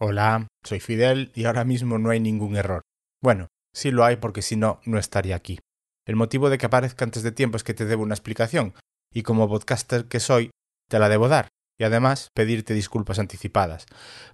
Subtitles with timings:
[0.00, 2.82] Hola, soy Fidel y ahora mismo no hay ningún error.
[3.20, 5.58] Bueno, sí lo hay porque si no, no estaría aquí.
[6.06, 8.74] El motivo de que aparezca antes de tiempo es que te debo una explicación,
[9.12, 10.50] y como podcaster que soy,
[10.88, 11.48] te la debo dar,
[11.80, 13.86] y además pedirte disculpas anticipadas,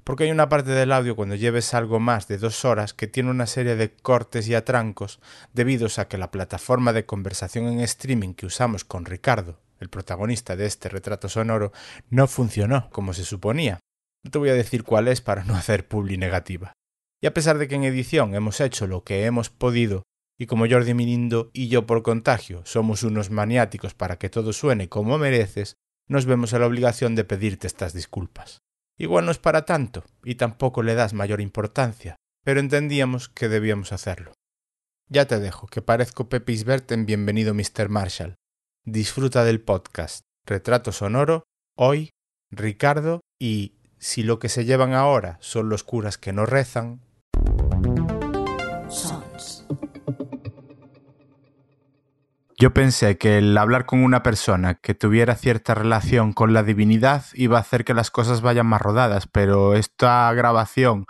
[0.05, 3.31] porque hay una parte del audio cuando lleves algo más de dos horas que tiene
[3.31, 5.19] una serie de cortes y atrancos
[5.55, 10.57] debidos a que la plataforma de conversación en streaming que usamos con Ricardo, el protagonista
[10.57, 11.73] de este retrato sonoro,
[12.11, 13.81] no funcionó como se suponía,
[14.25, 16.73] no te voy a decir cuál es para no hacer publi negativa.
[17.23, 20.03] Y a pesar de que en edición hemos hecho lo que hemos podido,
[20.39, 24.89] y como Jordi Minindo y yo por contagio somos unos maniáticos para que todo suene
[24.89, 25.77] como mereces,
[26.09, 28.59] nos vemos a la obligación de pedirte estas disculpas.
[28.99, 33.93] Igual no es para tanto, y tampoco le das mayor importancia, pero entendíamos que debíamos
[33.93, 34.33] hacerlo.
[35.09, 37.89] Ya te dejo, que parezco Pepe Isbert en Bienvenido Mr.
[37.89, 38.37] Marshall.
[38.85, 41.45] Disfruta del podcast Retrato Sonoro,
[41.77, 42.11] hoy,
[42.51, 47.01] Ricardo y si lo que se llevan ahora son los curas que no rezan.
[52.59, 57.25] Yo pensé que el hablar con una persona que tuviera cierta relación con la divinidad
[57.33, 61.07] iba a hacer que las cosas vayan más rodadas, pero esta grabación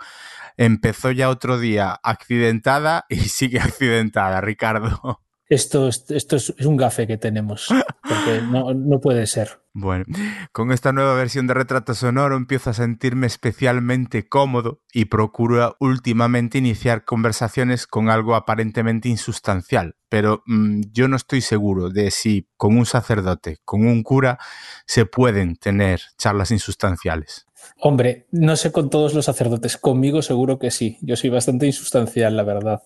[0.55, 5.21] empezó ya otro día accidentada y sigue accidentada, Ricardo.
[5.49, 7.67] Esto, esto es un gafe que tenemos,
[8.01, 9.64] porque no, no puede ser.
[9.77, 10.05] Bueno,
[10.53, 16.59] con esta nueva versión de Retrato Sonoro empiezo a sentirme especialmente cómodo y procuro últimamente
[16.59, 22.77] iniciar conversaciones con algo aparentemente insustancial, pero mmm, yo no estoy seguro de si con
[22.77, 24.39] un sacerdote, con un cura,
[24.85, 27.45] se pueden tener charlas insustanciales.
[27.81, 32.37] Hombre, no sé con todos los sacerdotes, conmigo seguro que sí, yo soy bastante insustancial,
[32.37, 32.83] la verdad.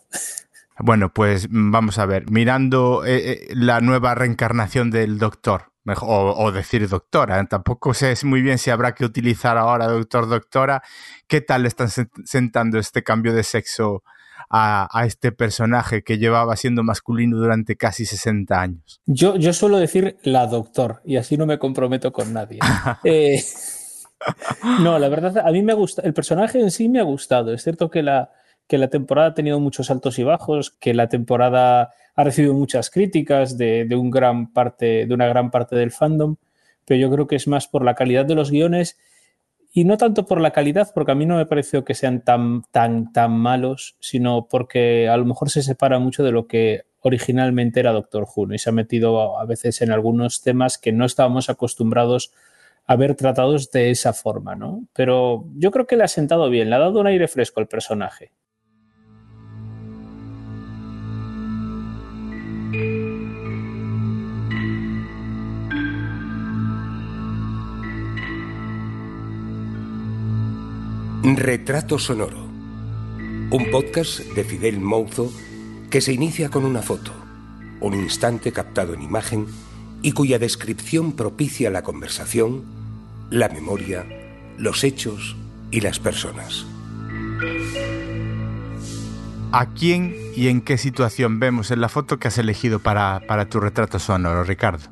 [0.79, 6.35] Bueno, pues mm, vamos a ver, mirando eh, eh, la nueva reencarnación del doctor, o,
[6.38, 10.83] o, decir doctora, tampoco sé muy bien si habrá que utilizar ahora doctor, doctora,
[11.27, 11.89] ¿qué tal le están
[12.25, 14.03] sentando este cambio de sexo
[14.49, 19.02] a, a, este personaje que llevaba siendo masculino durante casi 60 años?
[19.05, 22.59] Yo, yo suelo decir la doctor, y así no me comprometo con nadie.
[23.03, 23.42] eh,
[24.82, 27.64] no, la verdad, a mí me gusta, el personaje en sí me ha gustado, es
[27.64, 28.32] cierto que la
[28.70, 32.89] que la temporada ha tenido muchos altos y bajos, que la temporada ha recibido muchas
[32.89, 36.36] críticas de, un gran parte, de una gran parte del fandom,
[36.86, 38.97] pero yo creo que es más por la calidad de los guiones
[39.71, 42.64] y no tanto por la calidad, porque a mí no me pareció que sean tan,
[42.71, 47.80] tan, tan malos, sino porque a lo mejor se separa mucho de lo que originalmente
[47.80, 51.49] era Doctor Who y se ha metido a veces en algunos temas que no estábamos
[51.49, 52.33] acostumbrados
[52.86, 54.87] a ver tratados de esa forma, ¿no?
[54.93, 57.67] Pero yo creo que le ha sentado bien, le ha dado un aire fresco al
[57.67, 58.31] personaje.
[71.37, 72.45] Retrato Sonoro.
[73.51, 75.31] Un podcast de Fidel Mouzo
[75.89, 77.11] que se inicia con una foto,
[77.81, 79.45] un instante captado en imagen
[80.01, 82.63] y cuya descripción propicia la conversación,
[83.29, 84.05] la memoria,
[84.57, 85.35] los hechos
[85.71, 86.65] y las personas.
[89.51, 93.49] ¿A quién y en qué situación vemos en la foto que has elegido para, para
[93.49, 94.89] tu retrato sonoro, Ricardo?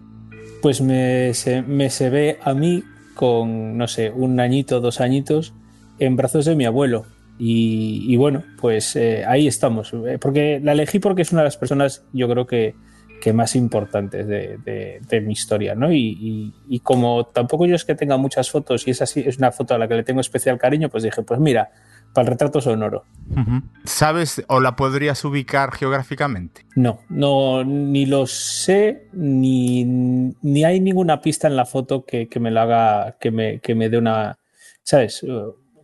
[0.61, 2.83] Pues me se, me se ve a mí
[3.13, 5.53] con, no sé, un añito, dos añitos,
[5.99, 7.05] en brazos de mi abuelo.
[7.39, 9.93] Y, y bueno, pues eh, ahí estamos.
[10.19, 12.73] Porque la elegí porque es una de las personas, yo creo que,
[13.21, 15.91] que más importantes de, de, de mi historia, ¿no?
[15.91, 19.37] Y, y, y, como tampoco yo es que tenga muchas fotos y es así, es
[19.37, 21.69] una foto a la que le tengo especial cariño, pues dije, pues mira,
[22.13, 23.05] para el retrato sonoro.
[23.29, 23.63] Uh -huh.
[23.83, 26.65] ¿Sabes o la podrías ubicar geográficamente?
[26.75, 32.39] No, no, ni lo sé, ni, ni hay ninguna pista en la foto que, que
[32.39, 34.39] me lo haga, que me, que me dé una,
[34.83, 35.23] ¿sabes?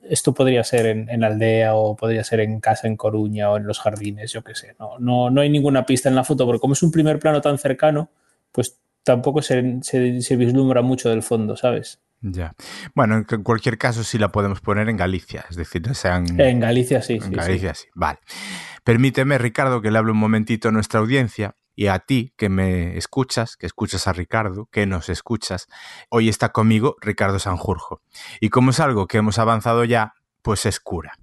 [0.10, 3.66] Esto podría ser en, en, aldea o podría ser en casa en Coruña o en
[3.66, 4.76] los jardines, yo qué sé.
[4.80, 7.42] No, no, no hay ninguna pista en la foto, porque como es un primer plano
[7.42, 8.10] tan cercano,
[8.52, 12.00] pues tampoco se, se, se vislumbra mucho del fondo, ¿sabes?
[12.22, 12.56] Ya.
[12.96, 16.40] Bueno, en cualquier caso sí la podemos poner en Galicia, es decir, no sean...
[16.40, 17.16] En Galicia sí.
[17.16, 17.84] En sí, Galicia sí.
[17.84, 17.90] sí.
[17.96, 18.20] Vale.
[18.84, 22.98] Permíteme, Ricardo, que le hable un momentito a nuestra audiencia y a ti que me
[22.98, 25.68] escuchas, que escuchas a Ricardo, que nos escuchas.
[26.10, 28.02] Hoy está conmigo Ricardo Sanjurjo.
[28.40, 31.14] Y como es algo que hemos avanzado ya, pues es cura.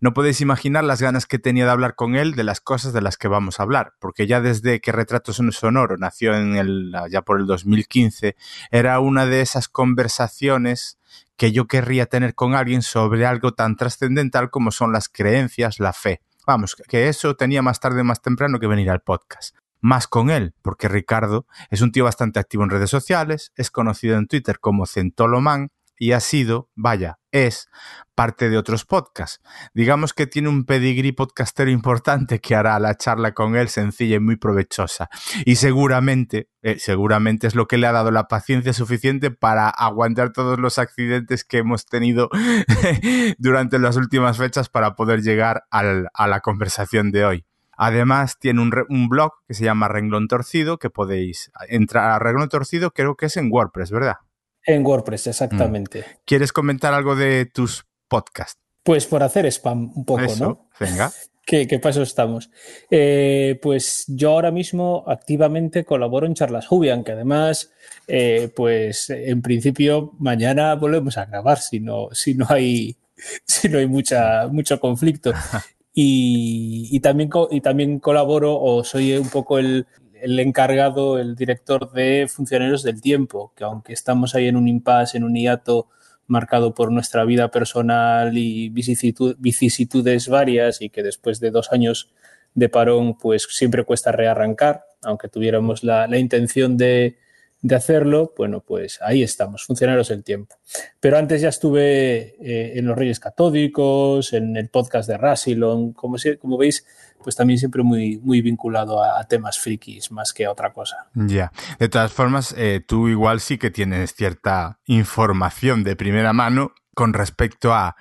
[0.00, 3.00] No podéis imaginar las ganas que tenía de hablar con él de las cosas de
[3.00, 6.94] las que vamos a hablar, porque ya desde que Retratos en Sonoro nació en el,
[7.10, 8.36] ya por el 2015,
[8.70, 10.98] era una de esas conversaciones
[11.36, 15.94] que yo querría tener con alguien sobre algo tan trascendental como son las creencias, la
[15.94, 16.20] fe.
[16.46, 19.56] Vamos, que eso tenía más tarde más temprano que venir al podcast
[19.86, 24.16] más con él, porque Ricardo es un tío bastante activo en redes sociales, es conocido
[24.16, 27.70] en Twitter como Centoloman y ha sido, vaya, es
[28.16, 29.40] parte de otros podcasts.
[29.74, 34.20] Digamos que tiene un pedigrí podcastero importante que hará la charla con él sencilla y
[34.20, 35.08] muy provechosa.
[35.44, 40.32] Y seguramente, eh, seguramente es lo que le ha dado la paciencia suficiente para aguantar
[40.32, 42.28] todos los accidentes que hemos tenido
[43.38, 47.46] durante las últimas fechas para poder llegar a la conversación de hoy.
[47.76, 52.48] Además, tiene un, un, blog que se llama Renglón Torcido, que podéis entrar a Renglón
[52.48, 54.16] Torcido, creo que es en WordPress, ¿verdad?
[54.64, 56.00] En WordPress, exactamente.
[56.00, 56.18] Mm.
[56.24, 58.58] ¿Quieres comentar algo de tus podcasts?
[58.82, 60.68] Pues por hacer spam un poco, Eso, ¿no?
[60.78, 61.12] Venga.
[61.46, 62.50] ¿Qué, qué paso estamos?
[62.90, 67.70] Eh, pues yo ahora mismo activamente colaboro en Charlas Jubian, que además,
[68.08, 72.96] eh, pues en principio mañana volvemos a grabar si no, si no hay,
[73.44, 75.32] si no hay mucha, mucho conflicto.
[75.98, 79.86] Y, también, y también colaboro o soy un poco el,
[80.20, 85.16] el, encargado, el director de Funcionarios del Tiempo, que aunque estamos ahí en un impasse,
[85.16, 85.88] en un hiato
[86.26, 92.10] marcado por nuestra vida personal y vicisitudes varias y que después de dos años
[92.54, 97.16] de parón pues siempre cuesta rearrancar, aunque tuviéramos la, la intención de,
[97.62, 100.56] de hacerlo, bueno, pues ahí estamos, funcionarios del tiempo.
[101.00, 106.16] Pero antes ya estuve eh, en los Reyes Catódicos, en el podcast de Rassilon, como,
[106.38, 106.86] como veis,
[107.22, 111.08] pues también siempre muy, muy vinculado a, temas frikis más que a otra cosa.
[111.14, 116.72] Ya, de todas formas, eh, tú igual sí que tienes cierta información de primera mano
[116.94, 117.96] con respecto a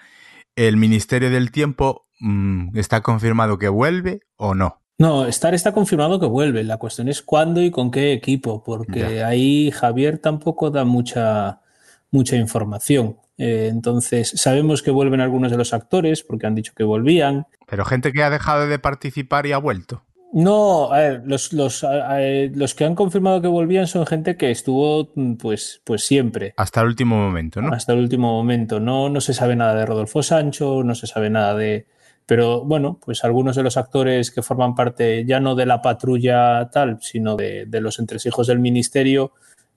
[0.55, 4.84] el Ministerio del Tiempo, mmm, ¿está confirmado que vuelve o no?
[4.97, 6.63] No, Star está confirmado que vuelve.
[6.63, 9.27] La cuestión es cuándo y con qué equipo, porque ya.
[9.27, 11.61] ahí Javier tampoco da mucha,
[12.11, 13.17] mucha información.
[13.37, 17.45] Eh, entonces, sabemos que vuelven algunos de los actores, porque han dicho que volvían.
[17.67, 20.03] Pero gente que ha dejado de participar y ha vuelto.
[20.31, 22.19] No, a ver, los, los, a,
[22.53, 26.53] los que han confirmado que volvían son gente que estuvo pues, pues siempre.
[26.57, 27.73] Hasta el último momento, ¿no?
[27.73, 28.79] Hasta el último momento.
[28.79, 31.87] No, no se sabe nada de Rodolfo Sancho, no se sabe nada de,
[32.25, 36.69] pero bueno, pues algunos de los actores que forman parte ya no de la patrulla
[36.71, 39.33] tal, sino de, de los entresijos del ministerio,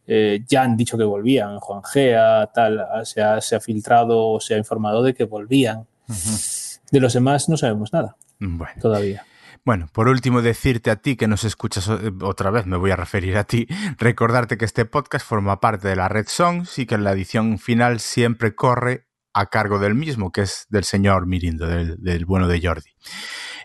[0.06, 1.58] eh, ya han dicho que volvían.
[1.58, 5.80] Juan Gea, tal, se ha, se ha filtrado o se ha informado de que volvían.
[6.08, 6.80] Uh -huh.
[6.90, 8.80] De los demás no sabemos nada bueno.
[8.80, 9.24] todavía.
[9.64, 11.90] Bueno, por último, decirte a ti que nos escuchas
[12.22, 13.66] otra vez, me voy a referir a ti,
[13.98, 18.00] recordarte que este podcast forma parte de la red Songs y que la edición final
[18.00, 22.60] siempre corre a cargo del mismo, que es del señor Mirindo, del, del bueno de
[22.60, 22.90] Jordi.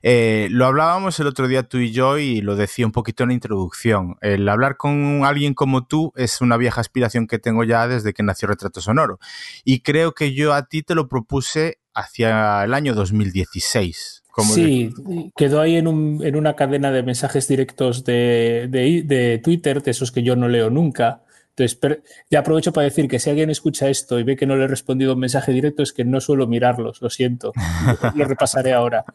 [0.05, 3.29] Eh, lo hablábamos el otro día tú y yo y lo decía un poquito en
[3.29, 4.17] la introducción.
[4.19, 8.21] El hablar con alguien como tú es una vieja aspiración que tengo ya desde que
[8.21, 9.19] nació Retrato Sonoro.
[9.63, 14.23] Y creo que yo a ti te lo propuse hacia el año 2016.
[14.29, 15.31] Como sí, de...
[15.37, 19.91] quedó ahí en, un, en, una cadena de mensajes directos de, de, de Twitter, de
[19.91, 21.22] esos que yo no leo nunca.
[21.55, 21.97] Entonces, pero
[22.31, 24.67] ya aprovecho para decir que si alguien escucha esto y ve que no le he
[24.67, 27.51] respondido un mensaje directo, es que no suelo mirarlos, lo siento.
[28.15, 29.05] lo repasaré ahora.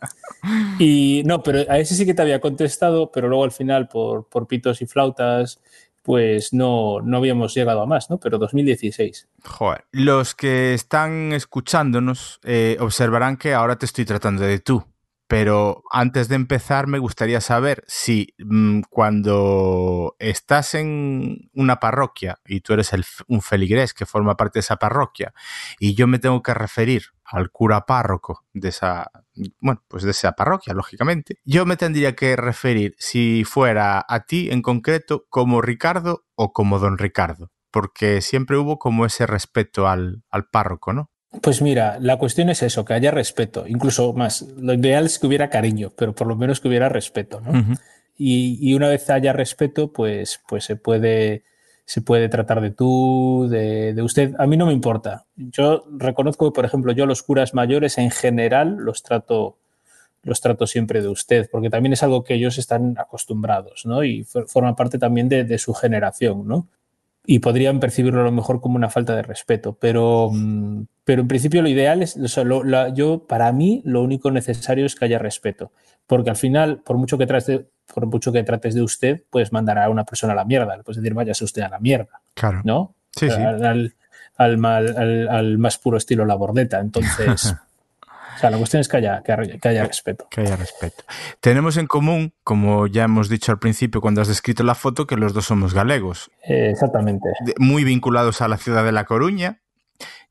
[0.78, 4.28] Y no, pero a ese sí que te había contestado, pero luego al final, por,
[4.28, 5.60] por pitos y flautas,
[6.04, 8.18] pues no, no habíamos llegado a más, ¿no?
[8.18, 9.28] Pero 2016.
[9.44, 9.84] Joder.
[9.90, 14.84] Los que están escuchándonos eh, observarán que ahora te estoy tratando de tú.
[15.28, 22.60] Pero antes de empezar me gustaría saber si mmm, cuando estás en una parroquia y
[22.60, 25.34] tú eres el, un feligrés que forma parte de esa parroquia
[25.78, 29.10] y yo me tengo que referir al cura párroco de esa,
[29.60, 34.48] bueno, pues de esa parroquia, lógicamente, yo me tendría que referir si fuera a ti
[34.50, 40.22] en concreto como Ricardo o como don Ricardo, porque siempre hubo como ese respeto al,
[40.30, 41.10] al párroco, ¿no?
[41.42, 44.46] Pues mira, la cuestión es eso, que haya respeto, incluso más.
[44.56, 47.50] Lo ideal es que hubiera cariño, pero por lo menos que hubiera respeto, ¿no?
[47.50, 47.80] Uh -huh.
[48.16, 51.44] y, y, una vez haya respeto, pues, pues se puede
[51.84, 54.34] se puede tratar de tú, de, de, usted.
[54.38, 55.24] A mí no me importa.
[55.36, 59.56] Yo reconozco que, por ejemplo, yo a los curas mayores en general los trato,
[60.22, 64.04] los trato siempre de usted, porque también es algo que ellos están acostumbrados, ¿no?
[64.04, 66.68] Y forma parte también de, de su generación, ¿no?
[67.30, 71.28] y podrían percibirlo a lo mejor como una falta de respeto, pero, mm, pero en
[71.28, 74.94] principio lo ideal es, o sea, lo, la, yo, para mí, lo único necesario es
[74.94, 75.72] que haya respeto,
[76.06, 77.62] porque al final, por mucho que trates,
[77.94, 80.82] por mucho que trates de usted, puedes mandar a una persona a la mierda, le
[80.82, 82.60] puedes decir, váyase usted a la mierda, claro.
[82.62, 82.94] ¿no?
[83.16, 83.40] Sí, sí.
[83.40, 83.94] Al,
[84.36, 87.56] al, más puro estilo la bordeta, entonces...
[88.36, 90.28] O sea, la cuestión es que haya, que, haya, que haya, respeto.
[90.30, 91.02] Que haya respeto.
[91.40, 95.16] Tenemos en común, como ya hemos dicho al principio cuando has descrito la foto, que
[95.16, 96.30] los dos somos galegos.
[96.44, 97.30] Eh, exactamente.
[97.58, 99.58] Muy vinculados a la ciudad de La Coruña.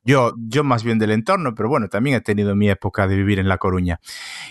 [0.07, 3.39] Yo, yo más bien del entorno, pero bueno, también he tenido mi época de vivir
[3.39, 3.99] en La Coruña.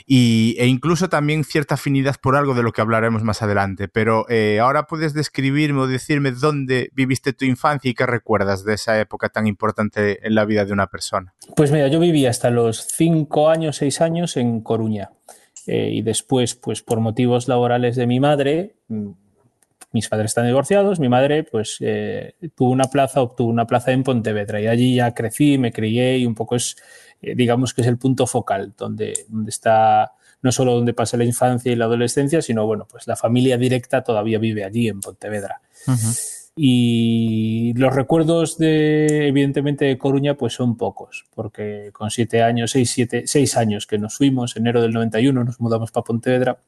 [0.04, 3.88] Y, e incluso también cierta afinidad por algo de lo que hablaremos más adelante.
[3.88, 8.74] Pero eh, ahora puedes describirme o decirme dónde viviste tu infancia y qué recuerdas de
[8.74, 11.32] esa época tan importante en la vida de una persona.
[11.56, 15.08] Pues mira, yo viví hasta los cinco años, seis años en Coruña.
[15.66, 19.10] Eh, y después, pues por motivos laborales de mi madre, mm,
[19.92, 24.02] mis padres están divorciados, mi madre pues eh, tuvo una plaza, obtuvo una plaza en
[24.02, 26.76] Pontevedra y allí ya crecí, me crié y un poco es,
[27.22, 30.12] eh, digamos que es el punto focal donde, donde está
[30.42, 34.02] no solo donde pasa la infancia y la adolescencia, sino bueno, pues la familia directa
[34.02, 35.60] todavía vive allí en Pontevedra.
[36.58, 42.90] Y los recuerdos de, evidentemente, de Coruña, pues son pocos, porque con siete años, seis,
[42.90, 46.58] siete, seis años que nos fuimos, enero del 91 nos mudamos para Pontevedra,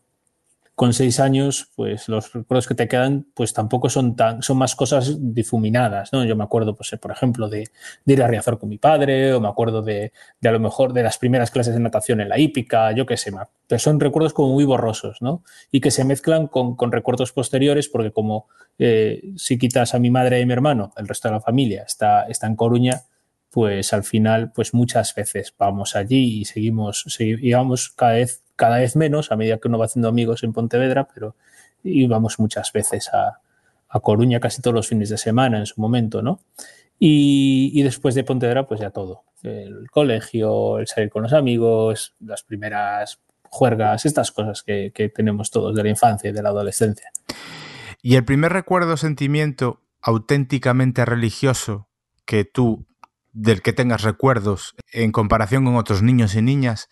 [0.78, 4.76] con seis años, pues los recuerdos que te quedan, pues tampoco son tan, son más
[4.76, 6.24] cosas difuminadas, ¿no?
[6.24, 7.68] Yo me acuerdo, pues, por ejemplo, de,
[8.06, 11.18] ir a Riazor con mi padre, o me acuerdo de, a lo mejor de las
[11.18, 13.32] primeras clases de natación en la hípica, yo qué sé,
[13.66, 15.42] pero son recuerdos como muy borrosos, ¿no?
[15.72, 18.46] Y que se mezclan con, recuerdos posteriores, porque como
[18.78, 21.82] eh, si quitas a mi madre y a mi hermano, el resto de la familia
[21.88, 23.02] está, está en Coruña,
[23.58, 28.94] pues al final, pues muchas veces vamos allí y seguimos, seguimos cada vez cada vez
[28.94, 31.34] menos a medida que uno va haciendo amigos en Pontevedra, pero
[31.82, 33.40] íbamos muchas veces a,
[34.00, 36.38] Coruña casi todos los fines de semana en su momento, ¿no?
[37.00, 39.24] Y, después de Pontevedra, pues ya todo.
[39.42, 45.50] El colegio, el salir con los amigos, las primeras juergas, estas cosas que, que tenemos
[45.50, 47.10] todos de la infancia y de la adolescencia.
[48.02, 51.88] Y el primer recuerdo sentimiento auténticamente religioso
[52.24, 52.86] que tú,
[53.32, 56.88] del que tengas recuerdos en comparación con otros niños y niñas,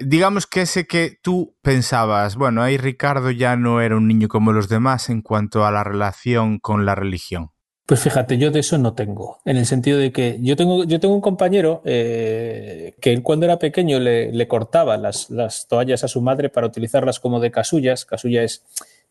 [0.00, 4.52] digamos que ese que tú pensabas, bueno, ahí Ricardo ya no era un niño como
[4.52, 7.50] los demás en cuanto a la relación con la religión.
[7.86, 11.00] Pues fíjate, yo de eso no tengo, en el sentido de que yo tengo, yo
[11.00, 16.22] tengo un compañero eh, que cuando era pequeño le, cortaba las, las, toallas a su
[16.22, 18.04] madre para utilizarlas como de casullas.
[18.04, 18.62] Casulla es,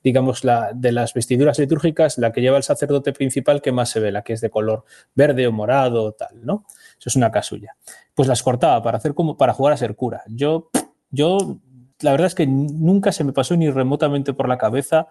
[0.04, 4.00] digamos, la de las vestiduras litúrgicas, la que lleva el sacerdote principal que más se
[4.00, 6.66] ve, la que es de color verde o morado, tal, ¿no?
[6.98, 7.76] Eso es una casulla.
[8.14, 10.24] Pues las cortaba para hacer como para jugar a ser cura.
[10.28, 10.70] Yo,
[11.12, 11.60] yo,
[12.02, 15.10] la verdad es que nunca se me pasó ni remotamente por la cabeza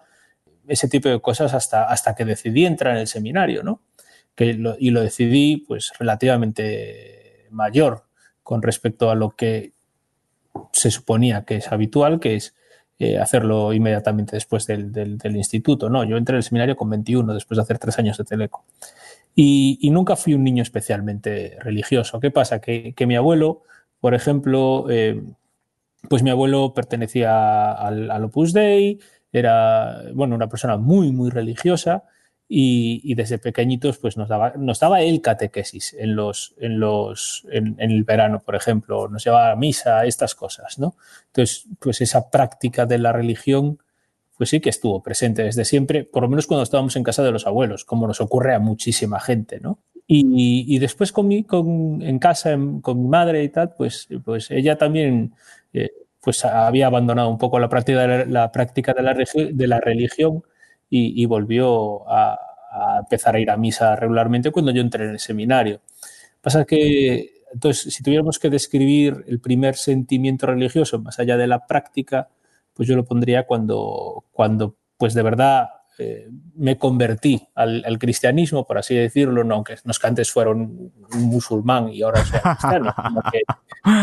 [0.67, 3.81] ese tipo de cosas hasta, hasta que decidí entrar en el seminario, ¿no?
[4.35, 8.05] Que y lo decidí, pues, relativamente mayor
[8.43, 9.73] con respecto a lo que
[10.71, 12.55] se suponía que es habitual, que es
[13.01, 15.89] eh, hacerlo inmediatamente después del, del, instituto.
[15.89, 18.65] No, yo entré en el seminario con 21, después de hacer tres años de teleco.
[19.33, 22.19] Y, nunca fui un niño especialmente religioso.
[22.19, 22.59] ¿Qué pasa?
[22.59, 23.63] Que, mi abuelo,
[24.01, 25.23] por ejemplo, eh,
[26.09, 28.99] pues mi abuelo pertenecía al, Opus Dei,
[29.31, 32.03] era bueno, una persona muy, muy religiosa
[32.51, 37.75] y, desde pequeñitos pues nos daba, nos daba él catequesis en, los, en, los, en,
[37.77, 40.95] el verano, por ejemplo, nos llevaba a misa, estas cosas, ¿no?
[41.27, 43.77] Entonces, pues esa práctica de la religión
[44.35, 47.31] pues sí que estuvo presente desde siempre, por lo menos cuando estábamos en casa de
[47.31, 49.79] los abuelos, como nos ocurre a muchísima gente, ¿no?
[50.07, 54.75] Y, después con mi, con, en casa, con mi madre y tal, pues, pues ella
[54.75, 55.35] también
[55.71, 59.79] eh, pues había abandonado un poco la práctica de la, práctica de la, de la
[59.79, 60.41] religión
[60.89, 62.37] y, volvió a,
[62.99, 65.81] empezar a ir a misa regularmente cuando yo entré en el seminario.
[66.41, 71.65] Pasa que, entonces, si tuviéramos que describir el primer sentimiento religioso, más allá de la
[71.65, 72.29] práctica,
[72.73, 78.77] pues yo lo pondría cuando, cuando pues de verdad eh, me convertí al, cristianismo, por
[78.77, 82.93] así decirlo, no, aunque no es que antes fuera un, musulmán y ahora soy cristiano,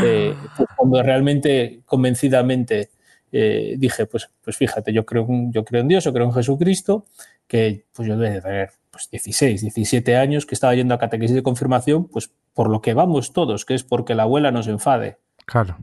[0.04, 2.90] eh, pues cuando realmente convencidamente
[3.38, 7.04] eh, dije, pues, pues fíjate, yo creo, yo creo en Dios, yo creo en Jesucristo,
[7.46, 11.42] que pues yo debe tener pues 16, 17 años, que estaba yendo a catequesis de
[11.42, 15.18] confirmación, pues por lo que vamos todos, que es porque la abuela nos enfade.
[15.44, 15.76] Claro.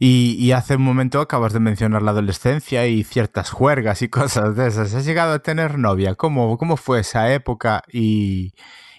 [0.00, 4.66] Y, hace un momento acabas de mencionar la adolescencia y ciertas juergas y cosas de
[4.66, 4.94] esas.
[4.94, 6.16] ¿Has llegado a tener novia?
[6.16, 7.82] ¿Cómo, cómo fue esa época?
[7.92, 8.52] Y,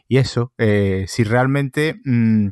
[0.08, 2.00] eso, eh, si realmente...
[2.06, 2.50] Mm,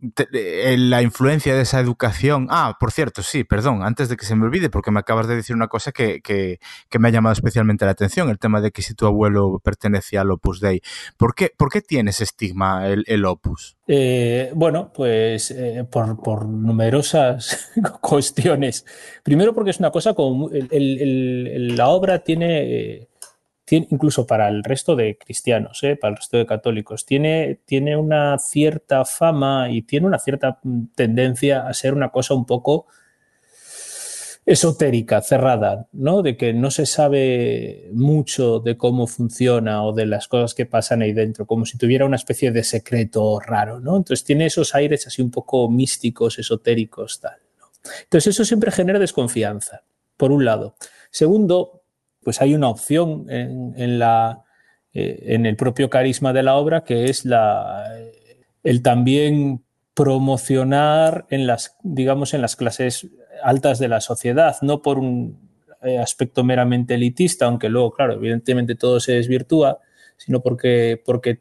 [0.00, 2.46] la influencia de esa educación.
[2.50, 5.36] Ah, por cierto, sí, perdón, antes de que se me olvide, porque me acabas de
[5.36, 6.58] decir una cosa que, que,
[6.98, 10.30] me ha llamado especialmente la atención, el tema de que si tu abuelo pertenece al
[10.30, 10.80] Opus Dei.
[11.16, 13.76] ¿Por qué, por qué tiene ese estigma el, Opus?
[13.86, 18.86] Eh, bueno, pues eh, por, numerosas cuestiones.
[19.22, 20.50] Primero porque es una cosa como...
[20.50, 23.09] la obra tiene
[23.76, 25.96] incluso para el resto de cristianos, ¿eh?
[25.96, 30.60] para el resto de católicos, tiene, tiene una cierta fama y tiene una cierta
[30.94, 32.86] tendencia a ser una cosa un poco
[34.46, 36.22] esotérica, cerrada, ¿no?
[36.22, 41.02] De que no se sabe mucho de cómo funciona o de las cosas que pasan
[41.02, 43.96] ahí dentro, como si tuviera una especie de secreto raro, ¿no?
[43.96, 47.36] Entonces tiene esos aires así un poco místicos, esotéricos, tal.
[48.02, 49.82] Entonces eso siempre genera desconfianza,
[50.16, 50.74] por un lado.
[51.10, 51.79] Segundo,
[52.22, 53.48] pues hay una opción eh,
[54.92, 57.84] en el propio carisma de la obra que es la,
[58.62, 59.62] el también
[59.94, 63.08] promocionar en las, digamos, en las clases
[63.42, 65.50] altas de la sociedad, no por un
[65.82, 69.78] eh, aspecto meramente elitista, aunque luego, claro, evidentemente todo se desvirtúa,
[70.16, 71.40] sino porque, porque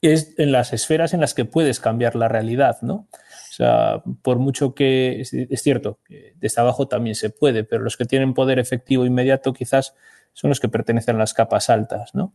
[0.00, 3.06] es en las esferas en las que puedes cambiar la realidad, ¿no?
[3.52, 5.98] O sea, por mucho que es, cierto,
[6.36, 9.94] desde abajo también se puede, pero los que tienen poder efectivo inmediato quizás
[10.32, 12.32] son los que pertenecen a las capas altas, ¿no?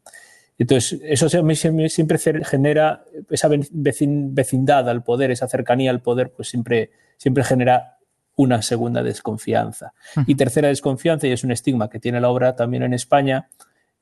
[0.60, 7.44] Entonces, eso siempre genera esa vecindad al poder, esa cercanía al poder, pues siempre, siempre
[7.44, 7.98] genera
[8.36, 9.94] una segunda desconfianza.
[10.28, 13.50] Y tercera desconfianza, y es un estigma que tiene la obra también en España,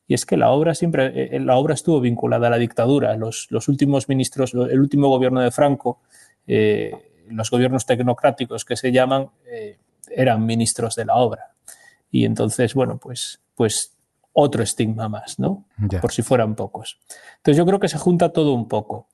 [0.06, 3.16] y es que la obra siempre, eh, la obra estuvo vinculada a la dictadura.
[3.16, 9.30] Los, últimos ministros, el último gobierno de Franco, eh, los gobiernos tecnocráticos que se llaman,
[9.48, 9.78] eh,
[10.10, 11.56] eran ministros de la obra.
[12.12, 13.96] Y entonces, bueno, pues, pues
[14.34, 15.66] otro estigma más, ¿no?
[16.02, 17.00] Por si fueran pocos.
[17.38, 19.08] Entonces yo creo que se junta todo un poco.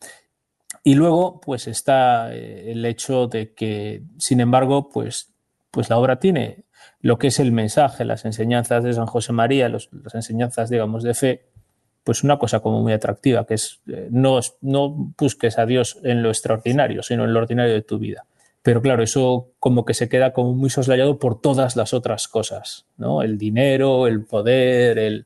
[0.83, 5.31] Y luego, pues está eh, el hecho de que, sin embargo, pues,
[5.69, 6.65] pues la obra tiene
[7.00, 11.13] lo que es el mensaje, las enseñanzas de San José María, las enseñanzas, digamos, de
[11.13, 11.45] fe,
[12.03, 16.24] pues una cosa como muy atractiva, que es eh, no, no busques a Dios en
[16.24, 18.25] lo extraordinario, sino en lo ordinario de tu vida.
[18.63, 22.86] Pero claro, eso como que se queda como muy soslayado por todas las otras cosas,
[22.98, 23.24] ¿no?
[23.24, 25.25] El dinero, el poder, el,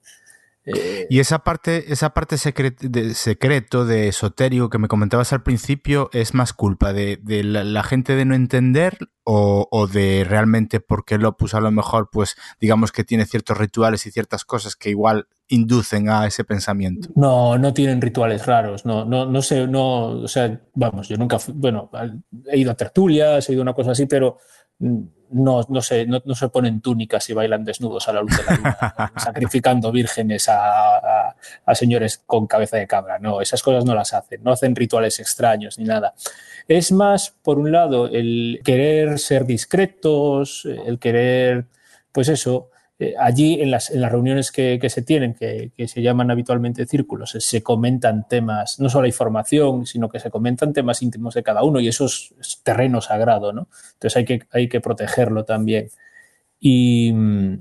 [0.65, 6.09] eh, y esa parte, esa parte de secreto, de esotérico que me comentabas al principio,
[6.11, 11.59] ¿es más culpa de, la, gente de no entender o, de realmente porque Lopus a
[11.59, 16.25] lo mejor, pues, digamos que tiene ciertos rituales y ciertas cosas que igual inducen a
[16.25, 17.09] ese pensamiento?
[17.15, 21.37] No, no tienen rituales raros, no, no, no sé, no, o sea, vamos, yo nunca,
[21.53, 21.89] bueno,
[22.47, 24.37] he ido a tertulias, he ido a una cosa así, pero
[24.79, 28.55] no, no, se, no, se ponen túnicas y bailan desnudos a la luz de la
[28.55, 31.35] luna, sacrificando vírgenes a,
[31.73, 33.19] señores con cabeza de cabra.
[33.19, 36.13] No, esas cosas no las hacen, no hacen rituales extraños ni nada.
[36.67, 41.65] Es más, por un lado, el querer ser discretos, el querer,
[42.11, 46.31] pues eso, eh, allí en las, en las reuniones que, se tienen, que, se llaman
[46.31, 51.43] habitualmente círculos, se, comentan temas, no solo información, sino que se comentan temas íntimos de
[51.43, 53.67] cada uno y eso es, terreno sagrado, ¿no?
[53.93, 55.89] Entonces hay que, hay que protegerlo también.
[56.59, 57.59] Y mm,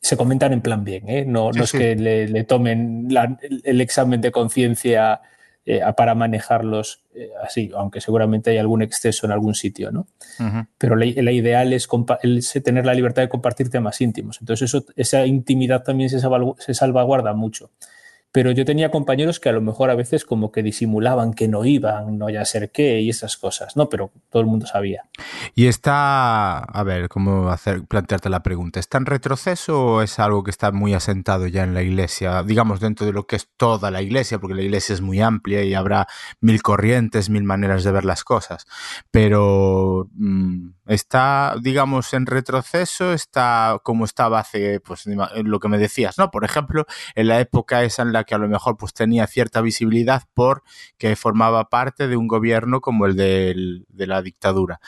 [0.00, 1.24] se comentan en plan bien, ¿eh?
[1.24, 3.08] No, no es que le, tomen
[3.64, 5.22] el examen de conciencia
[5.70, 10.06] eh, para manejarlos eh, así, aunque seguramente hay algún exceso en algún sitio, ¿no?
[10.78, 11.86] Pero la, ideal es,
[12.64, 14.38] tener la libertad de compartir temas íntimos.
[14.40, 17.70] Entonces eso, esa intimidad también se salvaguarda mucho
[18.32, 21.64] pero yo tenía compañeros que a lo mejor a veces como que disimulaban que no
[21.64, 23.88] iban, no ya ser qué y esas cosas, ¿no?
[23.88, 25.04] Pero todo el mundo sabía.
[25.54, 28.80] Y está, a ver, ¿cómo hacer, plantearte la pregunta?
[28.80, 32.42] ¿Está en retroceso o es algo que está muy asentado ya en la iglesia?
[32.42, 35.62] Digamos, dentro de lo que es toda la iglesia, porque la iglesia es muy amplia
[35.62, 36.06] y habrá
[36.40, 38.66] mil corrientes, mil maneras de ver las cosas.
[39.10, 46.18] Pero mm, está, digamos, en retroceso, está como estaba hace, pues, lo que me decías,
[46.18, 46.30] ¿no?
[46.30, 49.60] Por ejemplo, en la época esa en la que a lo mejor pues tenía cierta
[49.60, 54.80] visibilidad porque formaba parte de un gobierno como el de, la dictadura.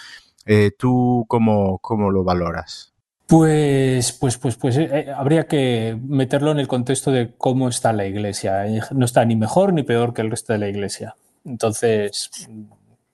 [0.46, 2.92] Eh, ¿Tú cómo, cómo, lo valoras?
[3.26, 7.92] Pues, pues, pues, pues eh, eh, habría que meterlo en el contexto de cómo está
[7.92, 8.64] la iglesia.
[8.90, 11.14] No está ni mejor ni peor que el resto de la iglesia.
[11.44, 12.30] Entonces,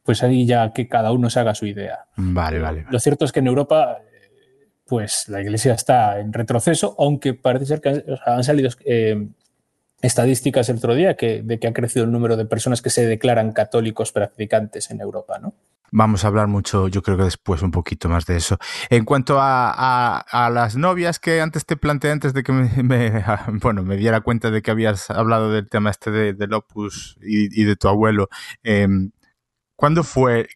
[0.06, 2.06] pues ahí ya que cada uno se haga su idea.
[2.16, 2.86] Vale, vale.
[2.88, 3.98] Lo cierto es que en Europa,
[4.86, 8.70] pues la iglesia está en retroceso, aunque parece ser que han, salido
[10.00, 13.04] estadísticas el otro día que, de que ha crecido el número de personas que se
[13.06, 15.54] declaran católicos practicantes en Europa, ¿no?
[15.92, 18.58] Vamos a hablar mucho, yo creo que después un poquito más de eso.
[18.90, 23.24] En cuanto a, las novias que antes te planteé, antes de que me,
[23.62, 27.64] bueno, me diera cuenta de que habías hablado del tema este de, del opus y,
[27.64, 28.28] de tu abuelo,
[28.62, 29.10] em,
[29.76, 30.48] ¿Cuándo fue?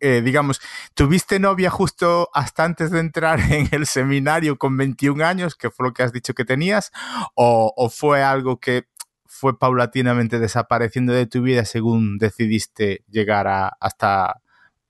[0.00, 0.60] Eh, digamos,
[0.94, 5.88] ¿tuviste novia justo hasta antes de entrar en el seminario con 21 años, que fue
[5.88, 6.92] lo que has dicho que tenías?
[7.34, 8.84] ¿O, fue algo que
[9.26, 13.46] fue paulatinamente desapareciendo de tu vida según decidiste llegar
[13.80, 14.40] hasta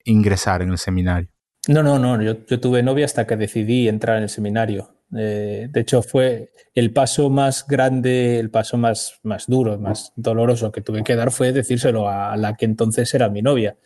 [0.05, 1.31] ingresar en el seminario?
[1.69, 5.00] No, no, no, yo, yo tuve novia hasta que decidí entrar en el seminario.
[5.16, 10.70] Eh, de hecho, fue el paso más grande, el paso más, más duro, más doloroso
[10.70, 13.77] que tuve que dar fue decírselo a la que entonces era mi novia,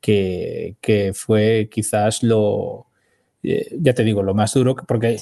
[0.00, 2.86] que, fue quizás lo,
[3.42, 5.18] eh, ya te digo, lo más duro, porque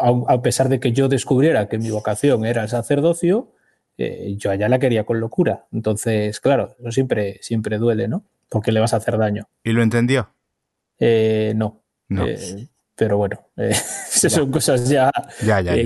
[0.00, 3.52] a, pesar de que yo descubriera que mi vocación era el sacerdocio,
[3.96, 5.66] eh, yo allá la quería con locura.
[5.72, 8.24] Entonces, claro, eso siempre, siempre duele, ¿no?
[8.50, 9.48] Porque le vas a hacer daño.
[9.62, 10.30] ¿Y lo entendió?
[11.00, 11.82] no.
[12.08, 12.26] no.
[12.94, 13.48] pero bueno,
[14.30, 15.10] son cosas ya,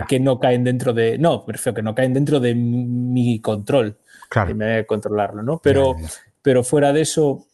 [0.08, 1.18] que no caen dentro de.
[1.18, 3.98] No, prefiero que no caen dentro de mi control.
[4.28, 4.54] Claro.
[4.54, 5.58] me debe controlarlo, ¿no?
[5.62, 5.96] Pero,
[6.42, 7.46] pero fuera de eso,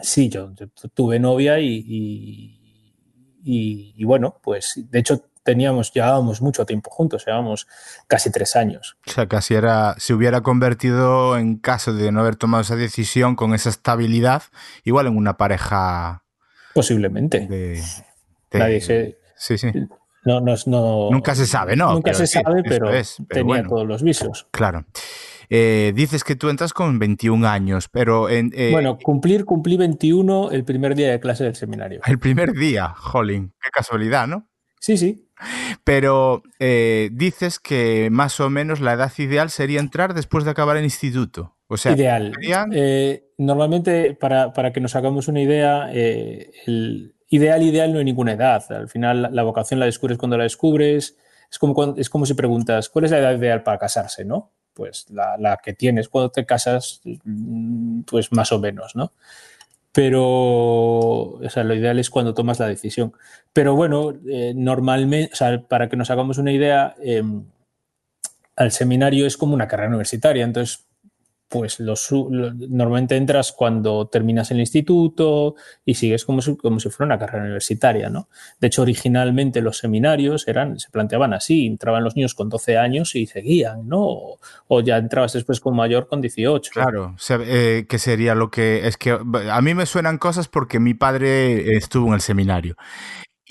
[0.00, 0.52] sí, yo,
[0.94, 2.60] tuve novia y
[3.42, 7.66] y, bueno, pues de hecho teníamos, llevábamos mucho tiempo juntos, llevábamos
[8.06, 8.96] casi tres años.
[9.06, 13.36] O sea, casi era, se hubiera convertido en caso de no haber tomado esa decisión
[13.36, 14.42] con esa estabilidad,
[14.84, 16.24] igual en una pareja.
[16.74, 17.48] Posiblemente.
[18.52, 19.18] Nadie se.
[19.36, 19.72] Sí, sí.
[20.24, 21.94] No, no, nunca se sabe, ¿no?
[21.94, 22.90] Nunca se sabe, pero,
[23.28, 24.46] tenía todos los visos.
[24.50, 24.84] Claro.
[25.48, 28.28] Eh, dices que tú entras con 21 años, pero...
[28.28, 32.00] En, eh, bueno, cumplir, cumplí 21 el primer día de clase del seminario.
[32.06, 34.48] El primer día, jolín, qué casualidad, ¿no?
[34.78, 35.26] Sí, sí.
[35.84, 40.76] Pero eh, dices que más o menos la edad ideal sería entrar después de acabar
[40.76, 41.56] el instituto.
[41.66, 42.32] O sea, ideal.
[43.38, 48.70] normalmente, para, para, que nos hagamos una idea, el ideal, ideal no hay ninguna edad.
[48.70, 51.16] Al final, la vocación la descubres cuando la descubres.
[51.50, 54.24] Es como, es como si preguntas, ¿cuál es la edad ideal para casarse?
[54.24, 54.52] ¿no?
[54.80, 59.12] pues la, que tienes cuando te casas, mm, pues más o menos, ¿no?
[59.92, 63.12] Pero, o sea, lo ideal es cuando tomas la decisión.
[63.52, 65.32] Pero bueno, eh, normalmente,
[65.68, 67.44] para que nos hagamos una idea, em,
[68.56, 70.86] al seminario es como una carrera universitaria, entonces
[71.50, 77.08] pues los, normalmente entras cuando terminas el instituto y sigues como si, como si fuera
[77.08, 78.28] una carrera universitaria, ¿no?
[78.60, 83.16] De hecho, originalmente los seminarios eran, se planteaban así, entraban los niños con 12 años
[83.16, 84.38] y seguían, ¿no?
[84.68, 86.70] O, ya entrabas después con mayor con 18.
[86.72, 88.86] Claro, eh, que sería lo que...
[88.86, 92.76] Es que a mí me suenan cosas porque mi padre estuvo en el seminario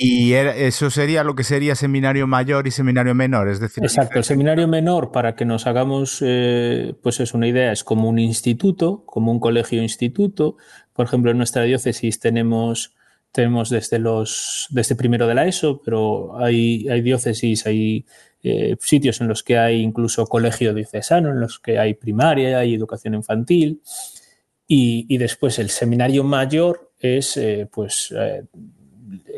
[0.02, 3.84] y eso sería lo que sería seminario mayor y seminario menor, es decir.
[3.84, 8.08] Exacto, el seminario menor, para que nos hagamos, eh, pues es una idea, es como
[8.08, 10.56] un instituto, como un colegio-instituto.
[10.94, 12.96] Por ejemplo, en nuestra diócesis tenemos,
[13.34, 18.06] tenemos desde los, desde primero de la ESO, pero hay, hay diócesis, hay
[18.42, 22.74] eh, sitios en los que hay incluso colegio diocesano, en los que hay primaria, hay
[22.74, 23.82] educación infantil.
[24.66, 28.14] Y, después el seminario mayor es, eh, pues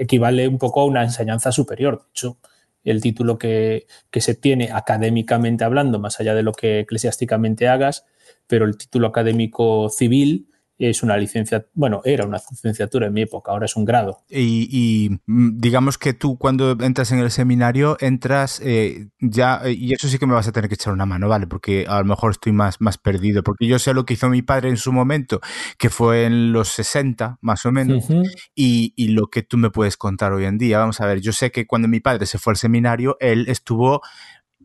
[0.02, 2.00] equivale un poco a una enseñanza superior.
[2.00, 2.38] De hecho,
[2.84, 8.06] el título que, que, se tiene académicamente hablando, más allá de lo que eclesiásticamente hagas,
[8.48, 10.51] pero el título académico civil
[10.90, 14.24] es una licencia, bueno, era una licenciatura en mi época, ahora es un grado.
[14.30, 19.94] Y, mm, digamos que tú cuando entras en el seminario entras eh, ya, eh, y
[19.94, 21.48] eso sí que me vas a tener que echar una mano, ¿vale?
[21.48, 24.42] Porque a lo mejor estoy más, más perdido, porque yo sé lo que hizo mi
[24.42, 25.40] padre en su momento,
[25.78, 28.08] que fue en los 60 más o menos,
[28.56, 30.80] y, y lo que tú me puedes contar hoy en día.
[30.80, 34.02] Vamos a ver, yo sé que cuando mi padre se fue al seminario, él estuvo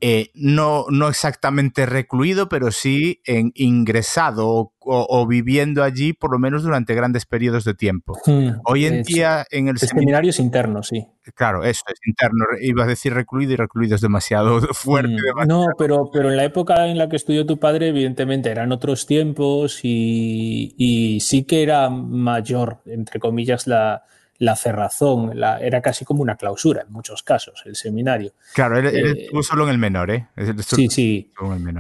[0.01, 6.63] eh, no, no exactamente recluido, pero sí en, ingresado o, viviendo allí por lo menos
[6.63, 8.17] durante grandes periodos de tiempo.
[8.65, 11.07] Hoy en día en el seminario es interno, sí.
[11.35, 12.45] Claro, eso es interno.
[12.61, 15.17] Iba a decir recluido y recluido es demasiado fuerte.
[15.35, 18.71] Hmm, no, pero, pero en la época en la que estudió tu padre, evidentemente eran
[18.71, 24.05] otros tiempos y, y sí que era mayor, entre comillas, la,
[24.39, 28.33] la cerrazón, era casi como una clausura en muchos casos, el seminario.
[28.55, 30.27] Claro, él, eh, estuvo solo en el menor, ¿eh?
[30.61, 31.33] sí, sí.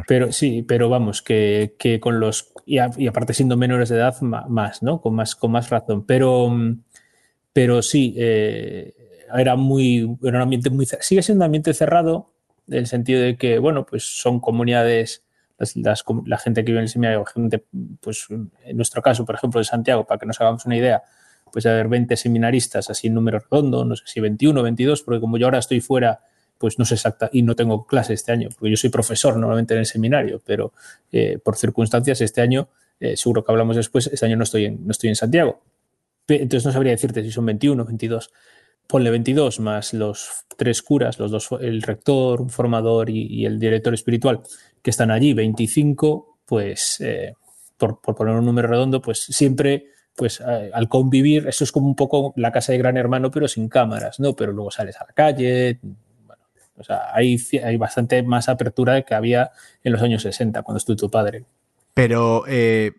[0.06, 2.52] Pero sí, pero vamos, que, con los.
[2.64, 5.00] Y, aparte siendo menores de edad, más, ¿no?
[5.00, 6.04] Con más, con más razón.
[6.04, 6.50] Pero,
[7.52, 8.94] pero sí, eh,
[9.34, 10.16] era muy.
[10.22, 10.86] Era un ambiente muy.
[10.86, 12.32] Sigue siendo un ambiente cerrado,
[12.68, 15.24] en el sentido de que, bueno, pues son comunidades.
[15.76, 17.64] la gente que vive en el seminario, gente,
[18.00, 21.02] pues en nuestro caso, por ejemplo, de Santiago, para que nos hagamos una idea,
[21.56, 25.38] pues haber 20 seminaristas así en número redondo, no sé si 21, 22, porque como
[25.38, 26.20] yo ahora estoy fuera,
[26.58, 29.72] pues no sé exacta y no tengo clase este año, porque yo soy profesor normalmente
[29.72, 30.74] en el seminario, pero
[31.10, 32.68] eh, por circunstancias este año,
[33.00, 35.62] eh, seguro que hablamos después, este año no estoy en, no estoy en Santiago.
[36.28, 38.30] Entonces no sabría decirte si son 21 o 22.
[38.86, 43.94] Ponle 22 más los tres curas, los dos, el rector, un formador y, el director
[43.94, 44.42] espiritual
[44.82, 47.32] que están allí, 25, pues eh,
[47.78, 51.94] por poner un número redondo, pues siempre pues eh, al convivir, eso es como un
[51.94, 54.34] poco la casa de gran hermano, pero sin cámaras, ¿no?
[54.34, 55.78] Pero luego sales a la calle,
[56.26, 56.42] bueno,
[56.76, 59.52] o sea, hay, hay bastante más apertura que había
[59.84, 61.44] en los años 60, cuando estuvo tu padre.
[61.94, 62.92] Pero eh,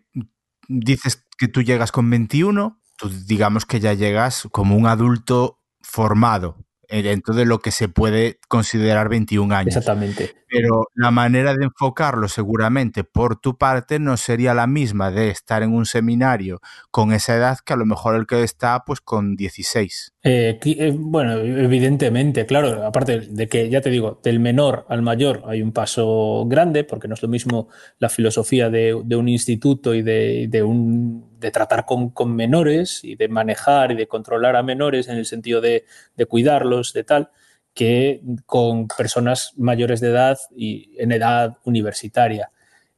[0.68, 6.56] dices que tú llegas con 21, tú digamos que ya llegas como un adulto formado
[6.88, 9.76] dentro de lo que se puede considerar 21 años.
[9.76, 10.37] Exactamente.
[10.48, 15.62] Pero la manera de enfocarlo seguramente por tu parte no sería la misma de estar
[15.62, 19.36] en un seminario con esa edad que a lo mejor el que está pues con
[19.36, 20.14] 16.
[20.22, 25.42] Eh, eh, bueno, evidentemente, claro, aparte de que ya te digo, del menor al mayor
[25.46, 30.02] hay un paso grande, porque no es lo mismo la filosofía de, un instituto y
[30.02, 35.16] de, un, de tratar con, menores y de manejar y de controlar a menores en
[35.16, 35.84] el sentido de,
[36.16, 37.30] de cuidarlos, de tal
[37.74, 42.50] que con personas mayores de edad y en edad universitaria.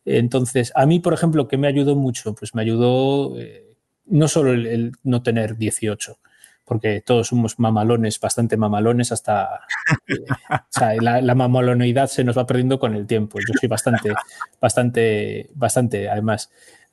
[0.04, 2.34] Entonces, a mí, por ejemplo, ¿qué me ayudó mucho?
[2.34, 6.18] Pues me ayudó eh, no solo el, no tener 18,
[6.64, 9.60] porque todos somos mamalones, bastante mamalones, hasta
[10.08, 10.14] eh,
[10.50, 13.38] o sea, la, la, mamaloneidad se nos va perdiendo con el tiempo.
[13.40, 14.12] Yo soy bastante,
[14.60, 16.50] bastante, bastante, además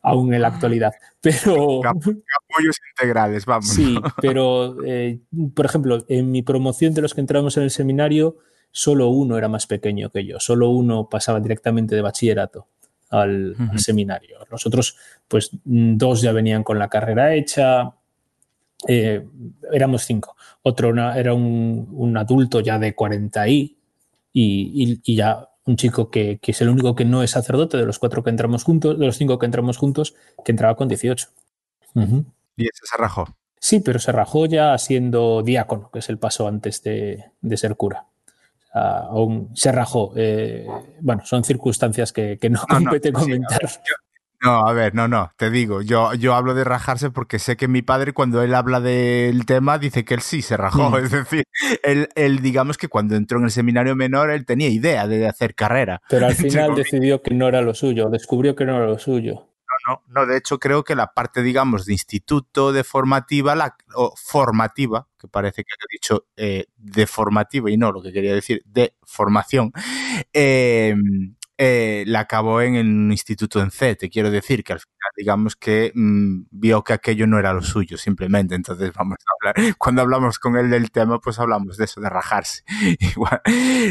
[0.07, 0.93] aún en la actualidad.
[1.21, 1.81] Pero.
[1.85, 3.69] Apoyos integrales, vamos.
[3.69, 5.19] Sí, pero, eh,
[5.53, 8.37] por ejemplo, en mi promoción de los que entramos en el seminario,
[8.71, 12.67] solo uno era más pequeño que yo, solo uno pasaba directamente de bachillerato
[13.09, 14.39] al, seminario.
[14.49, 14.95] Los otros,
[15.27, 17.93] pues, dos ya venían con la carrera hecha.
[18.87, 19.25] Eh,
[19.71, 20.35] éramos cinco.
[20.61, 23.77] Otro era un, adulto ya de 40 y,
[24.33, 27.99] y, y ya un chico que, es el único que no es sacerdote de los
[27.99, 31.27] cuatro que entramos juntos, de los cinco que entramos juntos, que entraba con 18.
[32.55, 33.27] ¿Y ese se rajó?
[33.59, 38.05] Sí, pero se rajó ya siendo diácono, que es el paso antes de, ser cura.
[38.73, 40.13] aún se rajó.
[40.15, 40.65] Eh,
[41.01, 43.69] bueno, son circunstancias que, no, compete comentar.
[44.39, 47.67] No, a ver, no, no, te digo, yo, yo hablo de rajarse porque sé que
[47.67, 50.95] mi padre cuando él habla del tema dice que él sí se rajó, mm.
[51.03, 51.43] es decir,
[51.83, 55.55] él, él, digamos que cuando entró en el seminario menor él tenía idea de hacer
[55.55, 56.01] carrera.
[56.09, 59.47] Pero al final decidió que no era lo suyo, descubrió que no era lo suyo.
[59.87, 63.75] No, no, no, de hecho creo que la parte, digamos, de instituto de formativa, la,
[63.95, 68.33] o formativa, que parece que he dicho eh, de formativa y no lo que quería
[68.33, 69.71] decir de formación,
[70.31, 70.95] eh,
[71.57, 73.95] eh, la acabó en el instituto en C.
[73.95, 77.61] Te quiero decir que al final, digamos que mm, vio que aquello no era lo
[77.61, 78.55] suyo, simplemente.
[78.55, 79.53] Entonces, vamos a.
[79.77, 82.63] Cuando hablamos con él del tema, pues hablamos de eso, de rajarse.
[82.99, 83.41] igual.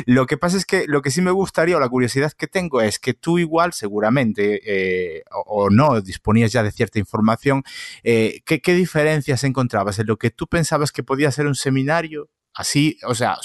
[0.07, 2.81] Lo que pasa es que lo que sí me gustaría, o la curiosidad que tengo,
[2.81, 7.62] es que tú, igual, seguramente, eh, o, no, disponías ya de cierta información.
[8.02, 12.31] Eh, ¿qué, ¿Qué diferencias encontrabas en lo que tú pensabas que podía ser un seminario
[12.57, 13.37] Así, o sea,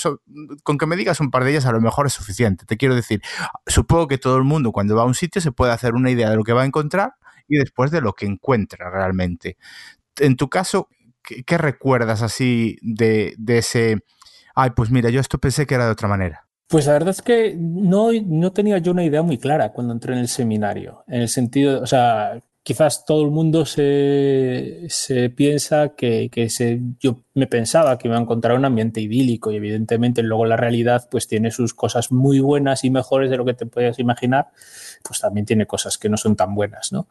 [0.63, 2.65] con que me digas un par de ellas a lo mejor es suficiente.
[2.65, 3.21] Te quiero decir,
[3.67, 6.29] supongo que todo el mundo cuando va a un sitio se puede hacer una idea
[6.29, 7.15] de lo que va a encontrar
[7.49, 9.57] y después de lo que encuentra realmente.
[10.17, 10.87] En tu caso,
[11.21, 13.97] ¿qué, recuerdas así de, de, ese,
[14.55, 16.47] ay, pues mira, yo esto pensé que era de otra manera?
[16.69, 20.13] Pues la verdad es que no, no tenía yo una idea muy clara cuando entré
[20.13, 24.87] en el seminario, en el sentido, o sea, quizás todo el mundo se,
[25.35, 30.21] piensa que, se, yo me pensaba que iba a encontrar un ambiente idílico y evidentemente
[30.21, 33.65] luego la realidad pues tiene sus cosas muy buenas y mejores de lo que te
[33.65, 34.49] puedes imaginar,
[35.03, 37.07] pues también tiene cosas que no son tan buenas, ¿no?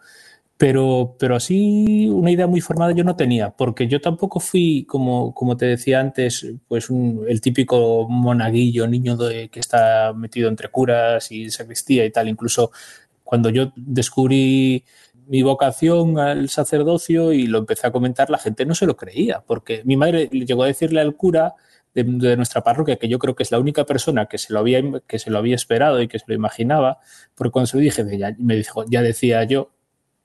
[0.56, 5.32] Pero, pero así una idea muy formada yo no tenía, porque yo tampoco fui, como,
[5.32, 11.32] como te decía antes, pues el típico monaguillo, niño de, que está metido entre curas
[11.32, 12.28] y sacristía y tal.
[12.28, 12.72] Incluso
[13.24, 14.84] cuando yo descubrí
[15.30, 19.44] mi vocación al sacerdocio y lo empecé a comentar, la gente no se lo creía,
[19.46, 21.54] porque mi madre llegó a decirle al cura
[21.94, 22.02] de,
[22.36, 25.20] nuestra parroquia, que yo creo que es la única persona que se lo había, que
[25.20, 26.98] se lo había esperado y que se lo imaginaba,
[27.36, 29.70] porque cuando se lo dije, ya, me dijo, ya decía yo,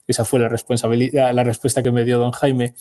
[0.07, 2.73] esa fue la responsabilidad, la respuesta que me dio don Jaime,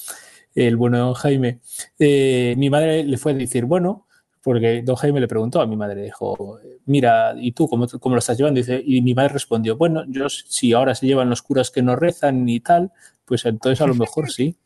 [0.54, 1.58] el bueno don Jaime,
[1.98, 4.03] eh, mi madre le fue a decir, bueno,
[4.44, 8.18] porque don Jaime le preguntó a mi madre, dijo, mira, ¿y tú cómo, cómo lo
[8.18, 8.61] estás llevando?
[8.61, 12.46] Y, mi madre respondió, bueno, yo si ahora se llevan los curas que no rezan
[12.46, 12.92] y tal,
[13.24, 14.59] pues entonces a lo mejor sí.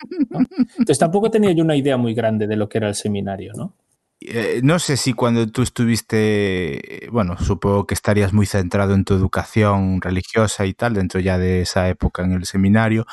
[0.78, 3.72] Entonces tampoco tenía yo una idea muy grande de lo que era el seminario, ¿no?
[4.20, 9.14] Eh, no sé si cuando tú estuviste, bueno, supongo que estarías muy centrado en tu
[9.14, 13.06] educación religiosa y tal, dentro ya de esa época en el seminario,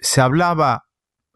[0.00, 0.86] se hablaba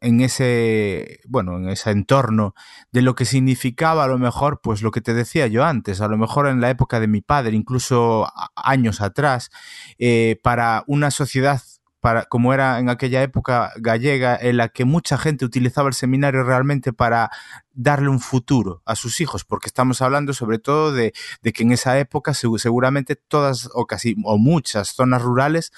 [0.01, 2.55] en ese, bueno, en ese entorno
[2.93, 6.09] de lo que significaba a lo mejor, pues lo que te decía yo antes, a
[6.09, 9.51] lo mejor en la época de mi padre, incluso años atrás,
[9.99, 11.61] eh, para una sociedad
[12.01, 16.45] para, como era en aquella época gallega, en la que mucha gente utilizaba el seminario
[16.45, 17.31] realmente para
[17.73, 21.73] darle un futuro a sus hijos, porque estamos hablando sobre todo de, de que en
[21.73, 25.73] esa época seguramente todas o casi o muchas zonas rurales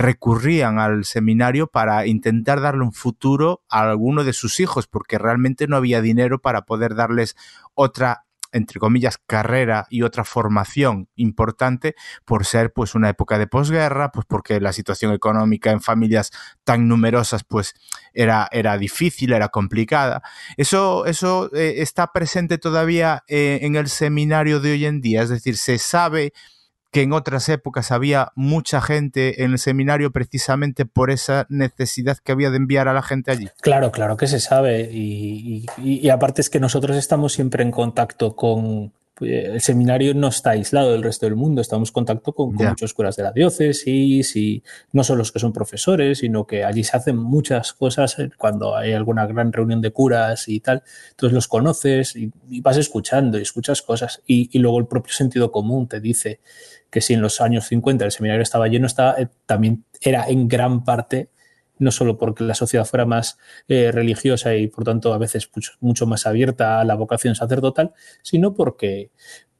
[0.00, 5.66] recurrían al seminario para intentar darle un futuro a alguno de sus hijos, porque realmente
[5.66, 7.36] no había dinero para poder darles
[7.74, 14.10] otra entre comillas, carrera y otra formación importante por ser pues una época de posguerra,
[14.10, 16.32] pues porque la situación económica en familias
[16.64, 17.74] tan numerosas pues
[18.12, 20.22] era, era difícil, era complicada.
[20.56, 25.28] Eso, eso eh, está presente todavía eh, en el seminario de hoy en día, es
[25.28, 26.32] decir, se sabe
[26.90, 32.32] que en otras épocas había mucha gente en el seminario precisamente por esa necesidad que
[32.32, 33.48] había de enviar a la gente allí.
[33.60, 34.90] Claro, claro que se sabe.
[34.92, 40.28] Y, y aparte es que nosotros estamos siempre en contacto con, eh, el seminario no
[40.28, 44.36] está aislado del resto del mundo, estamos en contacto con, muchos curas de la diócesis
[44.36, 48.30] y no solo los que son profesores, sino que allí se hacen muchas cosas eh,
[48.36, 52.30] cuando hay alguna gran reunión de curas y tal, entonces los conoces y,
[52.60, 54.22] vas escuchando y escuchas cosas.
[54.26, 56.40] Y, luego el propio sentido común te dice
[56.90, 60.48] que si en los años 50 el seminario estaba lleno, estaba, eh, también era en
[60.48, 61.30] gran parte
[61.80, 66.06] no solo porque la sociedad fuera más eh, religiosa y por tanto a veces mucho,
[66.06, 69.10] más abierta a la vocación sacerdotal, sino porque,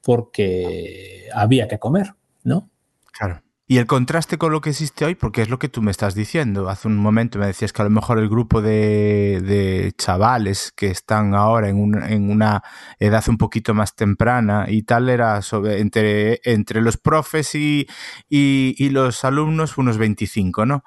[0.03, 2.71] porque había que comer, ¿no?
[3.13, 3.43] Claro.
[3.71, 6.17] Y el contraste con lo que existe hoy, porque es lo que tú me estás
[6.17, 6.69] diciendo.
[6.69, 11.37] Hace un momento me decías que a lo mejor el grupo de, chavales que están
[11.37, 12.65] ahora en, una
[12.99, 17.87] edad un poquito más temprana y tal era sobre, entre, entre los profes y,
[18.29, 20.83] y, y los alumnos unos 25, ¿no?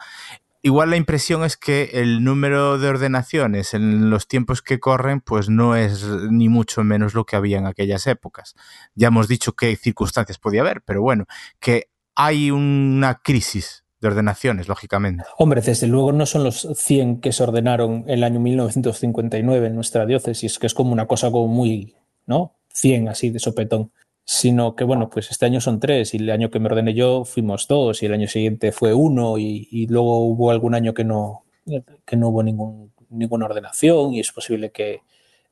[0.63, 5.49] Igual la impresión es que el número de ordenaciones en los tiempos que corren, pues
[5.49, 8.56] no es ni mucho menos lo que había en aquellas épocas.
[8.95, 11.26] Ya hemos dicho qué circunstancias podía haber, pero bueno,
[11.60, 15.23] que hay una crisis de ordenaciones, lógicamente.
[15.38, 19.76] Hombre, desde luego no son los 100 que se ordenaron en el año 1959 en
[19.76, 21.95] nuestra diócesis, que es como una cosa como muy,
[22.26, 22.56] ¿no?
[22.73, 23.91] 100 así de sopetón
[24.25, 27.25] sino que bueno, pues este año son tres y el año que me ordené yo
[27.25, 31.43] fuimos dos y el año siguiente fue uno y, luego hubo algún año que no,
[32.05, 35.01] que no hubo ningún, ninguna ordenación y es posible que,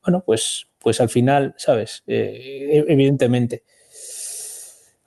[0.03, 2.03] bueno, pues, pues al final, ¿sabes?
[2.07, 3.63] Eh, e, evidentemente.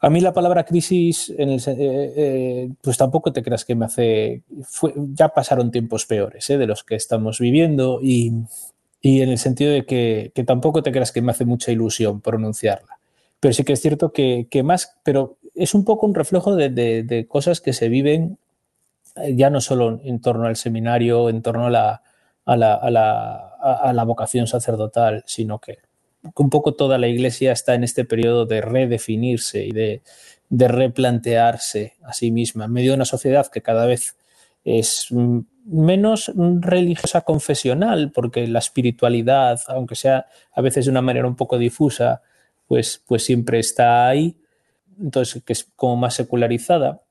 [0.01, 3.87] A mí la palabra crisis, en el, eh, eh, pues tampoco te creas que me
[3.87, 4.43] hace...
[5.15, 8.31] ya pasaron tiempos peores de los que estamos viviendo y,
[9.01, 12.21] y en el sentido de que, que tampoco te creas que me hace mucha ilusión
[12.21, 12.99] pronunciarla
[13.41, 17.61] pero sí que es cierto que, más, pero es un poco un reflejo de, cosas
[17.61, 18.39] que se viven
[19.17, 22.03] eh, ya no solo en torno al seminario, en torno a la,
[22.45, 25.79] a la, a la, vocación sacerdotal, sino que
[26.37, 30.03] un poco toda la iglesia está en este periodo de redefinirse y de,
[30.49, 32.65] de replantearse a sí misma.
[32.65, 34.17] En medio de una sociedad que cada vez
[34.65, 35.09] es
[35.65, 41.59] menos religiosa confesional, porque la espiritualidad, aunque sea a veces de una manera un poco
[41.59, 42.23] difusa,
[42.67, 44.37] pues, pues siempre está ahí,
[45.01, 47.03] entonces que es como más secularizada,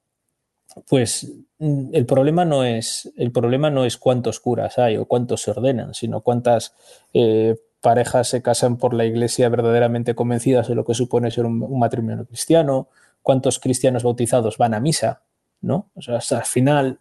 [0.89, 5.41] pues mm, el problema no es, el problema no es cuántos curas hay o cuántos
[5.41, 6.73] se ordenan, sino cuántas
[7.13, 11.77] eh, parejas se casan por la iglesia verdaderamente convencidas de lo que supone ser un,
[11.77, 12.87] matrimonio cristiano,
[13.21, 15.21] cuántos cristianos bautizados van a misa,
[15.61, 15.89] ¿no?
[15.95, 16.99] O sea, hasta al final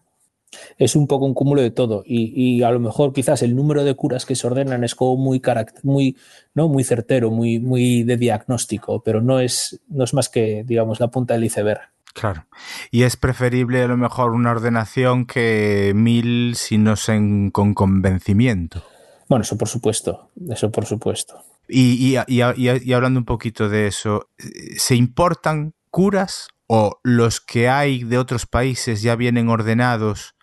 [0.78, 3.94] es un poco un cúmulo de todo y, a lo mejor quizás el número de
[3.94, 5.42] curas que se ordenan es como muy,
[5.82, 6.16] muy,
[6.54, 6.68] ¿no?
[6.68, 11.08] muy certero, muy, muy de diagnóstico, pero no es, no es más que, digamos, la
[11.08, 11.80] punta del iceberg.
[12.14, 12.46] Claro.
[12.90, 18.82] Y es preferible a lo mejor una ordenación que mil si no son con convencimiento.
[19.28, 21.42] Bueno, eso por supuesto, eso por supuesto.
[21.68, 24.28] Y, y hablando un poquito de eso,
[24.76, 30.34] ¿se importan curas o los que hay de otros países ya vienen ordenados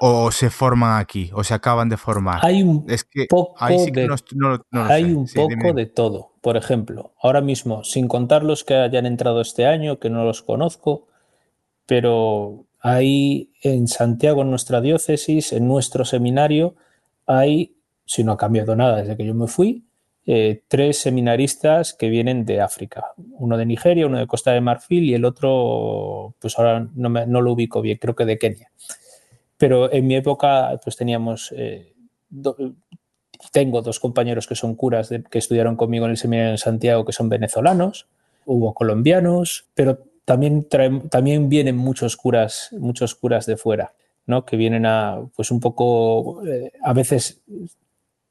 [0.00, 2.38] o se forman aquí o se acaban de formar.
[2.42, 2.86] Hay un
[3.28, 3.56] poco,
[5.74, 6.32] de, todo.
[6.40, 10.42] Por ejemplo, ahora mismo, sin contar los que hayan entrado este año, que no los
[10.42, 11.08] conozco,
[11.84, 16.76] pero hay en Santiago, en nuestra diócesis, en nuestro seminario,
[17.26, 17.74] hay,
[18.06, 19.84] si no ha cambiado nada desde que yo me fui,
[20.26, 23.06] eh, tres seminaristas que vienen de África.
[23.32, 27.40] Uno de Nigeria, uno de Costa de Marfil y el otro, pues ahora no, no
[27.40, 28.70] lo ubico bien, creo que de Kenia.
[29.58, 31.92] Pero en mi época, pues teníamos, eh,
[33.52, 37.12] tengo dos compañeros que son curas que estudiaron conmigo en el seminario en Santiago, que
[37.12, 38.06] son venezolanos,
[38.46, 40.66] hubo colombianos, pero también,
[41.10, 43.94] también vienen muchos curas, muchos curas de fuera,
[44.26, 44.44] ¿no?
[44.44, 47.40] Que vienen a, pues un poco, eh, a veces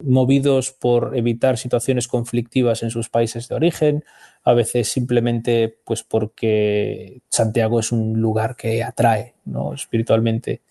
[0.03, 4.03] movidos por evitar situaciones conflictivas en sus países de origen,
[4.43, 9.73] a veces simplemente pues porque Santiago es un lugar que atrae ¿no?
[9.73, 10.61] espiritualmente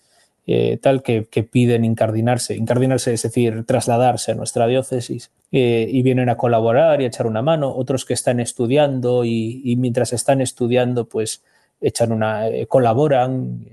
[0.49, 6.29] eh, tal que, piden incardinarse, incardinarse es decir, trasladarse a nuestra diócesis eh, y vienen
[6.29, 11.09] a colaborar y a echar una mano, otros que están estudiando y, mientras están estudiando
[11.09, 11.43] pues
[11.81, 13.67] echan una, eh, colaboran,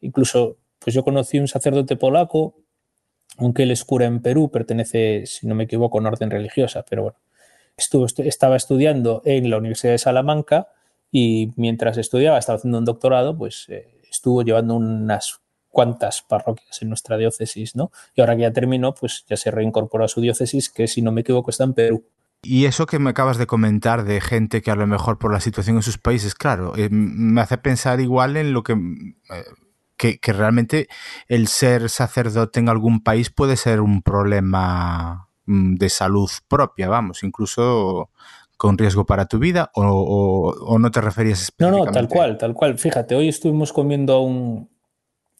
[0.00, 2.54] incluso pues yo conocí un sacerdote polaco,
[3.36, 6.84] aunque él es cura en Perú, pertenece, si no me equivoco, a una orden religiosa,
[6.88, 7.18] pero bueno,
[8.24, 10.68] estaba estudiando en la Universidad de Salamanca
[11.10, 13.66] y mientras estudiaba, estaba haciendo un doctorado, pues
[14.08, 15.40] estuvo llevando unas
[15.78, 17.92] cuantas parroquias en nuestra diócesis, ¿no?
[18.12, 21.12] Y ahora que ya terminó, pues ya se reincorporó a su diócesis, que si no
[21.12, 22.04] me equivoco está en Perú.
[22.42, 25.38] Y eso que me acabas de comentar de gente que a lo mejor por la
[25.38, 29.44] situación en sus países, claro, eh, me hace pensar igual en lo que, eh,
[29.96, 30.88] que, que realmente
[31.28, 38.10] el ser sacerdote en algún país puede ser un problema de salud propia, vamos, incluso
[38.56, 41.78] con riesgo para tu vida o, o, o no te referías específicamente?
[41.78, 42.78] No, no, tal cual, tal cual.
[42.78, 44.68] Fíjate, hoy estuvimos comiendo un,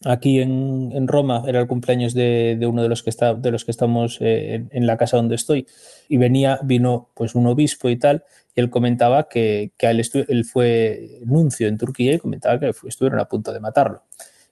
[0.05, 3.71] aquí en, Roma, era el cumpleaños de, uno de los que, está, de los que
[3.71, 5.67] estamos eh, en, en, la casa donde estoy,
[6.07, 8.23] y venía, vino pues un obispo y tal,
[8.55, 13.19] y él comentaba que, que él, él, fue nuncio en Turquía y comentaba que estuvieron
[13.19, 14.03] a punto de matarlo.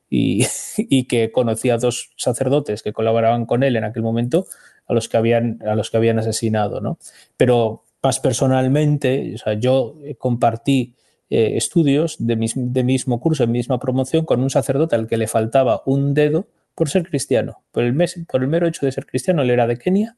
[0.10, 0.46] Y,
[0.78, 4.46] y, que conocía a dos sacerdotes que colaboraban con él en aquel momento
[4.88, 6.98] a los que habían, a los que habían asesinado, ¿no?
[7.36, 10.96] Pero más personalmente, o sea, yo compartí
[11.30, 15.18] eh, estudios de, mis, de, mismo curso, en misma promoción, con un sacerdote al que
[15.18, 17.64] le faltaba un dedo por ser cristiano.
[17.72, 20.16] Por el, mes, por el mero hecho de ser cristiano, él era de Kenia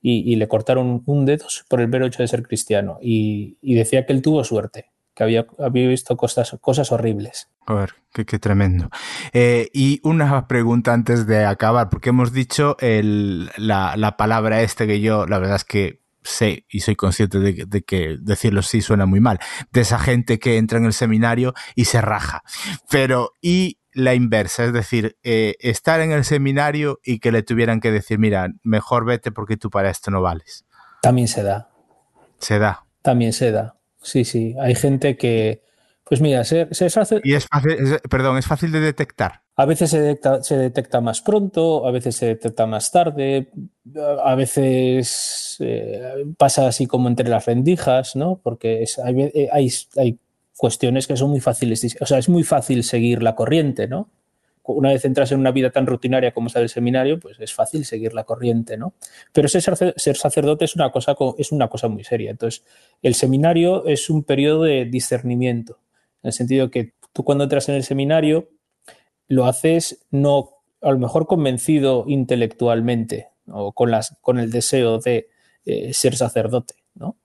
[0.00, 2.98] y, le cortaron un dedo por el mero hecho de ser cristiano.
[3.00, 7.48] Y, decía que él tuvo suerte, que había, había visto cosas, cosas horribles.
[7.66, 8.90] A ver, qué, qué tremendo.
[9.32, 14.88] Eh, y una pregunta antes de acabar, porque hemos dicho el, la, la palabra este
[14.88, 18.80] que yo, la verdad es que sé y soy consciente de, de, que decirlo así
[18.80, 19.38] suena muy mal,
[19.72, 22.42] de esa gente que entra en el seminario y se raja.
[22.90, 27.80] Pero, y la inversa, es decir, eh, estar en el seminario y que le tuvieran
[27.80, 30.64] que decir, mira, mejor vete porque tú para esto no vales.
[31.02, 31.70] También se da.
[32.38, 32.84] Se da.
[33.02, 33.76] También se da.
[34.00, 34.54] Sí, sí.
[34.60, 35.62] Hay gente que,
[36.04, 37.20] pues mira, se, se hace...
[37.24, 39.41] Y es fácil, es, perdón, es fácil de detectar.
[39.54, 43.50] A veces se detecta, más pronto, a veces se detecta más tarde,
[44.24, 48.40] a veces eh, pasa así como entre las rendijas, ¿no?
[48.42, 50.18] Porque es, hay, hay,
[50.56, 54.10] cuestiones que son muy fáciles, o sea, es muy fácil seguir la corriente, ¿no?
[54.64, 57.84] Una vez entras en una vida tan rutinaria como es el seminario, pues es fácil
[57.84, 58.94] seguir la corriente, ¿no?
[59.32, 59.62] Pero ser,
[59.96, 62.30] ser sacerdote es una, cosa, es una cosa muy seria.
[62.30, 62.64] Entonces,
[63.02, 65.78] el seminario es un periodo de discernimiento,
[66.22, 68.48] en el sentido que tú cuando entras en el seminario
[69.32, 75.30] lo haces no a lo mejor convencido intelectualmente o con, las, con el deseo de
[75.64, 77.16] eh, ser sacerdote, ¿no?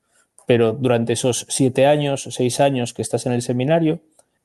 [0.46, 4.00] Pero durante esos siete años, seis años que estás en el seminario,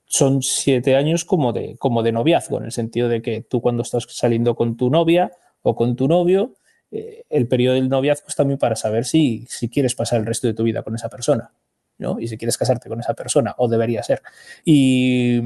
[0.05, 3.83] son siete años como de, como de noviazgo, en el sentido de que tú cuando
[3.83, 6.55] estás saliendo con tu novia o con tu novio,
[6.91, 10.47] eh, el periodo del noviazgo es también para saber si, si quieres pasar el resto
[10.47, 11.53] de tu vida con esa persona,
[11.97, 12.19] ¿no?
[12.19, 14.21] Y si quieres casarte con esa persona, o debería ser.
[14.65, 15.39] Y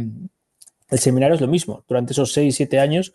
[0.90, 1.84] el seminario es lo mismo.
[1.88, 3.14] Durante esos seis, siete años,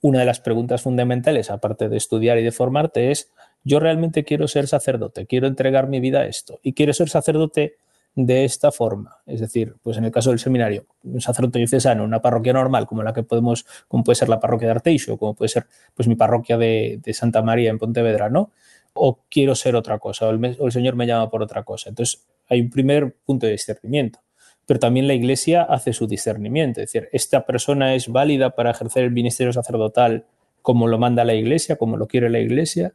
[0.00, 3.30] una de las preguntas fundamentales, aparte de estudiar y de formarte, es,
[3.64, 7.76] yo realmente quiero ser sacerdote, quiero entregar mi vida a esto y quiero ser sacerdote
[8.14, 9.18] de esta forma.
[9.26, 13.02] Es decir, pues en el caso del seminario, un sacerdote diocesano, una parroquia normal, como
[13.02, 16.16] la que podemos, como puede ser la parroquia de Arteixo, como puede ser pues mi
[16.16, 18.50] parroquia de, Santa María en Pontevedra, ¿no?
[18.94, 21.90] O quiero ser otra cosa, o el Señor me llama por otra cosa.
[21.90, 24.18] Entonces, hay un primer punto de discernimiento
[24.66, 26.80] pero también la Iglesia hace su discernimiento.
[26.80, 30.26] Es decir, esta persona es válida para ejercer el ministerio sacerdotal
[30.62, 32.94] como lo manda la Iglesia, como lo quiere la Iglesia,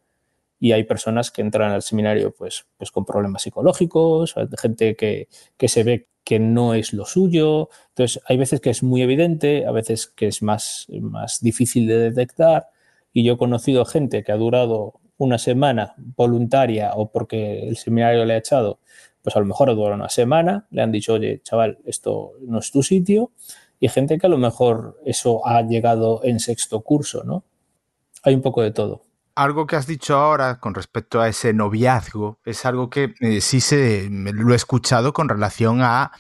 [0.59, 5.67] y hay personas que entran al seminario pues, pues con problemas psicológicos, gente que, que
[5.67, 7.69] se ve que no es lo suyo.
[7.89, 11.99] Entonces, hay veces que es muy evidente, a veces que es más, más difícil de
[11.99, 12.69] detectar,
[13.13, 18.25] y yo he conocido gente que ha durado una semana voluntaria o porque el seminario
[18.25, 18.79] le ha echado
[19.25, 22.69] pues a lo mejor dura una semana, le han dicho, oye, chaval, esto no es
[22.69, 23.31] tu sitio,
[23.79, 27.43] y gente que a lo mejor eso ha llegado en sexto curso, ¿no?
[28.21, 29.01] Hay un poco de todo.
[29.33, 33.61] Algo que has dicho ahora con respecto a ese noviazgo es algo que eh, sí
[33.61, 36.11] se lo he escuchado con relación a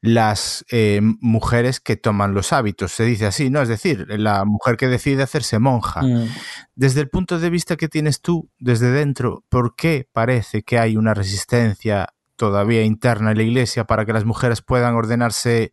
[0.00, 2.92] las eh, mujeres que toman los hábitos.
[2.92, 3.62] Se dice así, ¿no?
[3.62, 6.02] Es decir, la mujer que decide hacerse monja.
[6.02, 6.28] Mm.
[6.76, 10.96] Desde el punto de vista que tienes tú, desde dentro, ¿por qué parece que hay
[10.96, 15.72] una resistencia todavía interna en la iglesia para que las mujeres puedan ordenarse,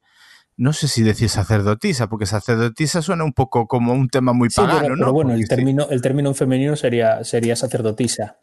[0.57, 4.73] no sé si decir sacerdotisa, porque sacerdotisa suena un poco como un tema muy pagano,
[4.79, 5.05] sí, pero, ¿no?
[5.05, 8.37] Pero bueno, el término, el término femenino sería, sería sacerdotisa.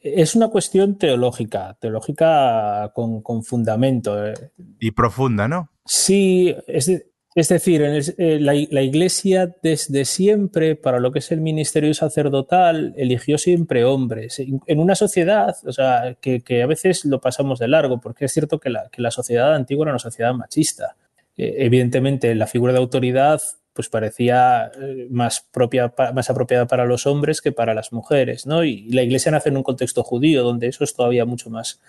[0.00, 4.26] Es una cuestión teológica, teológica con, con fundamento.
[4.26, 4.34] eh.
[4.78, 5.70] Y profunda, ¿no?
[5.86, 11.18] Sí, es, de, es decir, en el, eh, la, Iglesia desde siempre, para lo que
[11.18, 14.38] es el ministerio sacerdotal, eligió siempre hombres.
[14.38, 18.60] En una sociedad, o sea, que, a veces lo pasamos de largo, porque es cierto
[18.60, 20.96] que la, que la sociedad antigua era una sociedad machista.
[21.36, 23.40] Eh, evidentemente, la figura de autoridad
[23.72, 28.62] pues parecía eh, más, propia, más apropiada para los hombres que para las mujeres, ¿no?
[28.62, 31.80] Y la Iglesia nace en un contexto judío, donde eso es todavía mucho más,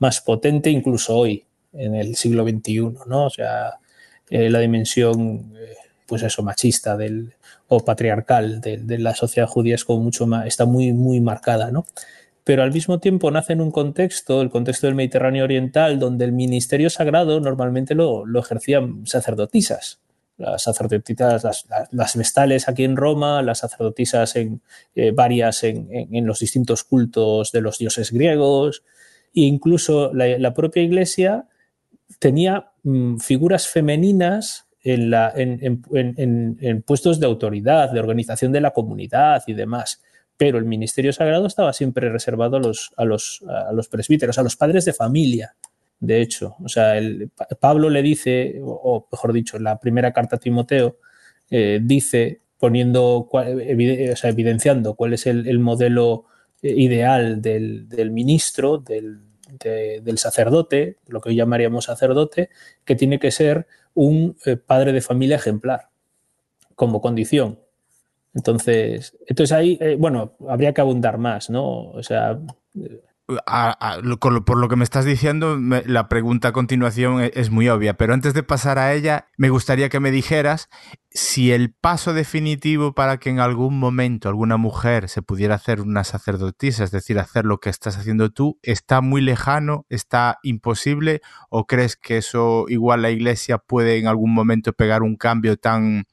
[0.00, 3.26] más potente, incluso hoy, en el siglo XXI, ¿no?
[3.26, 3.74] O sea,
[4.30, 5.76] eh, la dimensión, eh,
[6.06, 7.34] pues eso, machista del,
[7.68, 11.70] o patriarcal de, de, la sociedad judía es como mucho más, está muy, muy marcada,
[11.70, 11.84] ¿no?
[12.48, 16.32] pero al mismo tiempo nace en un contexto, el contexto del Mediterráneo Oriental, donde el
[16.32, 20.00] ministerio sagrado normalmente lo, lo ejercían sacerdotisas.
[20.38, 24.62] Las sacerdotisas, las, vestales aquí en Roma, las sacerdotisas en,
[24.94, 28.82] eh, varias en, en, los distintos cultos de los dioses griegos,
[29.34, 31.47] e incluso la propia iglesia
[32.18, 38.70] tenía mm, figuras femeninas en, la, en, en, puestos de autoridad, de organización de la
[38.70, 40.02] comunidad y demás.
[40.36, 44.42] Pero el ministerio sagrado estaba siempre reservado a los, a los, a los presbíteros, a
[44.42, 45.56] los padres de familia,
[45.98, 46.54] de hecho.
[46.62, 47.30] O sea, el,
[47.60, 50.98] Pablo le dice, o mejor dicho, en la primera carta a Timoteo,
[51.50, 56.26] eh, dice, poniendo, o sea, evidenciando cuál es el, el modelo
[56.62, 62.50] eh, ideal del, del ministro, del, de, del sacerdote, lo que hoy llamaríamos sacerdote,
[62.84, 65.88] que tiene que ser un eh, padre de familia ejemplar
[66.74, 67.58] como condición.
[68.34, 71.90] Entonces, entonces ahí, eh, bueno, habría que abundar más, ¿no?
[71.90, 72.38] O sea,
[73.28, 78.14] por lo que me estás diciendo, la pregunta a continuación e, es muy obvia, pero
[78.14, 80.70] antes de pasar a ella, me gustaría que me dijeras
[81.10, 86.04] si el paso definitivo para que en algún momento alguna mujer se pudiera hacer una
[86.04, 91.20] sacerdotisa, es decir, hacer lo que estás haciendo tú, está muy lejano, está imposible,
[91.50, 96.06] o crees que eso igual la iglesia puede en algún momento pegar un cambio tan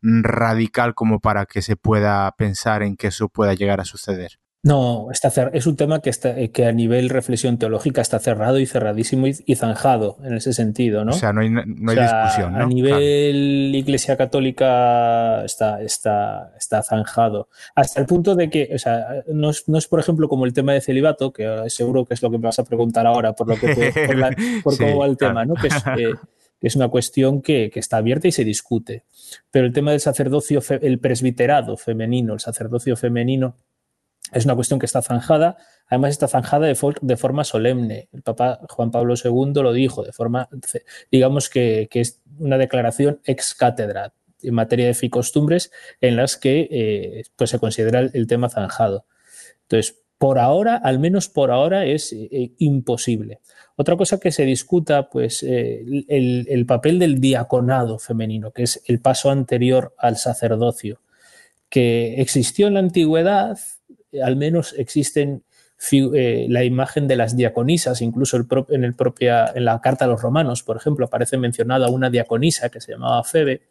[0.00, 4.38] radical como para que se pueda pensar en que eso pueda llegar a suceder?
[4.64, 8.60] No, está es un tema que, está, eh, que a nivel reflexión teológica está cerrado
[8.60, 11.10] y cerradísimo y, zanjado en ese sentido, ¿no?
[11.10, 12.54] O sea, no hay, no hay discusión.
[12.54, 17.48] A nivel Iglesia Católica está, está, está zanjado.
[17.74, 20.52] Hasta el punto de que, o sea, no es, no es, por ejemplo, como el
[20.52, 23.48] tema de celibato, que seguro que es lo que me vas a preguntar ahora por
[23.48, 23.66] lo que
[24.62, 25.54] por, cómo va el tema, ¿no?
[25.54, 26.14] Que es, eh,
[26.60, 29.02] es una cuestión que, que, está abierta y se discute.
[29.50, 33.56] Pero el tema del sacerdocio, el presbiterado femenino, el sacerdocio femenino
[34.30, 35.56] es una cuestión que está zanjada,
[35.88, 38.08] además está zanjada de, forma solemne.
[38.12, 40.48] El Papa Juan Pablo II lo dijo de forma,
[41.10, 45.70] digamos que, que es una declaración ex cátedra en materia de costumbres
[46.00, 49.06] en las que eh, pues se considera el, tema zanjado.
[49.62, 53.40] Entonces, por ahora, al menos por ahora, es eh, imposible.
[53.76, 58.82] Otra cosa que se discuta, pues, eh, el, el papel del diaconado femenino, que es
[58.86, 61.00] el paso anterior al sacerdocio,
[61.68, 63.58] que existió en la antigüedad,
[64.20, 65.44] al menos existen
[65.90, 68.94] eh, la imagen de las diaconisas, incluso en, el
[69.54, 73.24] en la carta a los romanos, por ejemplo, aparece mencionada una diaconisa que se llamaba
[73.24, 73.62] Febe,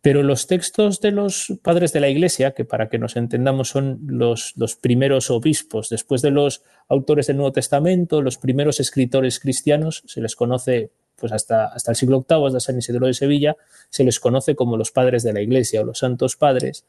[0.00, 4.00] pero los textos de los padres de la Iglesia, que para que nos entendamos son
[4.06, 10.02] los, los primeros obispos, después de los autores del Nuevo Testamento, los primeros escritores cristianos,
[10.06, 13.56] se les conoce pues hasta, hasta el siglo VIII, hasta San Isidro de Sevilla,
[13.90, 16.86] se les conoce como los padres de la Iglesia o los santos padres,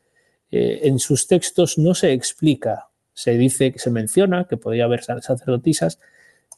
[0.52, 6.00] eh, en sus textos no se explica, se dice, se menciona que podía haber sacerdotisas,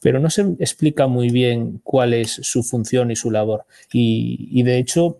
[0.02, 3.64] pero no se explica muy bien cuál es su función y su labor.
[3.92, 5.16] Y, de hecho,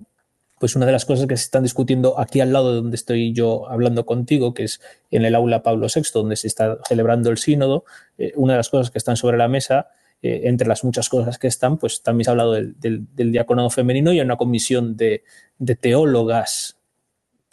[0.59, 3.33] pues una de las cosas que se están discutiendo aquí al lado de donde estoy
[3.33, 7.39] yo hablando contigo, que es en el aula Pablo VI, donde se está celebrando el
[7.39, 7.85] sínodo,
[8.19, 9.89] eh, una de las cosas que están sobre la mesa,
[10.21, 14.13] eh, entre las muchas cosas que están, pues también se ha hablado del, diaconado femenino
[14.13, 15.25] y hay una comisión de,
[15.59, 16.77] de teólogas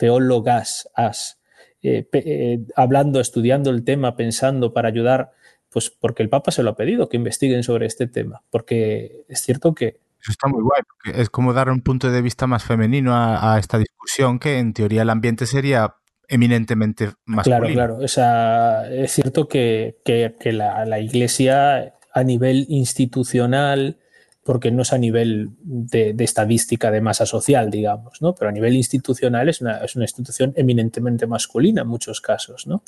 [0.02, 1.39] teólogas as,
[1.84, 5.30] eh, eh, hablando, estudiando el tema, pensando para ayudar,
[5.70, 9.41] pues porque el Papa se lo ha pedido, que investiguen sobre este tema, porque es
[9.41, 9.99] cierto que...
[10.20, 13.60] Eso está muy guay, porque es como dar un punto de vista más femenino a,
[13.60, 15.97] esta discusión, que en teoría el ambiente sería
[16.28, 17.60] eminentemente masculino.
[17.62, 17.97] Claro, claro.
[18.04, 23.99] O sea, es cierto que, que, que la, la, Iglesia a nivel institucional
[24.44, 28.34] porque no es a nivel de, estadística de masa social, digamos, ¿no?
[28.34, 32.84] Pero a nivel institucional es una, es una, institución eminentemente masculina en muchos casos, ¿no?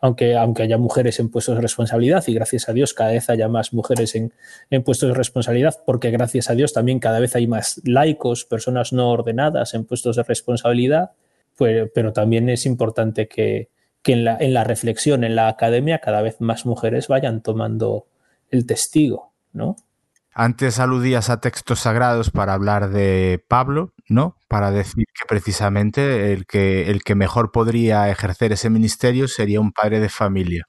[0.00, 3.48] Aunque, aunque haya mujeres en puestos de responsabilidad y gracias a Dios cada vez haya
[3.48, 4.32] más mujeres en,
[4.70, 8.92] en puestos de responsabilidad, porque gracias a Dios también cada vez hay más laicos, personas
[8.92, 11.12] no ordenadas en puestos de responsabilidad,
[11.56, 13.68] pues, pero también es importante que,
[14.02, 18.06] que en, la, en la reflexión, en la academia, cada vez más mujeres vayan tomando
[18.50, 19.76] el testigo, ¿no?
[20.34, 24.36] Antes aludías a textos sagrados para hablar de Pablo, ¿no?
[24.48, 29.72] Para decir que precisamente el que, el que mejor podría ejercer ese ministerio sería un
[29.72, 30.68] padre de familia.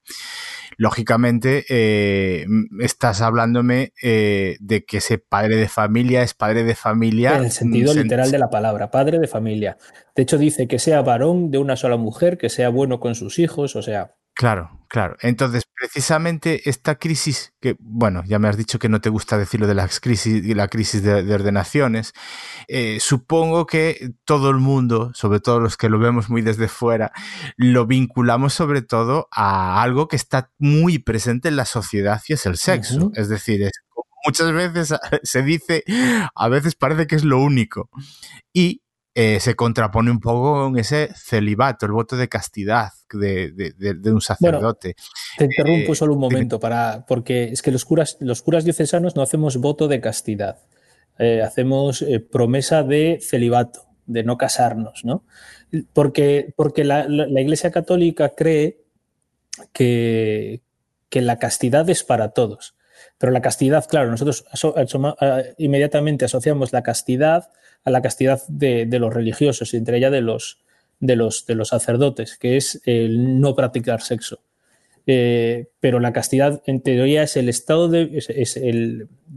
[0.78, 2.46] Lógicamente, eh,
[2.80, 7.38] estás hablándome eh, de que ese padre de familia es padre de familia.
[7.38, 9.78] En el sentido literal de la palabra, padre de familia.
[10.16, 13.40] De hecho, dice que sea varón de una sola mujer, que sea bueno con sus
[13.40, 15.16] hijos, o sea, Claro, claro.
[15.22, 19.68] Entonces, precisamente esta crisis, que, bueno, ya me has dicho que no te gusta decirlo
[19.68, 22.14] de la crisis, la crisis de, ordenaciones,
[22.68, 27.12] eh, supongo que todo el mundo, sobre todo los que lo vemos muy desde fuera,
[27.58, 32.46] lo vinculamos sobre todo a algo que está muy presente en la sociedad y es
[32.48, 33.12] el sexo.
[33.14, 33.72] Es decir, es,
[34.26, 35.84] muchas veces se dice,
[36.36, 37.90] a veces parece que es lo único.
[38.52, 38.83] Y
[39.16, 44.96] eh, se contrapone un poco con ese celibato, el voto de castidad de, un sacerdote.
[45.38, 49.16] te interrumpo eh, solo un momento, para, porque es que los curas, los curas diocesanos
[49.16, 50.58] no hacemos voto de castidad,
[51.20, 55.24] eh, hacemos promesa de celibato, de no casarnos, ¿no?
[55.94, 58.82] Porque, porque la, Iglesia Católica cree
[59.74, 60.64] que,
[61.10, 62.76] que la castidad es para todos.
[63.24, 64.44] Pero la castidad, claro, nosotros
[65.58, 67.52] inmediatamente asociamos la castidad
[67.86, 70.58] a la castidad de, los religiosos y entre ella de los,
[71.64, 74.42] sacerdotes, que es el no practicar sexo.
[75.08, 78.60] Eh, pero la castidad en teoría es el estado de es,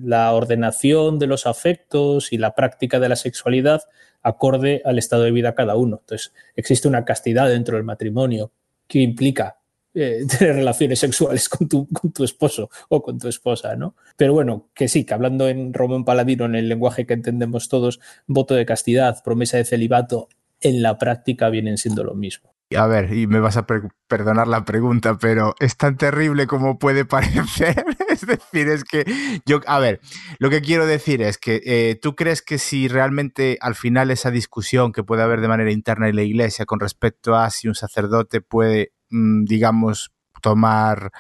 [0.03, 3.83] la ordenación de los afectos y la práctica de la sexualidad
[4.21, 5.99] acorde al estado de vida cada uno.
[6.01, 8.51] Entonces, existe una castidad dentro del matrimonio
[8.89, 9.59] que implica
[9.99, 13.97] eh, tener relaciones sexuales con tu, con tu, esposo o con tu esposa, ¿no?
[14.17, 17.99] Pero bueno, que sí, que hablando en Román Paladino, en el lenguaje que entendemos todos,
[18.27, 20.29] voto de castidad, promesa de celibato,
[20.61, 22.55] en la práctica vienen siendo lo mismo.
[22.75, 27.05] A ver, y me vas a perdonar la pregunta, pero es tan terrible como puede
[27.07, 27.85] parecer.
[28.09, 29.05] es decir, es que
[29.47, 30.01] yo, a ver,
[30.39, 34.31] lo que quiero decir es que eh, tú crees que si realmente al final esa
[34.31, 37.77] discusión que puede haber de manera interna en la iglesia con respecto a si un
[37.77, 41.11] sacerdote puede digamos, tomar,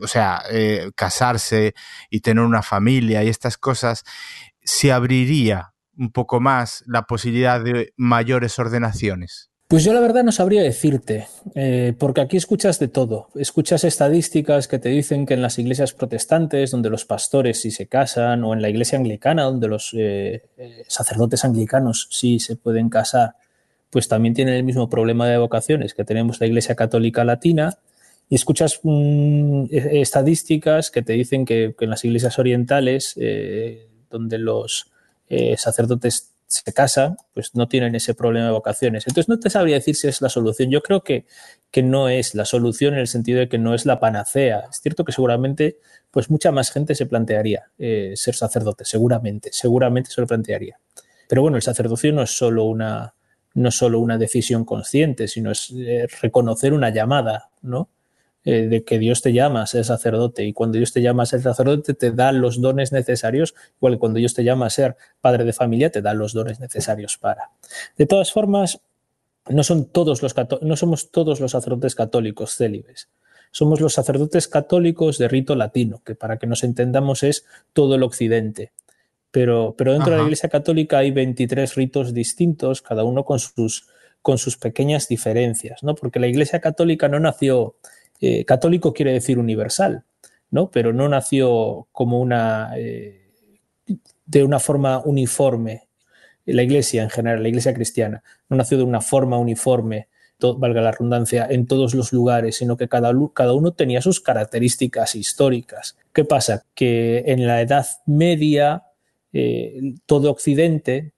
[0.00, 1.74] o sea, eh, casarse
[2.10, 4.04] y tener una familia y estas cosas,
[4.62, 9.50] se abriría un poco más la posibilidad de mayores ordenaciones.
[9.68, 13.28] Pues yo la verdad no sabría decirte, eh, porque aquí escuchas de todo.
[13.34, 17.86] Escuchas estadísticas que te dicen que en las iglesias protestantes, donde los pastores sí se
[17.86, 20.42] casan, o en la iglesia anglicana, donde los eh,
[20.88, 23.34] sacerdotes anglicanos sí se pueden casar,
[23.90, 27.78] pues también tienen el mismo problema de vocaciones que tenemos la Iglesia Católica Latina
[28.28, 34.38] y escuchas mm, e, estadísticas que te dicen que, en las iglesias orientales, eh, donde
[34.38, 34.90] los
[35.28, 39.06] eh, sacerdotes se casan, pues no tienen ese problema de vocaciones.
[39.06, 40.70] Entonces no te sabría decir si es la solución.
[40.70, 41.26] Yo creo que,
[41.70, 44.64] que no es la solución en el sentido de que no es la panacea.
[44.70, 45.78] Es cierto que seguramente
[46.10, 50.80] pues mucha más gente se plantearía eh, ser sacerdote, seguramente, seguramente se lo plantearía.
[51.28, 53.14] Pero bueno, el sacerdocio no es solo una,
[53.54, 57.88] no solo una decisión consciente, sino es eh, reconocer una llamada, ¿no?
[58.44, 61.26] Eh, de que Dios te llama a ser sacerdote y cuando Dios te llama a
[61.26, 64.96] ser sacerdote te da los dones necesarios, igual que cuando Dios te llama a ser
[65.20, 67.50] padre de familia te da los dones necesarios para.
[67.96, 68.80] De todas formas,
[69.48, 73.08] no, son todos los, no somos todos los sacerdotes católicos célibes.
[73.50, 78.02] Somos los sacerdotes católicos de rito latino, que para que nos entendamos es todo el
[78.02, 78.72] occidente
[79.30, 83.86] pero, pero dentro de la Iglesia Católica hay 23 ritos distintos, cada uno con sus,
[84.22, 85.94] con sus pequeñas diferencias, ¿no?
[85.94, 87.76] Porque la Iglesia Católica no nació,
[88.20, 90.04] eh, católico quiere decir universal,
[90.50, 90.70] ¿no?
[90.70, 93.30] Pero no nació como una, eh,
[94.24, 95.88] de una forma uniforme.
[96.46, 100.08] La Iglesia en general, la Iglesia cristiana, no nació de una forma uniforme,
[100.40, 105.14] valga la redundancia, en todos los lugares, sino que cada, cada uno tenía sus características
[105.16, 105.98] históricas.
[106.12, 106.64] ¿Qué pasa?
[106.74, 108.84] Que en la Edad Media
[109.32, 111.12] eh, todo Occidente,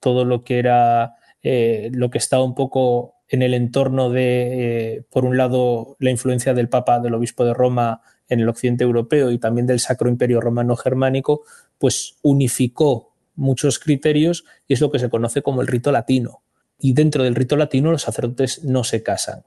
[0.00, 5.02] todo lo que era eh, lo que estaba un poco en el entorno de, eh,
[5.10, 9.30] por un lado, la influencia del Papa, del Obispo de Roma en el occidente europeo
[9.30, 11.42] y también del Sacro Imperio Romano Germánico,
[11.78, 16.42] pues unificó muchos criterios y es lo que se conoce como el rito latino.
[16.78, 19.42] Y dentro del rito latino los sacerdotes no se casan.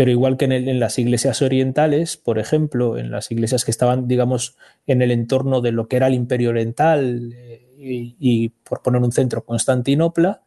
[0.00, 4.56] Pero igual que en, las iglesias orientales, por ejemplo, en las iglesias que estaban, digamos,
[4.86, 9.12] en el entorno de lo que era el imperio oriental eh, y, por poner un
[9.12, 10.40] centro, Constantinopla,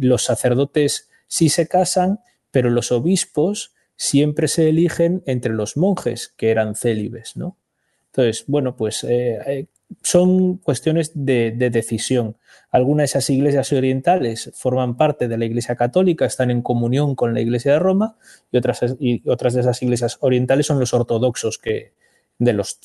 [0.00, 2.20] los sacerdotes sí se casan,
[2.50, 7.58] pero los obispos siempre se eligen entre los monjes que eran célibes, ¿no?
[8.06, 9.66] Entonces, bueno, pues eh, eh,
[10.02, 12.36] son cuestiones de, decisión.
[12.70, 17.34] Algunas de esas iglesias orientales forman parte de la Iglesia Católica, están en comunión con
[17.34, 18.16] la Iglesia de Roma,
[18.50, 21.92] y otras, y otras de esas iglesias orientales son los ortodoxos que,
[22.38, 22.80] de, los,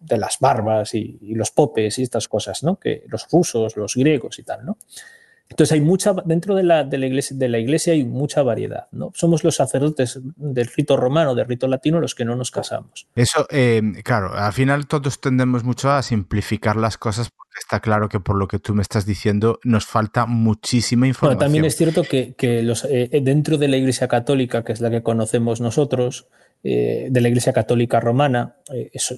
[0.00, 2.78] de las barbas y, y, los popes y estas cosas, ¿no?
[2.78, 4.78] Que los rusos, los griegos y tal, ¿no?
[5.48, 8.88] Entonces hay mucha, dentro de la, de la, iglesia, de la iglesia hay mucha variedad.
[8.92, 9.12] ¿no?
[9.14, 13.06] Somos los sacerdotes del rito romano, del rito latino, los que no nos casamos.
[13.14, 18.08] Eso, eh, claro, al final todos tendemos mucho a simplificar las cosas porque está claro
[18.08, 21.38] que por lo que tú me estás diciendo nos falta muchísima información.
[21.38, 24.90] también es cierto que, que los, eh, dentro de la iglesia católica, que es la
[24.90, 26.26] que conocemos nosotros,
[26.64, 28.56] de la Iglesia Católica Romana,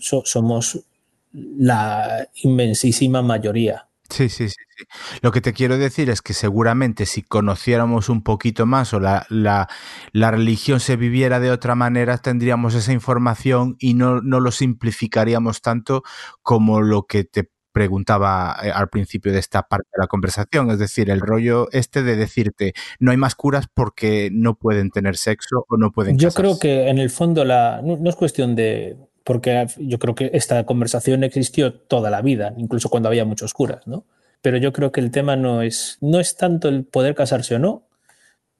[0.00, 0.84] somos
[1.32, 3.86] la inmensísima mayoría.
[4.10, 4.84] Sí, sí, sí, sí.
[5.22, 9.26] Lo que te quiero decir es que seguramente si conociéramos un poquito más o la,
[9.28, 9.68] la,
[10.12, 15.62] la religión se viviera de otra manera, tendríamos esa información y no, no lo simplificaríamos
[15.62, 16.02] tanto
[16.42, 20.78] como lo que te preguntaba eh, al principio de esta parte de la conversación, es
[20.78, 25.66] decir, el rollo este de decirte no hay más curas porque no pueden tener sexo
[25.68, 28.96] o no pueden Yo creo que en el fondo la, no, no es cuestión de,
[29.26, 33.84] porque yo creo que esta conversación existió toda la vida, incluso cuando había muchos curas,
[33.84, 34.04] ¿no?
[34.40, 37.58] Pero yo creo que el tema no es, no es tanto el poder casarse o
[37.58, 37.88] no,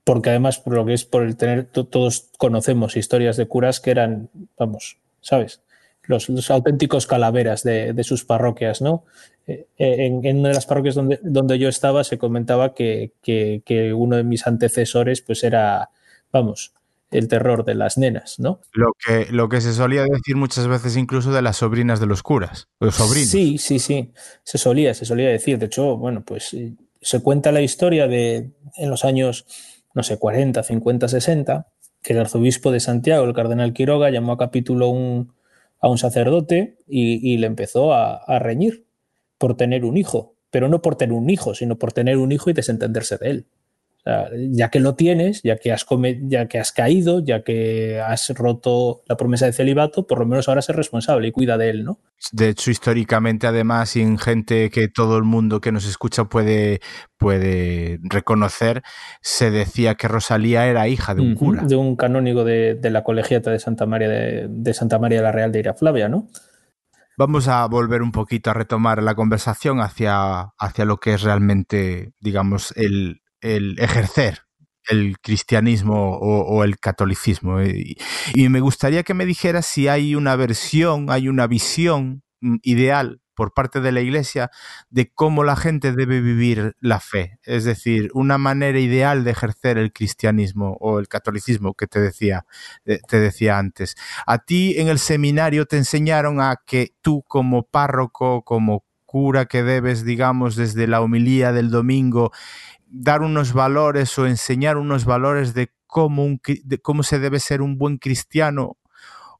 [0.02, 3.92] porque además por lo que es por el tener, todos conocemos historias de curas que
[3.92, 5.62] eran, vamos, ¿sabes?
[6.02, 9.04] Los, los auténticos calaveras de, de, sus parroquias, ¿no?
[9.46, 13.62] Eh, en, en, una de las parroquias donde, donde yo estaba se comentaba que, que,
[13.64, 15.90] que uno de mis antecesores pues era,
[16.32, 16.72] vamos,
[17.18, 18.60] el terror de las nenas, ¿no?
[18.72, 22.22] Lo que, lo que se solía decir muchas veces incluso de las sobrinas de los
[22.22, 23.28] curas, los sobrinos.
[23.28, 24.12] Sí, sí, sí,
[24.42, 25.58] se solía, se solía decir.
[25.58, 29.46] De hecho, bueno, pues eh, se cuenta la historia de en los años,
[29.94, 31.68] no sé, 40, 50, 60,
[32.02, 35.32] que el arzobispo de Santiago, el cardenal Quiroga, llamó a capítulo un,
[35.80, 38.86] a un sacerdote y, y le empezó a, a reñir
[39.38, 42.50] por tener un hijo, pero no por tener un hijo, sino por tener un hijo
[42.50, 43.46] y desentenderse de él
[44.50, 45.84] ya que lo tienes, ya que, has
[46.28, 50.48] ya que has caído, ya que has roto la promesa de celibato, por lo menos
[50.48, 51.98] ahora ser responsable y cuida de él, ¿no?
[52.30, 56.80] De hecho, históricamente, además, sin gente que todo el mundo que nos escucha puede,
[57.18, 58.82] puede reconocer,
[59.22, 61.62] se decía que Rosalía era hija de un cura.
[61.64, 65.32] De un canónigo de, de la colegiata de Santa María de, de, Santa María la
[65.32, 66.28] Real de Ira Flavia, ¿no?
[67.18, 72.12] Vamos a volver un poquito a retomar la conversación hacia, hacia lo que es realmente,
[72.20, 74.46] digamos, el, el ejercer
[74.88, 77.62] el cristianismo o, el catolicismo.
[77.62, 77.98] Y,
[78.48, 83.52] me gustaría que me dijeras si hay una versión, hay una visión mm, ideal por
[83.52, 84.50] parte de la Iglesia
[84.88, 87.38] de cómo la gente debe vivir la fe.
[87.42, 92.46] Es decir, una manera ideal de ejercer el cristianismo o el catolicismo que te decía,
[92.84, 93.94] te decía antes.
[94.26, 99.62] A ti en el seminario te enseñaron a que tú como párroco, como cura que
[99.62, 102.32] debes, digamos, desde la homilía del domingo,
[102.86, 106.40] dar unos valores o enseñar unos valores de cómo, un,
[106.82, 108.76] cómo se debe ser un buen cristiano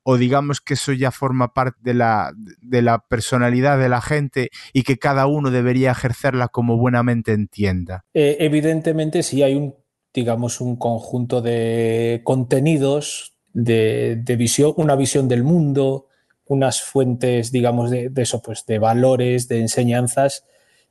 [0.08, 4.50] o digamos que eso ya forma parte de la, de la personalidad de la gente
[4.72, 8.04] y que cada uno debería ejercerla como buenamente entienda?
[8.14, 9.74] Eh, evidentemente, si hay un,
[10.14, 16.06] digamos, un conjunto de contenidos, de, de, visión, una visión del mundo,
[16.46, 20.44] unas fuentes, digamos, de, de, eso, pues de valores, de enseñanzas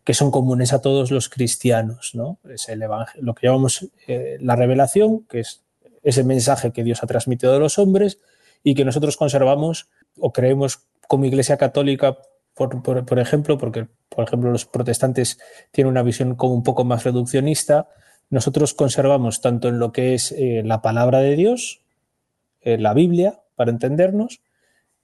[0.06, 2.40] que son comunes a todos los cristianos, ¿no?
[2.48, 2.84] Es el
[3.20, 5.64] lo que llamamos eh, la revelación, que es
[6.04, 8.20] ese mensaje que Dios ha transmitido a los hombres
[8.64, 9.90] y que nosotros conservamos
[10.20, 12.20] o creemos como Iglesia Católica,
[12.54, 15.40] por, por, ejemplo, porque, por ejemplo, los protestantes
[15.72, 17.90] tienen una visión como un poco más reduccionista,
[18.30, 21.82] nosotros conservamos tanto en lo que es eh, la palabra de Dios,
[22.62, 24.42] eh, la Biblia, para entendernos,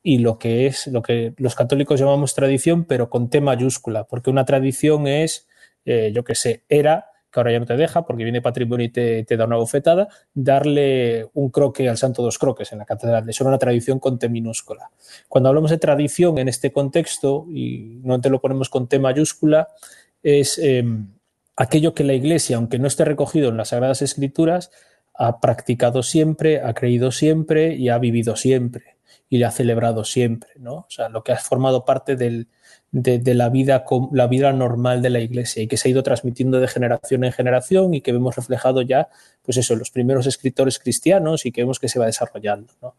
[0.04, 4.30] y lo que es lo que los católicos llamamos tradición, pero con T mayúscula, porque
[4.30, 5.48] una tradición es,
[5.86, 8.90] eh, yo que sé, era, que ahora ya no te deja porque viene patrimonio y
[8.90, 13.30] te, te, da una bofetada, darle un croque al santo dos croques en la catedral.
[13.30, 14.90] Eso una tradición con T minúscula.
[15.30, 19.70] Cuando hablamos de tradición en este contexto, y no te lo ponemos con T mayúscula,
[20.22, 20.84] es eh,
[21.56, 24.72] aquello que la Iglesia, aunque no esté recogido en las Sagradas Escrituras,
[25.14, 28.96] ha practicado siempre, ha creído siempre y ha vivido siempre
[29.32, 30.74] y le ha celebrado siempre, ¿no?
[30.74, 32.50] O sea, lo que ha formado parte del,
[32.92, 36.60] de, la, vida, la vida normal de la iglesia y que se ha ido transmitiendo
[36.60, 39.08] de generación en generación y que vemos reflejado ya,
[39.42, 42.96] pues eso, en los primeros escritores cristianos y que vemos que se va desarrollando, ¿no?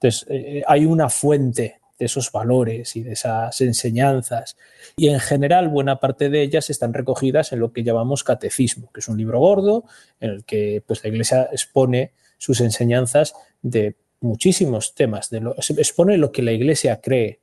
[0.00, 4.56] Entonces, eh, hay una fuente de esos valores y de esas enseñanzas.
[4.96, 9.00] Y en general, buena parte de ellas están recogidas en lo que llamamos catecismo, que
[9.00, 9.84] es un libro gordo
[10.18, 16.18] en el que pues, la Iglesia expone sus enseñanzas de muchísimos temas, de lo, expone
[16.18, 17.40] lo que la Iglesia cree,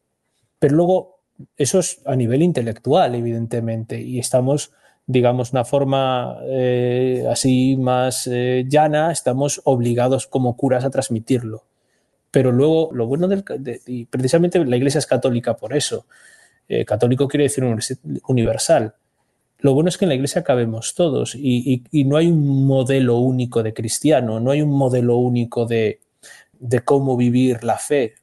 [0.60, 1.20] pero luego
[1.58, 4.72] eso es a nivel intelectual, evidentemente, y estamos,
[5.08, 11.64] digamos, una forma eh, así más eh, llana, estamos obligados como curas a transmitirlo.
[12.30, 16.06] Pero luego, lo bueno del, de, y precisamente la Iglesia es católica por eso.
[16.74, 17.66] Eh, católico quiere decir
[18.28, 18.96] universal.
[19.60, 23.62] Lo bueno es que en la iglesia cabemos todos y, no hay un modelo único
[23.62, 26.00] de cristiano, no hay un modelo único de,
[26.62, 28.16] de cómo vivir la fe,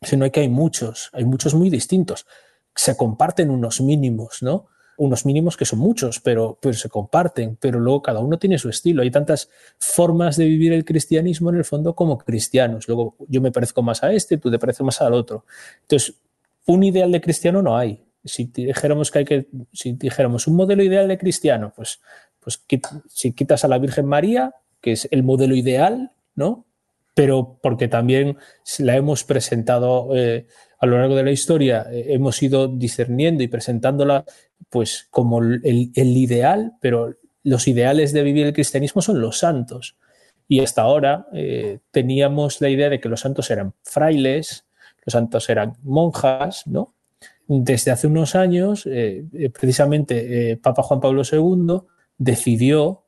[0.00, 2.26] sino que hay muchos, hay muchos muy distintos.
[2.74, 4.68] Se comparten unos mínimos, ¿no?
[4.96, 8.68] unos mínimos que son muchos, pero, pero se comparten, pero luego cada uno tiene su
[8.68, 9.02] estilo.
[9.02, 12.88] Hay tantas formas de vivir el cristianismo en el fondo como cristianos.
[12.88, 15.44] Luego yo me parezco más a este, tú te pareces más al otro.
[15.82, 16.14] Entonces,
[16.66, 18.04] un ideal de cristiano no hay.
[18.24, 22.00] Si dijéramos que hay que, si dijéramos un modelo ideal de cristiano, pues,
[22.40, 22.64] pues
[23.08, 26.65] si quitas a la Virgen María, que es el modelo ideal, ¿no?
[27.16, 28.36] Pero porque también
[28.78, 30.46] la hemos presentado eh,
[30.78, 34.26] a lo largo de la historia, eh, hemos ido discerniendo y presentándola
[34.68, 39.96] pues como el, ideal, pero los ideales de vivir el cristianismo son los santos.
[40.46, 44.66] Y hasta ahora eh, teníamos la idea de que los santos eran frailes,
[45.06, 46.94] los santos eran monjas, ¿no?
[47.48, 48.88] Desde hace unos años,
[49.54, 51.86] precisamente Papa Juan Pablo II
[52.18, 53.05] decidió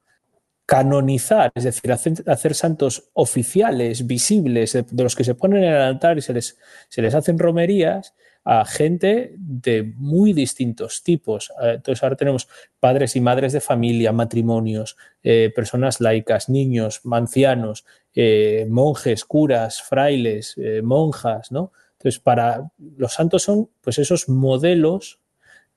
[0.69, 6.19] canonizar, es decir, hacer, santos oficiales, visibles, de, los que se ponen en el altar
[6.19, 6.59] y se les,
[6.91, 8.13] se les hacen romerías,
[8.45, 11.51] a gente de muy distintos tipos.
[11.63, 12.49] Eh, entonces ahora tenemos
[12.79, 20.55] padres y madres de familia, matrimonios, eh, personas laicas, niños, ancianos, eh, monjes, curas, frailes,
[20.83, 21.73] monjas, ¿no?
[21.93, 25.19] Entonces para los santos son pues esos modelos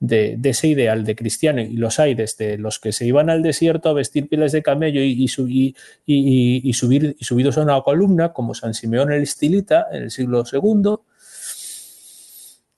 [0.02, 3.88] de, ese ideal de cristiano y los hay desde los que se iban al desierto
[3.88, 5.76] a vestir pieles de camello y, y,
[6.06, 10.44] y subir y subidos a una columna como San Simeón el Estilita en el siglo
[10.52, 10.98] II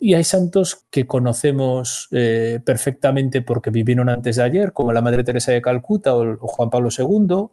[0.04, 5.24] y hay santos que conocemos eh, perfectamente porque vivieron antes de ayer, como la Madre
[5.24, 7.48] Teresa de Calcuta o, Juan Pablo II.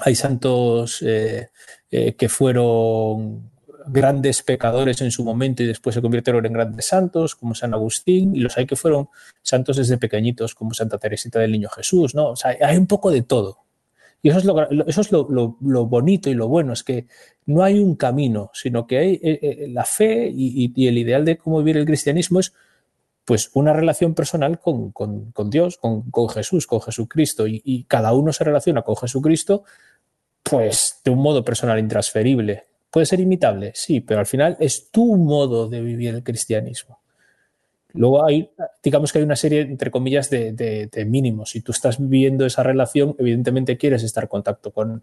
[0.00, 1.48] Hay santos eh,
[1.90, 3.51] eh, que fueron
[3.86, 8.34] grandes pecadores en su momento y después se convirtieron en grandes santos, como San Agustín,
[8.34, 9.08] y los hay que fueron
[9.42, 12.14] santos desde pequeñiñitos, como Santa Teresita del Niño Jesús.
[12.14, 12.30] ¿no?
[12.30, 13.58] O sea, hay un poco de todo.
[14.22, 15.26] Y eso es, lo, eso es lo,
[15.86, 17.06] bonito y lo bueno, es que
[17.46, 21.36] no hay un camino, sino que hay eh, eh, la fe y, el ideal de
[21.36, 22.52] cómo vivir el cristianismo es
[23.24, 24.92] pues una relación personal con,
[25.50, 29.64] Dios, con, Jesús, con Jesucristo, y, cada uno se relaciona con Jesucristo
[30.42, 32.66] pues de un modo personal intransferible.
[32.92, 37.00] Puede ser imitable, sí, pero al final es tu modo de vivir el cristianismo.
[37.94, 38.50] Luego hay,
[38.82, 41.50] digamos que hay una serie, entre comillas, de, mínimos.
[41.50, 45.02] Si tú estás viviendo esa relación, evidentemente quieres estar en contacto con,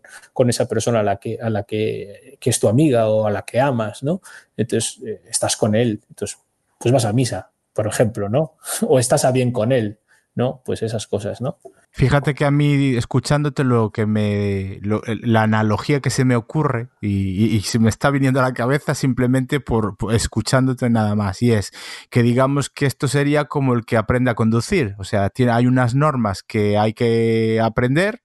[0.50, 3.60] esa persona a la, que, a la que, es tu amiga o a la que
[3.60, 4.22] amas, ¿no?
[4.56, 6.00] Entonces, eh, estás con él.
[6.10, 6.38] Entonces,
[6.78, 8.54] pues vas a misa, por ejemplo, ¿no?
[8.88, 9.98] O estás a bien con él.
[10.36, 10.62] ¿No?
[10.66, 11.58] Pues esas cosas, ¿no?
[11.92, 14.80] Fíjate que a mí, escuchándote lo que me.
[14.82, 19.60] la analogía que se me ocurre y, se me está viniendo a la cabeza simplemente
[19.60, 21.42] por, escuchándote nada más.
[21.42, 21.72] Y es
[22.10, 24.96] que digamos que esto sería como el que aprende a conducir.
[25.00, 28.22] O sea, tiene, hay unas normas que hay que aprender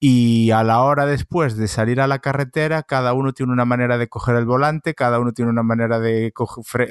[0.00, 3.98] y a la hora después de salir a la carretera, cada uno tiene una manera
[3.98, 6.32] de coger el volante, cada uno tiene una manera de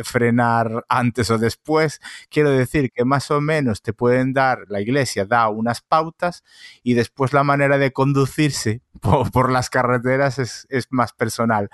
[0.04, 2.02] frenar antes o después.
[2.30, 6.44] Quiero decir que más o menos te pueden dar, la iglesia da unas pautas
[6.84, 8.82] y después la manera de conducirse
[9.32, 11.70] por, las carreteras es, más personal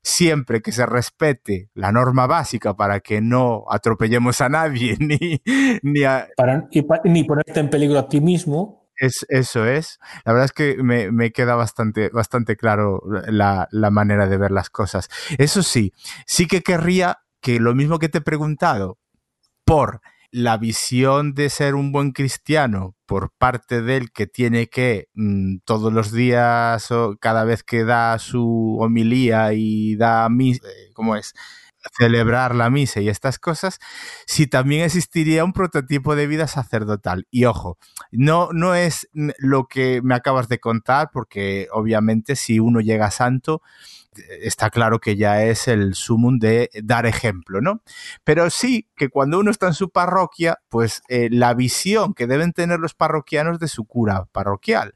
[0.00, 5.42] siempre que se respete la norma básica para que no atropellemos a nadie ni,
[5.82, 6.02] ni,
[7.04, 9.98] ni ponerte en peligro a ti mismo es, eso es.
[10.24, 15.08] La verdad es que me, queda bastante, bastante claro la, manera de ver las cosas.
[15.38, 15.92] Eso sí,
[16.26, 18.98] sí que querría que lo mismo que te he preguntado,
[19.64, 25.58] por la visión de ser un buen cristiano por parte del que tiene que mm,
[25.64, 31.16] todos los días o cada vez que da su homilía y da mis, eh, ¿cómo
[31.16, 31.34] es?
[31.96, 33.78] Celebrar la misa y estas cosas,
[34.26, 37.26] si también existiría un prototipo de vida sacerdotal.
[37.30, 37.78] Y ojo,
[38.10, 43.62] no, no es lo que me acabas de contar, porque obviamente si uno llega santo,
[44.40, 47.82] está claro que ya es el sumum de dar ejemplo, ¿no?
[48.24, 52.52] Pero sí que cuando uno está en su parroquia, pues eh, la visión que deben
[52.52, 54.94] tener los parroquianos de su cura parroquial.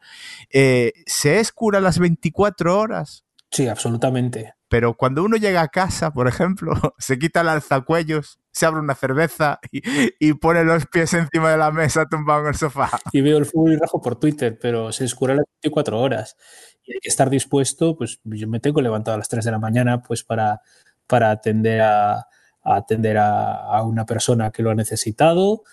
[0.51, 3.24] Eh, ¿Se es cura las 24 horas?
[3.51, 4.55] Sí, absolutamente.
[4.73, 8.95] Pero cuando uno llega a casa, por ejemplo, se quita el alzacuellos, se abre una
[8.95, 12.89] cerveza y, pone los pies encima de la mesa tumbado en el sofá.
[13.12, 16.39] Y veo el fútbol y rajo por Twitter, pero se escura las 24 horas.
[16.85, 19.59] Y hay que estar dispuesto, pues yo me tengo levantado a las 3 de la
[19.59, 20.62] mañana pues para,
[21.07, 22.27] para atender, a,
[22.62, 25.64] atender a, una persona que lo ha necesitado.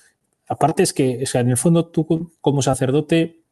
[0.46, 3.46] Aparte es que, o sea, en el fondo tú como sacerdote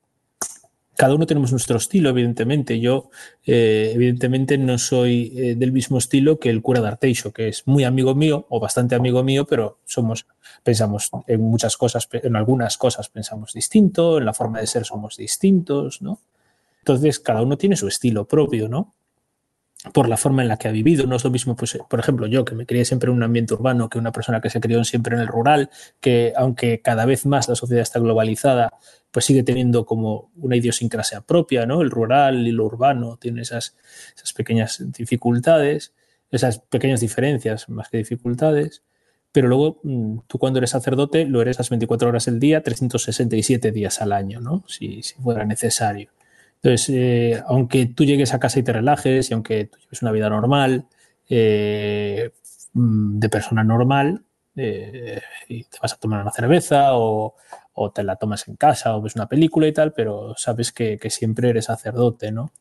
[0.98, 2.80] cada uno tenemos nuestro estilo, evidentemente.
[2.80, 3.12] Yo,
[3.46, 7.68] eh, evidentemente, no soy eh, del mismo estilo que el cura de Arteixo, que es
[7.68, 10.26] muy amigo mío o bastante amigo mío, pero somos,
[10.64, 15.18] pensamos en muchas cosas, en algunas cosas pensamos distinto, en la forma de ser somos
[15.18, 16.20] distintos, ¿no?
[16.80, 18.96] Entonces, cada uno tiene su estilo propio, ¿no?
[19.94, 21.06] Por la forma en la que ha vivido.
[21.06, 23.54] No es lo mismo, pues, por ejemplo, yo que me crié siempre en un ambiente
[23.54, 25.70] urbano que una persona que se crió siempre en el rural,
[26.00, 28.74] que aunque cada vez más la sociedad está globalizada,
[29.12, 31.82] pues sigue teniendo como una idiosincrasia propia, ¿no?
[31.82, 33.76] El rural y lo urbano tiene esas,
[34.16, 35.94] esas pequeñas dificultades,
[36.32, 38.84] esas pequeñas diferencias más que dificultades.
[39.32, 43.72] Pero luego mm, tú cuando eres sacerdote lo eres las 24 horas del día, 367
[43.72, 44.64] días al año, ¿no?
[44.68, 46.17] Si fuera necesario.
[46.68, 50.12] Entonces, eh, aunque tú llegues a casa y te relajes y aunque tú lleves una
[50.12, 50.86] vida normal,
[51.30, 52.32] eh,
[52.74, 54.26] mm, de persona normal,
[54.58, 57.36] eh, y te vas a tomar una cerveza o,
[57.96, 61.10] te la tomas en casa o ves una película y tal, pero sabes que, que
[61.10, 62.52] siempre eres sacerdote, ¿no?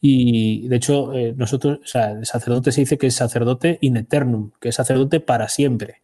[0.00, 4.52] Y de hecho, nosotros, o sea, el sacerdote se dice que es sacerdote in eternum,
[4.60, 6.02] que es sacerdote para siempre.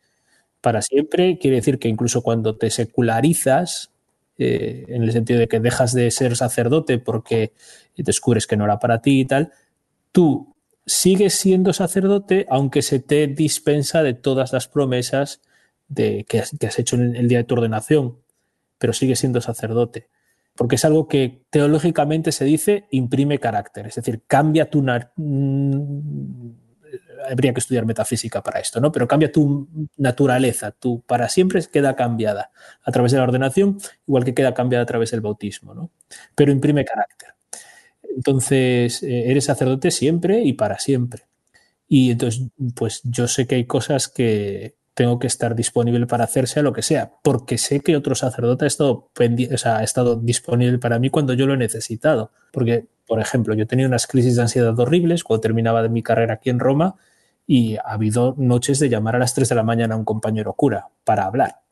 [0.60, 3.92] Para siempre quiere decir que incluso cuando te secularizas,
[4.38, 7.52] eh, en el sentido de que dejas de ser sacerdote porque
[7.96, 9.52] descubres que no era para ti y tal,
[10.12, 10.54] tú
[10.86, 15.40] sigues siendo sacerdote aunque se te dispensa de todas las promesas
[15.88, 18.18] de, que, has, hecho en el día de tu ordenación,
[18.78, 20.08] pero sigues siendo sacerdote.
[20.54, 24.84] Porque es algo que teológicamente se dice imprime carácter, es decir, cambia tu,
[27.30, 28.92] habría que estudiar metafísica para esto, ¿no?
[28.92, 32.50] Pero cambia tu naturaleza, tu para siempre queda cambiada
[32.82, 35.90] a través de la ordenación, igual que queda cambiada a través del bautismo, ¿no?
[36.34, 37.30] Pero imprime carácter.
[38.16, 41.22] Entonces, eh, eres sacerdote siempre y para siempre.
[41.88, 46.58] Y entonces, pues yo sé que hay cosas que tengo que estar disponible para hacerse
[46.58, 49.10] a lo que sea, porque sé que otro sacerdote ha estado,
[49.64, 52.32] ha estado disponible para mí cuando yo lo he necesitado.
[52.52, 56.34] Porque, por ejemplo, yo tenía unas crisis de ansiedad horribles cuando terminaba de mi carrera
[56.34, 56.96] aquí en Roma
[57.46, 60.52] y ha habido noches de llamar a las 3 de la mañana a un compañero
[60.52, 61.62] cura para hablar.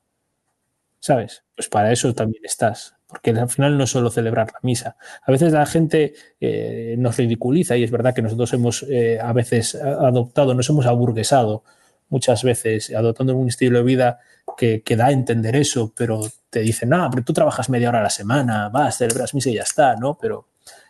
[0.99, 1.45] ¿Sabes?
[1.55, 4.97] Pues para eso también estás, porque al final no es solo celebrar la misa.
[5.23, 9.35] A veces la gente eh, nos ridiculiza y es verdad que nosotros hemos eh, a
[9.35, 11.65] veces adoptado, nos hemos aburguesado
[12.09, 14.21] muchas veces adoptando un estilo de vida
[14.57, 17.99] que, que, da a entender eso, pero te dicen, no, pero tú trabajas media hora
[17.99, 20.17] a la semana, vas, celebras misa y ya está, ¿no?
[20.19, 20.47] Pero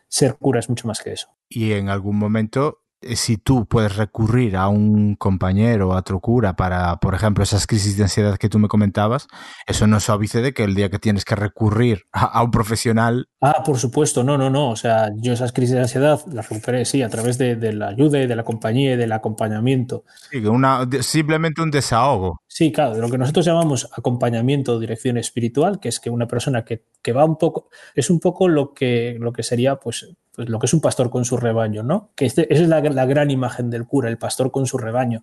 [0.09, 1.29] ser cura es mucho más que eso.
[1.49, 6.21] Y en algún momento eh, si tú puedes recurrir a un compañero o a otro
[6.21, 9.29] cura para, por ejemplo, esas crisis de ansiedad que tú me comentabas,
[9.67, 13.29] eso no suavice de que el día que tienes que recurrir a, un profesional.
[13.41, 14.71] Ah, por supuesto, no, no, no.
[14.71, 17.89] O sea, yo esas crisis de ansiedad las recuperé, sí, a través de, de la
[17.89, 20.05] ayuda y de la compañía y del acompañamiento.
[20.31, 22.41] Sí, una, simplemente un desahogo.
[22.57, 26.27] Sí, claro, de lo que nosotros llamamos acompañamiento o dirección espiritual, que es que una
[26.27, 30.09] persona que, que va un poco, es un poco lo que, lo que sería, pues,
[30.35, 32.13] pues lo que es un pastor con su rebaño, ¿no?
[32.15, 35.23] Que este, esa es la, la, gran imagen del cura, el pastor con su rebaño,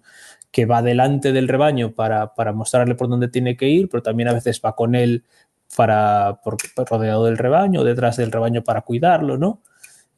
[0.52, 4.30] que va delante del rebaño para, para mostrarle por dónde tiene que ir, pero también
[4.30, 5.24] a veces va con él
[5.76, 6.58] para, por,
[6.88, 9.64] rodeado del rebaño, detrás del rebaño para cuidarlo, ¿no?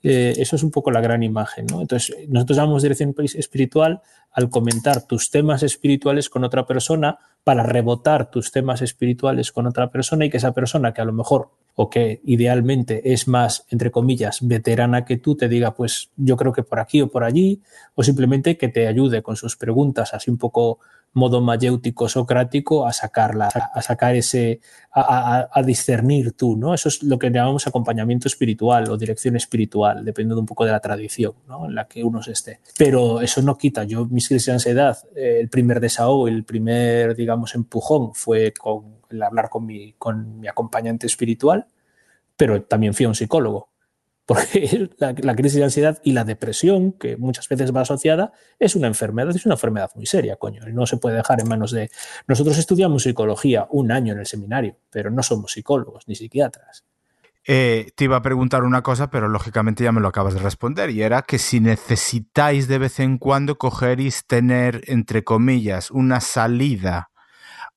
[0.08, 1.82] Eh, eso es un poco la gran imagen, ¿no?
[1.82, 4.02] Entonces, nosotros llamamos dirección espiritual
[4.32, 9.90] al comentar tus temas espirituales con otra persona para rebotar tus temas espirituales con otra
[9.90, 13.90] persona y que esa persona que a lo mejor o que idealmente es más, entre
[13.90, 17.64] comillas, veterana que tú, te diga, pues yo creo que por aquí o por allí,
[17.96, 20.78] o simplemente que te ayude con sus preguntas, así un poco
[21.16, 24.60] modo mayéutico socrático, a sacarla, a sacar ese,
[24.94, 26.74] a, discernir tú, ¿no?
[26.74, 30.82] Eso es lo que llamamos acompañamiento espiritual o dirección espiritual, dependiendo un poco de la
[30.82, 31.66] tradición, ¿no?
[31.66, 32.60] En la que uno se esté.
[32.78, 37.16] Pero eso no quita, yo mis crisis de ansiedad, eh, el primer desahogo, el primer,
[37.16, 41.66] digamos, empujón fue con el hablar con mi, con mi acompañante espiritual,
[42.36, 43.70] pero también fui a un psicólogo,
[44.26, 48.88] porque la, crisis de ansiedad y la depresión, que muchas veces va asociada, es una
[48.88, 51.90] enfermedad, es una enfermedad muy seria, coño, no se puede dejar en manos de...
[52.28, 56.84] Nosotros estudiamos psicología un año en el seminario, pero no somos psicólogos ni psiquiatras.
[57.48, 60.90] Eh, te iba a preguntar una cosa, pero lógicamente ya me lo acabas de responder,
[60.90, 66.22] y era que si necesitáis de vez en cuando coger y tener, entre comillas, una
[66.22, 67.12] salida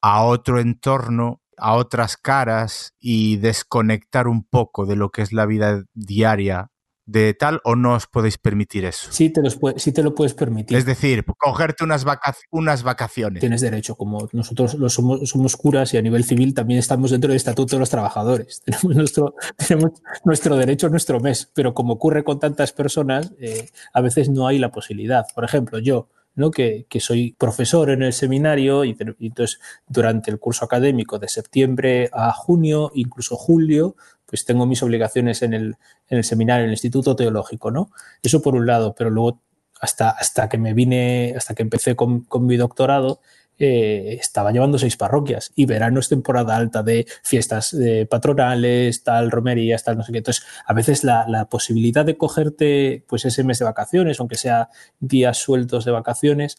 [0.01, 5.46] a otro entorno, a otras caras y desconectar un poco de lo que es la
[5.46, 6.70] vida diaria
[7.09, 9.11] de tal o no os podéis permitir eso?
[9.11, 10.76] Sí te, los, sí te lo puedes permitir.
[10.76, 13.40] Es decir, cogerte unas, vaca unas vacaciones.
[13.40, 17.28] Tienes derecho, como nosotros los somos, somos, curas y a nivel civil también estamos dentro
[17.28, 18.61] del Estatuto de los Trabajadores.
[18.64, 19.92] Tenemos nuestro, tenemos
[20.24, 24.59] nuestro derecho, nuestro mes, pero como ocurre con tantas personas, eh, a veces no hay
[24.59, 25.24] la posibilidad.
[25.34, 26.09] Por ejemplo, yo
[26.55, 29.59] Que, soy profesor en el seminario y, y, entonces
[29.89, 35.55] durante el curso académico de septiembre a junio, incluso julio, pues tengo mis obligaciones en
[35.55, 35.76] el,
[36.09, 37.91] en el seminario, en el Instituto Teológico, ¿no?
[38.22, 39.41] Eso por un lado, pero luego
[39.81, 43.20] hasta, hasta que me vine, hasta que empecé con, con mi doctorado,
[43.59, 47.76] eh, estaba llevando seis parroquias y verano es temporada alta de fiestas
[48.09, 50.18] patronales, tal, romerías, tal, no sé qué.
[50.18, 54.68] Entonces, a veces la, posibilidad de cogerte pues ese mes de vacaciones, aunque sea
[55.00, 56.59] días sueltos de vacaciones,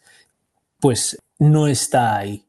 [0.80, 2.46] pues no está ahí.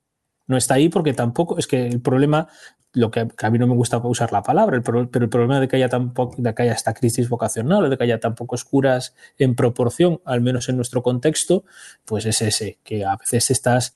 [0.47, 2.49] No está ahí porque tampoco, es que el problema
[2.93, 5.77] lo que, a mí no me gusta usar la palabra, pero el problema de que
[5.77, 9.55] haya tampoco, de que haya esta crisis vocacional de que haya tan pocos curas en
[9.55, 11.65] proporción, al menos en nuestro contexto,
[12.05, 13.95] pues es ese, que a veces estás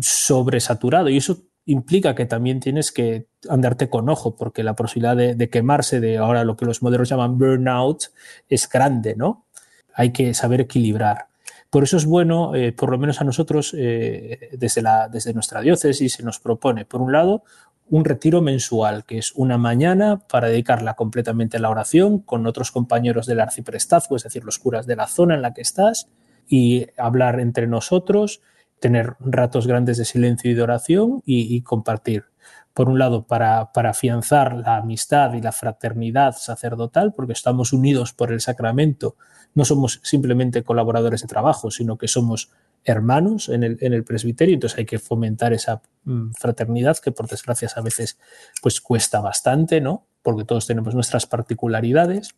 [0.00, 5.50] sobresaturado y eso implica que también tienes que andarte con ojo porque la posibilidad de,
[5.50, 8.04] quemarse de ahora lo que los modelos llaman burnout
[8.48, 9.46] es grande, ¿no?
[9.94, 11.28] Hay que saber equilibrar.
[11.70, 15.60] Por eso es bueno, eh, por lo menos a nosotros, eh, desde, la, desde nuestra
[15.60, 17.42] diócesis, se nos propone, por un lado,
[17.88, 22.70] un retiro mensual, que es una mañana para dedicarla completamente a la oración con otros
[22.70, 26.08] compañeros del arciprestazgo, es decir, los curas de la zona en la que estás,
[26.46, 28.40] y hablar entre nosotros,
[28.80, 32.24] tener ratos grandes de silencio y de oración y, compartir.
[32.72, 38.12] Por un lado, para, para afianzar la amistad y la fraternidad sacerdotal, porque estamos unidos
[38.12, 39.16] por el sacramento,
[39.54, 42.50] no somos simplemente colaboradores de trabajo, sino que somos
[42.84, 47.28] hermanos en el, en el presbiterio, entonces hay que fomentar esa mm, fraternidad que por
[47.28, 48.18] desgracia a veces
[48.60, 50.06] pues cuesta bastante, ¿no?
[50.22, 52.34] Porque todos tenemos nuestras particularidades.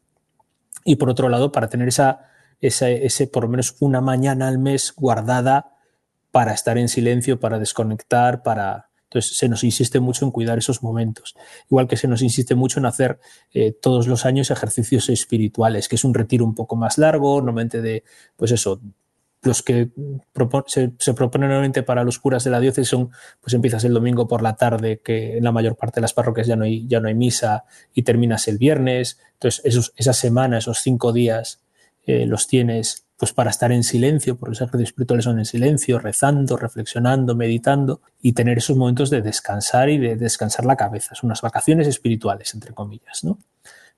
[0.85, 2.29] Y por otro lado, para tener esa,
[2.61, 5.76] esa, ese por lo menos una mañana al mes guardada
[6.37, 8.91] para estar en silencio, para desconectar, para...
[9.05, 11.35] Entonces se nos insiste mucho en cuidar esos momentos.
[11.71, 13.19] Igual que se nos insiste mucho en hacer
[13.55, 17.81] eh, todos los años ejercicios espirituales, que es un retiro un poco más largo, normalmente
[17.81, 18.05] de,
[18.37, 18.83] pues eso,
[19.41, 19.89] los que
[20.67, 23.09] se, proponen normalmente para los curas de la diócesis son,
[23.41, 26.47] pues empiezas el domingo por la tarde, que en la mayor parte de las parroquias
[26.47, 27.65] ya no hay, ya no hay misa,
[27.95, 29.19] y terminas el viernes.
[29.33, 31.63] Entonces, esos, esa semana, esos cinco días,
[32.05, 35.99] eh, los tienes pues para estar en silencio, porque los ejercicios espirituales son en silencio,
[35.99, 41.15] rezando, reflexionando, meditando, y tener esos momentos de descansar y de descansar la cabeza.
[41.15, 43.39] Son unas vacaciones espirituales, entre comillas, ¿no?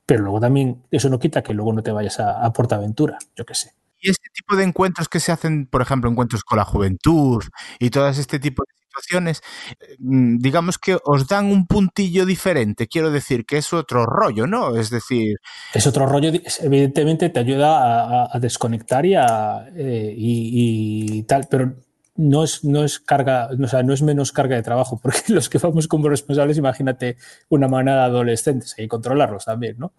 [0.07, 3.55] Pero luego también, eso no quita que luego no te vayas a, Portaventura, yo qué
[3.55, 7.43] sé y este tipo de encuentros que se hacen, por ejemplo, encuentros con la juventud
[7.79, 9.42] y todas este tipo de situaciones,
[9.80, 12.88] eh, mm, digamos que os dan un puntillo diferente.
[12.88, 14.76] Quiero decir que es otro rollo, ¿no?
[14.76, 15.36] Es decir.
[15.74, 16.30] Es otro rollo,
[16.61, 21.74] evidentemente te ayuda a, desconectar y, a, eh, y, tal, pero
[22.16, 25.49] no es, no es carga, o sea, no es menos carga de trabajo, porque los
[25.49, 27.16] que vamos como responsables, imagínate
[27.49, 29.92] una manada de adolescentes, hay que controlarlos también, ¿no?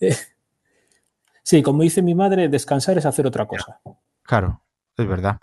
[0.00, 0.16] Eh,
[1.50, 3.80] Sí, como dice mi madre, descansar es hacer otra cosa.
[4.22, 4.62] Claro,
[4.96, 5.40] es verdad.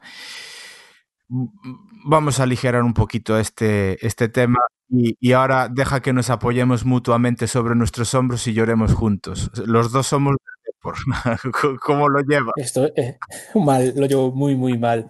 [2.09, 7.47] Vamos a aligerar un poquito este, este tema y, ahora deja que nos apoyemos mutuamente
[7.47, 9.51] sobre nuestros hombros y lloremos juntos.
[9.65, 10.37] Los dos somos
[11.83, 12.53] ¿Cómo lo lleva?
[12.55, 13.17] Esto eh,
[13.55, 15.09] mal, lo llevo muy, muy mal,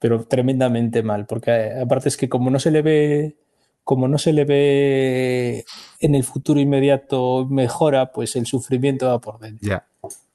[0.00, 3.36] pero tremendamente mal, porque eh, aparte es que como no se le ve,
[3.84, 5.64] como no se le ve
[6.00, 9.80] en el futuro inmediato mejora, pues el sufrimiento va por dentro.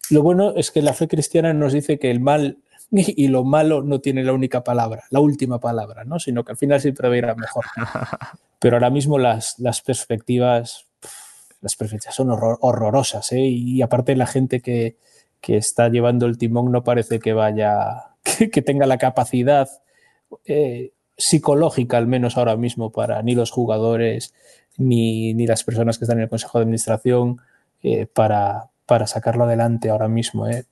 [0.09, 2.59] Lo bueno es que la fe cristiana nos dice que el mal
[2.91, 6.19] y lo malo no tiene la única palabra, la última palabra, ¿no?
[6.19, 7.65] sino que al final siempre va a ir a mejor.
[8.59, 10.87] Pero ahora mismo las, las perspectivas,
[11.61, 13.41] las perspectivas son horrorosas, ¿eh?
[13.41, 14.97] y aparte la gente que,
[15.41, 19.69] que, está llevando el timón no parece que vaya, que, tenga la capacidad
[20.45, 24.33] eh, psicológica, al menos ahora mismo, para ni los jugadores
[24.77, 27.41] ni, ni las personas que están en el Consejo de Administración,
[27.83, 30.47] eh, para, para sacarlo adelante ahora mismo.
[30.47, 30.65] ¿eh?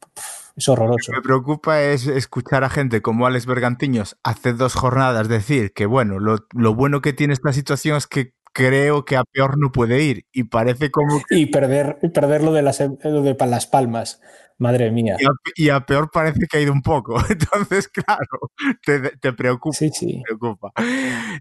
[0.56, 1.12] Es horroroso.
[1.12, 5.74] Lo que me preocupa es escuchar a gente como Alex Bergantiños hace dos jornadas decir
[5.74, 9.58] que, bueno, lo, lo bueno que tiene esta situación es que creo que a peor
[9.58, 14.22] no puede ir y parece como y perder perderlo de las de las palmas
[14.58, 15.18] Madre mía.
[15.58, 17.16] Y a, peor parece que ha ido un poco.
[17.30, 18.52] Entonces, claro,
[19.22, 19.76] te, preocupa.
[19.76, 20.22] Sí, sí.
[20.24, 20.72] preocupa.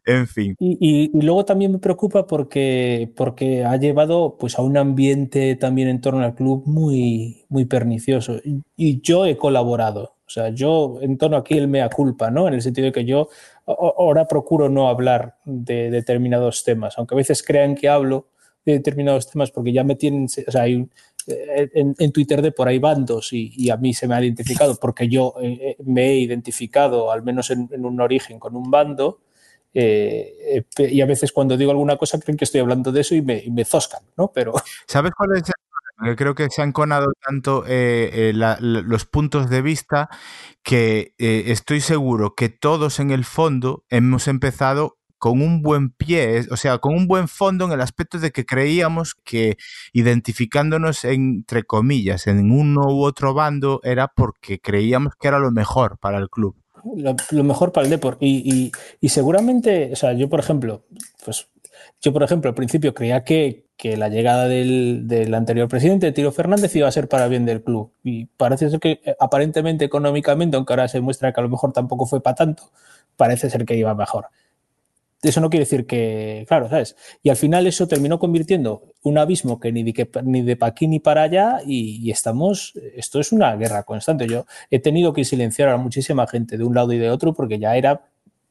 [0.05, 0.57] En fin.
[0.59, 6.01] Y, luego también me preocupa porque, porque ha llevado pues, a un ambiente también en
[6.01, 8.41] torno al club muy, muy pernicioso.
[8.77, 10.17] Y, yo he colaborado.
[10.27, 12.49] O sea, yo en torno aquí el mea culpa, ¿no?
[12.49, 13.29] En el sentido de que yo
[13.67, 18.29] ahora procuro no hablar de determinados temas, aunque a veces crean que hablo
[18.65, 20.89] de determinados temas porque ya me tienen, o sea, hay,
[21.27, 25.09] eh, en, Twitter de por ahí bandos y, a mí se me ha identificado porque
[25.09, 29.21] yo eh, eh, me he identificado, al menos en, un origen, con un bando.
[29.73, 33.43] y a veces cuando digo alguna cosa creen que estoy hablando de eso y me,
[33.51, 34.31] me zoscan, ¿no?
[34.33, 34.53] Pero...
[34.87, 35.43] ¿Sabes cuál es
[36.17, 40.11] creo que se han conado tanto los puntos de vista
[40.63, 46.57] que estoy seguro que todos en el fondo hemos empezado con un buen pie, o
[46.59, 49.57] sea, con un buen fondo en el aspecto de que creíamos que
[49.95, 55.97] identificándonos entre comillas en uno u otro bando era porque creíamos que era lo mejor
[55.97, 56.55] para el club.
[57.31, 58.19] lo, mejor para el deporte.
[58.27, 58.71] Y,
[59.01, 60.85] y, seguramente, o sea, yo por ejemplo,
[61.25, 61.49] pues
[62.03, 66.33] yo por ejemplo al principio creía que, que la llegada del, del, anterior presidente, Tiro
[66.33, 67.95] Fernández, iba a ser para bien del club.
[68.03, 72.05] Y parece ser que aparentemente económicamente, aunque ahora se muestra que a lo mejor tampoco
[72.05, 72.65] fue para tanto,
[73.17, 74.27] parece ser que iba mejor
[75.25, 76.97] eso no quiere decir que, claro, ¿sabes?
[77.23, 81.01] Y al final eso terminó convirtiendo un abismo que ni de, ni de aquí ni
[81.01, 84.27] para allá y, estamos, esto es una guerra constante.
[84.27, 87.59] Yo he tenido que silenciar a muchísima gente de un lado y de otro porque
[87.59, 88.03] ya era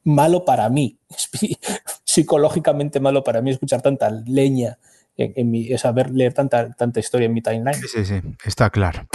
[0.04, 0.98] malo para mí,
[2.04, 4.78] psicológicamente malo para mí escuchar tanta leña
[5.16, 7.74] en, mi, saber leer tanta, tanta historia en mi timeline.
[7.74, 9.06] Sí, sí, sí, está claro.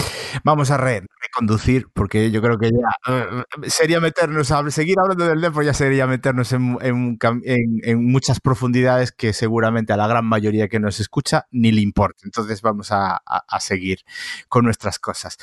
[0.43, 0.77] Vamos a
[1.33, 5.73] reconducir, porque yo creo que ya eh, sería meternos a seguir hablando del Depor, ya
[5.73, 11.47] sería meternos en, en, muchas profundidades que seguramente a la gran mayoría que nos escucha
[11.51, 12.21] ni le importa.
[12.25, 13.99] Entonces vamos a, a seguir
[14.47, 15.37] con nuestras cosas.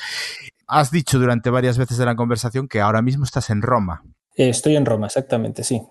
[0.67, 4.03] Has dicho durante varias veces de la conversación que ahora mismo estás en Roma.
[4.35, 5.81] Estoy en Roma, exactamente, sí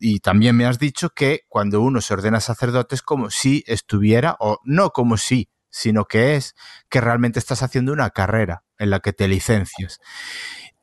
[0.00, 4.36] y también me has dicho que cuando uno se ordena sacerdote es como si estuviera,
[4.38, 6.54] o no como si, sino que es
[6.88, 10.00] que realmente estás haciendo una carrera en la que te licencias.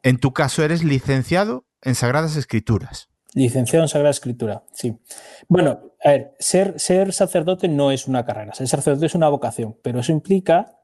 [0.03, 3.09] En tu caso eres licenciado en Sagradas Escrituras.
[3.33, 4.95] Licenciado en Sagrada Escritura, sí.
[5.47, 6.79] Bueno, a ver, ser,
[7.11, 10.77] sacerdote no es una carrera, ser sacerdote es una vocación, pero eso implica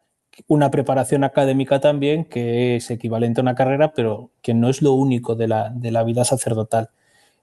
[0.48, 4.94] una preparación académica también que es equivalente a una carrera, pero que no es lo
[4.94, 6.90] único de la, de la vida sacerdotal.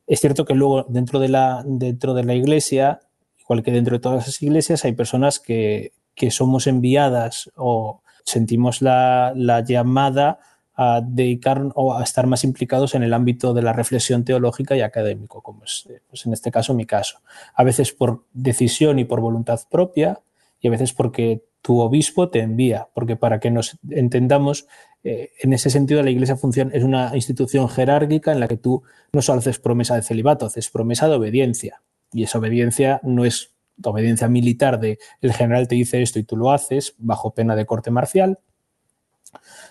[0.08, 3.02] Es cierto que luego dentro de la, dentro de la iglesia,
[3.38, 5.92] igual que dentro de todas las iglesias, hay personas que,
[6.30, 9.32] somos enviadas o sentimos la,
[9.66, 10.40] llamada
[10.74, 14.82] a dedicar o a estar más implicados en el ámbito de la reflexión teológica y
[14.82, 17.20] académico, como es pues en este caso mi caso.
[17.54, 20.20] A veces por decisión y por voluntad propia
[20.60, 24.66] y a veces porque tu obispo te envía, porque para que nos entendamos,
[25.02, 28.82] eh, en ese sentido la iglesia funciona, es una institución jerárquica en la que tú
[29.12, 31.82] no solo haces promesa de celibato, haces promesa de obediencia.
[32.12, 36.36] Y esa obediencia no es obediencia militar de el general te dice esto y tú
[36.36, 38.38] lo haces bajo pena de corte marcial,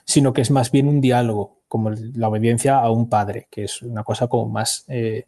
[0.03, 3.82] sino que es más bien un diálogo, como la obediencia a un padre, que es
[3.82, 5.26] una cosa como más eh,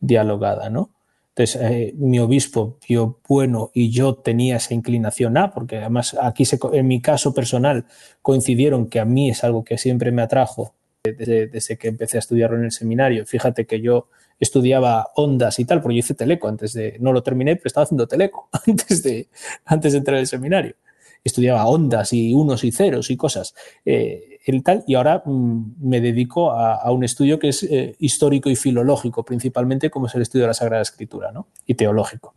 [0.00, 0.90] dialogada, ¿no?
[1.36, 6.44] Entonces, eh, mi obispo vio bueno y yo tenía esa inclinación a, porque además aquí
[6.72, 7.86] en mi caso personal
[8.22, 12.56] coincidieron que a mí es algo que siempre me atrajo desde, que empecé a estudiarlo
[12.56, 13.26] en el seminario.
[13.26, 14.06] Fíjate que yo
[14.40, 17.84] estudiaba ondas y tal, porque yo hice teleco antes de, no lo terminé, pero estaba
[17.84, 19.28] haciendo teleco antes de,
[19.64, 20.74] antes de entrar al seminario.
[21.22, 23.54] Estudiaba ondas y unos y ceros y cosas.
[23.84, 28.56] Eh, tal, y ahora mm, me dedico a, un estudio que es eh, histórico y
[28.56, 31.32] filológico, principalmente como es el estudio de la Sagrada Escritura.
[31.66, 32.34] Y teológico.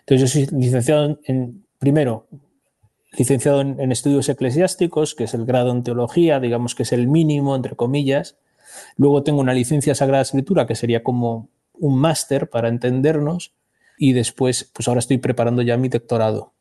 [0.00, 2.26] Entonces, yo soy licenciado en, primero,
[3.16, 7.56] licenciado en, estudios eclesiásticos, que es el grado en teología, digamos que es el mínimo,
[7.56, 8.36] entre comillas.
[8.96, 13.54] Luego tengo una licencia en Sagrada Escritura, que sería como un máster para entendernos.
[13.96, 16.52] Y después, pues ahora estoy preparando ya mi doctorado,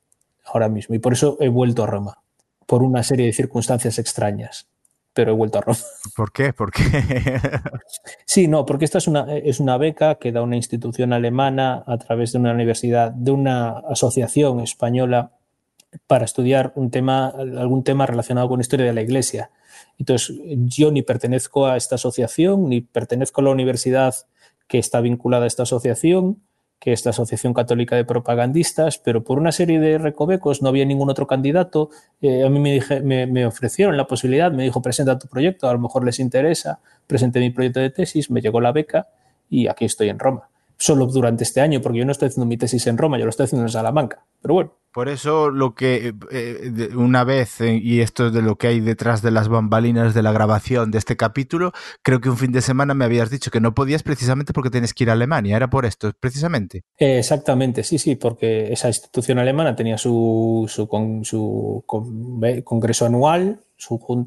[0.44, 0.96] ahora mismo.
[0.96, 2.24] Y por eso he vuelto a Roma
[2.66, 4.68] por una serie de circunstancias extrañas,
[5.14, 5.80] pero he vuelto a Roma.
[6.16, 6.54] ¿Por qué?
[6.54, 6.84] ¿Por qué?
[8.26, 11.98] sí, no, porque esta es una, es una beca que da una institución alemana a
[11.98, 15.32] través de una universidad, de una asociación española
[16.08, 19.52] para estudiar un tema, algún tema relacionado con la historia de la Iglesia.
[20.00, 24.16] Entonces, yo ni pertenezco a esta asociación, ni pertenezco a la universidad
[24.68, 26.42] que está vinculada a esta asociación,
[26.84, 30.84] que es la Asociación Católica de Propagandistas, pero por una serie de recovecos no había
[30.84, 31.90] ningún otro candidato.
[32.20, 35.74] Eh, a mí me, dije, me, ofrecieron la posibilidad, me dijo, presenta tu proyecto, a
[35.74, 36.82] lo mejor les interesa.
[37.08, 39.08] Presenté mi proyecto de tesis, me llegó la beca
[39.50, 40.50] y aquí estoy en Roma.
[40.78, 43.30] Solo durante este año, porque yo no estoy haciendo mi tesis en Roma, yo lo
[43.30, 44.26] estoy haciendo en Salamanca.
[44.42, 48.58] Pero bueno, por eso lo que eh, una vez, eh, y esto es de lo
[48.58, 51.74] que hay detrás de las bambalinas de la grabación de este capítulo,
[52.04, 54.94] creo que un fin de semana me habías dicho que no podías precisamente porque tienes
[54.94, 56.84] que ir a Alemania, era por esto, precisamente.
[56.98, 60.88] exactamente, sí, sí, porque esa institución alemana tenía su, su,
[61.24, 61.84] su
[62.64, 63.62] congreso anual,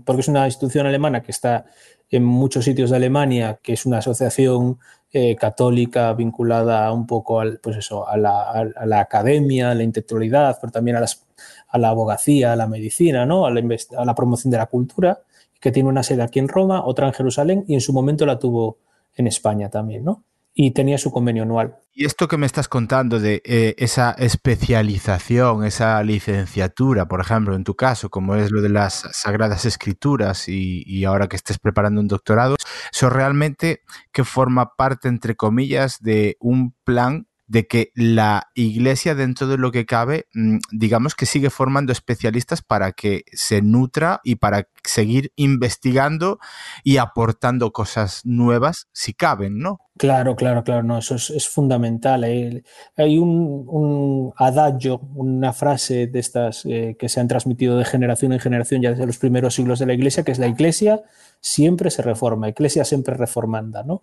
[0.05, 1.66] porque es una institución alemana que está
[2.10, 4.78] en muchos sitios de Alemania, que es una asociación
[5.18, 9.82] eh, católica vinculada un poco al, pues eso, a, la, a, la, academia, a la
[9.82, 11.24] intelectualidad, pero también a, las,
[11.68, 13.47] a la abogacía, a la medicina, ¿no?
[13.47, 13.62] a, la
[13.97, 15.22] a la promoción de la cultura,
[15.59, 18.38] que tiene una sede aquí en Roma, otra en Jerusalén y en su momento la
[18.38, 18.76] tuvo
[19.14, 20.05] en España también.
[20.05, 20.22] ¿no?
[20.58, 21.76] Y tenía su convenio anual.
[21.92, 27.62] Y esto que me estás contando de eh, esa especialización, esa licenciatura, por ejemplo, en
[27.62, 32.08] tu caso, como es lo de las Sagradas Escrituras y, ahora que estés preparando un
[32.08, 32.56] doctorado,
[32.90, 39.47] eso realmente que forma parte, entre comillas, de un plan de que la iglesia dentro
[39.47, 44.36] de lo que cabe, mm, digamos que sigue formando especialistas para que se nutra y
[44.36, 46.39] para seguir investigando
[46.82, 49.78] y aportando cosas nuevas si caben, ¿no?
[49.98, 52.24] Claro, claro, claro, no, eso es, fundamental.
[52.24, 52.62] ¿eh?
[52.97, 58.40] Hay un, adagio, una frase de estas eh, que se han transmitido de generación en
[58.40, 61.02] generación ya desde los primeros siglos de la Iglesia, que es la Iglesia
[61.40, 64.02] siempre se reforma, Iglesia siempre reformanda, ¿no?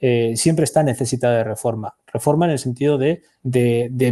[0.00, 1.96] Eh, siempre está necesitada de reforma.
[2.06, 3.22] Reforma en el sentido de,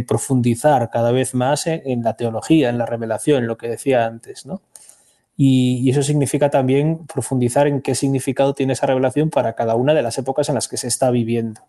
[0.05, 4.45] profundizar cada vez más en, la teología, en la revelación, en lo que decía antes,
[4.45, 4.61] ¿no?
[5.37, 10.01] Y, eso significa también profundizar en qué significado tiene esa revelación para cada una de
[10.01, 11.61] las épocas en las que se está viviendo.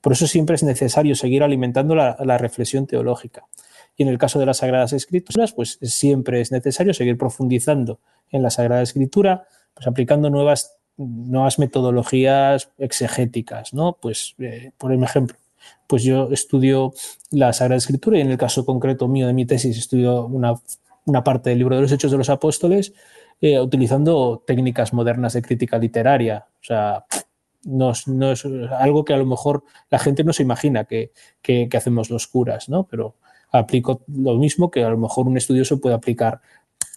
[0.00, 3.46] Por eso siempre es necesario seguir alimentando la, la reflexión teológica.
[3.96, 8.00] Y en el caso de las Sagradas Escrituras, pues siempre es necesario seguir profundizando
[8.30, 13.98] en la Sagrada Escritura, pues aplicando nuevas nuevas metodologías exegéticas, ¿no?
[14.00, 15.36] Pues, eh, por ejemplo,
[15.86, 16.92] pues yo estudio
[17.30, 20.54] la Sagrada Escritura y en el caso concreto mío de mi tesis estudio una,
[21.24, 22.92] parte del libro de los Hechos de los Apóstoles
[23.40, 26.46] eh, utilizando técnicas modernas de crítica literaria.
[26.60, 27.04] O sea,
[27.64, 28.44] no, es
[28.78, 31.12] algo que a lo mejor la gente no se imagina que,
[31.76, 32.84] hacemos los curas, ¿no?
[32.84, 33.16] Pero
[33.50, 36.40] aplico lo mismo que a lo mejor un estudioso puede aplicar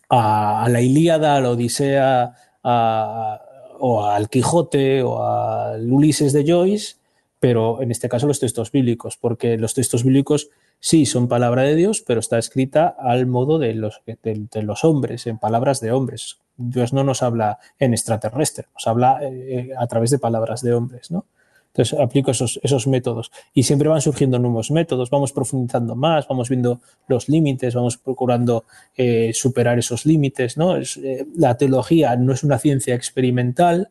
[0.10, 3.45] a, a la Ilíada, a la Odisea, a,
[3.80, 6.96] o al Quijote o al Ulises de Joyce,
[7.40, 10.50] pero en este caso los textos bíblicos, porque los textos bíblicos
[10.80, 15.28] sí son palabra de Dios, pero está escrita al modo de los, de, los hombres,
[15.28, 16.40] en palabras de hombres.
[16.58, 21.12] Dios no nos habla en extraterrestre, nos habla eh, a través de palabras de hombres,
[21.12, 21.26] ¿no?
[21.76, 26.48] Entonces aplico esos, esos métodos y siempre van surgiendo nuevos métodos, vamos profundizando más, vamos
[26.48, 26.80] viendo
[27.10, 28.64] los límites, vamos procurando
[28.96, 30.56] eh, superar esos límites.
[30.56, 30.78] ¿no?
[30.78, 33.90] Es, eh, la teología no es una ciencia experimental,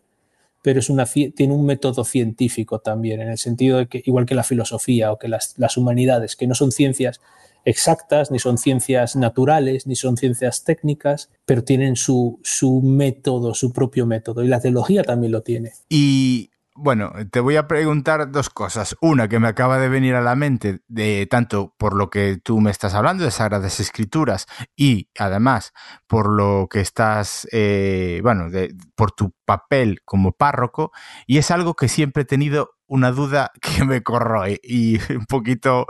[0.62, 4.34] pero es una, tiene un método científico también, en el sentido de que, igual que
[4.34, 7.20] la filosofía o que las, las humanidades, que no son ciencias
[7.66, 13.74] exactas, ni son ciencias naturales, ni son ciencias técnicas, pero tienen su, su método, su
[13.74, 15.72] propio método, y la teología también lo tiene.
[15.90, 18.96] Y bueno, te voy a preguntar dos cosas.
[19.00, 22.60] Una que me acaba de venir a la mente, de tanto por lo que tú
[22.60, 24.46] me estás hablando de Sagradas Escrituras
[24.76, 25.72] y además
[26.06, 30.90] por lo que estás, eh, bueno, de, por tu papel como párroco,
[31.26, 35.86] y es algo que siempre he tenido una duda que me corroe y un poquito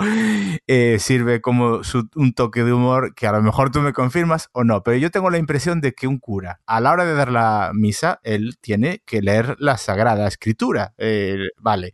[0.66, 1.80] eh, sirve como
[2.14, 5.10] un toque de humor que a lo mejor tú me confirmas o no, pero yo
[5.10, 8.56] tengo la impresión de que un cura, a la hora de dar la misa, él
[8.60, 10.94] tiene que leer la Sagrada Escritura,
[11.58, 11.92] vale.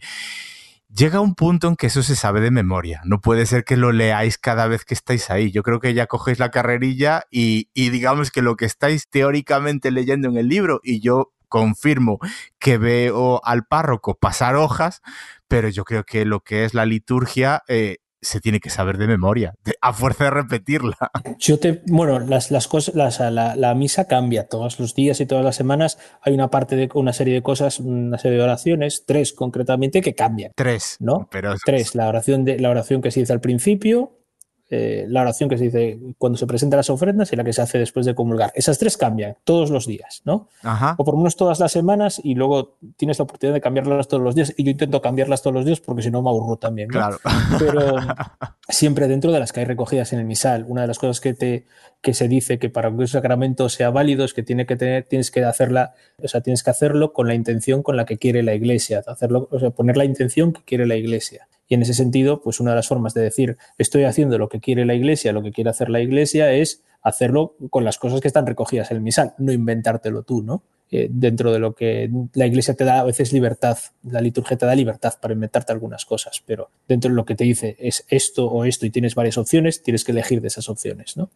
[0.93, 3.01] Llega un punto en que eso se sabe de memoria.
[3.05, 5.53] No puede ser que lo leáis cada vez que estáis ahí.
[5.53, 10.29] Yo creo que ya cogéis la carrerilla y digamos que lo que estáis teóricamente leyendo
[10.29, 12.19] en el libro y yo confirmo
[12.59, 15.03] que veo al párroco pasar hojas,
[15.49, 19.07] pero yo creo que lo que es la liturgia eh, se tiene que saber de
[19.07, 20.97] memoria, a fuerza de repetirla.
[21.39, 25.57] Yo te, bueno, las, las cosas, la, misa cambia todos los días y todas las
[25.57, 25.99] semanas.
[26.21, 30.15] Hay una parte de una serie de cosas, una serie de oraciones, tres concretamente, que
[30.15, 30.53] cambian.
[30.55, 31.29] Tres, ¿no?
[31.31, 31.95] Pero tres.
[31.95, 34.20] La oración de la oración que se dice al principio,
[34.73, 37.61] eh, la oración que se dice cuando se presentan las ofrendas y la que se
[37.61, 38.53] hace después de comulgar.
[38.55, 40.49] Esas tres cambian todos los días, ¿no?
[40.97, 44.23] O por lo menos todas las semanas y luego tienes la oportunidad de cambiarlas todos
[44.23, 46.89] los días y yo intento cambiarlas todos los días porque si no me aburro también.
[46.89, 47.19] Claro.
[47.59, 47.97] Pero
[48.69, 50.65] siempre dentro de las que hay recogidas en el misal.
[50.69, 51.67] Una de las cosas que, te,
[52.01, 55.03] que se dice que para que un sacramento sea válido es que, tiene que tener,
[55.03, 58.45] tienes que hacerla, o sea, tienes que hacerlo con la intención con la que quiere
[58.45, 61.49] la iglesia, hacerlo, o sea, poner la intención que quiere la iglesia.
[61.71, 64.59] Y en ese sentido, pues una de las formas de decir estoy haciendo lo que
[64.59, 68.27] quiere la iglesia, lo que quiere hacer la iglesia, es hacerlo con las cosas que
[68.27, 70.65] están recogidas en el misal, no inventártelo tú, ¿no?
[70.91, 74.67] Eh, dentro de lo que la iglesia te da a veces libertad, la liturgia te
[74.67, 78.47] da libertad para inventarte algunas cosas, pero dentro de lo que te dice es esto
[78.47, 81.31] o esto y tienes varias opciones, tienes que elegir de esas opciones, ¿no?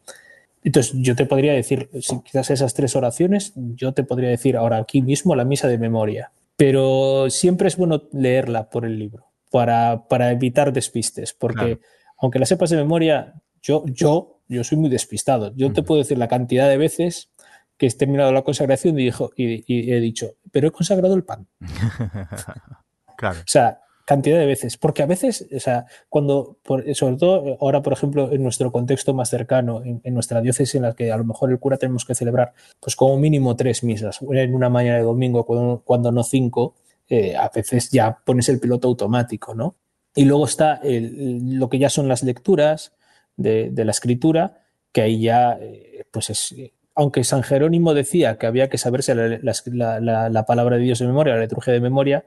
[0.65, 1.91] Entonces, yo te podría decir,
[2.25, 6.33] quizás esas tres oraciones, yo te podría decir ahora aquí mismo la misa de memoria,
[6.57, 11.79] pero siempre es bueno leerla por el libro para, evitar despistes, porque
[12.19, 15.55] aunque la sepas de memoria, yo, yo, yo soy muy despistado.
[15.55, 17.31] Yo te puedo decir la cantidad de veces
[17.77, 21.47] que he terminado la consagración y, y, he dicho, pero he consagrado el pan.
[23.17, 23.39] claro.
[23.39, 26.59] O sea, cantidad de veces, porque a veces, o sea, cuando,
[26.95, 30.95] sobre todo ahora, por ejemplo, en nuestro contexto más cercano, en, nuestra diócesis en la
[30.95, 34.53] que a lo mejor el cura tenemos que celebrar, pues como mínimo tres misas, en
[34.53, 35.45] una mañana de domingo,
[35.85, 36.75] cuando no cinco,
[37.09, 39.77] eh, a veces ya pones el piloto automático, ¿no?
[40.15, 42.93] Y luego está lo que ya son las lecturas
[43.37, 44.63] de, la escritura,
[44.93, 46.55] que ahí ya, eh, pues es,
[46.95, 51.43] aunque San Jerónimo decía que había que saberse la, palabra de Dios de memoria, la
[51.43, 52.25] liturgia de memoria,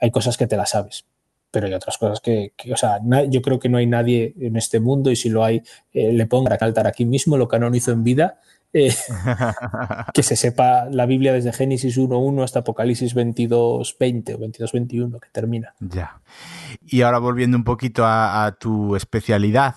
[0.00, 1.04] hay cosas que te las sabes.
[1.50, 4.80] pero hay otras cosas que, o sea, yo creo que no hay nadie en este
[4.80, 8.02] mundo y si lo hay, eh, le pongo a caltar aquí mismo lo hizo en
[8.02, 8.40] vida,
[8.74, 8.94] eh,
[10.12, 15.74] que se sepa la Biblia desde Génesis 1.1 hasta Apocalipsis 22.20 o 22.21 que termina.
[15.80, 16.20] Ya.
[16.84, 19.76] Y ahora volviendo un poquito a, a tu especialidad,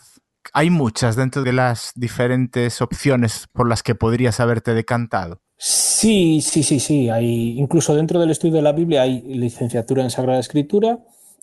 [0.52, 5.42] hay muchas dentro de las diferentes opciones por las que podrías haberte decantado.
[5.58, 7.10] Sí, sí, sí, sí.
[7.10, 11.00] Hay, incluso dentro del estudio de la Biblia hay licenciatura en Sagrada Escritura,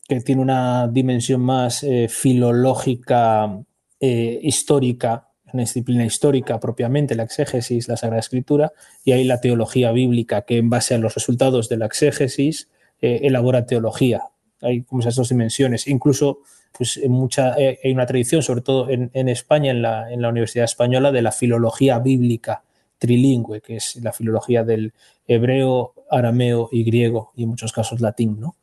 [0.08, 3.58] que tiene una dimensión más eh, filológica,
[4.00, 8.72] eh, histórica, una disciplina histórica propiamente, la exégesis, la Sagrada Escritura,
[9.04, 12.68] y hay la teología bíblica, que en base a los resultados de la exégesis
[13.00, 14.22] eh, elabora teología.
[14.60, 15.88] Hay como esas dos dimensiones.
[15.88, 16.40] Incluso
[16.76, 20.28] pues, en mucha, hay una tradición, sobre todo en, en España, en la, en la
[20.28, 22.62] Universidad Española, de la filología bíblica
[22.98, 24.92] trilingüe, que es la filología del
[25.26, 28.56] hebreo, arameo y griego, y en muchos casos latín, ¿no?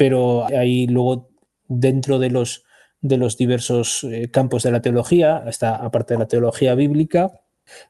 [0.00, 1.28] pero hay luego
[1.68, 2.64] dentro de los,
[3.02, 7.40] de los diversos eh, campos de la teología, está aparte de la teología bíblica,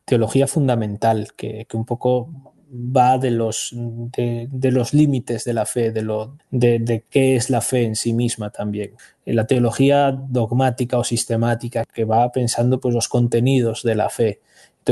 [0.04, 6.02] teología fundamental, que, un poco va de los, de, los límites de la fe, de,
[6.02, 8.92] lo, de, qué es la fe en sí misma también.
[9.24, 14.40] La teología dogmática o sistemática, que va pensando pues, los contenidos de la fe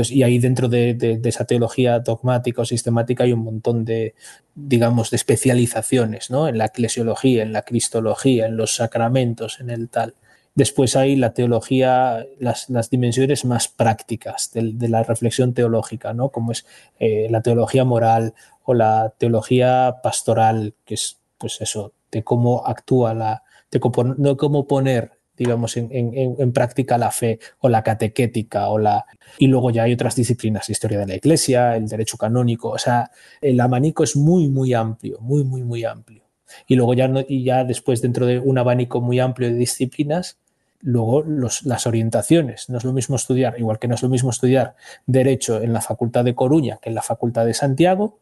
[0.09, 4.15] y ahí dentro de, esa teología dogmática o sistemática hay un montón de,
[4.55, 6.47] digamos, de especializaciones, ¿no?
[6.47, 10.15] En la eclesiología, en la cristología, en los sacramentos, en el tal.
[10.55, 16.29] Después hay la teología, las, dimensiones más prácticas de, la reflexión teológica, ¿no?
[16.29, 16.65] Como es
[16.99, 18.33] eh, la teología moral
[18.63, 25.18] o la teología pastoral, que es, pues eso, de cómo actúa la, de cómo poner
[25.39, 29.05] digamos, en, práctica la fe o la catequética o la...
[29.37, 33.09] Y luego ya hay otras disciplinas, historia de la iglesia, el derecho canónico, o sea,
[33.39, 36.23] el abanico es muy, muy amplio, muy, muy, muy amplio.
[36.67, 40.37] Y luego ya, y ya después dentro de un abanico muy amplio de disciplinas,
[40.81, 42.69] luego las orientaciones.
[42.69, 44.75] No es lo mismo estudiar, igual que no es lo mismo estudiar
[45.05, 48.17] derecho en la Facultad de Coruña que en la Facultad de Santiago,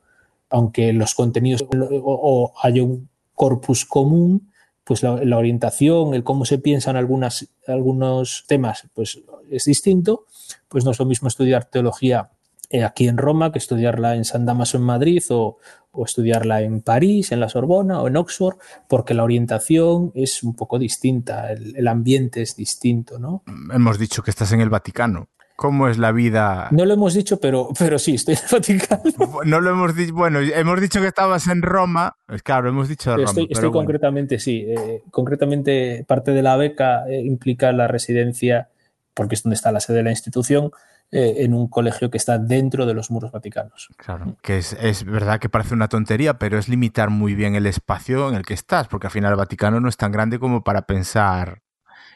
[0.52, 1.68] aunque los contenidos o,
[2.03, 4.52] o haya un corpus común,
[4.88, 9.19] pues la, orientación, el cómo se piensan algunas, algunos temas, pues
[9.51, 10.23] es distinto,
[10.69, 12.30] pues no es lo mismo estudiar teología
[12.69, 15.57] eh, aquí en Roma que estudiarla en San Damaso en Madrid o,
[16.05, 18.57] estudiarla en París, en la Sorbona o en Oxford,
[18.88, 23.43] porque la orientación es un poco distinta, el, el ambiente es distinto, ¿no?
[23.73, 25.27] Hemos dicho que estás en el Vaticano.
[25.57, 26.67] ¿Cómo es la vida?
[26.69, 29.01] No lo hemos dicho, pero, pero sí, estoy en el Vaticano.
[29.43, 33.27] No lo hemos dicho, bueno, hemos dicho que estabas en Roma, claro, hemos dicho Roma.
[33.27, 38.69] Estoy, estoy concretamente, sí, eh, concretamente parte de la beca eh, implica la residencia,
[39.15, 40.69] porque es donde está la sede de la institución,
[41.09, 43.89] eh, en un colegio que está dentro de los muros vaticanos.
[43.97, 47.65] Claro, que es, es, verdad que parece una tontería, pero es limitar muy bien el
[47.65, 50.63] espacio en el que estás, porque al final el Vaticano no es tan grande como
[50.63, 51.63] para pensar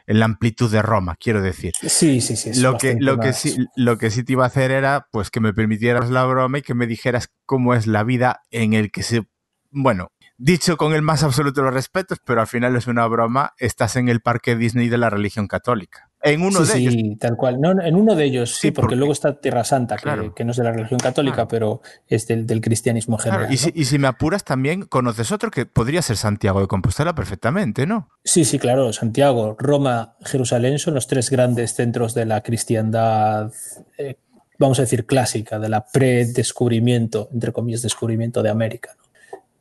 [0.07, 1.73] en la amplitud de Roma, quiero decir.
[1.82, 2.60] Sí, sí, sí.
[2.61, 5.40] Lo que, lo, que sí, lo que sí te iba a hacer era pues que
[5.40, 9.03] me permitieras la broma y que me dijeras cómo es la vida en el que
[9.03, 9.23] se...
[9.69, 13.53] Bueno, dicho con el más absoluto de los respetos, pero al final es una broma,
[13.57, 16.11] estás en el parque Disney de la religión católica.
[16.23, 16.93] En uno de ellos.
[16.93, 17.60] Sí, tal cual.
[17.60, 19.95] No, en uno de ellos, sí, porque, luego está Tierra Santa,
[20.35, 23.52] que, no es de la religión católica, pero es del, cristianismo general.
[23.52, 28.10] Y, si, me apuras también, conoces otro que podría ser Santiago de Compostela perfectamente, ¿no?
[28.23, 28.93] Sí, sí, claro.
[28.93, 33.52] Santiago, Roma, Jerusalén son los tres grandes centros de la cristiandad.
[33.98, 34.15] Eh,
[34.60, 38.95] vamos a decir, clásica, de la predescubrimiento, entre comillas, descubrimiento de América.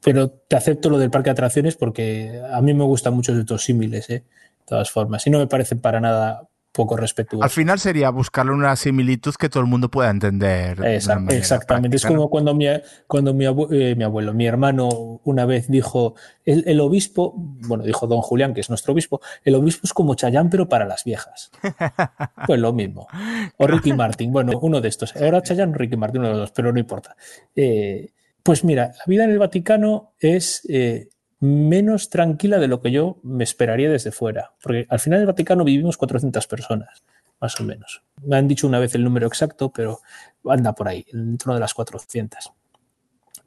[0.03, 3.65] Pero te acepto lo del parque de atracciones porque a mí me gustan mucho estos
[3.65, 4.13] símiles, ¿eh?
[4.15, 5.27] de todas formas.
[5.27, 7.43] Y no me parecen para nada poco respetuoso.
[7.43, 10.81] Al final sería buscarle una similitud que todo el mundo pueda entender.
[10.85, 11.97] exactamente.
[11.97, 12.67] es como cuando, mi,
[13.07, 13.31] cuando
[13.71, 16.15] eh, mi, abuelo, mi hermano, una vez dijo,
[16.45, 20.51] el, obispo, bueno, dijo don Julián, que es nuestro obispo, el obispo es como Chayán,
[20.51, 21.51] pero para las viejas.
[22.47, 23.09] pues lo mismo.
[23.57, 25.17] O Ricky Martin, bueno, uno de estos.
[25.17, 27.17] Ahora Chayán, Ricky Martin, uno de los dos, pero no importa.
[27.57, 30.63] Eh, pues mira, la vida en el Vaticano es...
[30.69, 31.09] Eh,
[31.41, 34.53] menos tranquila de lo que yo me esperaría desde fuera.
[34.63, 37.03] Porque al final del Vaticano vivimos 400 personas,
[37.41, 38.03] más o menos.
[38.23, 40.01] Me han dicho una vez el número exacto, pero
[40.45, 42.53] anda por ahí, en torno de las 400.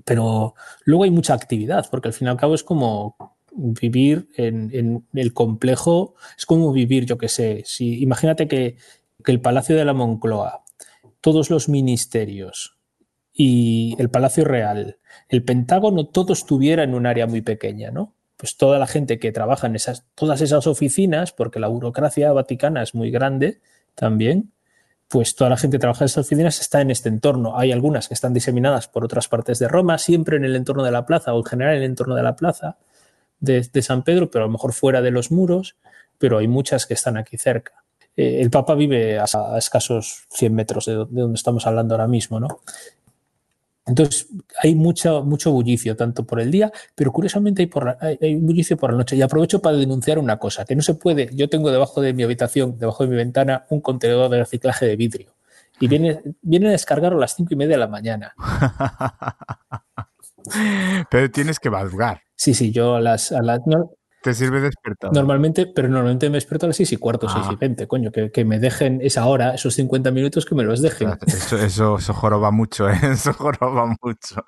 [0.04, 0.56] Pero
[0.86, 5.34] luego hay mucha actividad, porque al fin y al cabo es como vivir en, el
[5.34, 8.78] complejo, es como vivir, yo qué sé, si imagínate que,
[9.24, 10.64] que el Palacio de la Moncloa,
[11.22, 12.78] todos los ministerios,
[13.34, 14.98] y el Palacio Real,
[15.30, 18.14] el Pentágono, todo estuviera en un área muy pequeña, ¿no?
[18.38, 22.84] Pues toda la gente que trabaja en esas, todas esas oficinas, porque la burocracia vaticana
[22.84, 23.62] es muy grande
[23.96, 24.52] también,
[25.08, 27.58] pues toda la gente que trabaja en esas oficinas está en este entorno.
[27.58, 30.92] Hay algunas que están diseminadas por otras partes de Roma, siempre en el entorno de
[30.92, 32.78] la plaza o en general en el entorno de la plaza,
[33.40, 35.76] de, San Pedro, pero a lo mejor fuera de los muros,
[36.18, 37.84] pero hay muchas que están aquí cerca.
[38.16, 39.26] Eh, el Papa vive a,
[39.58, 42.62] escasos 100 metros de, donde estamos hablando ahora mismo, ¿no?
[43.86, 44.28] Entonces,
[44.62, 48.92] hay mucho, mucho bullicio, tanto por el día, pero curiosamente hay, por hay, bullicio por
[48.92, 49.16] la noche.
[49.16, 51.30] Y aprovecho para denunciar una cosa, que no se puede.
[51.34, 54.96] Yo tengo debajo de mi habitación, debajo de mi ventana, un contenedor de reciclaje de
[54.96, 55.34] vidrio.
[55.80, 58.34] Y viene, viene a descargarlo a las cinco y media de la mañana.
[61.10, 62.22] pero tienes que madrugar.
[62.36, 63.34] Sí, sí, yo a las...
[63.34, 63.60] A las
[64.24, 65.12] te sirve despertar.
[65.14, 67.88] Normalmente, pero normalmente me despierto a las 6 y cuarto, 6 y 20, ah.
[67.88, 71.12] coño, que, me dejen esa hora, esos 50 minutos, que me los dejen.
[71.28, 72.98] Eso, eso, eso joroba mucho, ¿eh?
[73.04, 74.44] eso joroba mucho.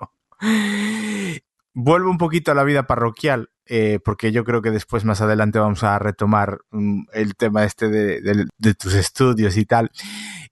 [1.74, 5.58] Vuelvo un poquito a la vida parroquial, eh, porque yo creo que después, más adelante,
[5.58, 9.90] vamos a retomar mm, el tema este de, de, tus estudios y tal.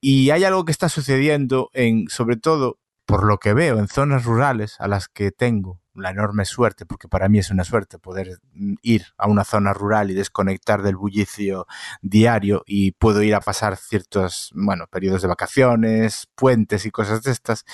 [0.03, 4.25] Y hay algo que está sucediendo en, sobre todo, por lo que veo, en zonas
[4.25, 8.39] rurales a las que tengo la enorme suerte, porque para mí es una suerte poder
[8.53, 11.67] mm, ir a una zona rural y desconectar del bullicio
[12.03, 17.33] diario y puedo ir a pasar ciertos, bueno, periodos de vacaciones, puentes y cosas de
[17.33, 17.65] estas.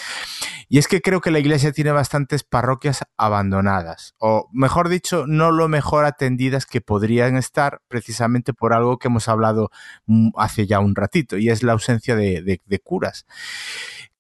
[0.69, 5.53] Y es que creo que la iglesia tiene bastantes parroquias abandonadas, o mejor dicho, no
[5.53, 9.71] lo mejor atendidas que podrían estar precisamente por algo que hemos hablado
[10.07, 13.27] mm, hace ya un ratito, y es la ausencia de, de curas.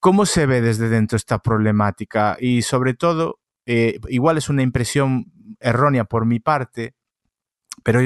[0.00, 2.38] ¿Cómo se ve desde dentro esta problemática?
[2.40, 3.38] Y sobre todo,
[3.72, 5.26] eh, igual es una impresión
[5.60, 6.96] errónea por mi parte,
[7.84, 8.00] pero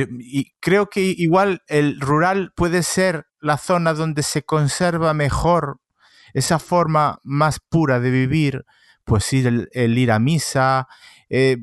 [0.61, 5.81] creo que igual el rural puede ser la zona donde se conserva mejor
[6.35, 8.66] esa forma más pura de vivir,
[9.05, 10.86] pues ir el, ir a misa,
[11.31, 11.57] eh,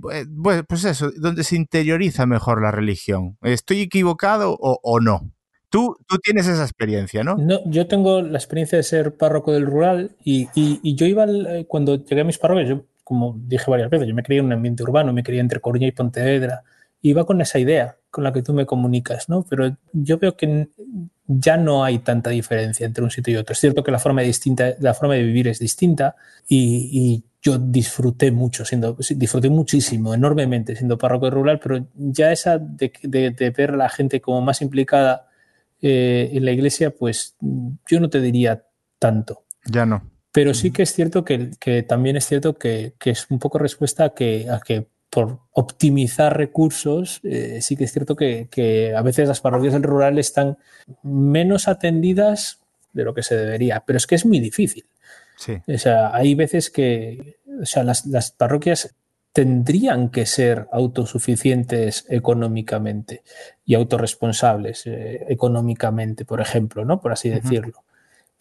[0.67, 3.37] pues eso, donde se interioriza mejor la religión.
[3.43, 5.31] ¿Estoy equivocado o, no?
[5.69, 7.35] Tú, tú, tienes esa experiencia, ¿no?
[7.37, 10.47] No, yo tengo la experiencia de ser párroco del rural y,
[10.95, 14.23] yo iba, eh, cuando llegué a mis parroquias, yo como dije varias veces, yo me
[14.23, 16.63] creía en un ambiente urbano, me creía entre Coruña y Pontevedra,
[17.01, 19.43] iba con esa idea con la que tú me comunicas, ¿no?
[19.49, 20.67] Pero yo veo que
[21.25, 23.53] ya no hay tanta diferencia entre un sitio y otro.
[23.53, 26.15] Es cierto que la forma de, distinta, la forma de vivir es distinta
[26.47, 33.53] y, yo disfruté mucho, siendo, disfruté muchísimo, enormemente siendo párroco rural, pero ya esa de,
[33.57, 35.27] ver a la gente como más implicada
[35.81, 37.35] eh, en la iglesia, pues
[37.89, 38.63] yo no te diría
[38.99, 39.45] tanto.
[39.65, 40.10] Ya no.
[40.31, 44.09] Pero sí que es cierto que, también es cierto que, es un poco respuesta a
[44.13, 49.41] que, a que por optimizar recursos, eh, sí que es cierto que, a veces las
[49.41, 50.57] parroquias del rural están
[51.03, 52.61] menos atendidas
[52.93, 54.85] de lo que se debería, pero es que es muy difícil.
[55.37, 55.57] Sí.
[55.67, 58.95] O sea, hay veces que o sea, las, parroquias
[59.33, 63.23] tendrían que ser autosuficientes económicamente
[63.65, 67.01] y autorresponsables eh, económicamente, por ejemplo, ¿no?
[67.01, 67.83] Por así decirlo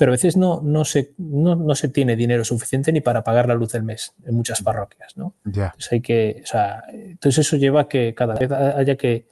[0.01, 3.53] pero a veces no, no, se, no, se tiene dinero suficiente ni para pagar la
[3.53, 5.15] luz del mes en muchas parroquias.
[5.15, 5.35] ¿no?
[5.45, 6.43] Entonces, hay que,
[6.89, 9.27] entonces eso lleva a que cada vez haya que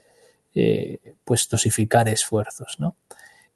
[0.54, 2.76] eh, pues dosificar esfuerzos.
[2.78, 2.96] ¿no?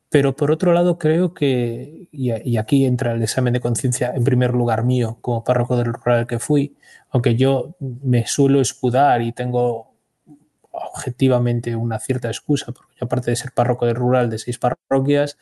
[0.09, 4.55] Pero por otro lado, creo que, y, aquí entra el examen de conciencia en primer
[4.55, 6.79] lugar mío, como párroco del rural que fui,
[7.11, 9.93] aunque yo me suelo escudar y tengo
[10.71, 15.37] objetivamente una cierta excusa, porque yo aparte de ser párroco del rural de seis parroquias,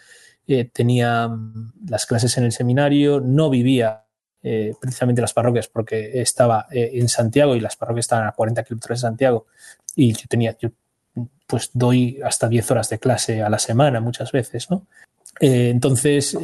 [0.46, 4.04] eh, tenía mm, las clases en el seminario, no vivía
[4.42, 8.64] eh, precisamente las parroquias porque estaba eh, en Santiago y las parroquias estaban a 40
[8.64, 9.46] kilómetros de Santiago
[9.94, 10.70] y yo tenía, yo
[11.46, 14.86] pues doy hasta 10 horas de clase a la semana muchas veces, ¿no?
[15.40, 16.36] entonces,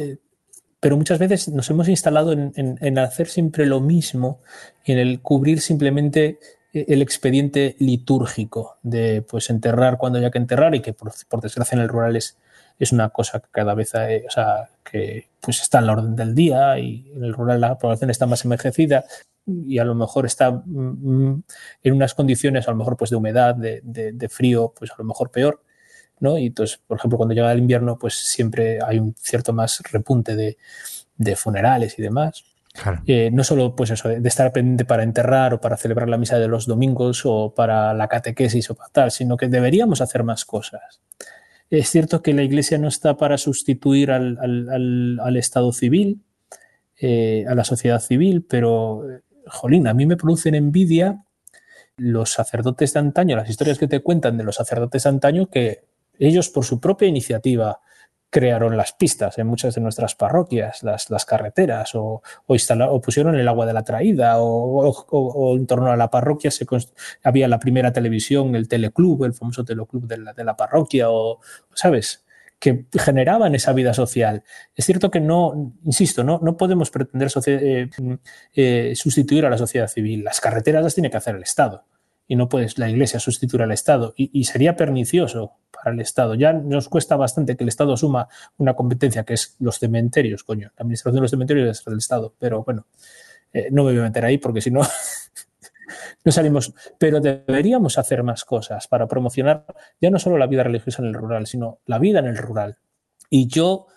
[0.79, 4.41] pero muchas veces nos hemos instalado en, hacer siempre lo mismo
[4.85, 6.39] y en el cubrir simplemente
[6.73, 11.75] el expediente litúrgico de pues enterrar cuando haya que enterrar y que por, por desgracia
[11.75, 12.37] en el rural es,
[12.79, 16.35] es una cosa que cada vez o sea, que pues está en la orden del
[16.35, 19.05] día y en el rural la población está más envejecida
[19.45, 21.43] y a lo mejor está mm, mm,
[21.83, 25.05] en unas condiciones a lo mejor pues de humedad, de, de, frío, pues a lo
[25.05, 25.63] mejor peor.
[26.19, 26.37] ¿no?
[26.37, 30.35] Y entonces, por ejemplo, cuando llega el invierno, pues siempre hay un cierto más repunte
[30.35, 30.57] de,
[31.17, 32.43] de funerales y demás.
[33.07, 36.37] Eh, no solo pues eso, de, estar pendiente para enterrar o para celebrar la misa
[36.37, 40.45] de los domingos o para la catequesis o para tal, sino que deberíamos hacer más
[40.45, 41.01] cosas.
[41.69, 46.21] Es cierto que la Iglesia no está para sustituir al, Estado civil,
[46.99, 49.03] eh, a la sociedad civil, pero,
[49.47, 51.23] jolín, a mí me producen envidia
[51.97, 55.83] los sacerdotes de antaño, las historias que te cuentan de los sacerdotes de antaño, que
[56.19, 57.79] ellos por su propia iniciativa
[58.29, 63.47] crearon las pistas en muchas de nuestras parroquias, las, las carreteras, o, o, pusieron el
[63.47, 66.65] agua de la traída, o, en torno a la parroquia se
[67.23, 71.39] había la primera televisión, el teleclub, el famoso teleclub de la, de la parroquia, o,
[71.73, 72.23] ¿sabes?
[72.59, 74.43] que generaban esa vida social.
[74.75, 77.87] Es cierto que no, insisto, no, no podemos pretender eh,
[78.55, 80.23] eh, sustituir a la sociedad civil.
[80.23, 81.85] Las carreteras las tiene que hacer el Estado
[82.27, 86.35] y no puedes la Iglesia sustituir al Estado y, sería pernicioso para el Estado.
[86.35, 88.27] Ya nos cuesta bastante que el Estado asuma
[88.57, 90.71] una competencia que es los cementerios, coño.
[90.77, 92.85] La administración de los cementerios es del Estado, pero bueno,
[93.53, 94.81] eh, no me voy a meter ahí porque si no,
[96.25, 96.73] no salimos.
[96.97, 99.65] Pero deberíamos hacer más cosas para promocionar
[100.01, 102.77] ya no solo la vida religiosa en el rural, sino la vida en el rural.
[103.29, 103.87] Y yo,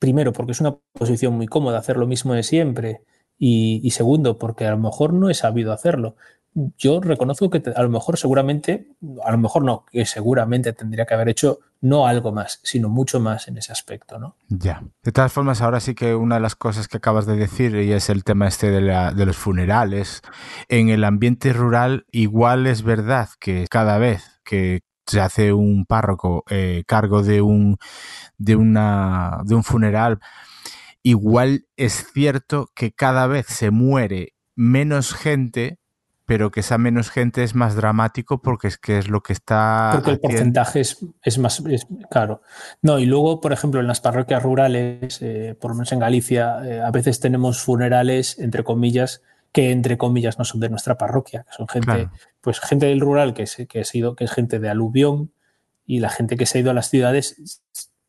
[0.00, 3.02] primero, porque es una posición muy cómoda hacer lo mismo de siempre.
[3.38, 6.16] Y, y, segundo, porque a lo mejor no he sabido hacerlo
[6.54, 8.88] yo reconozco que a lo mejor seguramente,
[9.24, 13.20] a lo mejor no, que seguramente tendría que haber hecho no algo más, sino mucho
[13.20, 14.36] más en ese aspecto, ¿no?
[14.48, 14.84] Ya.
[15.02, 17.92] De todas formas, ahora sí que una de las cosas que acabas de decir, y
[17.92, 20.22] es el tema este de, la, los funerales,
[20.68, 26.44] en el ambiente rural igual es verdad que cada vez que se hace un párroco
[26.48, 27.78] eh, cargo de un,
[28.36, 30.20] de, una, de un funeral,
[31.02, 35.80] igual es cierto que cada vez se muere menos gente
[36.24, 39.90] pero que esa menos gente es más dramático porque es que es lo que está.
[39.94, 42.42] Porque el porcentaje es, es más es, claro.
[42.80, 46.60] No, y luego, por ejemplo, en las parroquias rurales, eh, por lo menos en Galicia,
[46.64, 49.22] eh, a veces tenemos funerales, entre comillas,
[49.52, 52.08] que entre comillas no son de nuestra parroquia, que son gente,
[52.40, 55.32] pues gente del rural que, que, ha sido, que es gente de aluvión,
[55.84, 57.60] y la gente que se ha ido a las ciudades,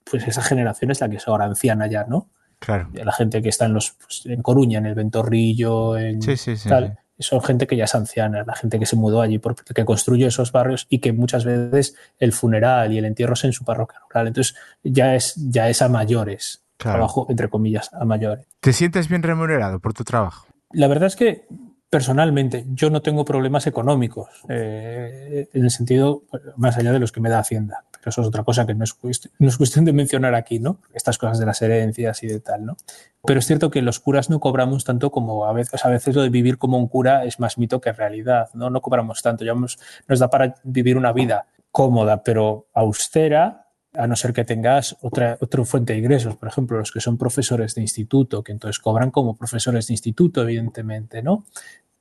[0.09, 2.29] pues esa generación es la que es ahora anciana ya, ¿no?
[2.59, 2.89] Claro.
[2.93, 6.55] La gente que está en los pues, en Coruña, en el Ventorrillo, en sí, sí,
[6.55, 9.39] sí, tal son gente que ya es anciana, la gente que se mudó allí,
[9.73, 13.53] que construyó esos barrios y que muchas veces el funeral y el entierro es en
[13.53, 14.27] su parroquia rural.
[14.27, 18.45] Entonces ya es, ya es a mayores, trabajo entre comillas, a mayores.
[18.59, 20.47] ¿Te sientes bien remunerado por tu trabajo?
[20.71, 21.45] La verdad es que
[21.89, 26.23] personalmente yo no tengo problemas económicos, eh, en el sentido
[26.57, 28.93] más allá de los que me da Hacienda eso es otra cosa que no es,
[28.93, 30.79] cuestión, de mencionar aquí, ¿no?
[30.93, 32.77] Estas cosas de las herencias y de tal, ¿no?
[33.25, 36.21] Pero es cierto que los curas no cobramos tanto como a veces, a veces lo
[36.21, 38.69] de vivir como un cura es más mito que realidad, ¿no?
[38.69, 39.77] No cobramos tanto, ya nos
[40.19, 43.63] da para vivir una vida cómoda, pero austera,
[43.95, 47.17] a no ser que tengas otra, otra fuente de ingresos, por ejemplo, los que son
[47.17, 51.45] profesores de instituto, que entonces cobran como profesores de instituto, evidentemente, ¿no?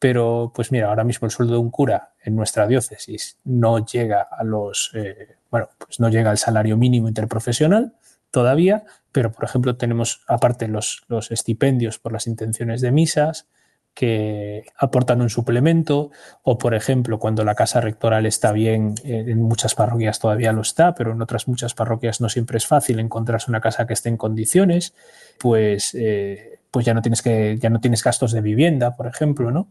[0.02, 4.22] Pero, pues mira, ahora mismo el sueldo de un cura en nuestra diócesis no llega
[4.22, 7.94] a los, eh, bueno, pues no llega al salario mínimo interprofesional
[8.32, 13.46] todavía, pero por ejemplo tenemos aparte los, los estipendios por las intenciones de misas
[13.94, 16.10] que aportan un suplemento,
[16.42, 20.62] o por ejemplo, cuando la casa rectoral está bien, eh, en muchas parroquias todavía lo
[20.62, 24.08] está, pero en otras muchas parroquias no siempre es fácil encontrarse una casa que esté
[24.08, 24.94] en condiciones,
[25.38, 29.52] pues eh, pues ya no tienes que, ya no tienes gastos de vivienda, por ejemplo,
[29.52, 29.68] ¿no?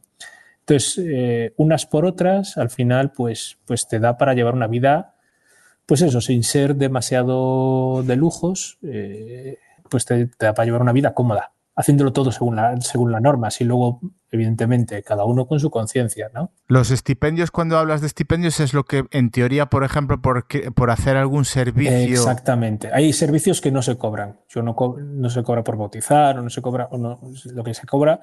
[0.59, 5.15] Entonces, eh, unas por otras, al final, pues, pues te da para llevar una vida,
[5.85, 9.57] pues eso, sin ser demasiado de lujos, eh,
[9.89, 13.19] pues te, te, da para llevar una vida cómoda haciéndolo todo según la, según la
[13.19, 16.51] norma, y luego, evidentemente, cada uno con su conciencia, ¿no?
[16.67, 20.45] Los estipendios, cuando hablas de estipendios, es lo que, en teoría, por ejemplo, por,
[20.75, 21.93] por hacer algún servicio...
[21.93, 22.91] Exactamente.
[22.93, 24.39] Hay servicios que no se cobran.
[24.49, 27.19] Yo no, no se cobra por bautizar, o no se cobra, o no,
[27.53, 28.19] lo que se cobra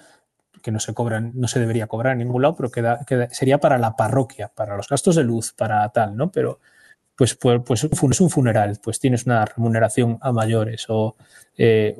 [0.62, 2.98] que no se cobran, no se debería cobrar en ningún lado, pero queda,
[3.30, 6.32] sería para la parroquia, para los gastos de luz, para tal, ¿no?
[6.32, 6.58] Pero
[7.18, 11.16] pues, pues, pues es un funeral, pues tienes una remuneración a mayores o
[11.56, 11.96] eh,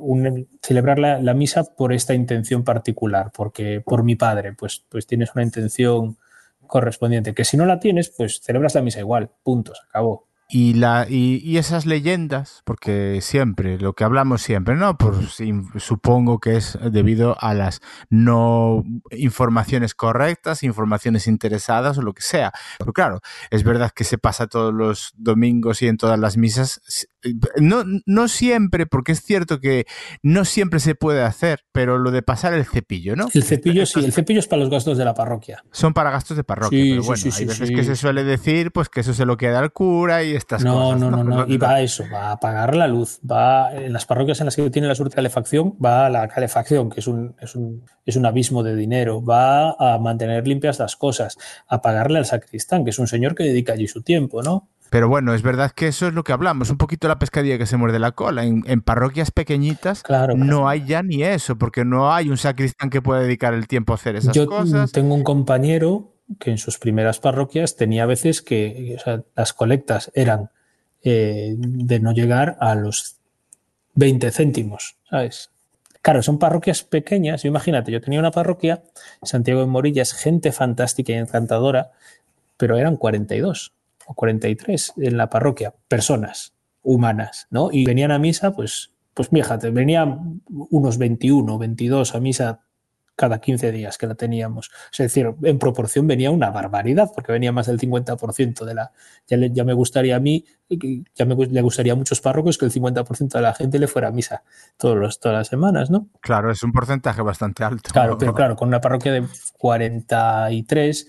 [0.61, 5.43] celebrar la, misa por esta intención particular, porque por mi padre, pues, pues tienes una
[5.43, 6.17] intención
[6.65, 10.28] correspondiente, que si no la tienes, pues celebras la misa igual, punto, se acabó.
[10.51, 14.97] Y, la, y, esas leyendas, porque siempre, lo que hablamos siempre, ¿no?
[14.97, 15.15] Por,
[15.77, 22.51] supongo que es debido a las no informaciones correctas, informaciones interesadas o lo que sea.
[22.79, 23.21] Pero claro,
[23.51, 26.81] es verdad que se pasa todos los domingos y en todas las misas.
[27.57, 29.85] No, no siempre, porque es cierto que
[30.23, 33.27] no siempre se puede hacer, pero lo de pasar el cepillo, ¿no?
[33.33, 35.63] El cepillo sí, el cepillo es para los gastos de la parroquia.
[35.71, 39.01] Son para gastos de parroquia, pero bueno, hay veces que se suele decir pues que
[39.01, 42.05] eso se lo queda al cura y no, No, no, no, y va a eso,
[42.11, 45.13] va a apagar la luz, va en las parroquias en las que tiene la suerte
[45.13, 48.75] de calefacción, va a la calefacción, que es un, es un, es un abismo de
[48.75, 51.37] dinero, va a mantener limpias las cosas,
[51.67, 54.69] a pagarle al sacristán, que es un señor que dedica allí su tiempo, ¿no?
[54.89, 57.65] Pero bueno, es verdad que eso es lo que hablamos, un poquito la pescadilla que
[57.65, 58.43] se muerde la cola.
[58.43, 60.03] En, parroquias pequeñitas
[60.35, 63.93] no hay ya ni eso, porque no hay un sacristán que pueda dedicar el tiempo
[63.93, 64.91] a hacer esas Yo cosas.
[64.91, 68.97] Tengo un compañero que en sus primeras parroquias tenía veces que
[69.35, 70.49] las colectas eran
[71.03, 73.17] eh, de no llegar a los
[73.93, 75.51] 20 céntimos, ¿sabes?
[76.01, 77.45] Claro, son parroquias pequeñas.
[77.45, 78.83] Imagínate, yo tenía una parroquia,
[79.21, 81.91] Santiago de Morillas, gente fantástica y encantadora,
[82.57, 83.73] pero eran 42
[84.09, 87.69] o 43 en la parroquia, personas humanas, ¿no?
[87.71, 92.61] Y venían a misa, pues, pues fíjate, venían unos 21, 22 a misa
[93.15, 94.71] cada 15 días que la teníamos.
[94.91, 98.91] Es decir, en proporción venía una barbaridad, porque venía más del 50% de la...
[99.27, 100.45] Ya, ya me gustaría a mí,
[101.13, 104.07] ya me le gustaría a muchos párrocos que el 50% de la gente le fuera
[104.07, 104.41] a misa
[104.77, 106.07] todos los, todas las semanas, ¿no?
[106.21, 107.91] Claro, es un porcentaje bastante alto.
[107.91, 109.27] Claro, pero claro, con una parroquia de
[109.57, 111.07] 43,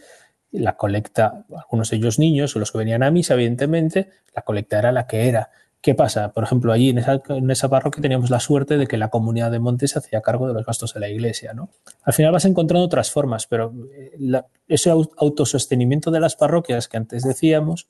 [0.53, 4.93] la colecta, algunos de ellos niños, los que venían a misa, evidentemente, la colecta era
[4.93, 5.51] la que era.
[5.81, 6.33] ¿Qué pasa?
[6.33, 9.51] Por ejemplo, allí en esa, en esa, parroquia teníamos la suerte de que la comunidad
[9.51, 11.55] de Montes hacía cargo de los gastos de la iglesia.
[11.55, 11.71] ¿no?
[12.03, 17.23] Al final vas encontrando otras formas, pero eh, ese autosostenimiento de las parroquias que antes
[17.23, 17.89] decíamos,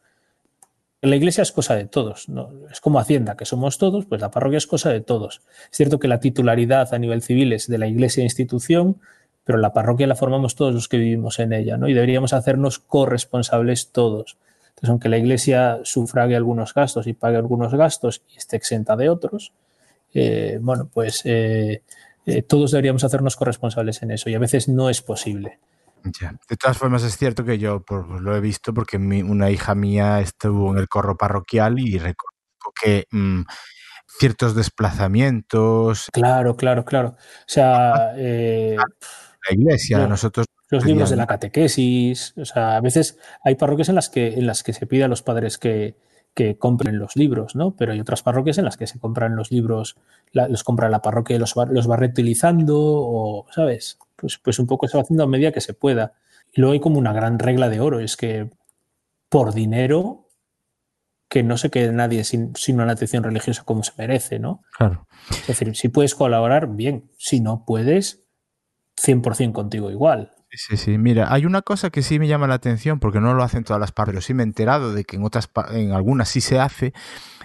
[1.02, 2.28] la iglesia es cosa de todos.
[2.28, 2.52] ¿no?
[2.70, 5.42] Es como Hacienda, que somos todos, pues la parroquia es cosa de todos.
[5.72, 9.00] Es cierto que la titularidad a nivel civil es de la iglesia institución,
[9.44, 11.88] pero la parroquia la formamos todos los que vivimos en ella, ¿no?
[11.88, 14.38] Y deberíamos hacernos corresponsables todos.
[14.68, 19.08] Entonces, aunque la Iglesia sufrague algunos gastos y pague algunos gastos y esté exenta de
[19.08, 19.52] otros,
[20.14, 21.82] eh, bueno, pues eh,
[22.26, 25.58] eh, todos deberíamos hacernos corresponsables en eso y a veces no es posible.
[26.20, 26.34] Ya.
[26.48, 29.74] De todas formas, es cierto que yo pues, lo he visto porque mi, una hija
[29.74, 33.42] mía estuvo en el corro parroquial y reconozco que mmm,
[34.18, 36.08] ciertos desplazamientos.
[36.12, 37.16] Claro, claro, claro.
[37.18, 38.12] O sea.
[38.16, 38.76] Eh,
[39.48, 42.34] la iglesia, no, nosotros los libros de la catequesis.
[42.36, 45.08] O sea, a veces hay parroquias en las que, en las que se pide a
[45.08, 45.96] los padres que,
[46.34, 47.74] que compren los libros, ¿no?
[47.76, 49.96] Pero hay otras parroquias en las que se compran los libros,
[50.32, 53.98] la, los compra la parroquia y los va, los va reutilizando, o, ¿sabes?
[54.16, 56.14] Pues, pues un poco se va haciendo a medida que se pueda.
[56.52, 58.50] Y luego hay como una gran regla de oro, es que
[59.28, 60.26] por dinero
[61.28, 64.62] que no se quede nadie sin, sin una atención religiosa como se merece, ¿no?
[64.76, 65.06] Claro.
[65.30, 67.08] Es decir, si puedes colaborar, bien.
[67.18, 68.24] Si no puedes,
[69.02, 70.30] 100% contigo igual.
[70.52, 73.44] Sí, sí, mira, hay una cosa que sí me llama la atención porque no lo
[73.44, 76.28] hacen todas las partes, pero sí me he enterado de que en otras en algunas
[76.28, 76.92] sí se hace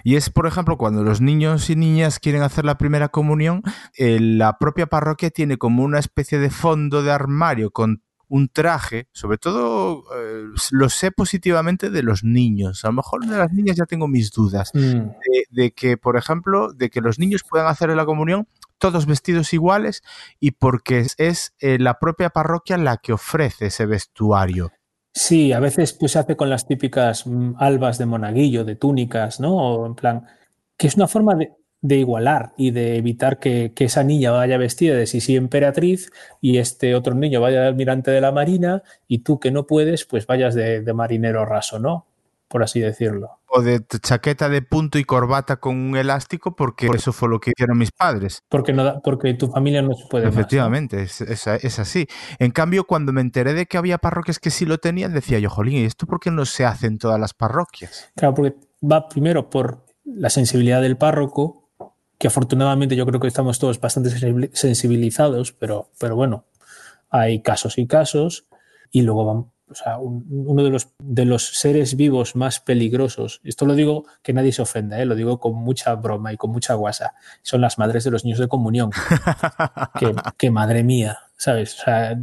[0.02, 3.62] y es, por ejemplo, cuando los niños y niñas quieren hacer la primera comunión,
[3.96, 9.08] eh, la propia parroquia tiene como una especie de fondo de armario con un traje,
[9.12, 13.76] sobre todo eh, lo sé positivamente de los niños, a lo mejor de las niñas
[13.76, 14.78] ya tengo mis dudas, mm.
[14.78, 19.52] de, de, que, por ejemplo, de que los niños puedan hacer la comunión todos vestidos
[19.52, 20.02] iguales
[20.40, 24.72] y porque es eh, la propia parroquia la que ofrece ese vestuario.
[25.14, 29.40] Sí, a veces pues se hace con las típicas mm, albas de monaguillo, de túnicas,
[29.40, 29.56] ¿no?
[29.56, 30.26] O en plan,
[30.76, 35.06] que es una forma de, igualar y de evitar que, esa niña vaya vestida de
[35.06, 39.50] Sisi emperatriz y este otro niño vaya de almirante de la marina y tú que
[39.50, 42.06] no puedes, pues vayas de marinero raso, ¿no?
[42.48, 47.12] Por así decirlo o de chaqueta de punto y corbata con un elástico porque eso
[47.12, 48.42] fue lo que hicieron mis padres.
[48.48, 50.28] Porque, no, porque tu familia no se puede.
[50.28, 51.26] Efectivamente, más, ¿no?
[51.26, 52.06] es, es, es, así.
[52.38, 55.48] En cambio, cuando me enteré de que había parroquias que sí lo tenían, decía yo,
[55.48, 58.10] jolín, ¿y esto por qué no se hace en todas las parroquias?
[58.16, 61.70] Claro, porque va primero por la sensibilidad del párroco,
[62.18, 64.10] que afortunadamente yo creo que estamos todos bastante
[64.52, 66.44] sensibilizados, pero, pero bueno,
[67.10, 68.46] hay casos y casos,
[68.90, 73.40] y luego van o sea, un, uno de los, de los seres vivos más peligrosos,
[73.44, 75.04] esto lo digo que nadie se ofenda, ¿eh?
[75.04, 78.38] lo digo con mucha broma y con mucha guasa, son las madres de los niños
[78.38, 78.90] de comunión.
[79.98, 81.80] que, que, madre mía, ¿sabes?
[81.80, 82.18] O sea,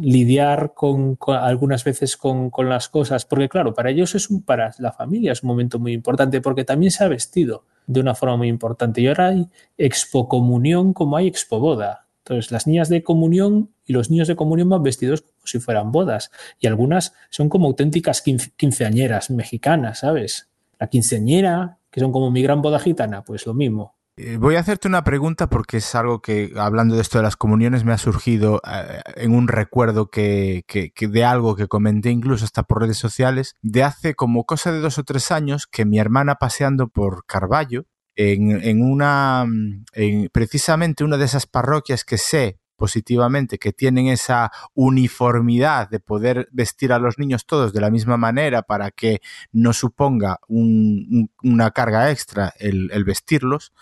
[0.00, 4.42] lidiar con, con algunas veces con, con, las cosas, porque claro, para ellos es un,
[4.42, 8.14] para la familia es un momento muy importante, porque también se ha vestido de una
[8.14, 9.00] forma muy importante.
[9.00, 12.03] Y ahora hay expo comunión como hay expo boda.
[12.24, 15.92] Entonces, las niñas de comunión y los niños de comunión van vestidos como si fueran
[15.92, 16.30] bodas.
[16.58, 20.48] Y algunas son como auténticas quinceañeras mexicanas, ¿sabes?
[20.78, 23.94] La quinceañera, que son como mi gran boda gitana, pues lo mismo.
[24.16, 27.36] Eh, voy a hacerte una pregunta porque es algo que, hablando de esto de las
[27.36, 30.64] comuniones, me ha surgido eh, en un recuerdo que,
[30.98, 34.98] de algo que comenté incluso hasta por redes sociales, de hace como cosa de dos
[34.98, 37.86] o tres años que mi hermana paseando por Carballo,
[38.16, 39.44] en, una,
[39.92, 46.48] en precisamente una de esas parroquias que sé positivamente que tienen esa uniformidad de poder
[46.52, 49.20] vestir a los niños todos de la misma manera para que
[49.52, 53.72] no suponga un, un, una carga extra el, el, vestirlos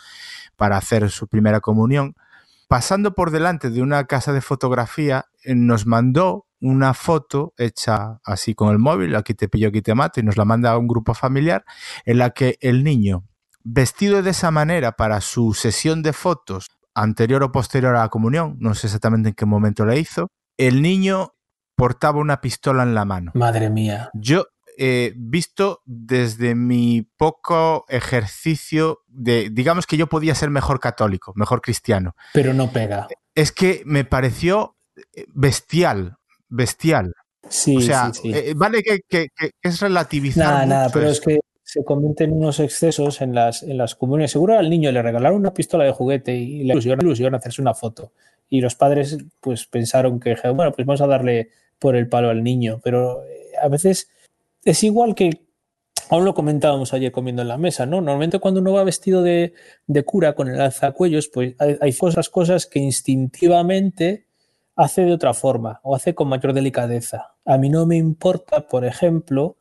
[0.57, 2.15] para hacer su primera comunión.
[2.69, 8.55] Pasando por delante de una casa de fotografía, eh, nos mandó una foto hecha así
[8.55, 10.87] con el móvil, aquí te pillo, aquí te mato, y nos la manda a un
[10.87, 11.65] grupo familiar,
[12.05, 13.25] en la que el niño
[13.65, 18.57] vestido de esa manera para su sesión de fotos anterior o posterior a la comunión,
[18.61, 20.29] no sé exactamente en qué momento la hizo,
[20.59, 21.33] el niño
[21.77, 23.33] portaba una pistola en la mano.
[23.35, 24.11] Madre mía.
[24.15, 30.81] Yo he eh, visto desde mi poco ejercicio de, digamos que yo podía ser mejor
[30.81, 32.15] católico, mejor cristiano.
[32.33, 33.09] Pero no pega.
[33.35, 34.77] Es que me pareció
[35.15, 36.17] eh, bestial,
[36.49, 37.15] bestial.
[37.49, 38.33] Sí, o sea, sí, sí.
[38.33, 40.45] Eh, vale que, que, que, es relativizar.
[40.45, 41.41] Nada, nada, pero es que
[41.73, 43.97] se cometen unos excesos en las, en las.
[44.27, 48.13] Seguro al niño le regalaron una pistola de juguete y le ilusión hacerse una foto.
[48.51, 52.43] Y los padres pues pensaron que, bueno, pues vamos a darle por el palo al
[52.43, 52.79] niño.
[52.85, 54.11] Pero eh, a veces
[54.63, 55.47] es igual que,
[56.11, 58.03] aún lo comentábamos ayer comiendo en la mesa, ¿no?
[58.03, 59.55] Normalmente cuando uno va vestido de,
[60.05, 64.27] cura con el alzacuellos, pues hay, hay cosas, cosas que instintivamente
[64.77, 67.33] hace de otra forma o hace con mayor delicadeza.
[67.47, 69.57] A mí no me importa, por ejemplo,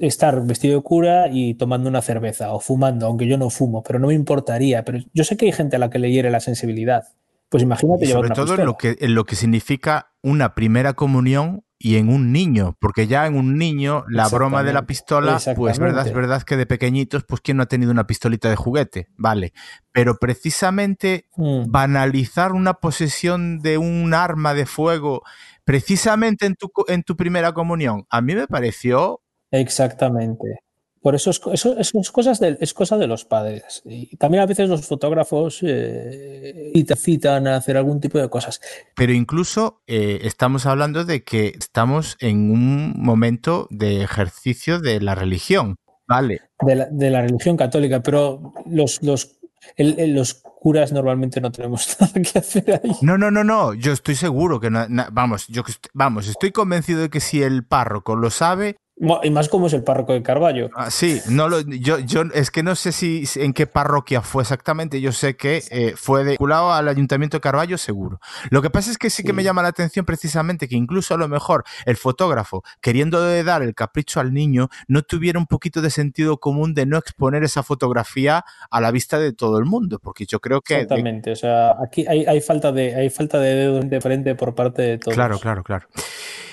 [0.00, 3.98] estar vestido de cura y tomando una cerveza o fumando, aunque yo no fumo, pero
[3.98, 4.84] no me importaría.
[4.84, 7.04] Pero yo sé que hay gente a la que le hiere la sensibilidad.
[7.48, 8.04] Pues imagínate.
[8.04, 12.08] Y sobre todo en lo, que, en lo que significa una primera comunión y en
[12.08, 16.14] un niño, porque ya en un niño la broma de la pistola, pues verdad, es
[16.14, 19.52] verdad que de pequeñitos, pues quién no ha tenido una pistolita de juguete, vale,
[19.92, 21.70] pero precisamente mm.
[21.70, 25.22] banalizar una posesión de un arma de fuego
[25.64, 29.20] precisamente en tu, en tu primera comunión, a mí me pareció
[29.54, 30.58] Exactamente.
[31.00, 33.82] Por eso es, eso, es, cosas de, es cosa de los padres.
[33.84, 38.60] Y también a veces los fotógrafos eh, te citan a hacer algún tipo de cosas.
[38.96, 45.14] Pero incluso eh, estamos hablando de que estamos en un momento de ejercicio de la
[45.14, 45.76] religión.
[46.08, 46.40] Vale.
[46.60, 49.38] De la, de la religión católica, pero los, los,
[49.76, 52.92] los curas normalmente no tenemos nada que hacer ahí.
[53.02, 53.74] No, no, no, no.
[53.74, 55.62] Yo estoy seguro que no, vamos, yo
[55.92, 59.82] vamos, estoy convencido de que si el párroco lo sabe, y más como es el
[59.82, 60.70] párroco de Carballo.
[60.74, 64.42] Ah, sí, no lo, yo, yo es que no sé si en qué parroquia fue
[64.42, 65.00] exactamente.
[65.00, 68.20] Yo sé que eh, fue vinculado al ayuntamiento de Carballo, seguro.
[68.50, 71.16] Lo que pasa es que sí, que me llama la atención precisamente que incluso a
[71.16, 75.90] lo mejor el fotógrafo, queriendo dar el capricho al niño, no tuviera un poquito de
[75.90, 80.24] sentido común de no exponer esa fotografía a la vista de todo el mundo, porque
[80.24, 81.32] yo creo que exactamente.
[81.32, 84.82] O sea, aquí hay, hay, falta de hay falta de dedo de frente por parte
[84.82, 85.14] de todos.
[85.14, 85.88] Claro, claro, claro.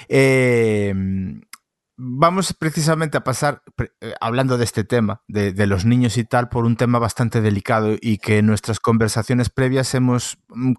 [0.10, 0.94] Eh,
[2.04, 6.66] vamos precisamente a pasar, eh, hablando de este tema, de, los niños y tal, por
[6.66, 10.74] un tema bastante delicado y que en nuestras conversaciones previas hemos mm,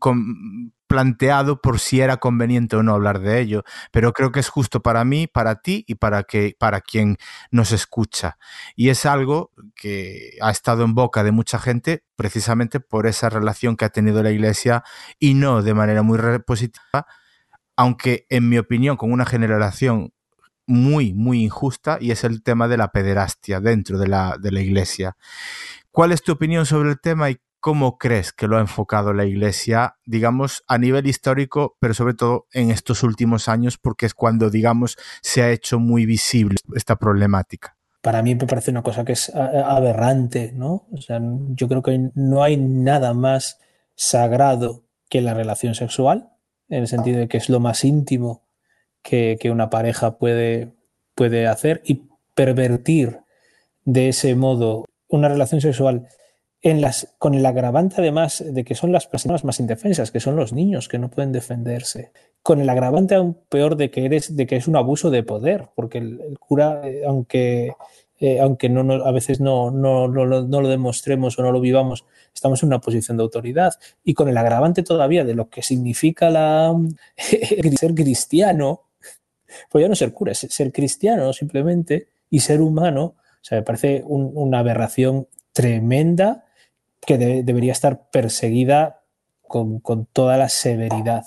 [0.88, 3.62] planteado por si era conveniente o no hablar de ello,
[3.92, 7.18] pero creo que es justo para mí, para ti y para, que, para quien
[7.52, 8.36] nos escucha.
[8.74, 13.76] Y es algo que ha estado en boca de mucha gente precisamente por esa relación
[13.76, 14.82] que ha tenido la Iglesia
[15.20, 17.06] y no de manera muy positiva,
[17.76, 20.12] aunque en mi opinión con una generación
[20.72, 24.60] muy, muy injusta y es el tema de la pederastia dentro de la, de la
[24.60, 25.16] iglesia.
[25.90, 29.26] ¿Cuál es tu opinión sobre el tema y cómo crees que lo ha enfocado la
[29.26, 34.50] iglesia, digamos, a nivel histórico, pero sobre todo en estos últimos años, porque es cuando,
[34.50, 37.76] digamos, se ha hecho muy visible esta problemática?
[38.00, 40.86] Para mí me parece una cosa que es aberrante, ¿no?
[40.90, 43.60] O sea, yo creo que no hay nada más
[43.94, 46.30] sagrado que la relación sexual,
[46.68, 48.42] en el sentido de que es lo más íntimo
[49.02, 50.72] que, una pareja puede,
[51.14, 53.20] puede hacer y pervertir
[53.84, 56.08] de ese modo una relación sexual
[56.62, 60.36] en las, con el agravante además de que son las personas más indefensas, que son
[60.36, 62.12] los niños que no pueden defenderse,
[62.42, 65.68] con el agravante aún peor de que, eres, de que es un abuso de poder,
[65.74, 67.72] porque el, cura, eh, aunque,
[68.20, 72.62] eh, aunque no, a veces no, no, no, lo demostremos o no lo vivamos, estamos
[72.62, 73.74] en una posición de autoridad,
[74.04, 76.74] y con el agravante todavía de lo que significa la,
[77.76, 78.82] ser cristiano,
[79.70, 83.16] pues ya no ser cura, es ser cristiano simplemente y ser humano.
[83.16, 86.44] O sea, me parece una aberración tremenda
[87.04, 89.02] que debería estar perseguida
[89.52, 91.24] con, toda la severidad.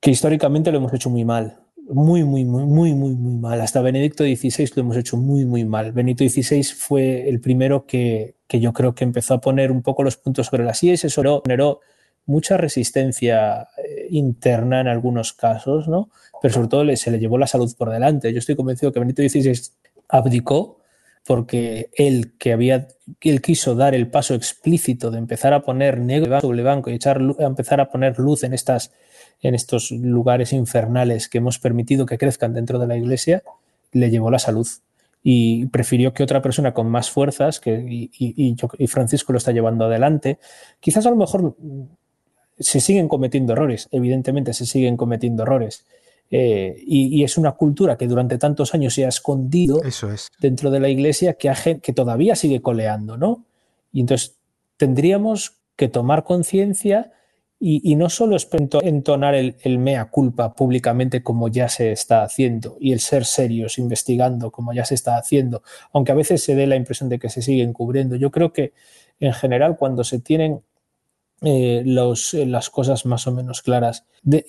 [0.00, 1.58] Que históricamente lo hemos hecho muy mal.
[1.88, 3.60] Muy, muy, muy, muy, muy, mal.
[3.60, 5.92] Hasta Benedicto XVI lo hemos hecho muy, muy mal.
[5.92, 10.16] Benedicto XVI fue el primero que, yo creo que empezó a poner un poco los
[10.16, 11.80] puntos sobre las IES, eso generó
[12.26, 16.10] mucha resistencia eh, interna en algunos casos, ¿no?
[16.40, 18.32] Pero sobre todo se le llevó la salud por delante.
[18.32, 19.60] Yo estoy convencido que Benito XVI
[20.08, 20.78] abdicó
[21.26, 22.88] porque él que había
[23.20, 27.20] él quiso dar el paso explícito de empezar a poner negro sobre blanco y echar
[27.38, 28.90] a empezar a poner luz en estas
[29.42, 33.42] en estos lugares infernales que hemos permitido que crezcan dentro de la iglesia,
[33.92, 34.66] le llevó la salud
[35.22, 39.84] y prefirió que otra persona con más fuerzas, que, y, y, Francisco lo está llevando
[39.84, 40.38] adelante,
[40.80, 41.56] quizás a lo mejor
[42.58, 45.84] se siguen cometiendo errores, evidentemente se siguen cometiendo errores,
[46.32, 49.80] eh, y, es una cultura que durante tantos años se ha escondido
[50.38, 53.44] dentro de la iglesia que, que todavía sigue coleando, ¿no?
[53.92, 54.38] Y entonces
[54.76, 57.12] tendríamos que tomar conciencia
[57.62, 58.38] y, no solo
[58.82, 63.78] entonar el, el, mea culpa públicamente como ya se está haciendo y el ser serios
[63.78, 65.62] investigando como ya se está haciendo,
[65.92, 68.16] aunque a veces se dé la impresión de que se siguen cubriendo.
[68.16, 68.72] Yo creo que
[69.18, 70.62] en general cuando se tienen
[71.42, 74.04] eh, eh, las cosas más o menos claras,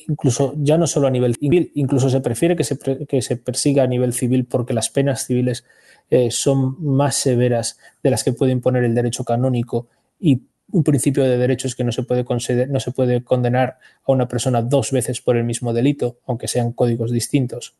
[0.07, 2.77] incluso ya no solo a nivel civil, incluso se prefiere que se,
[3.07, 5.63] que se, persiga a nivel civil porque las penas civiles
[6.09, 9.87] eh, son más severas de las que puede imponer el derecho canónico
[10.19, 10.41] y
[10.73, 12.25] un principio de derecho es que no se puede,
[12.67, 16.71] no se puede condenar a una persona dos veces por el mismo delito, aunque sean
[16.71, 17.75] códigos distintos.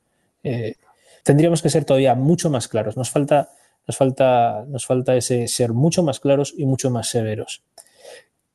[1.23, 2.97] Tendríamos que ser todavía mucho más claros.
[2.97, 3.49] Nos falta,
[3.87, 7.63] nos falta, nos falta ese ser mucho más claros y mucho más severos.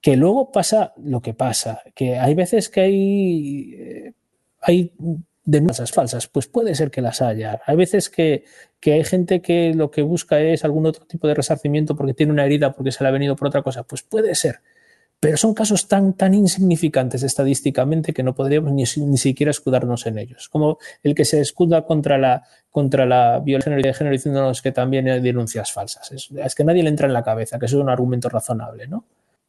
[0.01, 4.13] Que luego pasa lo que pasa, que hay veces que hay, eh,
[4.61, 4.93] hay
[5.45, 7.61] denuncias falsas, pues puede ser que las haya.
[7.67, 8.45] Hay veces que,
[8.79, 12.33] que, hay gente que lo que busca es algún otro tipo de resarcimiento porque tiene
[12.33, 14.61] una herida, porque se le ha venido por otra cosa, pues puede ser.
[15.19, 20.19] Pero son casos tan, tan insignificantes estadísticamente que no podríamos ni, ni siquiera escudarnos en
[20.19, 20.49] ellos.
[20.51, 25.09] Como el que se escuda contra la, contra la violencia de género diciéndonos que también
[25.09, 26.13] hay denuncias falsas.
[26.13, 29.05] Es, que nadie le entra en la cabeza, que eso es un argumento razonable, ¿no?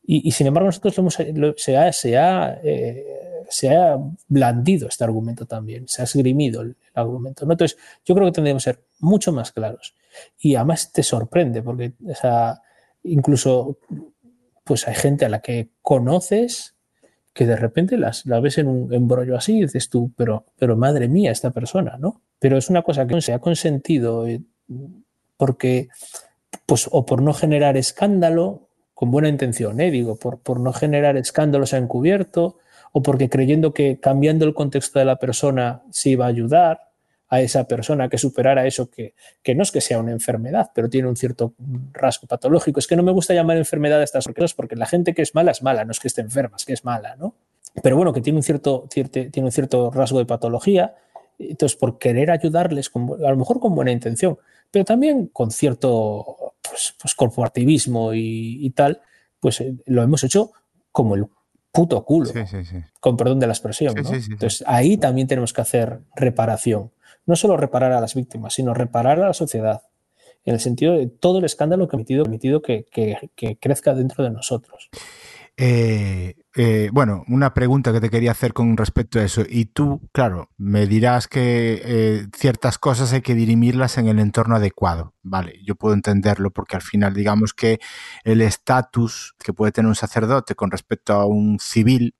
[0.07, 3.05] Y, y sin embargo, nosotros lo hemos, lo, se ha, se ha eh,
[3.49, 3.97] se ha
[4.27, 7.45] blandido este argumento también, se ha esgrimido el, el argumento.
[7.45, 7.53] ¿no?
[7.53, 9.95] Entonces, yo creo que tendríamos que ser mucho más claros.
[10.39, 12.61] Y además te sorprende, porque o sea,
[13.03, 13.77] incluso
[14.63, 16.75] pues hay gente a la que conoces
[17.34, 20.75] que de repente las, la ves en un embrollo así y dices tú, pero, pero
[20.75, 22.21] madre mía, esta persona, ¿no?
[22.39, 24.41] Pero es una cosa que se ha consentido eh,
[25.38, 25.89] porque,
[26.65, 28.66] pues, o por no generar escándalo,
[28.97, 29.91] con buena intención, ¿eh?
[29.91, 32.57] digo, por, no generar escándalos ha encubierto,
[32.91, 36.89] o porque creyendo que cambiando el contexto de la persona se iba a ayudar
[37.29, 39.13] a esa persona que superara eso que,
[39.53, 41.53] no es que sea una enfermedad, pero tiene un cierto
[41.93, 42.79] rasgo patológico.
[42.79, 45.35] Es que no me gusta llamar enfermedad a estas cosas porque la gente que es
[45.35, 47.35] mala es mala, no es que esté enferma, es que es mala, ¿no?
[47.83, 50.95] Pero bueno, que tiene un cierto, rasgo de patología,
[51.37, 54.39] entonces por querer ayudarles, a lo mejor con buena intención,
[54.71, 59.02] pero también con cierto pues, pues corporativismo y, y tal,
[59.39, 60.52] pues eh, lo hemos hecho
[60.91, 61.26] como el
[61.72, 62.77] puto culo, Sí, sí, sí.
[62.99, 63.94] con perdón de la expresión.
[63.98, 66.91] Entonces ahí también tenemos que hacer reparación.
[67.26, 69.84] No solo reparar a las víctimas, sino reparar a la sociedad.
[70.45, 73.94] En el sentido de todo el escándalo que ha permitido, permitido que, que, que crezca
[73.94, 74.89] dentro de nosotros.
[75.59, 79.43] Eh, eh, bueno, una pregunta que te quería hacer con respecto a eso.
[79.47, 84.55] Y tú, claro, me dirás que eh, ciertas cosas hay que dirimirlas en el entorno
[84.55, 85.15] adecuado.
[85.23, 87.79] Vale, yo puedo entenderlo porque al final digamos que
[88.23, 92.15] el estatus que puede tener un sacerdote con respecto a un civil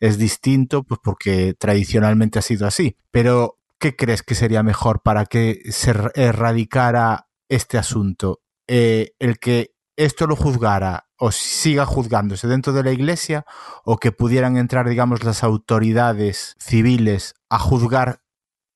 [0.00, 2.96] es distinto, pues porque tradicionalmente ha sido así.
[3.10, 8.40] Pero, ¿qué crees que sería mejor para que se erradicara este asunto?
[8.66, 13.44] El que esto lo juzgara o siga juzgándose dentro de la iglesia
[13.84, 18.20] o que pudieran entrar, digamos, las autoridades civiles a juzgar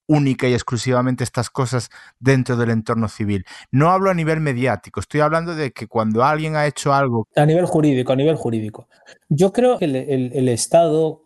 [0.07, 1.89] única y exclusivamente estas cosas
[2.19, 3.47] dentro del entorno civil.
[3.71, 7.27] No hablo a nivel mediático, estoy hablando de que cuando alguien ha hecho algo...
[7.35, 8.89] A nivel jurídico, a nivel jurídico.
[9.31, 11.23] Yo creo que el, Estado,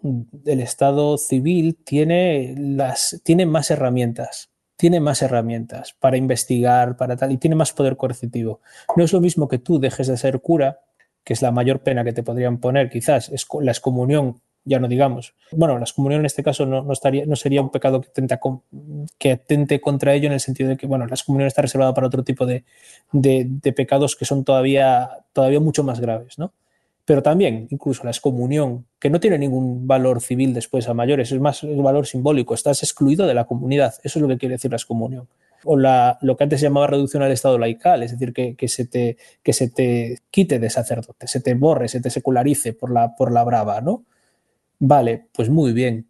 [0.46, 4.50] el Estado civil tiene, las, tiene más herramientas
[4.80, 8.60] tiene más herramientas para investigar, para tal, y tiene más poder coercitivo.
[8.96, 10.78] No es lo mismo que tú dejes de ser cura,
[11.28, 14.88] que es la mayor pena que te podrían poner, quizás, es la excomunión, ya no
[14.88, 15.34] digamos.
[15.52, 18.40] Bueno, la excomunión en este caso no, no, estaría, no sería un pecado que, tenta,
[19.18, 22.06] que atente contra ello en el sentido de que, bueno, la excomunión está reservada para
[22.06, 22.64] otro tipo de,
[23.12, 26.54] de, pecados que son todavía, todavía mucho más graves, ¿no?
[27.04, 31.40] pero también incluso la excomunión, que no tiene ningún valor civil después a mayores, es
[31.40, 34.70] más el valor simbólico, estás excluido de la comunidad, eso es lo que quiere decir
[34.70, 35.28] la excomunión.
[35.64, 38.68] O la, lo que antes se llamaba reducción al estado laical, es decir, que, que,
[38.68, 42.90] se te, que se te quite de sacerdote, se te borre, se te secularice por
[42.90, 44.04] la, por la brava, ¿no?
[44.78, 46.08] Vale, pues muy bien,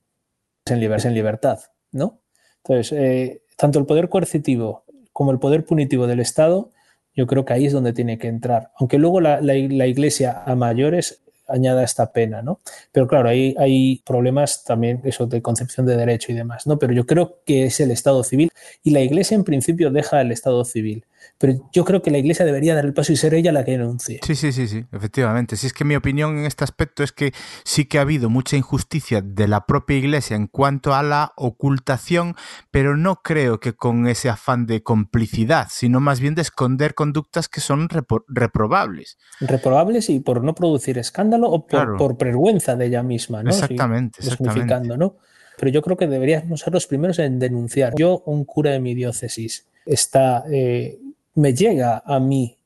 [0.67, 1.61] en, liber, en libertad,
[1.93, 2.21] ¿no?
[2.59, 6.71] Entonces, eh, tanto el poder coercitivo como el poder punitivo del Estado
[7.19, 8.71] yo creo que ahí es donde tiene que entrar.
[8.77, 12.61] Aunque luego la, la iglesia a mayores añada esta pena, ¿no?
[12.93, 16.79] Pero claro, ahí hay problemas también eso de concepción de derecho y demás, ¿no?
[16.79, 18.51] Pero yo creo que es el Estado civil
[18.83, 21.05] y la Iglesia en principio deja el Estado civil.
[21.39, 23.73] Pero yo creo que la Iglesia debería dar el paso y ser ella la que
[23.73, 24.19] denuncie.
[24.27, 25.57] Sí, sí, sí, sí, efectivamente.
[25.57, 27.33] Si es que mi opinión en este aspecto es que
[27.65, 32.35] sí que ha habido mucha injusticia de la propia Iglesia en cuanto a la ocultación,
[32.73, 37.49] pero no creo que con ese afán de complicidad, sino más bien de esconder conductas
[37.49, 39.17] que son repro reprobables.
[39.41, 41.97] Reprobables y por no producir escándalo o por, claro.
[41.97, 43.51] por vergüenza de ella misma, ¿no?
[43.51, 44.97] Exactamente, sí, exactamente.
[44.97, 45.17] ¿no?
[45.59, 47.93] Pero yo creo que deberíamos ser los primeros en denunciar.
[47.97, 50.99] Yo, un cura de mi diócesis, está, eh,
[51.39, 52.59] me llega a mí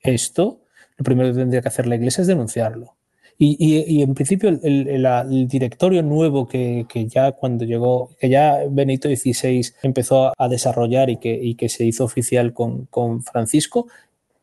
[0.00, 0.62] esto,
[0.96, 2.96] lo primero que tendría que hacer la iglesia es denunciarlo.
[3.36, 10.32] Y, en principio el, directorio nuevo que, ya cuando llegó, que ya Benito XVI empezó
[10.38, 13.88] a desarrollar y que, se hizo oficial con Francisco,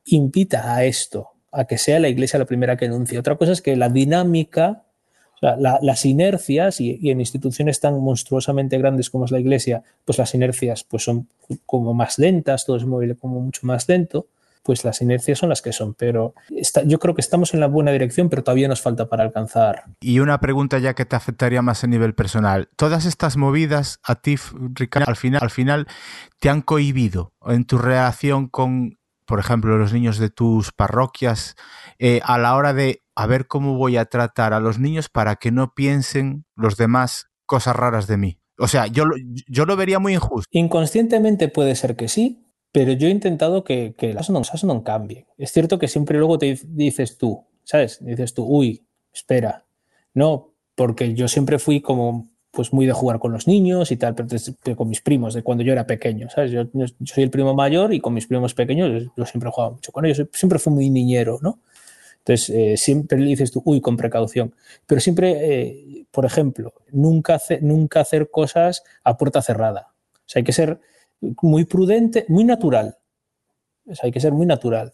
[0.06, 3.18] invita a esto, a que sea la iglesia la primera que denuncie.
[3.18, 4.84] Otra cosa es que la dinámica
[5.41, 10.84] las inercias, y, en instituciones tan monstruosamente grandes como es la Iglesia, pues las inercias
[10.84, 11.27] pues son
[11.65, 14.27] como más lentas, todo es móvil como mucho más lento,
[14.63, 15.95] pues las inercias son las que son.
[15.95, 16.35] Pero
[16.85, 19.85] yo creo que estamos en la buena dirección, pero todavía nos falta para alcanzar.
[19.99, 22.69] Y una pregunta ya que te afectaría más a nivel personal.
[22.76, 24.35] Todas estas movidas a ti,
[24.73, 25.88] Ricardo, al final, al final
[26.39, 31.55] te han cohibido en tu relación con, por ejemplo, los niños de tus parroquias,
[31.97, 35.35] eh, a la hora de a ver cómo voy a tratar a los niños para
[35.35, 38.39] que no piensen los demás cosas raras de mí.
[38.57, 39.03] O sea, yo,
[39.48, 40.49] yo lo vería muy injusto.
[40.52, 45.27] Inconscientemente puede ser que sí, pero yo he intentado que, que las cosas no cambien.
[45.38, 48.03] Es cierto que siempre luego te dices tú, ¿sabes?
[48.03, 49.65] Dices tú, uy, espera.
[50.15, 54.15] No, porque yo siempre fui como pues muy de jugar con los niños y tal,
[54.15, 56.52] pero con mis primos, de cuando yo era pequeño, ¿sabes?
[56.52, 56.64] Yo,
[57.06, 60.27] soy el primo mayor y con mis primos pequeños yo siempre jugaba mucho con ellos,
[60.34, 61.60] siempre fui muy niñero, ¿no?
[62.26, 64.53] Entonces, eh, siempre le dices tú, uy, con precaución.
[64.85, 69.93] Pero siempre, eh, por ejemplo, nunca, nunca hacer cosas a puerta cerrada.
[70.14, 70.80] O sea, hay que ser
[71.41, 72.98] muy prudente, muy natural.
[74.03, 74.93] hay que ser muy natural,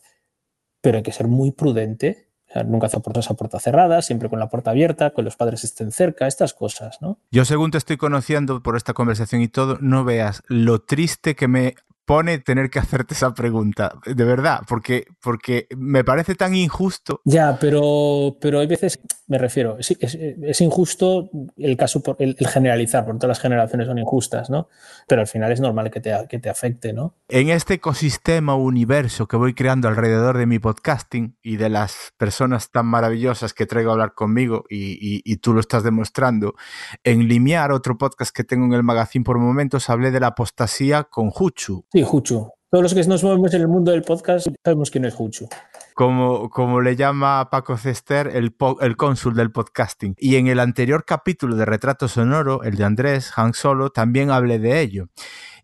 [0.81, 2.29] pero hay que ser muy prudente.
[2.65, 5.91] nunca hacer puertas a puerta cerrada, siempre con la puerta abierta, que los padres estén
[5.91, 7.19] cerca, estas cosas, ¿no?
[7.29, 11.49] Yo según te estoy conociendo por esta conversación y todo, no veas lo triste que
[11.49, 11.75] me
[12.07, 17.19] pone tener que hacerte esa pregunta, de verdad, porque, porque me parece tan injusto.
[17.25, 18.97] Ya, pero, pero hay veces,
[19.27, 23.97] me refiero, es, es, injusto el caso, por, el, generalizar, porque todas las generaciones son
[23.97, 24.69] injustas, ¿no?
[25.05, 27.13] Pero al final es normal que te, que te afecte, ¿no?
[27.27, 32.13] En este ecosistema o universo que voy creando alrededor de mi podcasting y de las
[32.15, 36.55] personas tan maravillosas que traigo a hablar conmigo y, y, tú lo estás demostrando,
[37.03, 41.03] en Limiar, otro podcast que tengo en el magazine por momentos, hablé de la apostasía
[41.03, 42.51] con Juchu Sí, Juchu.
[42.69, 45.49] Todos los que nos movemos en el mundo del podcast sabemos quién es Juchu.
[45.95, 50.13] Como, como le llama Paco Cester, el, el cónsul del podcasting.
[50.19, 54.59] Y en el anterior capítulo de Retrato Sonoro, el de Andrés Han Solo, también hablé
[54.59, 55.07] de ello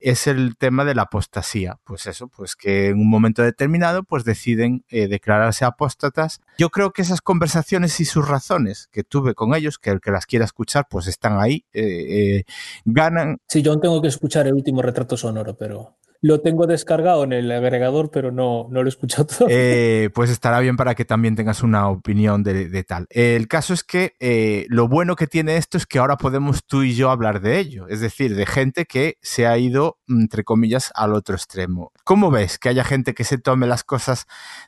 [0.03, 1.79] es el tema de la apostasía.
[1.85, 6.41] Pues eso, pues que en un momento determinado pues deciden eh, declararse apóstatas.
[6.57, 10.11] Yo creo que esas conversaciones y sus razones que tuve con ellos, que el que
[10.11, 12.43] las quiera escuchar pues están ahí, eh, eh,
[12.83, 13.37] ganan.
[13.47, 17.51] Sí, yo tengo que escuchar el último retrato sonoro, pero lo tengo descargado en el
[17.51, 19.47] agregador, pero no, no lo he escuchado todo.
[19.51, 23.07] Eh, pues estará bien para que también tengas una opinión de, tal.
[23.09, 26.83] El caso es que eh, lo bueno que tiene esto es que ahora podemos tú
[26.83, 30.93] y yo hablar de ello, es decir, de gente que se ha ido, entre comillas,
[30.95, 31.91] al otro extremo.
[32.05, 34.25] ¿Cómo ves que haya gente que se tome las cosas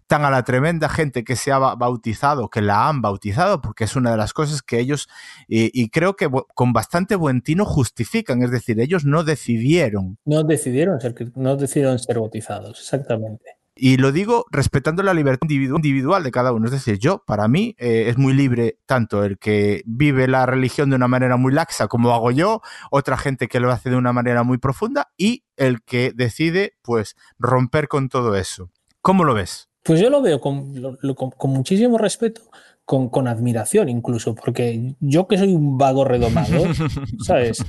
[0.07, 3.95] tan a la tremenda, gente que se ha bautizado, que la han bautizado, porque es
[3.95, 5.07] una de las cosas que ellos,
[5.48, 10.18] y creo que con bastante buen tino justifican, es decir, ellos no decidieron.
[10.26, 11.14] No decidieron ser
[11.45, 13.55] no decidieron ser bautizados, exactamente.
[13.77, 16.65] Y lo digo respetando la libertad individual de cada uno.
[16.65, 20.89] Es decir, yo, para mí, eh, es muy libre tanto el que vive la religión
[20.89, 24.13] de una manera muy laxa como hago yo, otra gente que lo hace de una
[24.13, 28.72] manera muy profunda y el que decide, pues, romper con todo eso.
[29.01, 29.69] ¿Cómo lo ves?
[29.84, 30.73] Pues yo lo veo con,
[31.38, 32.41] con, muchísimo respeto,
[32.85, 36.63] con, con, admiración incluso, porque yo que soy un vago redomado,
[37.26, 37.63] ¿sabes?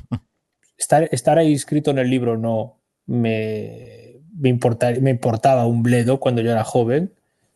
[0.78, 4.58] Estar, estar ahí escrito en el libro no, me, me,
[5.00, 7.12] me importaba un bledo cuando yo era joven.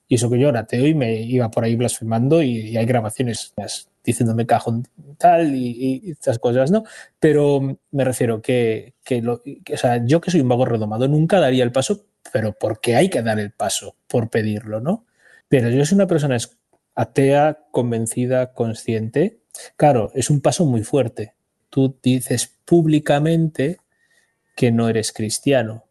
[0.09, 3.55] Y eso que yo era ateo y me iba por ahí blasfemando y, hay grabaciones
[4.03, 6.83] diciéndome cajón tal y, estas cosas, ¿no?
[7.21, 11.39] Pero me refiero que, que, lo, o sea, yo que soy un vago redomado nunca
[11.39, 15.05] daría el paso, pero porque hay que dar el paso por pedirlo, ¿no?
[15.49, 16.37] Pero yo soy una persona
[16.95, 19.41] atea, convencida, consciente.
[19.77, 21.35] Claro, es un paso muy fuerte.
[21.71, 23.80] Tú dices públicamente
[24.55, 25.85] que no eres cristiano.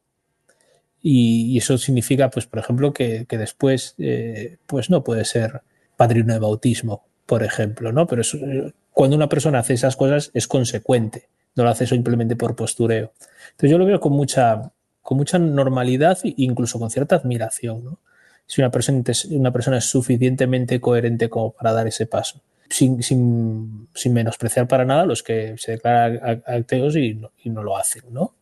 [1.02, 5.61] Y, eso significa, pues, por ejemplo, que, después eh, pues no puede ser
[5.95, 8.07] padrino de bautismo, por ejemplo, ¿no?
[8.07, 8.23] Pero
[8.91, 13.14] cuando una persona hace esas cosas es consecuente, no lo hace simplemente por postureo.
[13.52, 14.72] Entonces yo lo veo con mucha,
[15.02, 17.98] con mucha normalidad e incluso con cierta admiración,
[18.45, 22.41] Si una persona, una persona es suficientemente coherente como para dar ese paso.
[22.69, 28.03] Sin, sin, menospreciar para nada los que se declaran ateos y y no lo hacen,
[28.11, 28.36] ¿no?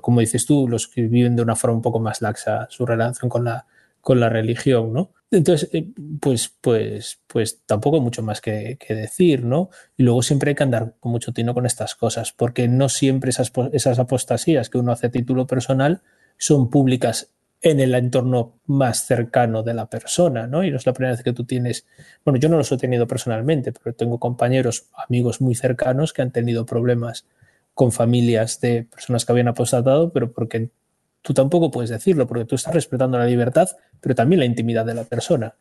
[0.00, 3.28] Como dices tú, los que viven de una forma un poco más laxa su relación
[3.28, 3.66] con la,
[4.00, 5.12] con la religión, ¿no?
[5.30, 5.88] Entonces, eh,
[6.20, 9.70] pues, pues, pues tampoco mucho más que, decir, ¿no?
[9.96, 13.30] Y luego siempre hay que andar con mucho tino con estas cosas, porque no siempre
[13.30, 16.02] esas, esas apostasías que uno hace a título personal
[16.38, 17.30] son públicas
[17.62, 20.62] en el entorno más cercano de la persona, ¿no?
[20.64, 21.86] Y no es la primera vez que tú tienes,
[22.24, 26.30] bueno, yo no los he tenido personalmente, pero tengo compañeros, amigos muy cercanos que han
[26.30, 27.24] tenido problemas
[27.74, 30.70] con familias de personas que habían apostatado, pero porque
[31.22, 33.68] tú tampoco puedes decirlo, porque tú estás respetando la libertad,
[34.00, 35.54] pero también la intimidad de la persona.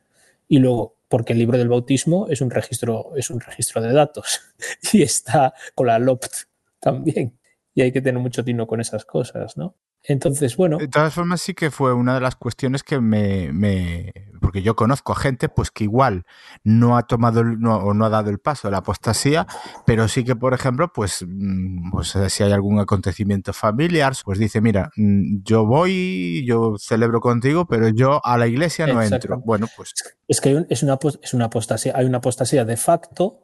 [0.48, 4.42] Y luego, porque el libro del bautismo es un registro, es un registro de datos
[4.94, 6.34] y está con la LOPT
[6.80, 7.38] también.
[7.74, 9.76] Y hay que tener mucho tino con esas cosas, ¿no?
[10.04, 10.78] Entonces, bueno.
[10.78, 13.52] De todas formas, sí que fue una de las cuestiones que me.
[13.54, 14.12] me
[14.42, 16.26] porque yo conozco a gente pues que igual
[16.66, 19.48] no ha tomado el, no, o no ha dado el paso de la apostasía,
[19.86, 24.60] pero sí que, por ejemplo, pues, mm, pues si hay algún acontecimiento familiar, pues dice,
[24.60, 29.42] mira, mm, yo voy, yo celebro contigo, pero yo a la iglesia no entro.
[29.46, 29.94] Bueno, pues.
[30.28, 33.44] Es que es una, es una apostasía, hay una apostasía de facto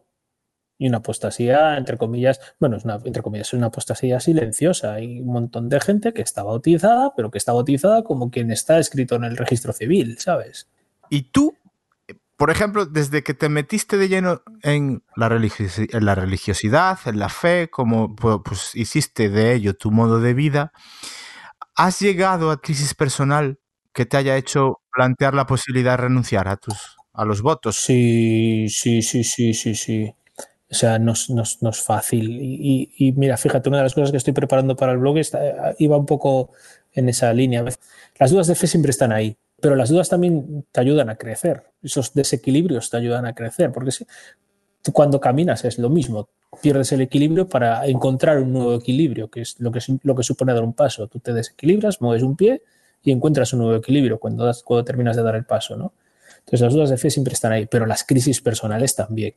[0.80, 4.94] y una apostasía, entre comillas, bueno, es una, entre comillas, es una apostasía silenciosa.
[4.94, 8.80] Hay un montón de gente que está bautizada, pero que está bautizada como quien está
[8.80, 10.70] escrito en el registro civil, ¿sabes?
[11.10, 11.54] Y tú,
[12.38, 17.28] por ejemplo, desde que te metiste de lleno en la, en la religiosidad, en la
[17.28, 20.72] fe, como pues, hiciste de ello tu modo de vida,
[21.76, 23.60] ¿has llegado a crisis personal
[23.94, 27.76] que te haya hecho plantear la posibilidad de renunciar a tus a los votos?
[27.76, 30.14] Sí, sí, sí, sí, sí, sí.
[30.72, 32.38] O sea, no, es fácil.
[32.42, 35.98] Y, mira, fíjate, una de las cosas que estoy preparando para el blog está, iba
[35.98, 36.52] un poco
[36.94, 37.66] en esa línea.
[38.20, 41.64] Las dudas de fe siempre están ahí, pero las dudas también te ayudan a crecer.
[41.82, 43.92] Esos desequilibrios te ayudan a crecer, porque
[44.84, 46.30] tú cuando caminas es lo mismo.
[46.62, 49.82] Pierdes el equilibrio para encontrar un nuevo equilibrio, que es lo que,
[50.24, 51.08] supone dar un paso.
[51.08, 52.62] Tú te desequilibras, mueves un pie
[53.02, 55.76] y encuentras un nuevo equilibrio cuando, cuando terminas de dar el paso.
[55.76, 55.94] ¿no?
[56.40, 59.34] Entonces las dudas de fe siempre están ahí, pero las crisis personales también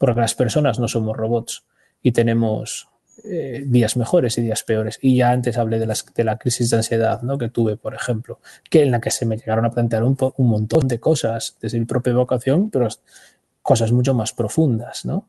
[0.00, 1.62] porque las personas no somos robots
[2.02, 2.88] y tenemos
[3.22, 4.98] eh, días mejores y días peores.
[5.02, 7.36] Y ya antes hablé de, las, la crisis de ansiedad ¿no?
[7.36, 8.40] que tuve, por ejemplo,
[8.70, 11.78] que en la que se me llegaron a plantear un, un montón de cosas desde
[11.78, 12.88] mi propia vocación, pero
[13.60, 15.28] cosas mucho más profundas, ¿no?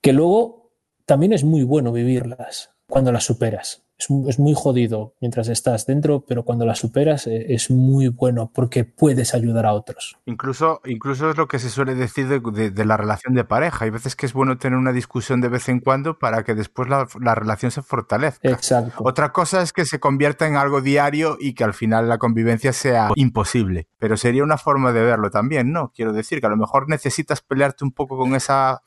[0.00, 0.72] que luego
[1.06, 6.44] también es muy bueno vivirlas cuando las superas es, muy jodido mientras estás dentro, pero
[6.44, 10.16] cuando la superas eh, es muy bueno porque puedes ayudar a otros.
[10.26, 13.84] Incluso, incluso es lo que se suele decir de, la relación de pareja.
[13.84, 16.88] Hay veces que es bueno tener una discusión de vez en cuando para que después
[16.88, 18.48] la, relación se fortalezca.
[18.48, 19.02] Exacto.
[19.04, 22.72] Otra cosa es que se convierta en algo diario y que al final la convivencia
[22.72, 23.88] sea imposible.
[23.98, 25.92] Pero sería una forma de verlo también, ¿no?
[25.94, 28.82] Quiero decir que a lo mejor necesitas pelearte un poco con esa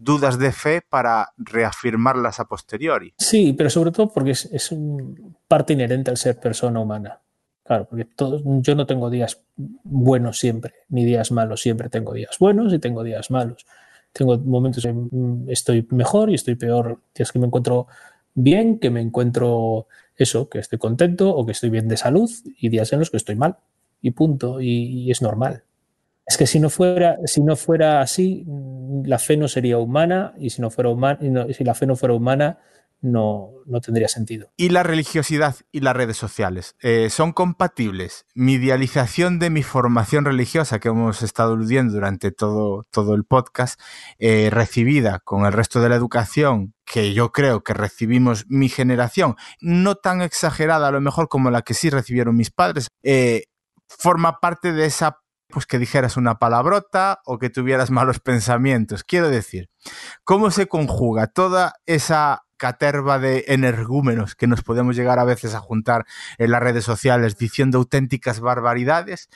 [0.00, 3.12] dudas de fe para reafirmarlas a posteriori.
[3.18, 4.74] Sí, pero sobre todo porque es, es
[5.46, 7.20] parte inherente al ser persona humana.
[7.64, 8.08] Claro, porque
[8.62, 13.04] yo no tengo días buenos siempre, ni días malos, siempre tengo días buenos y tengo
[13.04, 13.64] días malos.
[14.12, 17.86] Tengo momentos en que estoy mejor y estoy peor, días que me encuentro
[18.34, 19.86] bien, que me encuentro
[20.16, 22.28] eso, que estoy contento o que estoy bien de salud
[22.58, 23.58] y días en los que estoy mal
[24.02, 25.62] y punto, y es normal.
[26.30, 28.46] Es que si no fuera, si no fuera así,
[29.04, 31.18] la fe no sería humana y si no fuera humana,
[31.52, 32.60] si la fe no fuera humana,
[33.00, 34.52] no, no, tendría sentido.
[34.56, 38.26] ¿Y la religiosidad y las redes sociales eh, son compatibles?
[38.32, 43.80] Mi idealización de mi formación religiosa que hemos estado aludiendo durante todo, todo el podcast,
[44.20, 49.34] eh, recibida con el resto de la educación que yo creo que recibimos mi generación,
[49.60, 53.46] no tan exagerada a lo mejor como la que sí recibieron mis padres, eh,
[53.88, 55.19] forma parte de esa
[55.50, 59.04] pues que dijeras una palabrota o que tuvieras malos pensamientos.
[59.04, 59.70] Quiero decir,
[60.24, 65.60] ¿cómo se conjuga toda esa caterva de energúmenos que nos podemos llegar a veces a
[65.60, 66.04] juntar
[66.36, 69.30] en las redes sociales diciendo auténticas barbaridades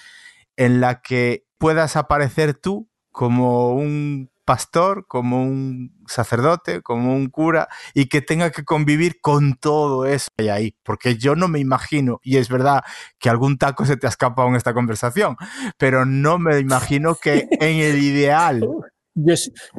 [0.56, 7.68] en la que puedas aparecer tú como un pastor, como un sacerdote, como un cura,
[7.94, 10.76] y que tenga que convivir con todo eso ahí.
[10.82, 12.82] Porque yo no me imagino, y es verdad
[13.18, 15.36] que algún taco se te ha escapado en esta conversación,
[15.78, 18.66] pero no me imagino que en el ideal.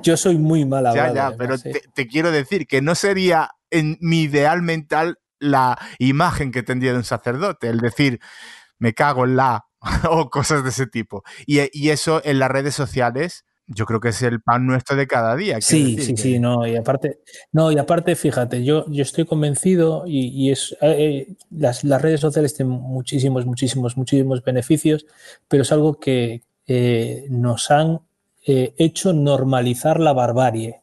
[0.01, 0.95] Yo, soy muy mala.
[0.95, 6.53] Ya, ya, pero te, quiero decir que no sería en mi ideal mental la imagen
[6.53, 8.21] que tendría de un sacerdote, el decir,
[8.79, 9.65] me cago en la,
[10.09, 11.23] o cosas de ese tipo.
[11.45, 15.07] Y, y eso en las redes sociales yo creo que es el pan nuestro de
[15.07, 15.59] cada día.
[15.59, 17.19] Sí, sí, sí, no, y aparte,
[17.51, 22.19] no, y aparte, fíjate, yo, yo estoy convencido y, es eh, eh, las, las, redes
[22.19, 25.05] sociales tienen muchísimos, muchísimos, muchísimos beneficios,
[25.47, 28.01] pero es algo que eh, nos han
[28.47, 30.81] hecho normalizar la barbarie,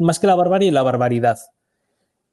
[0.00, 1.38] más que la barbarie, la barbaridad.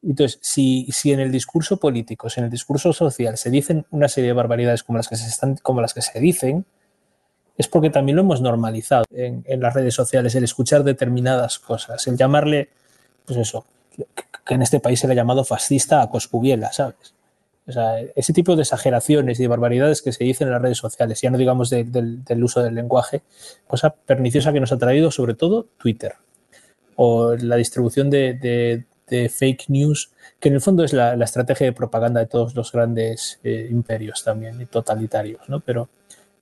[0.02, 4.07] Entonces, si, si en el discurso político, si en el discurso social se dicen una
[4.07, 6.65] serie de barbaridades como las que se están, como las que se dicen,
[7.58, 12.18] es porque también lo hemos normalizado en, las redes sociales, el escuchar determinadas cosas, el
[12.18, 12.70] llamarle,
[13.26, 13.66] pues eso,
[13.96, 17.14] que, en este país se le ha llamado fascista a Coscubiela, ¿sabes?
[17.66, 20.80] O sea, ese tipo de exageraciones y de barbaridades que se dicen en las redes
[20.80, 23.22] sociales, ya no digamos del uso del lenguaje,
[23.68, 26.16] cosa perniciosa que nos ha traído sobre todo Twitter
[26.96, 32.20] o la distribución de, fake news, que en el fondo es la, estrategia de propaganda
[32.20, 35.60] de todos los grandes eh, imperios también y totalitarios, ¿no?
[35.60, 35.90] Pero,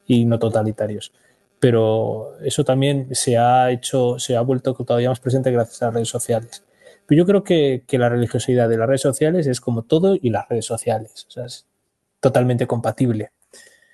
[0.08, 1.12] y no totalitarios.
[1.60, 5.94] pero eso también se ha hecho, se ha vuelto todavía más presente gracias a las
[5.94, 6.64] redes sociales.
[7.06, 10.50] Pero yo creo que, la religiosidad de las redes sociales es como todo y las
[10.50, 11.68] redes sociales, o sea, es
[12.20, 13.32] totalmente compatible.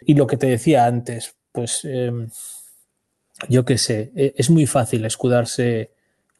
[0.05, 2.29] Y lo que te decía antes, pues em,
[3.49, 5.91] yo qué sé, e, es muy fácil escudarse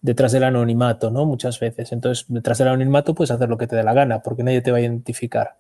[0.02, 1.26] detrás del anonimato, ¿no?
[1.26, 1.92] Muchas veces.
[1.92, 4.72] Entonces, detrás del anonimato puedes hacer lo que te dé la gana, porque nadie te
[4.72, 5.58] va a identificar.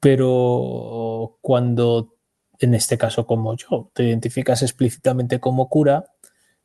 [0.00, 2.14] Pero cuando,
[2.58, 6.06] en este caso como yo, te identificas explícitamente como cura,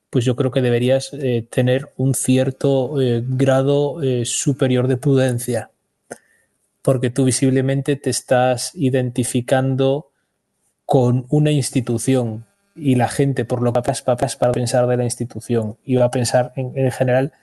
[0.10, 5.72] pues yo creo que deberías eh, tener un cierto eh, grado eh, superior de prudencia,
[6.82, 10.12] porque tú visiblemente te estás identificando
[10.86, 12.46] con una institución,
[12.80, 16.12] y la gente, por lo que papás para pensar de la institución y va a
[16.12, 17.34] pensar en, general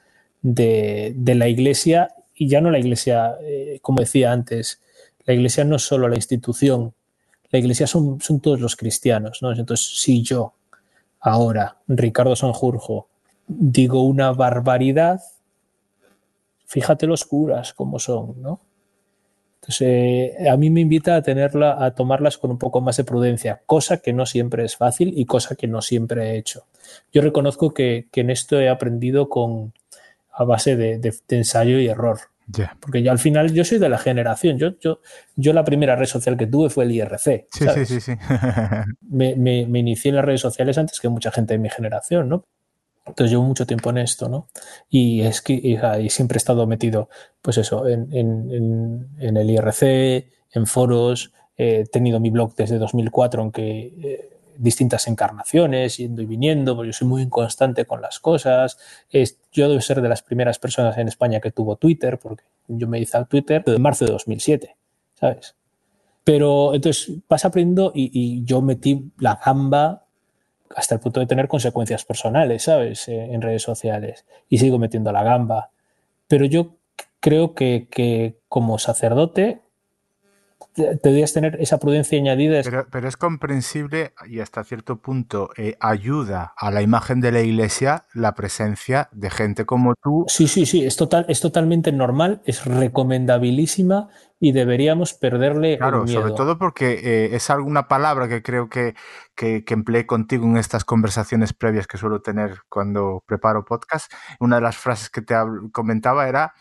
[0.42, 3.36] de, la iglesia y ya no la iglesia,
[3.82, 4.80] como decía antes,
[5.24, 6.94] la iglesia no es solo la institución,
[7.54, 9.40] la iglesia son, todos los cristianos.
[9.40, 9.52] ¿no?
[9.52, 10.54] Entonces, si yo
[11.20, 13.06] ahora, Ricardo Sanjurjo,
[13.46, 15.20] digo una barbaridad,
[16.66, 18.60] fíjate los curas como son, ¿no?
[19.60, 23.04] Entonces, eh, a mí me invita a tenerla, a tomarlas con un poco más de
[23.04, 26.66] prudencia, cosa que no siempre es fácil y cosa que no siempre he hecho.
[27.12, 29.72] Yo reconozco que, en esto he aprendido con
[30.32, 32.18] a base de, ensayo y error.
[32.80, 34.58] Porque yo al final yo soy de la generación.
[34.58, 35.00] Yo, yo,
[35.36, 37.48] yo la primera red social que tuve fue el IRC.
[37.50, 38.12] Sí, sí, sí, sí.
[39.08, 42.28] me, me, me, inicié en las redes sociales antes que mucha gente de mi generación,
[42.28, 42.44] ¿no?
[43.06, 44.48] Entonces llevo mucho tiempo en esto, ¿no?
[44.88, 47.08] Y es que y, siempre he estado metido,
[47.42, 48.08] pues eso, en,
[49.18, 56.22] el IRC, en foros, he tenido mi blog desde 2004, aunque eh, distintas encarnaciones, yendo
[56.22, 58.78] y viniendo, porque yo soy muy inconstante con las cosas.
[59.52, 62.98] yo debo ser de las primeras personas en España que tuvo Twitter, porque yo me
[62.98, 64.76] hice al Twitter en marzo de 2007,
[65.18, 65.56] ¿sabes?
[66.22, 70.04] Pero entonces vas aprendiendo y, y yo metí la gamba
[70.74, 73.08] hasta el punto de tener consecuencias personales, ¿sabes?
[73.08, 74.24] Eh, en redes sociales.
[74.48, 75.70] Y sigo metiendo la gamba.
[76.26, 76.76] Pero yo
[77.20, 79.60] creo que, que como sacerdote
[80.76, 82.60] deberías tener esa prudencia añadida.
[82.90, 88.04] Pero, es comprensible y hasta cierto punto eh, ayuda a la imagen de la iglesia
[88.14, 90.24] la presencia de gente como tú.
[90.28, 94.08] Sí, sí, sí, es, total, es totalmente normal, es recomendabilísima
[94.40, 95.78] y deberíamos perderle.
[95.78, 98.94] Claro, sobre todo porque eh, es alguna palabra que creo que,
[99.34, 104.12] que, que, empleé contigo en estas conversaciones previas que suelo tener cuando preparo podcast.
[104.40, 105.34] Una de las frases que te
[105.72, 106.52] comentaba era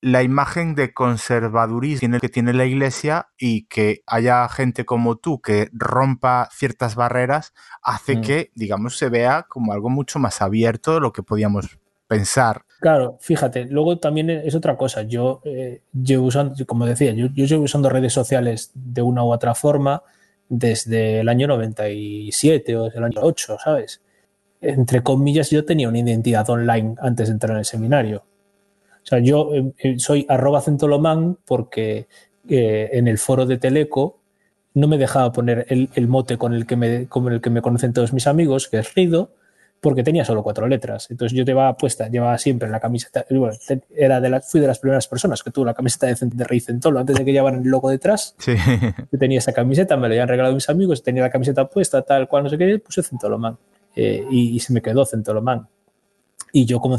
[0.00, 5.68] la imagen de conservadurismo que tiene la Iglesia y que haya gente como tú que
[5.72, 8.20] rompa ciertas barreras hace mm.
[8.20, 12.62] que, digamos, se vea como algo mucho más abierto de lo que podíamos pensar.
[12.80, 15.02] Claro, fíjate, luego también es otra cosa.
[15.02, 19.32] Yo eh, llevo usando, como decía, yo, yo llevo usando redes sociales de una u
[19.32, 20.02] otra forma
[20.48, 24.02] desde el año 97 o desde el año 8, ¿sabes?
[24.60, 28.24] Entre comillas, yo tenía una identidad online antes de entrar en el seminario
[29.06, 32.08] o sea, yo eh, eh, soy arroba centolomán porque
[32.48, 34.18] eh, en el foro de Teleco
[34.74, 37.92] no me dejaba poner el, mote con el, que me, con el que me conocen
[37.92, 39.30] todos mis amigos, que es Rido,
[39.80, 41.08] porque tenía solo cuatro letras.
[41.08, 43.56] Entonces yo llevaba puesta, llevaba siempre la camiseta, bueno,
[43.94, 46.58] era de la, fui de las primeras personas que tuvo la camiseta de, de Rey
[46.58, 48.34] Centolo antes de que llevaran el logo detrás.
[48.38, 48.54] Sí.
[49.12, 52.26] Yo tenía esa camiseta, me la habían regalado mis amigos, tenía la camiseta puesta, tal
[52.26, 53.56] cual, no sé qué, puse Centolomán.
[53.94, 55.68] y, y, se me quedó Centolomán.
[56.52, 56.98] Y yo como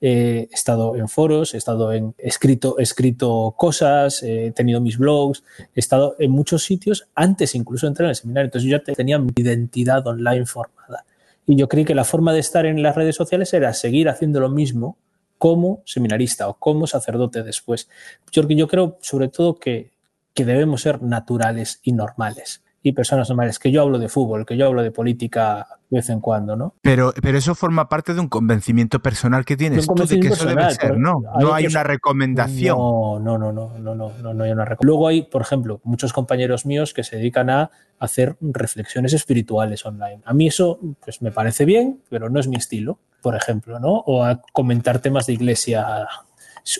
[0.00, 5.42] He estado en foros, he estado en escrito, escrito cosas, he tenido mis blogs,
[5.74, 8.46] he estado en muchos sitios antes incluso de entrar en el seminario.
[8.46, 11.04] Entonces yo ya tenía mi identidad online formada.
[11.46, 14.40] Y yo creí que la forma de estar en las redes sociales era seguir haciendo
[14.40, 14.96] lo mismo
[15.36, 17.88] como seminarista o como sacerdote después.
[18.32, 19.90] Yo, yo creo sobre todo que,
[20.32, 24.56] que debemos ser naturales y normales y personas normales, que yo hablo de fútbol, que
[24.56, 26.74] yo hablo de política de vez en cuando, ¿no?
[26.80, 30.46] Pero, pero eso forma parte de un convencimiento personal que tienes tú de que eso
[30.46, 31.20] debe ser, ¿no?
[31.38, 32.78] No hay, una recomendación.
[32.78, 34.86] No, no, no, no, no, no, no, hay una recomendación.
[34.86, 40.20] Luego hay, por ejemplo, muchos compañeros míos que se dedican a hacer reflexiones espirituales online.
[40.24, 43.92] A mí eso, pues me parece bien, pero no es mi estilo, por ejemplo, ¿no?
[44.06, 46.06] O a comentar temas de iglesia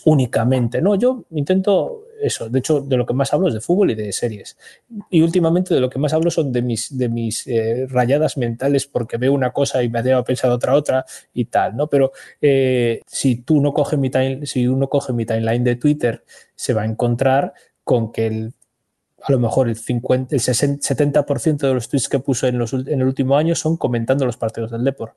[0.04, 0.80] únicamente.
[0.80, 2.48] No, yo intento eso.
[2.48, 4.56] De hecho, de lo que más hablo es de fútbol y de series.
[5.10, 8.86] Y últimamente de lo que más hablo son de mis, de mis eh, rayadas mentales
[8.86, 11.88] porque veo una cosa y me a pensar otra otra y tal, ¿no?
[11.88, 16.24] Pero eh, si tú no coges mi time, si uno coge mi timeline de Twitter,
[16.54, 17.52] se va a encontrar
[17.84, 18.54] con que el
[19.22, 23.00] a lo mejor el, 50, el 70% de los tweets que puso en, los, en
[23.00, 25.14] el último año son comentando los partidos del Depor.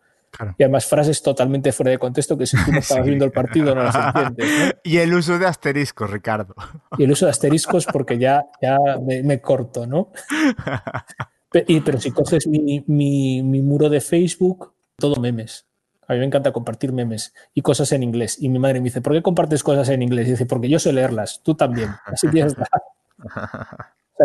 [0.57, 3.75] Y además frases totalmente fuera de contexto que si tú no estabas viendo el partido
[3.75, 4.75] no las entiendes.
[4.83, 6.55] Y el uso de asteriscos, Ricardo.
[6.97, 10.11] Y el uso de asteriscos porque ya, ya me, corto, ¿no?
[11.51, 15.65] pero si coges mi, mi muro de Facebook, todo memes.
[16.07, 18.37] A mí me encanta compartir memes y cosas en inglés.
[18.39, 20.27] Y mi madre me dice, ¿por qué compartes cosas en inglés?
[20.27, 21.89] Y dice, porque yo sé leerlas, tú también.
[22.05, 22.67] Así que ya está.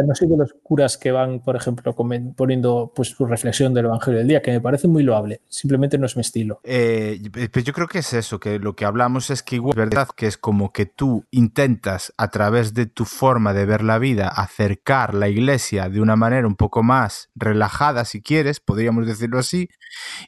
[0.07, 4.19] No soy de los curas que van, por ejemplo, poniendo pues, su reflexión del Evangelio
[4.19, 5.41] del día, que me parece muy loable.
[5.49, 6.61] Simplemente no es mi estilo.
[6.63, 7.21] Eh,
[7.53, 10.09] pues yo creo que es eso, que lo que hablamos es que igual es verdad
[10.15, 14.29] que es como que tú intentas a través de tu forma de ver la vida
[14.29, 19.69] acercar la iglesia de una manera un poco más relajada, si quieres, podríamos decirlo así,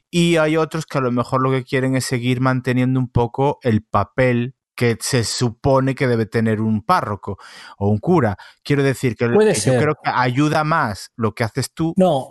[0.09, 3.59] y hay otros que a lo mejor lo que quieren es seguir manteniendo un poco
[3.61, 7.37] el papel que se supone que debe tener un párroco
[7.77, 8.37] o un cura.
[8.63, 11.93] Quiero decir que yo creo que ayuda más lo que haces tú.
[11.97, 12.29] No,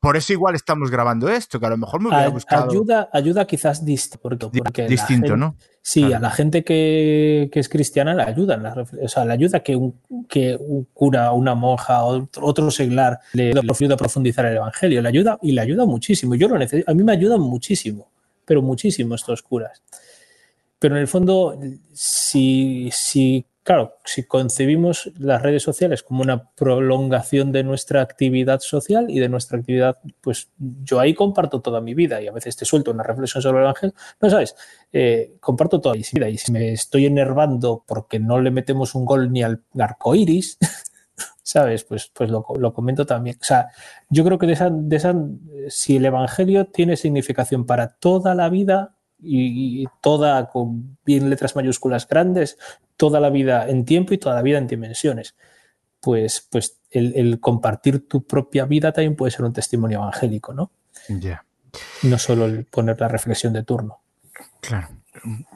[0.00, 2.70] por, eso igual estamos grabando esto, que a lo mejor me hubiera buscado.
[2.70, 5.56] Ayuda, ayuda quizás distinto, porque, distinto, ¿no?
[5.80, 8.64] Sí, a la gente que, es cristiana le ayudan.
[8.66, 9.94] O sea, le ayuda que un,
[10.28, 15.02] que un cura, una monja, otro, otro seglar le, ayuda a profundizar el evangelio.
[15.02, 16.34] Le ayuda y le ayuda muchísimo.
[16.34, 16.90] Yo lo necesito.
[16.90, 18.08] A mí me ayudan muchísimo,
[18.44, 19.82] pero muchísimo estos curas.
[20.82, 21.56] Pero en el fondo,
[21.92, 29.06] si, si, claro, si concebimos las redes sociales como una prolongación de nuestra actividad social
[29.08, 32.64] y de nuestra actividad, pues yo ahí comparto toda mi vida y a veces te
[32.64, 34.56] suelto una reflexión sobre el Evangelio, no sabes,
[34.92, 39.04] eh, comparto toda mi vida y si me estoy enervando porque no le metemos un
[39.04, 40.58] gol ni al arco iris,
[41.44, 41.84] ¿sabes?
[41.84, 43.36] Pues, pues lo, lo, comento también.
[43.40, 43.68] O sea,
[44.10, 45.14] yo creo que de esa, de esa,
[45.68, 52.08] si el Evangelio tiene significación para toda la vida, y, toda con bien letras mayúsculas
[52.08, 52.58] grandes,
[52.96, 55.34] toda la vida en tiempo y toda la vida en dimensiones.
[56.00, 60.72] Pues, pues el, compartir tu propia vida también puede ser un testimonio evangélico, ¿no?
[61.08, 61.44] Ya.
[62.02, 64.00] No solo el poner la reflexión de turno.
[64.60, 65.01] Claro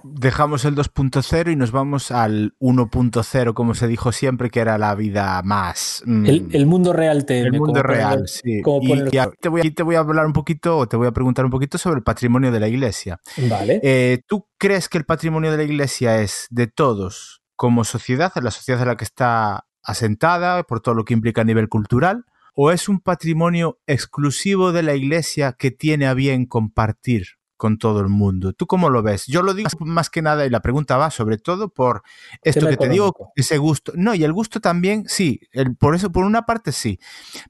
[0.04, 4.94] dejamos el 2.0 y nos vamos al 1.0, como se dijo siempre, que era la
[4.94, 6.02] vida más...
[6.04, 7.40] Mm, el, mundo real te...
[7.40, 8.60] El mundo real, sí.
[8.82, 11.44] Y, aquí, te voy, te voy, a hablar un poquito, o te voy a preguntar
[11.44, 13.18] un poquito sobre el patrimonio de la iglesia.
[13.48, 13.80] Vale.
[13.82, 18.50] Eh, ¿Tú crees que el patrimonio de la iglesia es de todos como sociedad, la
[18.50, 22.24] sociedad en la que está asentada, por todo lo que implica a nivel cultural?
[22.54, 28.00] ¿O es un patrimonio exclusivo de la iglesia que tiene a bien compartir con todo
[28.00, 28.52] el mundo.
[28.52, 29.26] ¿Tú cómo lo ves?
[29.26, 32.02] Yo lo digo más que nada y la pregunta va sobre todo por
[32.42, 33.92] esto que te digo, ese gusto.
[33.94, 35.40] No, y el gusto también, sí,
[35.78, 36.98] por eso, por una parte sí,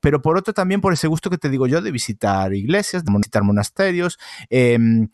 [0.00, 3.12] pero por otro también por ese gusto que te digo yo de visitar iglesias, de
[3.12, 4.18] visitar monasterios
[4.48, 5.08] em,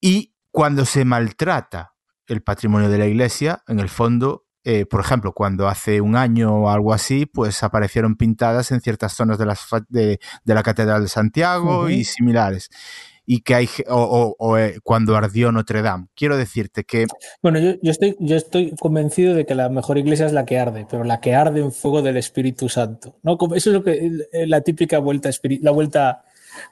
[0.00, 1.94] y cuando se maltrata
[2.26, 6.54] el patrimonio de la iglesia, en el fondo eh, por ejemplo, cuando hace un año
[6.54, 11.08] o algo así, pues aparecieron pintadas en ciertas zonas de, las, de, la Catedral de
[11.08, 12.68] Santiago y similares
[13.30, 16.06] y que hay o, eh, cuando ardió Notre Dame.
[16.16, 17.06] Quiero decirte que
[17.42, 20.86] bueno, yo, estoy yo estoy convencido de que la mejor iglesia es la que arde,
[20.90, 23.16] pero la que arde en fuego del Espíritu Santo.
[23.22, 23.36] ¿no?
[23.54, 25.28] Eso es lo que eh, la típica vuelta
[25.60, 26.24] la vuelta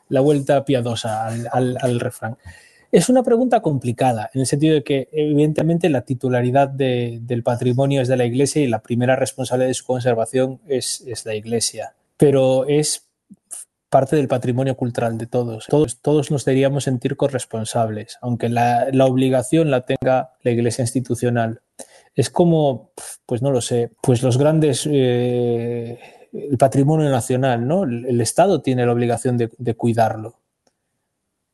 [0.08, 2.38] la vuelta piadosa al, refrán.
[2.90, 8.08] Es una pregunta complicada, en el sentido de que, evidentemente, la titularidad del patrimonio es
[8.08, 11.94] de la Iglesia y la primera responsabilidad de su conservación es, es la Iglesia.
[12.16, 13.05] Pero es
[13.88, 15.66] parte del patrimonio cultural de todos.
[15.66, 21.62] Todos, todos nos deberíamos sentir corresponsables, aunque la, obligación la tenga la Iglesia institucional.
[22.14, 22.90] Es como,
[23.26, 25.98] pues no lo sé, pues los grandes, eh,
[26.32, 27.84] el patrimonio nacional, ¿no?
[27.84, 30.40] El, Estado tiene la obligación de, cuidarlo.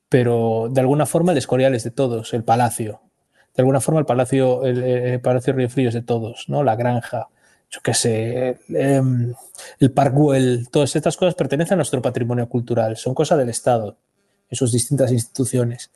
[0.09, 3.01] Pero de alguna forma el Escorial es de todos, el palacio.
[3.55, 6.63] De alguna forma el palacio, el, el palacio Río Frío es de todos, ¿no?
[6.63, 7.29] La granja
[7.73, 9.33] yo qué sé, em,
[9.79, 13.97] el Parkwell, todas estas cosas pertenecen a nuestro patrimonio cultural, son cosa del Estado,
[14.51, 15.91] en sus distintas instituciones.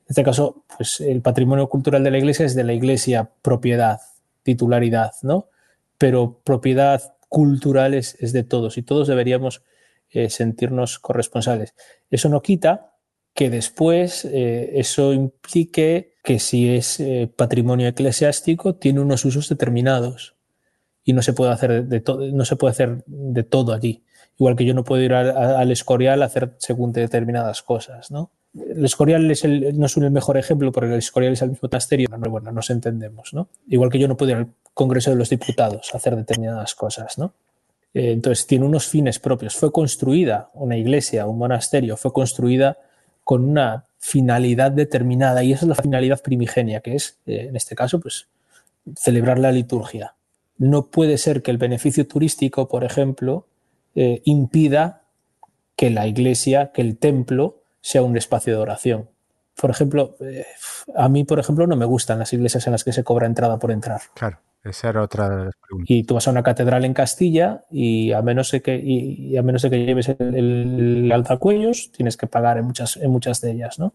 [0.00, 4.00] En este caso, pues el patrimonio cultural de la Iglesia es de la Iglesia propiedad,
[4.42, 5.48] titularidad, ¿no?
[5.96, 9.62] Pero propiedad cultural es, de todos y todos deberíamos
[10.10, 11.74] eh, sentirnos corresponsables.
[12.10, 12.92] Eso no quita
[13.32, 20.33] que después eh, eso implique que si es eh, patrimonio eclesiástico tiene unos usos determinados
[21.04, 24.02] y no se puede hacer de todo, no se puede hacer de todo allí.
[24.38, 28.30] Igual que yo no puedo ir al Escorial a hacer según determinadas cosas, ¿no?
[28.54, 31.68] El Escorial es el, no es el mejor ejemplo porque el Escorial es el mismo
[31.70, 33.48] monasterio, pero bueno, nos entendemos, ¿no?
[33.68, 37.18] Igual que yo no puedo ir al Congreso de los Diputados a hacer determinadas cosas,
[37.18, 37.34] ¿no?
[37.92, 39.54] Eh, entonces tiene unos fines propios.
[39.54, 42.78] Fue construida una iglesia, un monasterio, fue construida
[43.22, 47.74] con una finalidad determinada y esa es la finalidad primigenia, que es, eh, en este
[47.74, 48.26] caso, pues
[48.96, 50.14] celebrar la liturgia
[50.58, 53.46] no puede ser que el beneficio turístico, por ejemplo,
[53.94, 55.02] eh, impida
[55.76, 59.08] que la iglesia, que el templo sea un espacio de oración.
[59.60, 60.46] Por ejemplo, eh,
[60.96, 63.58] a mí, por ejemplo, no me gustan las iglesias en las que se cobra entrada
[63.58, 64.00] por entrar.
[64.14, 64.38] Claro.
[64.64, 65.90] esa era otra de las preguntas.
[65.90, 69.42] Y tú vas a una catedral en Castilla y a menos de que, y, a
[69.42, 73.52] menos de que lleves el, el, alzacuellos, tienes que pagar en muchas, en muchas de
[73.52, 73.92] ellas, ¿no?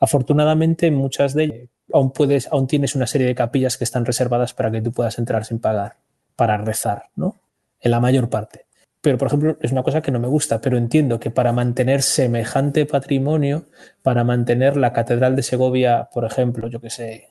[0.00, 4.04] Afortunadamente, en muchas de ellas aún, puedes, aún tienes una serie de capillas que están
[4.04, 5.96] reservadas para que tú puedas entrar sin pagar,
[6.36, 7.36] para rezar, ¿no?
[7.80, 8.66] En la mayor parte.
[9.02, 12.02] Pero, por ejemplo, es una cosa que no me gusta, pero entiendo que para mantener
[12.02, 13.66] semejante patrimonio,
[14.02, 17.30] para mantener la Catedral de Segovia, por ejemplo, yo que sé,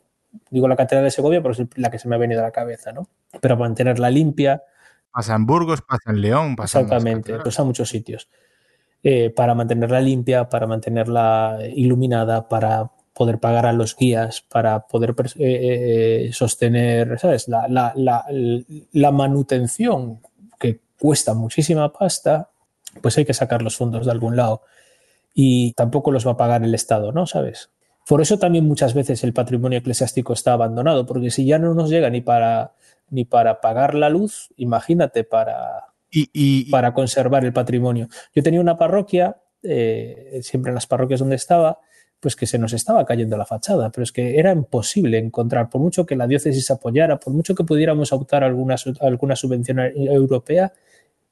[0.49, 2.51] digo la Catedral de Segovia porque es la que se me ha venido a la
[2.51, 3.07] cabeza, ¿no?
[3.39, 4.63] Pero mantenerla limpia.
[5.11, 8.29] Pasa en Burgos, pasa en León, pasa Exactamente, pues a muchos sitios.
[9.01, 12.91] Eh, para mantenerla limpia, para mantenerla iluminada, para
[13.21, 17.47] poder pagar a los guías, para poder eh, eh, sostener, ¿sabes?
[17.47, 18.25] La, la, la,
[18.93, 20.21] la, manutención
[20.59, 22.49] que cuesta muchísima pasta,
[22.99, 24.63] pues hay que sacar los fondos de algún lado.
[25.35, 27.27] Y tampoco los va a pagar el Estado, ¿no?
[27.27, 27.69] ¿Sabes?
[28.07, 31.91] Por eso también muchas veces el patrimonio eclesiástico está abandonado, porque si ya no nos
[31.91, 32.73] llega ni para,
[33.11, 38.07] ni para pagar la luz, imagínate para, y, para conservar el patrimonio.
[38.33, 41.81] Yo tenía una parroquia, eh, siempre en las parroquias donde estaba,
[42.21, 45.81] pues que se nos estaba cayendo la fachada, pero es que era imposible encontrar, por
[45.81, 50.71] mucho que la diócesis apoyara, por mucho que pudiéramos optar alguna, alguna subvención europea,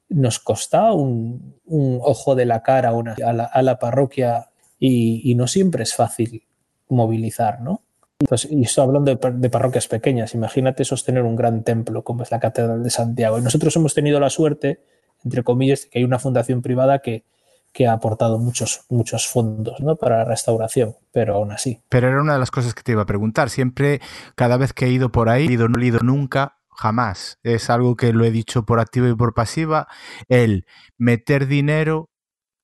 [0.08, 4.50] nos costaba un, ojo de la cara a, la, a la parroquia
[4.80, 6.42] y, no siempre es fácil
[6.88, 7.82] movilizar, ¿no?
[8.18, 10.34] Entonces, y estoy hablando de, parroquias pequeñas.
[10.34, 13.38] Imagínate sostener un gran templo como es la Catedral de Santiago.
[13.38, 14.80] Y nosotros hemos tenido la suerte,
[15.24, 17.24] entre comillas, de que hay una fundación privada que,
[17.72, 19.96] que ha aportado muchos, muchos fondos ¿no?
[19.96, 21.82] para la restauración, pero aún así.
[21.88, 23.50] Pero era una de las cosas que te iba a preguntar.
[23.50, 24.00] Siempre,
[24.34, 27.38] cada vez que he ido por ahí, no he ido nunca, jamás.
[27.42, 29.86] Es algo que lo he dicho por activa y por pasiva,
[30.28, 30.66] el
[30.96, 32.10] meter dinero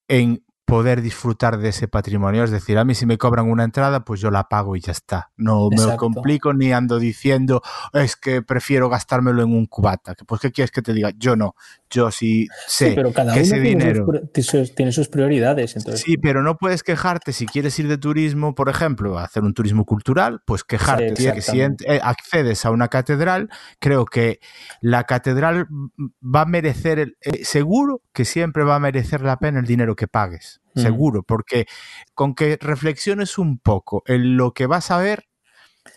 [0.08, 2.42] en poder disfrutar de ese patrimonio.
[2.44, 4.92] Es decir, a mí si me cobran una entrada, pues yo la pago y ya
[4.92, 5.30] está.
[5.36, 7.62] No me lo complico ni ando diciendo,
[7.92, 10.14] es que prefiero gastármelo en un cubata.
[10.26, 11.12] Pues, ¿qué quieres que te diga?
[11.16, 11.54] Yo no.
[11.88, 14.06] Yo sí sé pero cada que uno ese tiene dinero...
[14.42, 15.76] Sus, tiene sus prioridades.
[15.76, 16.02] Entonces...
[16.02, 19.54] Sí, pero no puedes quejarte si quieres ir de turismo, por ejemplo, a hacer un
[19.54, 21.14] turismo cultural, pues quejarte.
[21.14, 24.40] Sí, que si eh, accedes a una catedral, creo que
[24.80, 25.68] la catedral
[26.22, 30.08] va a merecer, eh, seguro que siempre va a merecer la pena el dinero que
[30.08, 31.66] pagues seguro, porque
[32.14, 35.24] con que reflexiones un poco en lo que vas a ver,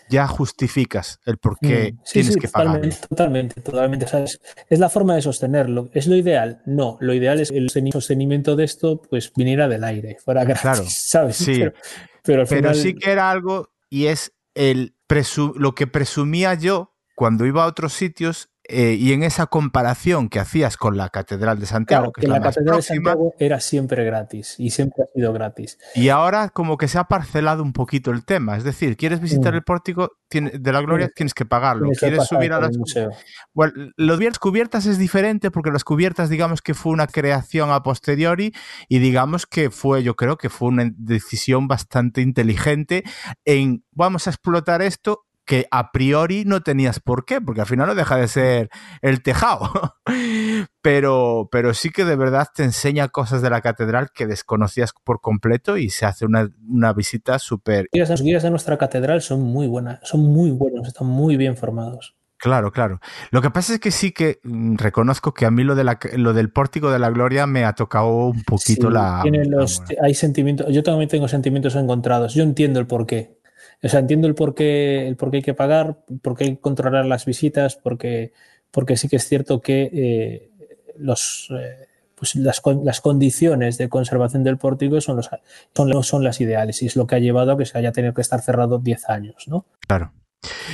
[0.08, 2.80] ya justificas el por qué tienes que pagar.
[3.08, 4.06] Totalmente, totalmente.
[4.06, 4.40] ¿sabes?
[4.68, 5.90] Es la forma de sostenerlo.
[5.92, 6.62] ¿Es lo ideal?
[6.66, 10.84] No, lo ideal es el sostenimiento de esto, pues viniera del aire, fuera gratis, claro,
[10.88, 11.36] ¿sabes?
[11.36, 11.62] Sí,
[12.22, 14.94] pero, pero, sí que era algo y es el
[15.56, 20.38] lo que presumía yo cuando iba a otros sitios eh, y en esa comparación que
[20.38, 24.70] hacías con la Catedral de Santiago, que, la, Catedral de Santiago era siempre gratis y
[24.70, 25.78] siempre ha sido gratis.
[25.94, 29.52] Y ahora como que se ha parcelado un poquito el tema, es decir, quieres visitar
[29.52, 29.56] mm.
[29.56, 31.90] el pórtico de la Gloria, tienes, que pagarlo.
[31.98, 32.76] Quieres subir a las.
[33.52, 37.70] Bueno, lo de las cubiertas es diferente porque las cubiertas digamos que fue una creación
[37.70, 38.52] a posteriori
[38.88, 43.02] y digamos que fue, yo creo que fue una decisión bastante inteligente
[43.44, 47.88] en vamos a explotar esto que a priori no tenías por qué, porque al final
[47.88, 48.70] no deja de ser
[49.02, 49.68] el tejado.
[50.80, 55.20] pero, pero sí que de verdad te enseña cosas de la catedral que desconocías por
[55.20, 57.88] completo y se hace una, visita súper...
[57.92, 62.14] Los guías de nuestra catedral son muy buenas, son muy buenos, están muy bien formados.
[62.36, 63.00] Claro, claro.
[63.32, 65.98] Lo que pasa es que sí que mm, reconozco que a mí lo, de la,
[66.12, 69.24] lo del pórtico de la gloria me ha tocado un poquito la,
[70.00, 72.34] Hay sentimientos, yo también tengo sentimientos encontrados.
[72.34, 73.39] Yo entiendo el porqué.
[73.82, 76.50] O sea, entiendo el por qué, el por qué hay que pagar, por qué hay
[76.56, 78.32] que controlar las visitas, porque,
[78.70, 80.50] porque sí que es cierto que eh,
[80.96, 85.30] los, eh, pues las, las, condiciones de conservación del pórtico son, los,
[85.74, 88.12] son, son las ideales y es lo que ha llevado a que se haya tenido
[88.12, 89.64] que estar cerrado 10 años, ¿no?
[89.86, 90.12] Claro.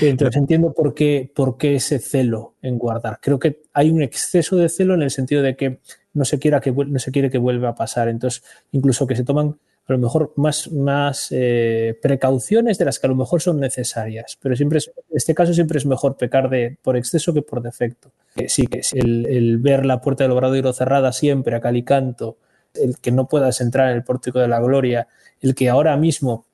[0.01, 3.19] Entonces entiendo por qué, por qué ese celo en guardar.
[3.21, 5.81] Creo que hay un exceso de celo en el sentido de que
[6.13, 8.09] no se, quiera que, no se quiere que vuelva a pasar.
[8.09, 8.43] Entonces,
[8.73, 9.59] incluso que se toman
[9.89, 14.37] a lo mejor más, más eh, precauciones de las que a lo mejor son necesarias.
[14.41, 18.11] Pero siempre en este caso siempre es mejor pecar de, por exceso que por defecto.
[18.49, 22.39] sí, que el, el, ver la puerta del obrador cerrada siempre a cal y canto,
[22.75, 25.07] el que no puedas entrar en el pórtico de la gloria,
[25.41, 26.47] el que ahora mismo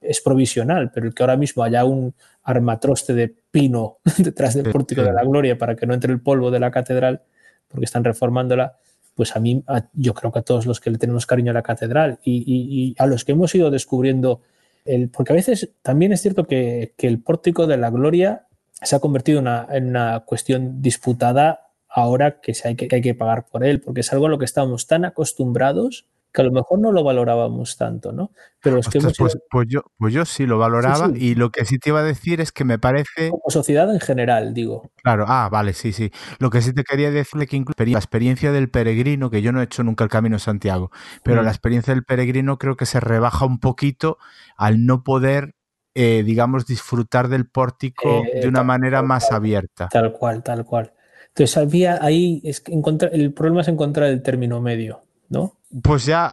[0.00, 2.14] es provisional, pero el que ahora mismo haya un
[2.44, 6.50] armatroste de pino detrás del pórtico de la gloria para que no entre el polvo
[6.50, 7.22] de la catedral,
[7.68, 8.76] porque están reformándola,
[9.16, 9.64] pues a mí,
[9.94, 13.06] yo creo que a todos los que le tenemos cariño a la catedral y, a
[13.06, 14.42] los que hemos ido descubriendo,
[14.84, 18.46] el, porque a veces también es cierto que, el pórtico de la gloria
[18.82, 23.64] se ha convertido en una, cuestión disputada ahora que, hay que, hay que pagar por
[23.64, 26.04] él, porque es algo a lo que estamos tan acostumbrados
[26.36, 28.30] que a lo mejor no lo valorábamos tanto, ¿no?
[28.60, 31.78] Pero es que pues, pues, yo, pues yo sí lo valoraba y lo que sí
[31.78, 33.30] te iba a decir es que me parece...
[33.30, 34.90] Como sociedad en general, digo.
[35.02, 36.10] Claro, ah, vale, sí, sí.
[36.38, 39.62] Lo que sí te quería decirle que incluso la experiencia del peregrino, que yo no
[39.62, 40.90] he hecho nunca el Camino de Santiago,
[41.24, 41.54] pero la mm.
[41.54, 44.18] experiencia del peregrino creo que se rebaja un poquito
[44.58, 45.54] al no poder
[45.94, 49.88] eh, digamos, disfrutar del pórtico eh, de una manera más abierta.
[49.88, 50.92] Tal cual, tal cual.
[51.28, 52.78] Entonces había ahí, es que
[53.12, 55.00] el problema es encontrar el término medio,
[55.30, 55.56] ¿no?
[55.82, 56.32] Pues ya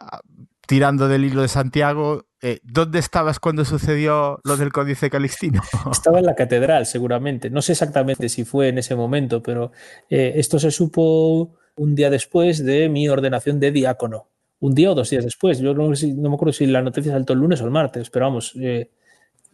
[0.66, 5.62] tirando del hilo de Santiago, eh, ¿dónde estabas cuando sucedió lo del Códice Calixtino?
[5.92, 7.50] Estaba en la catedral, seguramente.
[7.50, 9.72] No sé exactamente si fue en ese momento, pero
[10.08, 14.28] esto se supo un día después de mi ordenación de diácono.
[14.60, 15.58] Un día o dos días después.
[15.58, 18.26] Yo no, no me acuerdo si la noticia saltó el lunes o el martes, pero
[18.26, 18.54] vamos,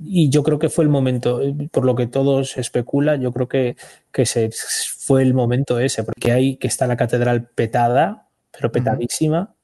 [0.02, 3.48] y yo creo que fue el momento, eh, por lo que todos especula, yo creo
[3.48, 3.76] que,
[4.12, 9.54] que se, fue el momento ese, porque hay que está la catedral petada, pero petadísima.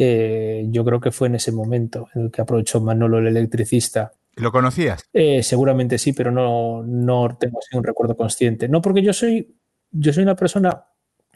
[0.00, 4.12] Eh, yo creo que fue en ese momento en el que aprovechó Manolo el electricista.
[4.36, 5.04] ¿Lo conocías?
[5.12, 8.68] Eh, seguramente sí, pero no, no tengo así un recuerdo consciente.
[8.68, 9.56] No, porque yo soy,
[9.90, 10.84] yo soy una persona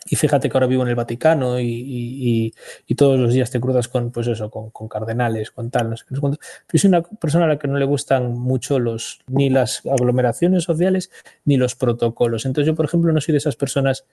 [0.07, 2.53] y fíjate que ahora vivo en el Vaticano y,
[2.97, 6.15] todos los días te cruzas con, pues eso, con, cardenales, con tal, no sé qué.
[6.21, 6.37] Pero
[6.75, 11.11] soy una persona a la que no le gustan mucho los, ni las aglomeraciones sociales
[11.45, 12.45] ni los protocolos.
[12.45, 14.05] Entonces yo, por ejemplo, no soy de esas personas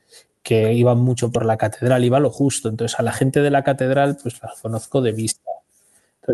[0.42, 2.70] que iban mucho por la catedral, iba lo justo.
[2.70, 5.59] Entonces a la gente de la catedral, pues la conozco de vista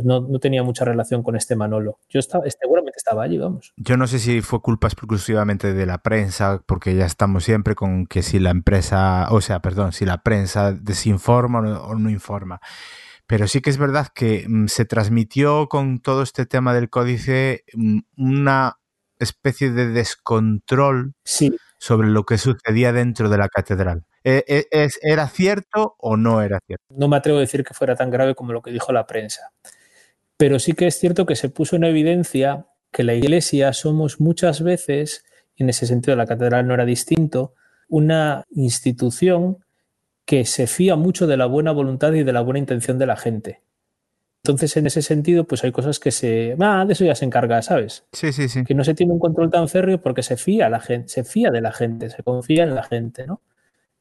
[0.04, 2.00] no, tenía mucha relación con este Manolo.
[2.10, 3.74] Yo estaba, seguramente estaba allí, vamos.
[3.78, 8.06] Yo no sé si fue culpa exclusivamente de la prensa, porque ya estamos siempre con
[8.06, 12.60] que si la empresa, o sea, perdón, si la prensa desinforma o no, informa.
[13.28, 17.64] Pero sí que es verdad que mm, se transmitió con todo este tema del códice
[17.74, 18.78] mm, una
[19.20, 21.14] especie de descontrol
[21.80, 24.06] sobre lo que sucedía dentro de la catedral.
[24.28, 26.84] ¿E, e, ¿Era cierto o no era cierto?
[26.90, 29.52] No me atrevo a decir que fuera tan grave como lo que dijo la prensa.
[30.38, 34.62] Pero sí que es cierto que se puso en evidencia que la Iglesia somos muchas
[34.62, 35.26] veces,
[35.56, 37.54] en ese sentido la catedral no era distinto,
[37.88, 39.60] una institución
[40.26, 43.16] que se fía mucho de la buena voluntad y de la buena intención de la
[43.16, 43.62] gente.
[44.44, 46.56] Entonces, en ese sentido, pues hay cosas que se.
[46.60, 48.06] Ah, de eso ya se encarga, ¿sabes?
[48.12, 48.64] Sí, sí, sí.
[48.64, 51.50] Que no se tiene un control tan férreo porque se fía la gente, se fía
[51.50, 53.42] de la gente, se confía en la gente, ¿no?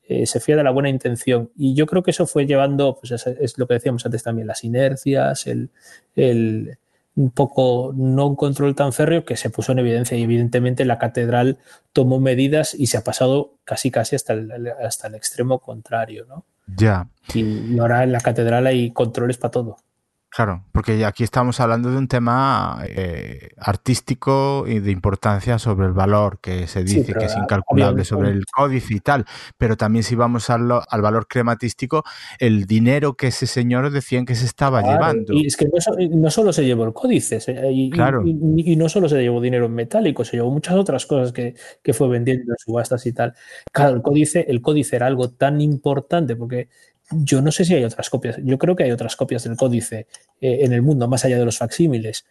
[0.07, 1.51] Eh, se fía de la buena intención.
[1.57, 4.63] Y yo creo que eso fue llevando, pues es, lo que decíamos antes también, las
[4.63, 5.71] inercias, el,
[6.15, 6.79] el,
[7.17, 10.99] un poco no un control tan férreo que se puso en evidencia y evidentemente la
[10.99, 11.59] catedral
[11.93, 16.45] tomó medidas y se ha pasado casi casi hasta el, hasta el extremo contrario, ¿no?
[16.67, 17.09] Ya.
[17.35, 19.77] y ahora en la catedral hay controles para todo.
[20.35, 25.93] Claro, porque aquí estamos hablando de un tema eh, artístico y de importancia sobre el
[25.93, 30.17] valor que se dice que es incalculable sobre el códice y tal, pero también si
[30.17, 32.03] vamos al, al, valor crematístico,
[32.41, 35.35] el dinero que ese señor decían que se estaba llevando.
[35.35, 35.69] Y es que
[36.11, 37.39] no, solo se llevó el códice,
[37.71, 38.25] y, claro.
[38.27, 41.93] y, no solo se llevó dinero en metálico, se llevó muchas otras cosas que, que
[41.93, 43.35] fue vendiendo en subastas y tal.
[43.71, 46.71] Claro, el códice, el códice era algo tan importante porque
[47.11, 50.07] yo no sé si hay otras copias, yo creo que hay otras copias del códice
[50.41, 52.25] eh, en el mundo, más allá de los facsímiles,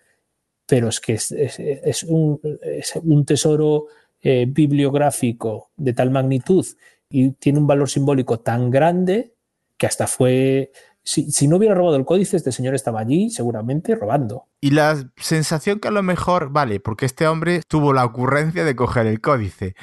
[0.65, 3.87] pero es que es, un, tesoro
[4.21, 6.65] eh, bibliográfico de tal magnitud
[7.09, 9.35] y tiene un valor simbólico tan grande
[9.77, 10.71] que hasta fue...
[11.05, 14.47] Si, si, no hubiera robado el códice, este señor estaba allí seguramente robando.
[14.61, 18.73] Y la sensación que a lo mejor, vale, porque este hombre tuvo la ocurrencia de
[18.73, 19.75] coger el códice,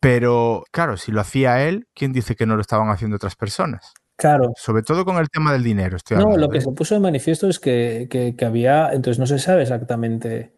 [0.00, 3.92] pero claro, si lo hacía él, ¿quién dice que no lo estaban haciendo otras personas?
[4.16, 4.52] Claro.
[4.56, 5.98] Sobre todo con el tema del dinero.
[6.10, 6.60] no, lo que ¿eh?
[6.60, 10.52] se puso de manifiesto es que, había, entonces no se sabe exactamente.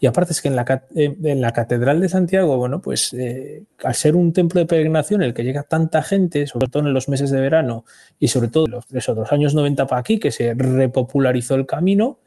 [0.00, 3.94] Y aparte es que en la, en la Catedral de Santiago, bueno, pues eh, al
[3.94, 7.08] ser un templo de peregrinación en el que llega tanta gente, sobre todo en los
[7.08, 7.84] meses de verano
[8.18, 12.18] y sobre todo los, los años 90 para aquí, que se repopularizó el camino,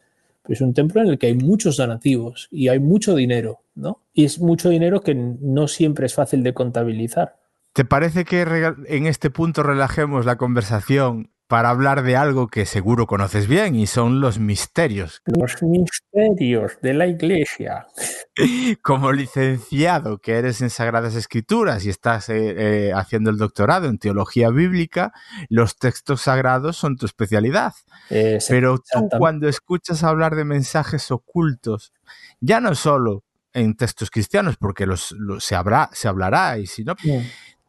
[0.43, 4.01] pues es un templo en el que hay muchos donativos y hay mucho dinero, ¿no?
[4.13, 7.40] Y es mucho dinero que no siempre es fácil de contabilizar.
[7.73, 8.41] ¿Te parece que
[8.87, 13.85] en este punto relajemos la conversación para hablar de algo que seguro conoces bien y
[13.85, 15.21] son los misterios?
[15.25, 17.87] Los misterios de la iglesia.
[18.81, 23.99] Como licenciado que eres en Sagradas Escrituras y estás eh, eh, haciendo el doctorado en
[23.99, 25.13] teología bíblica,
[25.49, 27.73] los textos sagrados son tu especialidad.
[28.09, 31.93] Eh, Pero tú cuando escuchas hablar de mensajes ocultos,
[32.41, 36.95] ya no solo en textos cristianos, porque los, se, habrá, se hablará y si no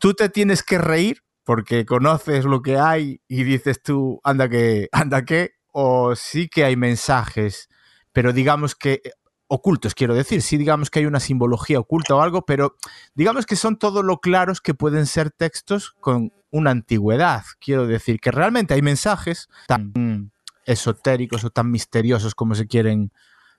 [0.03, 4.89] tú te tienes que reír porque conoces lo que hay y dices tú, anda que,
[4.91, 7.69] anda que, o sí que hay mensajes,
[8.13, 9.13] pero digamos que eh,
[9.47, 12.75] ocultos, quiero decir, sí digamos que hay una simbología oculta o algo, pero
[13.15, 18.19] digamos que son todo lo claros que pueden ser textos con una antigüedad, quiero decir,
[18.19, 20.33] que realmente hay mensajes tan
[20.67, 23.13] esotéricos o tan misteriosos como se quieren.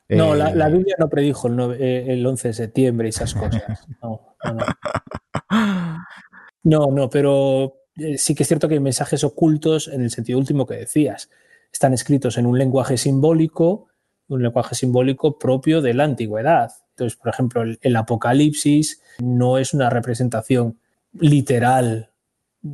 [0.09, 3.63] No, la, eh, Biblia no predijo el, 11 de septiembre y esas cosas.
[4.01, 4.65] No, no, no.
[7.09, 10.75] Pero eh, sí que es cierto que hay mensajes ocultos en el sentido último que
[10.75, 11.29] decías.
[11.71, 13.87] Están escritos en un lenguaje simbólico,
[14.27, 16.71] un lenguaje simbólico propio de la antigüedad.
[16.91, 20.79] Entonces, por ejemplo, el Apocalipsis no es una representación
[21.13, 22.11] literal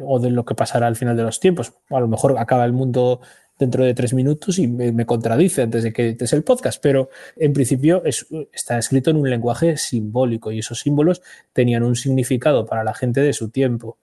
[0.01, 1.73] o de lo que pasará al final de los tiempos.
[1.89, 3.21] A lo mejor acaba el mundo
[3.59, 7.53] dentro de tres minutos y me, contradice antes de que es el podcast, pero en
[7.53, 11.21] principio está escrito en un lenguaje simbólico y esos símbolos
[11.53, 13.97] tenían un significado para la gente de su tiempo.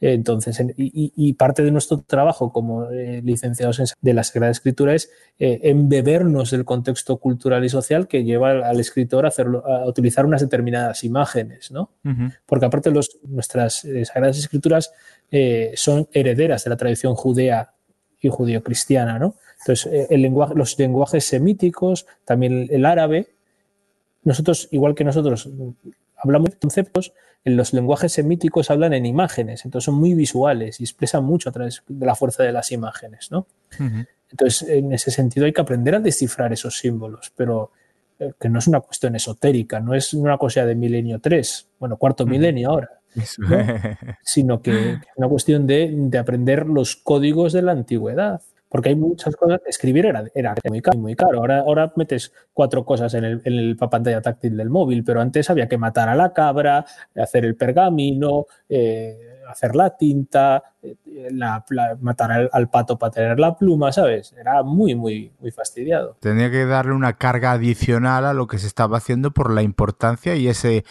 [0.00, 5.10] Entonces, y, parte de nuestro trabajo como eh, licenciados en, de la Sagrada Escritura es
[5.38, 10.24] eh, embebernos del contexto cultural y social que lleva al, escritor a, hacerlo, a utilizar
[10.24, 11.90] unas determinadas imágenes, ¿no?
[12.46, 14.90] Porque aparte los, nuestras eh, Sagradas Escrituras
[15.74, 17.74] son herederas de la tradición judea
[18.20, 19.34] y judío-cristiana, ¿no?
[19.60, 23.28] Entonces, el lenguaje, los lenguajes semíticos, también el árabe,
[24.22, 25.48] nosotros, igual que nosotros,
[26.16, 27.12] hablamos de conceptos,
[27.44, 31.52] en los lenguajes semíticos hablan en imágenes, entonces son muy visuales y expresan mucho a
[31.52, 33.46] través de la fuerza de las imágenes, ¿no?
[34.30, 37.72] Entonces, en ese sentido hay que aprender a descifrar esos símbolos, pero
[38.18, 41.96] eh, que no es una cuestión esotérica, no es una cosa de milenio 3, bueno,
[41.96, 42.99] cuarto milenio ahora,
[44.22, 48.40] sino que es una cuestión de, de aprender los códigos de la antigüedad
[48.70, 49.60] porque hay muchas cosas.
[49.66, 51.40] Escribir era, era muy, caro, muy caro.
[51.40, 55.50] Ahora, ahora metes cuatro cosas en, el, en la pantalla táctil del móvil, pero antes
[55.50, 60.96] había que matar a la cabra, hacer el pergamino, eh, hacer la tinta, eh,
[62.00, 64.32] matar al, pato para tener la pluma, ¿sabes?
[64.38, 66.16] Era muy, muy, muy fastidiado.
[66.20, 70.36] Tenía que darle una carga adicional a lo que se estaba haciendo por la importancia
[70.36, 70.84] y ese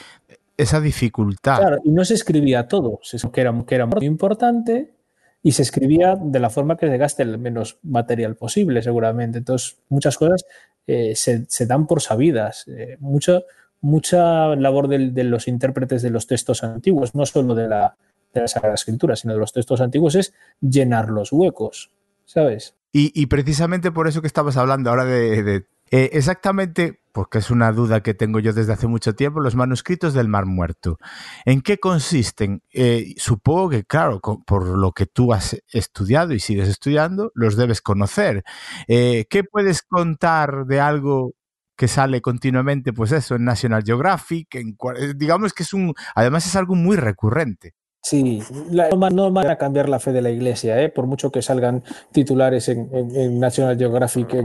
[0.62, 1.60] esa dificultad.
[1.60, 3.00] Claro, y no se escribía todo,
[3.32, 4.94] que era, que era muy importante,
[5.42, 9.38] y se escribía de la forma que se gaste el menos material posible, seguramente.
[9.38, 10.46] Entonces, muchas cosas
[10.86, 12.68] eh, se, dan por sabidas.
[12.68, 13.42] Eh, mucha,
[13.80, 17.96] mucha labor de, los intérpretes de los textos antiguos, no solo de la,
[18.34, 21.92] de la Sagrada Escritura, sino de los textos antiguos, es llenar los huecos,
[22.26, 22.76] ¿sabes?
[22.92, 28.02] Y, precisamente por eso que estabas hablando ahora de, eh, exactamente porque es una duda
[28.02, 31.00] que tengo yo desde hace mucho tiempo, los manuscritos del Mar Muerto.
[31.44, 32.64] ¿En qué consisten?
[32.72, 37.82] Eh, supongo que, claro, por lo que tú has estudiado y sigues estudiando, los debes
[37.82, 38.46] conocer.
[38.88, 41.34] Eh, ¿Qué puedes contar de algo
[41.76, 44.56] que sale continuamente, pues eso, en National Geographic?
[44.56, 47.74] Eh, digamos que es un, además es algo muy recurrente.
[48.02, 48.42] Sí,
[48.72, 51.84] no van a cambiar la fe de la Iglesia, por mucho que salgan
[52.14, 54.36] titulares en, National Geographic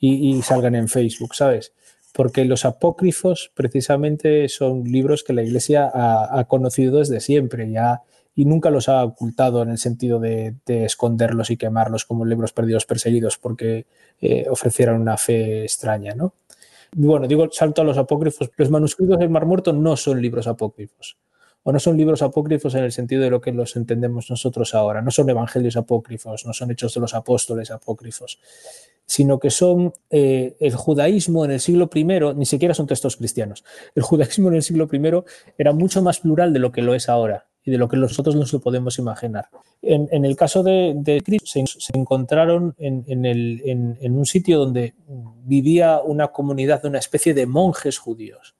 [0.00, 1.72] y, salgan en Facebook, ¿sabes?
[2.12, 8.02] Porque los apócrifos precisamente son libros que la Iglesia ha, conocido desde siempre ya,
[8.34, 12.86] y nunca los ha ocultado en el sentido de, esconderlos y quemarlos como libros perdidos
[12.86, 13.86] perseguidos porque
[14.20, 16.14] eh, ofrecieran una fe extraña.
[16.14, 16.34] ¿no?
[16.92, 18.50] Bueno, digo, salto a los apócrifos.
[18.56, 21.16] Los manuscritos del Mar Muerto no son libros apócrifos
[21.68, 25.02] o no son libros apócrifos en el sentido de lo que los entendemos nosotros ahora,
[25.02, 28.38] no son evangelios apócrifos, no son hechos de los apóstoles apócrifos
[29.04, 32.04] sino que son eh, el judaísmo en el siglo I,
[32.36, 33.64] ni siquiera son textos cristianos.
[33.94, 35.00] El judaísmo en el siglo I
[35.56, 38.36] era mucho más plural de lo que lo es ahora y de lo que nosotros
[38.36, 39.48] nos lo podemos imaginar.
[39.80, 44.94] En, el caso de, de Cristo, se, encontraron en, un sitio donde
[45.44, 48.56] vivía una comunidad, una especie de monjes judíos,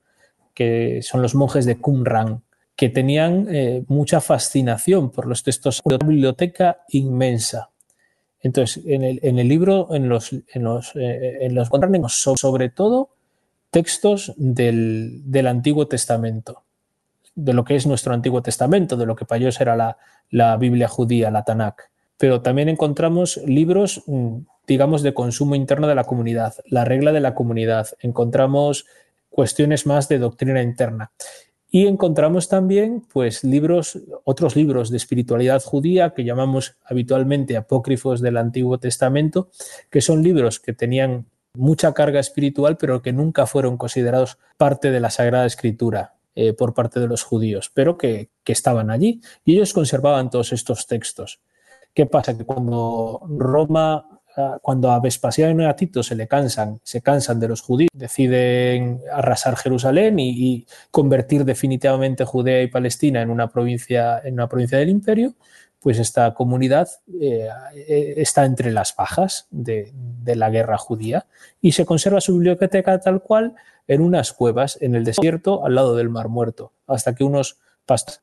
[0.55, 2.43] que son los monjes de Qumran,
[2.79, 7.69] que tenían eh, mucha fascinación por los textos, una biblioteca inmensa
[8.41, 11.69] entonces, en el, en libro, en los, en los, eh, en los
[12.37, 13.11] sobre todo
[13.71, 16.63] textos del, del, Antiguo Testamento,
[17.35, 19.99] de lo que es nuestro Antiguo Testamento, de lo que para ellos era la,
[20.31, 21.91] la Biblia judía, la Tanakh.
[22.17, 27.21] Pero también encontramos libros, mm, digamos, de consumo interno de la comunidad, la regla de
[27.21, 27.89] la comunidad.
[28.01, 28.87] Encontramos
[29.31, 31.11] cuestiones más de doctrina interna.
[31.71, 38.39] Y encontramos también pues, libros, otros libros de espiritualidad judía que llamamos habitualmente apócrifos del
[38.39, 39.51] Antiguo Testamento,
[39.91, 45.01] que son libros que tenían mucha carga espiritual, pero que nunca fueron considerados parte de
[45.01, 49.21] la Sagrada Escritura eh, por parte de los judíos, pero que, que estaban allí.
[49.45, 51.41] Y ellos conservaban todos estos textos.
[51.93, 52.37] ¿Qué pasa?
[52.39, 54.18] Que cuando Roma
[54.63, 59.01] cuando a Vespasiano y a Tito se le cansan, se cansan de los judíos, deciden
[59.13, 64.89] arrasar Jerusalén y, convertir definitivamente Judea y Palestina en una provincia, en una provincia del
[64.89, 65.35] imperio,
[65.81, 66.89] pues esta comunidad
[67.21, 71.27] eh, eh, está entre las bajas de, de, la guerra judía
[71.61, 73.55] y se conserva su biblioteca tal cual
[73.87, 77.59] en unas cuevas en el desierto al lado del Mar Muerto, hasta que unos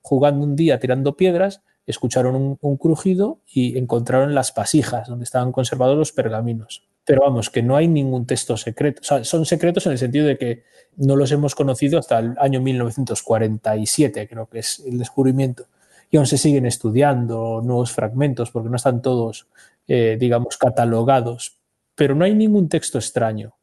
[0.02, 5.98] jugando un día tirando piedras escucharon un, crujido y encontraron las pasijas donde estaban conservados
[5.98, 6.84] los pergaminos.
[7.06, 9.02] pero vamos, que no hay ningún texto secreto.
[9.02, 10.64] O sea, son secretos en el sentido de que
[10.98, 15.68] no los hemos conocido hasta el año 1947, creo que es el descubrimiento.
[16.10, 19.48] Y aún se siguen estudiando nuevos fragmentos porque no están todos,
[19.88, 21.60] eh, digamos, catalogados.
[21.94, 23.56] Pero no hay ningún texto extraño.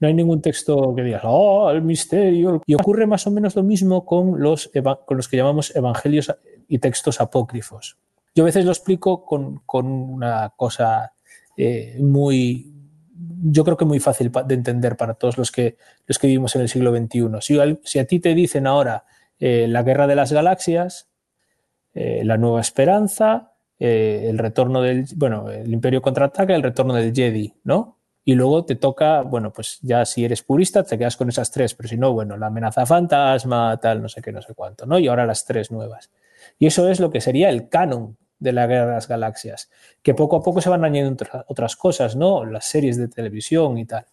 [0.00, 2.62] No hay ningún texto que digas, oh, el misterio.
[2.64, 4.70] Y ocurre más o menos lo mismo con los,
[5.04, 6.32] con los que llamamos evangelios
[6.68, 7.96] y textos apócrifos.
[8.34, 11.14] Yo a veces lo explico con, con una cosa
[11.56, 12.72] eh, muy,
[13.42, 16.62] yo creo que muy fácil de entender para todos los que, los que vivimos en
[16.62, 17.78] el siglo XXI.
[17.82, 19.04] Si, a ti te dicen ahora
[19.40, 21.08] eh, la guerra de las galaxias,
[21.94, 27.54] eh, la nueva esperanza, el retorno del, bueno, el imperio contraataca, el retorno del Jedi,
[27.62, 27.98] ¿no?
[28.24, 31.74] Y luego te toca, bueno, pues ya si eres purista te quedas con esas tres,
[31.74, 34.98] pero si no, bueno, la amenaza fantasma, tal, no sé qué, no sé cuánto, ¿no?
[34.98, 36.10] Y ahora las tres nuevas.
[36.58, 39.70] Y eso es lo que sería el canon de la Guerra de las Galaxias,
[40.02, 42.44] que poco a poco se van añadiendo otras cosas, ¿no?
[42.44, 44.06] Las series de televisión y tal.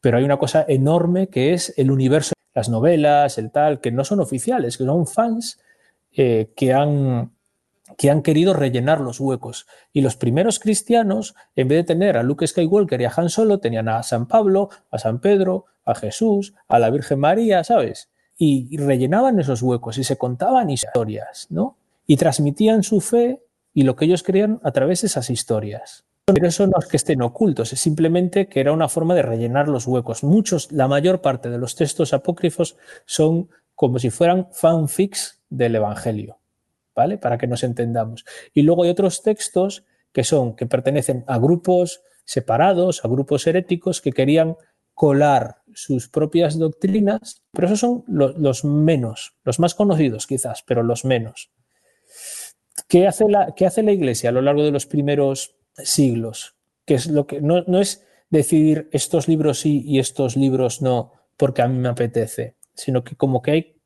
[0.00, 4.04] Pero hay una cosa enorme que es el universo, las novelas, el tal, que no
[4.04, 5.58] son oficiales, que son fans
[6.12, 7.32] eh, que, han,
[7.98, 9.66] que han querido rellenar los huecos.
[9.92, 13.58] Y los primeros cristianos, en vez de tener a Luke Skywalker y a Han Solo,
[13.58, 18.10] tenían a San Pablo, a San Pedro, a Jesús, a la Virgen María, ¿sabes?
[18.38, 21.76] Y rellenaban esos huecos y se contaban historias, ¿no?
[22.06, 23.42] Y transmitían su fe
[23.72, 26.04] y lo que ellos creían a través de esas historias.
[26.26, 29.68] Pero eso no es que estén ocultos, es simplemente que era una forma de rellenar
[29.68, 30.24] los huecos.
[30.24, 36.38] Muchos, la mayor parte de los textos apócrifos son como si fueran fanfics del Evangelio,
[36.96, 37.16] ¿vale?
[37.16, 38.24] Para que nos entendamos.
[38.52, 44.00] Y luego hay otros textos que son, que pertenecen a grupos separados, a grupos heréticos
[44.00, 44.56] que querían
[44.94, 51.04] colar sus propias doctrinas, pero esos son los menos, los más conocidos quizás, pero los
[51.04, 51.50] menos.
[52.88, 56.56] ¿Qué hace, la, hace la Iglesia a lo largo de los primeros siglos?
[56.86, 61.60] Que es lo que no, es decidir estos libros sí y estos libros no porque
[61.60, 63.82] a mí me apetece, sino que como que hay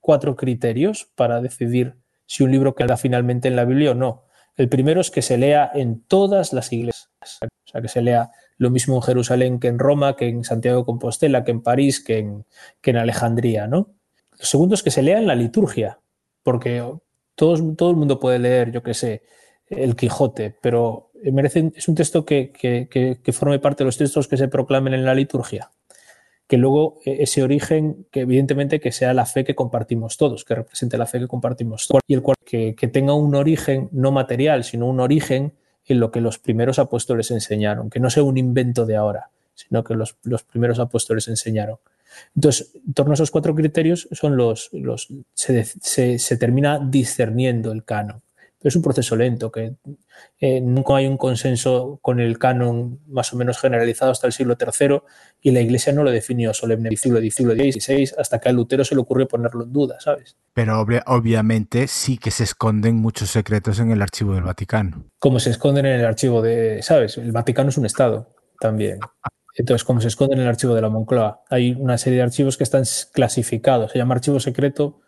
[0.00, 4.24] cuatro criterios para decidir si un libro queda finalmente en la Biblia o no.
[4.56, 8.30] El primero es que se lea en todas las iglesias, o sea, que se lea
[8.56, 12.02] lo mismo en Jerusalén que en Roma, que en Santiago de Compostela, que en París,
[12.02, 12.44] que en,
[12.80, 13.90] que en Alejandría, ¿no?
[14.38, 16.00] Lo segundo es que se lea en la liturgia,
[16.42, 16.82] porque
[17.34, 17.54] todo,
[17.90, 19.22] el mundo puede leer, yo qué sé,
[19.68, 24.36] el Quijote, pero merece, es un texto que, que, forme parte de los textos que
[24.36, 25.70] se proclamen en la liturgia.
[26.46, 30.54] Que luego e, ese origen, que evidentemente que sea la fe que compartimos todos, que
[30.54, 34.64] represente la fe que compartimos todos, y el cual que, tenga un origen no material,
[34.64, 35.54] sino un origen
[35.86, 39.84] en lo que los primeros apóstoles enseñaron, que no sea un invento de ahora, sino
[39.84, 41.78] que los, los primeros apóstoles enseñaron.
[42.34, 48.22] Entonces, en torno a esos cuatro criterios son los, los se, termina discerniendo el canon.
[48.64, 49.74] Es un proceso lento, que
[50.40, 54.56] eh, nunca hay un consenso con el canon más o menos generalizado hasta el siglo
[54.58, 55.00] III
[55.42, 58.84] y la Iglesia no lo definió solemnemente en el siglo XVI hasta que a Lutero
[58.84, 60.36] se le ocurrió ponerlo en duda, ¿sabes?
[60.54, 65.04] Pero obviamente sí que se esconden muchos secretos en el archivo del Vaticano.
[65.18, 67.18] Como se esconden en el archivo de, ¿sabes?
[67.18, 68.98] El Vaticano es un Estado también.
[69.56, 72.56] Entonces, como se esconde en el archivo de la Moncloa, hay una serie de archivos
[72.56, 73.92] que están clasificados.
[73.92, 75.00] Se llama archivo secreto,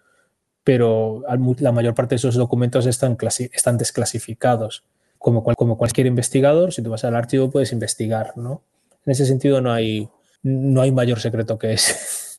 [0.67, 1.23] pero
[1.61, 3.17] la mayor parte de esos documentos están,
[3.53, 4.83] están desclasificados.
[5.17, 8.63] Como, como cualquier investigador, si tú vas al archivo puedes investigar, ¿no?
[9.05, 10.09] En ese sentido no hay,
[10.43, 11.95] no hay mayor secreto que ese.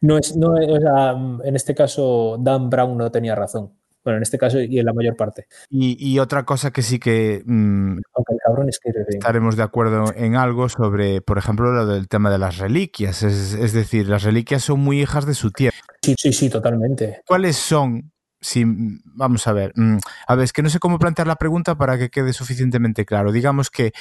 [0.00, 3.70] No es, no en este caso, Dan Brown no tenía razón.
[4.02, 5.46] Bueno, en este caso y en la mayor parte.
[5.70, 7.98] Y, otra cosa que sí que mm,
[9.08, 13.22] estaremos de acuerdo en algo sobre, por ejemplo, lo del tema de las reliquias.
[13.22, 15.76] Es, decir, las reliquias son muy hijas de su tiempo.
[16.02, 17.20] Sí, sí, sí, totalmente.
[17.26, 18.12] ¿Cuáles son?
[18.40, 21.76] Si, vamos a ver, mm, a ver, es que no sé cómo plantear la pregunta
[21.76, 23.32] para que quede suficientemente claro.
[23.32, 23.92] Digamos que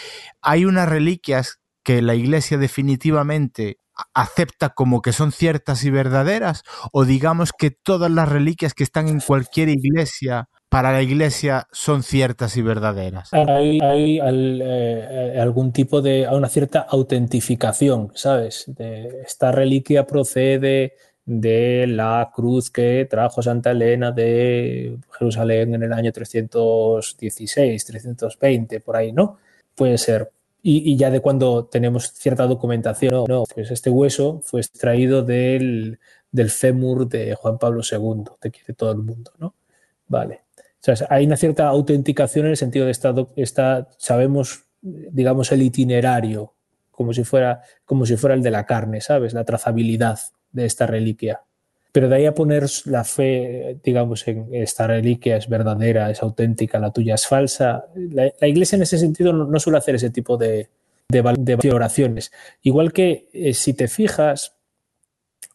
[0.41, 3.79] hay unas reliquias que la Iglesia definitivamente
[4.13, 9.07] acepta como que son ciertas y verdaderas o digamos que todas las reliquias que están
[9.07, 13.29] en cualquier iglesia para la iglesia son ciertas y verdaderas.
[13.33, 13.79] Hay,
[14.21, 18.65] eh, algún tipo de, una cierta autentificación, ¿sabes?
[18.67, 20.93] De, esta reliquia procede
[21.27, 28.95] de la cruz que trajo Santa Elena de Jerusalén en el año 316, 320, por
[28.95, 29.37] ahí, ¿no?
[29.75, 30.31] Puede ser
[30.69, 35.99] y, ya de cuando tenemos cierta documentación, no, pues este hueso fue extraído del,
[36.31, 39.53] del fémur de Juan Pablo II, te quiere todo el mundo, ¿no?
[40.07, 40.41] Vale.
[40.85, 46.53] O sea, hay una cierta autenticación en el sentido de esta, sabemos, digamos, el itinerario,
[46.91, 49.33] como si, fuera, como si fuera el de la carne, ¿sabes?
[49.33, 50.19] La trazabilidad
[50.51, 51.41] de esta reliquia.
[51.91, 56.77] Pero de ahí a poner la fe, digamos, en esta reliquia es verdadera, es auténtica,
[56.77, 57.85] la tuya es falsa.
[57.95, 60.69] La, iglesia en ese sentido no, suele hacer ese tipo de,
[61.09, 62.31] de, oraciones.
[62.61, 64.57] Igual que eh, si te fijas,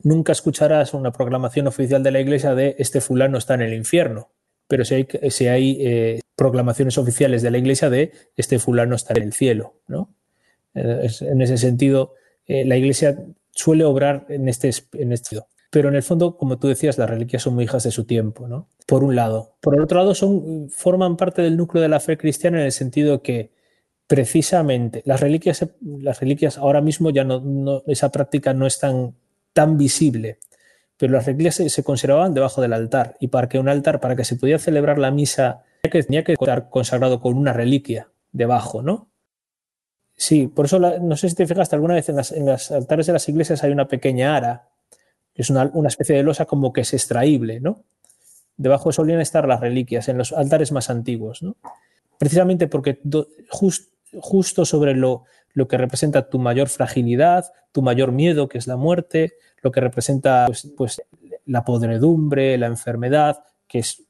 [0.03, 4.33] nunca escucharás una proclamación oficial de la iglesia de este fulano está en el infierno,
[4.67, 9.15] pero si hay, si hay eh, proclamaciones oficiales de la iglesia de este fulano está
[9.15, 9.77] en el cielo.
[9.87, 10.13] ¿no?
[10.75, 12.15] Eh, en ese sentido,
[12.49, 13.17] la iglesia
[13.53, 15.41] suele obrar en este, en este
[15.73, 18.47] pero en el fondo, como tú decías, las reliquias son muy hijas de su tiempo,
[18.47, 18.69] ¿no?
[18.87, 19.55] Por un lado.
[19.63, 22.73] Por el otro lado, son, forman parte del núcleo de la fe cristiana en el
[22.73, 23.53] sentido que
[24.07, 29.15] precisamente las reliquias, las reliquias ahora mismo ya no, esa práctica no es tan,
[29.55, 30.39] tan visible,
[30.99, 34.27] pero las reliquias se, conservaban debajo del altar y para que un altar, para que
[34.27, 39.09] se pudiera celebrar la misa, tenía que estar consagrado con una reliquia debajo, ¿no?
[40.23, 43.07] Sí, por eso no sé si te fijaste alguna vez en, las, en los altares
[43.07, 44.69] de las iglesias hay una pequeña ara
[45.35, 47.83] es una, especie de losa como que es extraíble, ¿no?
[48.57, 51.57] Debajo solían estar las reliquias en los altares más antiguos, ¿no?
[52.19, 53.01] Precisamente porque
[53.49, 58.77] justo sobre lo, lo que representa tu mayor fragilidad, tu mayor miedo, que es la
[58.77, 61.03] muerte, lo que representa pues, pues,
[61.47, 64.05] la podredumbre, la enfermedad, que es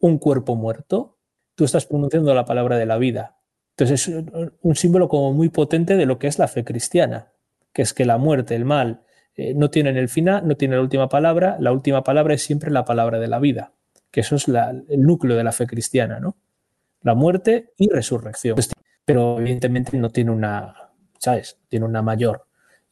[0.00, 1.16] un cuerpo muerto,
[1.54, 3.35] tú estás pronunciando la palabra de la vida.
[3.76, 4.24] Entonces es
[4.62, 7.32] un símbolo como muy potente de lo que es la fe cristiana,
[7.74, 9.02] que es que la muerte, el mal,
[9.34, 12.70] eh, no tienen el final, no tienen la última palabra, la última palabra es siempre
[12.70, 13.74] la palabra de la vida,
[14.10, 16.36] que eso es el núcleo de la fe cristiana, ¿no?
[17.02, 18.56] La muerte y resurrección.
[19.04, 20.74] Pero evidentemente no tiene una,
[21.18, 21.58] ¿sabes?
[21.68, 22.45] Tiene una mayor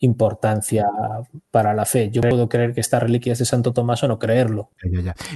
[0.04, 0.86] importancia
[1.50, 2.10] para la fe.
[2.10, 4.70] Yo puedo creer que esta reliquia es de Santo Tomás o no creerlo.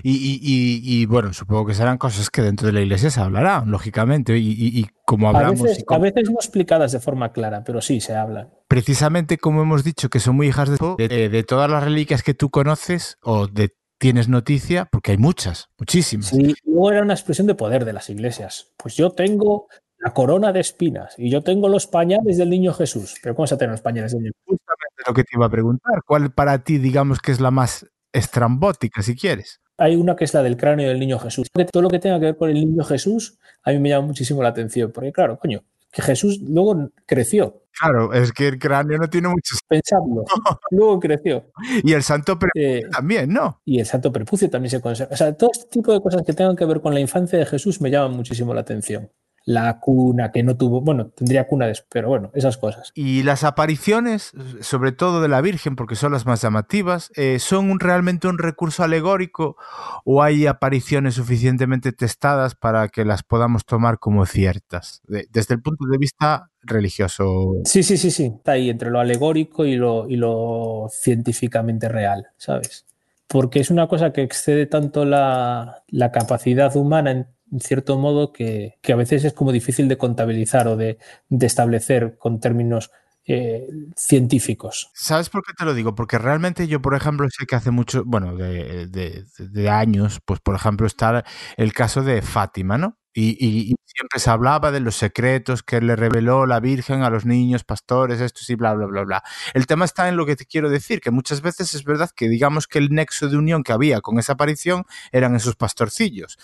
[0.03, 4.87] Y, bueno, supongo que serán cosas que dentro de la iglesia se hablarán, lógicamente, y,
[5.05, 5.61] como hablamos...
[5.89, 8.51] A veces, no explicadas de forma clara, pero sí se hablan.
[8.69, 12.51] Precisamente como hemos dicho que son muy hijas de, de, todas las reliquias que tú
[12.51, 16.29] conoces o de tienes noticia, porque hay muchas, muchísimas.
[16.29, 18.73] Sí, luego era una expresión de poder de las iglesias.
[18.77, 19.69] Pues yo tengo
[19.99, 23.17] la corona de espinas y yo tengo los pañales del niño Jesús.
[23.23, 24.59] Pero ¿cómo se tener los pañales del niño Jesús?
[24.59, 26.03] Justamente lo que te iba a preguntar.
[26.07, 29.61] ¿Cuál para ti, digamos, que es la más estrambótica, si quieres?
[29.77, 31.49] Hay una que es la del cráneo del niño Jesús.
[31.73, 34.43] Todo lo que tenga que ver con el niño Jesús, a mí me llama muchísimo
[34.43, 34.91] la atención.
[34.93, 35.63] Porque, claro, coño,
[35.93, 37.63] que Jesús luego creció.
[37.79, 40.25] Claro, es que el cráneo no tiene mucho Pensadlo.
[40.71, 41.53] luego creció.
[41.85, 43.61] Y el santo prepucio eh, también, ¿no?
[43.65, 45.15] Y el santo prepucio también se conserva.
[45.15, 47.47] O sea, todo este tipo de cosas que tengan que ver con la infancia de
[47.47, 49.11] Jesús me llaman muchísimo la atención
[49.49, 52.93] la cuna que no tuvo, bueno, tendría cuna después, pero bueno, esas cosas.
[52.95, 57.81] Y las apariciones, sobre todo de la Virgen, porque son las más llamativas, eh, ¿son
[57.81, 59.57] realmente un recurso alegórico
[60.05, 65.87] o hay apariciones suficientemente testadas para que las podamos tomar como ciertas, desde el punto
[65.91, 67.55] de vista religioso?
[67.65, 72.27] Sí, sí, sí, sí, está ahí entre lo alegórico y lo, y lo científicamente real,
[72.37, 72.85] ¿sabes?
[73.27, 78.33] Porque es una cosa que excede tanto la, la capacidad humana en en cierto modo,
[78.33, 80.99] que, a veces es como difícil de contabilizar o de,
[81.31, 82.91] establecer con términos
[83.27, 84.91] eh, científicos.
[84.95, 85.95] ¿Sabes por qué te lo digo?
[85.95, 90.55] Porque realmente yo, por ejemplo, sé que hace mucho, bueno, de, de, años, pues por
[90.55, 91.25] ejemplo está
[91.57, 92.99] el caso de Fátima, ¿no?
[93.21, 97.65] Y, siempre se hablaba de los secretos que le reveló la Virgen a los niños
[97.65, 99.23] pastores, esto y bla, bla, bla, bla.
[99.55, 102.29] El tema está en lo que te quiero decir, que muchas veces es verdad que
[102.29, 106.39] digamos que el nexo de unión que había con esa aparición eran esos pastorcillos.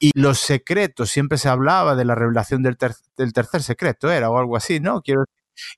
[0.00, 2.76] Y los secretos, siempre se hablaba de la revelación del,
[3.16, 5.02] del tercer secreto, era o algo así, ¿no?
[5.02, 5.26] Quiero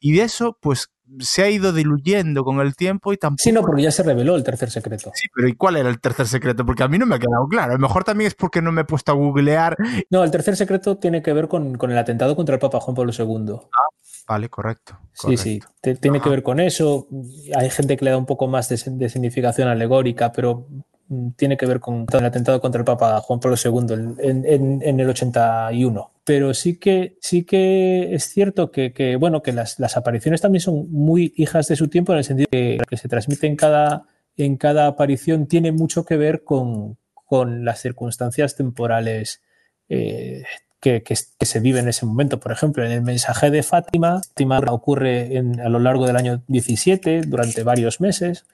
[0.01, 3.43] y de eso, pues se ha ido diluyendo con el tiempo y tampoco...
[3.43, 5.11] Sí, no, porque ya se reveló el tercer secreto.
[5.15, 6.65] Sí, pero ¿y cuál era el tercer secreto?
[6.65, 7.73] Porque a mí no me ha quedado claro.
[7.73, 9.77] A lo mejor también es porque no me he puesto a googlear.
[10.11, 13.13] No, el tercer secreto tiene que ver con, el atentado contra el Papa Juan Pablo
[13.17, 13.55] II.
[13.73, 13.89] Ah,
[14.27, 14.99] vale, correcto.
[15.13, 15.61] Sí, sí,
[16.01, 17.09] tiene que ver con eso.
[17.57, 20.67] Hay gente que le da un poco más de, de significación alegórica, pero
[21.09, 25.01] mm, tiene que ver con el atentado contra el Papa Juan Pablo II en, en
[25.01, 30.61] el 81 pero sí que, sí que es cierto que, bueno, que las, apariciones también
[30.61, 33.57] son muy hijas de su tiempo en el sentido que lo que se transmite en
[33.57, 34.05] cada,
[34.37, 36.99] en cada aparición tiene mucho que ver con,
[37.65, 39.41] las circunstancias temporales
[39.89, 40.43] eh,
[40.81, 42.39] que, se viven en ese momento.
[42.39, 47.23] Por ejemplo, en el mensaje de Fátima, Fátima ocurre a lo largo del año 17,
[47.23, 48.45] durante varios meses.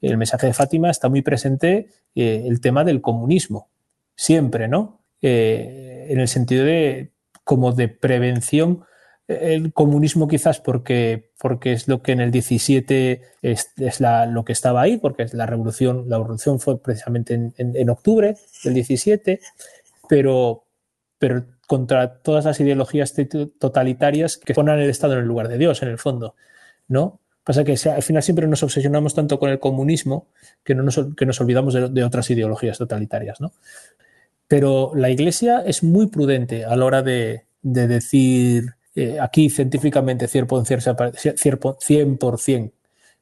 [0.00, 3.70] El mensaje de Fátima está muy presente eh, el tema del comunismo,
[4.14, 5.00] siempre, ¿no?
[5.20, 7.13] Eh, en el sentido de
[7.44, 8.84] como de prevención
[9.26, 14.52] el comunismo quizás porque, porque es lo que en el 17 es, la, lo que
[14.52, 19.40] estaba ahí, porque es la revolución, la revolución fue precisamente en, en, octubre del 17,
[20.08, 20.64] pero,
[21.18, 23.14] pero contra todas las ideologías
[23.58, 26.34] totalitarias que ponen el Estado en el lugar de Dios, en el fondo,
[26.88, 27.20] ¿no?
[27.44, 30.28] Pasa que al final siempre nos obsesionamos tanto con el comunismo
[30.62, 33.52] que, no nos, que nos olvidamos de, de otras ideologías totalitarias, ¿no?
[34.48, 42.72] Pero la Iglesia es muy prudente a la hora de, decir eh, aquí científicamente 100%,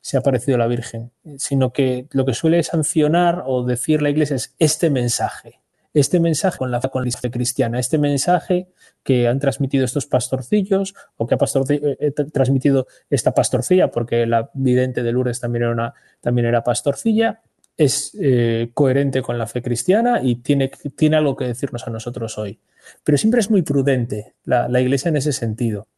[0.03, 4.11] se ha parecido a la Virgen, sino que lo que suele sancionar o decir la
[4.11, 5.61] Iglesia es este mensaje,
[5.95, 8.67] este mensaje con la, con fe cristiana, este mensaje
[9.05, 14.51] que han transmitido estos pastorcillos o que ha eh, eh, transmitido esta pastorcilla, porque la
[14.55, 17.41] vidente de Lourdes también era, también era pastorcilla,
[17.77, 22.39] es eh, coherente con la fe cristiana y tiene, tiene algo que decirnos a nosotros
[22.39, 22.61] hoy.
[23.05, 25.89] Pero siempre es muy prudente la, Iglesia en ese sentido.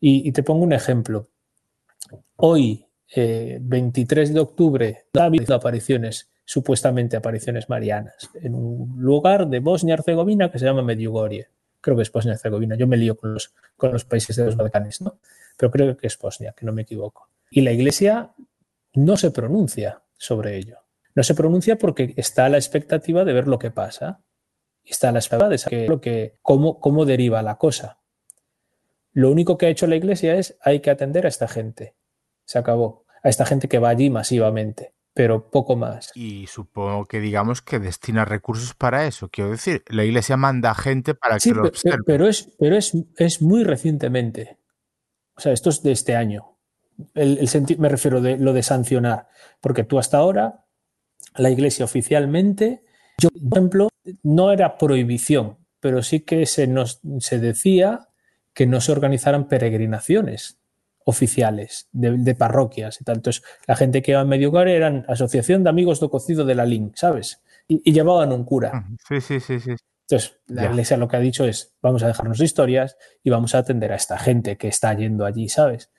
[0.00, 1.28] Y, te pongo un ejemplo.
[2.36, 10.58] Hoy, 23 de octubre, habido apariciones supuestamente apariciones marianas, en un lugar de Bosnia-Herzegovina que
[10.58, 11.48] se llama Medjugorje.
[11.80, 12.76] Creo que es Bosnia-Herzegovina.
[12.76, 15.18] Yo me lío con los, con los países de los Balcanes, ¿no?
[15.56, 17.28] Pero creo que es Bosnia, que no me equivoco.
[17.50, 18.30] Y la Iglesia
[18.94, 20.78] no se pronuncia sobre ello.
[21.16, 24.22] No se pronuncia porque está a la expectativa de ver lo que pasa.
[24.84, 27.98] Está a la expectativa de saber lo que, cómo, cómo deriva la cosa.
[29.12, 31.96] Lo único que ha hecho la Iglesia es hay que atender a esta gente.
[32.44, 33.04] Se acabó.
[33.24, 36.12] A esta gente que va allí masivamente pero poco más.
[36.14, 39.30] Y supongo que digamos que destina recursos para eso.
[39.30, 42.02] Quiero decir, la iglesia manda gente para que lo observe.
[42.04, 44.58] Pero, es, pero es, es, muy recientemente.
[45.34, 46.58] O sea, esto es de este año.
[47.14, 49.28] El, me refiero de lo de sancionar.
[49.62, 50.65] Porque tú hasta ahora,
[51.38, 52.82] la iglesia oficialmente,
[53.18, 53.88] yo, por ejemplo,
[54.22, 58.08] no era prohibición, pero sí que se, nos, se decía
[58.52, 60.58] que no se organizaran peregrinaciones
[61.04, 63.16] oficiales de, parroquias y tal.
[63.16, 66.66] Entonces, la gente que iba a Medjugorje eran Asociación de Amigos do Cocido de la
[66.66, 67.42] LIN, ¿sabes?
[67.68, 68.88] Y, llevaban un cura.
[69.06, 69.76] Sí, sí, sí, sí.
[70.08, 73.58] Entonces, la iglesia lo que ha dicho es, vamos a dejarnos historias y vamos a
[73.58, 75.90] atender a esta gente que está yendo allí, ¿sabes?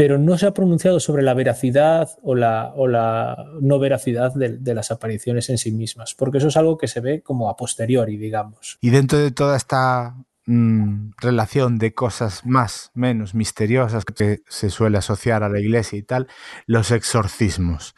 [0.00, 4.74] Pero no se ha pronunciado sobre la veracidad o la, o la no veracidad de,
[4.74, 8.16] las apariciones en sí mismas, porque eso es algo que se ve como a posteriori,
[8.16, 8.78] digamos.
[8.80, 10.14] Y dentro de toda esta
[10.52, 16.02] Mm, relación de cosas más, menos misteriosas que se suele asociar a la iglesia y
[16.02, 16.26] tal,
[16.66, 17.94] los exorcismos.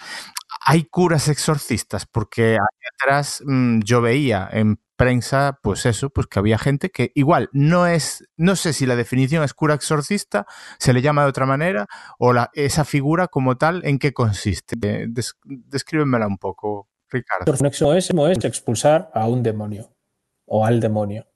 [0.64, 6.38] Hay curas exorcistas, porque ahí atrás mm, yo veía en prensa, pues eso, pues que
[6.38, 10.46] había gente que igual no es, no sé si la definición es cura exorcista,
[10.78, 11.86] se le llama de otra manera,
[12.18, 14.76] o la, esa figura como tal, ¿en qué consiste?
[15.44, 17.52] descríbemela un poco, Ricardo.
[17.52, 19.92] Exorcismo es expulsar a un demonio
[20.46, 21.26] o al demonio.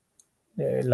[0.59, 0.85] Eh,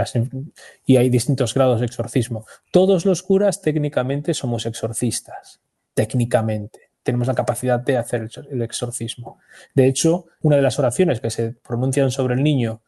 [0.87, 2.47] y hay distintos grados de exorcismo.
[2.73, 5.61] Todos los curas técnicamente somos exorcistas,
[5.95, 6.92] técnicamente.
[7.03, 9.41] Tenemos la capacidad de hacer el exorcismo.
[9.75, 12.83] De hecho, una de las oraciones que se pronuncian sobre el niño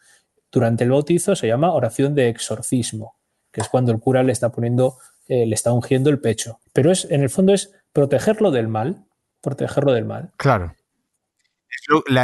[0.53, 3.17] durante el bautizo se llama oración de exorcismo,
[3.51, 6.61] que es cuando el cura le está poniendo, eh, le está ungiendo el pecho.
[6.73, 9.05] Pero es, en el fondo es protegerlo del mal,
[9.41, 10.33] protegerlo del mal.
[10.37, 10.75] Claro.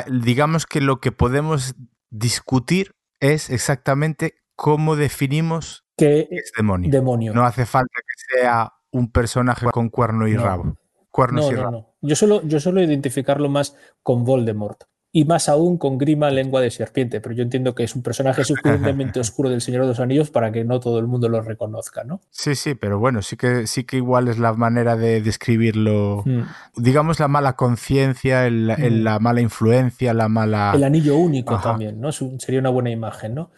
[0.08, 1.74] digamos que lo que podemos
[2.10, 7.34] discutir es exactamente cómo definimos qué es demonio.
[7.34, 10.76] No hace falta que sea un personaje con cuerno y rabo.
[11.10, 11.94] Cuernos y rabo.
[12.00, 14.84] Yo solo, yo solo identificarlo más con Voldemort.
[15.12, 18.44] Y más aún con Grima Lengua de Serpiente, pero yo entiendo que es un personaje
[18.44, 22.04] suficientemente oscuro del Señor de los Anillos para que no todo el mundo lo reconozca,
[22.04, 22.20] ¿no?
[22.30, 26.22] Sí, sí, pero bueno, sí que, sí que igual es la manera de describirlo.
[26.24, 26.42] Mm.
[26.76, 29.02] Digamos la mala conciencia, mm.
[29.02, 30.74] la mala influencia, la mala.
[30.76, 32.12] El anillo único también, ¿no?
[32.12, 33.50] Sería una buena imagen, ¿no?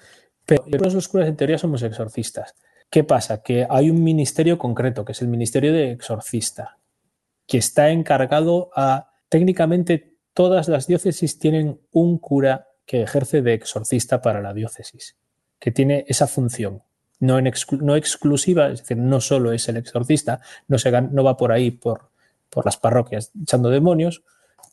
[0.46, 2.54] Pero los curas en teoría somos exorcistas.
[2.90, 3.42] ¿Qué pasa?
[3.42, 6.78] Que hay un ministerio concreto, que es el ministerio de exorcista,
[7.52, 14.22] que está encargado a, técnicamente, todas las diócesis tienen un cura que ejerce de exorcista
[14.22, 15.18] para la diócesis,
[15.58, 16.82] que tiene esa función.
[17.20, 21.36] No, en no exclusiva, es decir, no solo es el exorcista, no, se, no va
[21.36, 22.08] por ahí por,
[22.48, 24.22] por las parroquias echando demonios,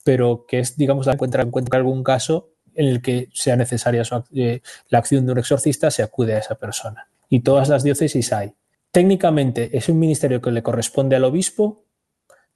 [0.05, 4.99] pero que es, digamos, encuentra, encuentra algún caso en el que sea necesaria eh, la
[4.99, 7.09] acción de un exorcista, se acude a esa persona.
[7.27, 8.53] Y todas las diócesis hay.
[8.89, 11.83] Técnicamente es un ministerio que le corresponde al obispo,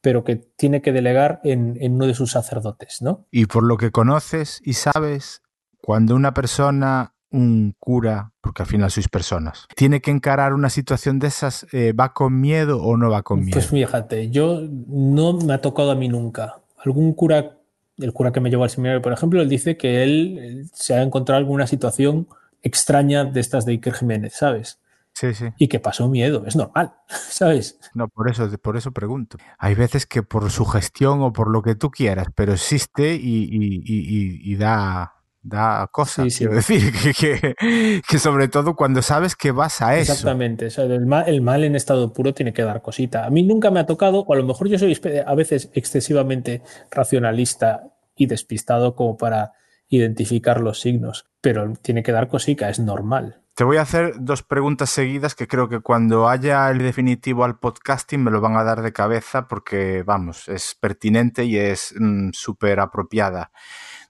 [0.03, 3.25] pero que tiene que delegar en, uno de sus sacerdotes, ¿no?
[3.31, 5.41] Y por lo que conoces y sabes,
[5.81, 11.19] cuando una persona, un cura, porque al final sois personas, tiene que encarar una situación
[11.19, 13.53] de esas, eh, ¿va con miedo o no va con miedo?
[13.53, 16.57] Pues fíjate, yo no me ha tocado a mí nunca.
[16.83, 17.59] Algún cura
[17.97, 21.01] el cura que me llevó al seminario, por ejemplo, él dice que él, se ha
[21.01, 22.27] encontrado alguna situación
[22.61, 24.79] extraña de estas de Iker Jiménez, ¿sabes?
[25.13, 25.45] Sí, sí.
[25.57, 27.79] Y que pasó miedo, es normal, ¿sabes?
[27.93, 29.37] No, por eso, por eso pregunto.
[29.57, 34.55] Hay veces que por su gestión o por lo que tú quieras, pero existe y
[34.55, 40.13] da, da cosas, quiero decir, que, que, sobre todo cuando sabes que vas a eso.
[40.13, 43.25] Exactamente, el, mal, el, mal, en estado puro tiene que dar cosita.
[43.25, 46.61] A mí nunca me ha tocado, o a lo mejor yo soy a veces excesivamente
[46.89, 47.83] racionalista
[48.15, 49.51] y despistado como para
[49.89, 53.42] identificar los signos, pero tiene que dar cosita, es normal.
[53.55, 57.59] Te voy a hacer dos preguntas seguidas que creo que cuando haya el definitivo al
[57.59, 62.31] podcasting me lo van a dar de cabeza porque, vamos, es pertinente y es mm,
[62.33, 63.51] súper apropiada.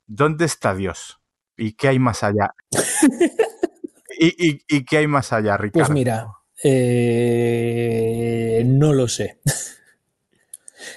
[0.07, 1.19] ¿Dónde está Dios?
[1.57, 2.55] ¿Y qué hay más allá?
[4.17, 5.87] ¿Y, qué hay más allá, Ricardo?
[5.87, 6.27] Pues mira,
[6.63, 9.41] eh, no lo sé.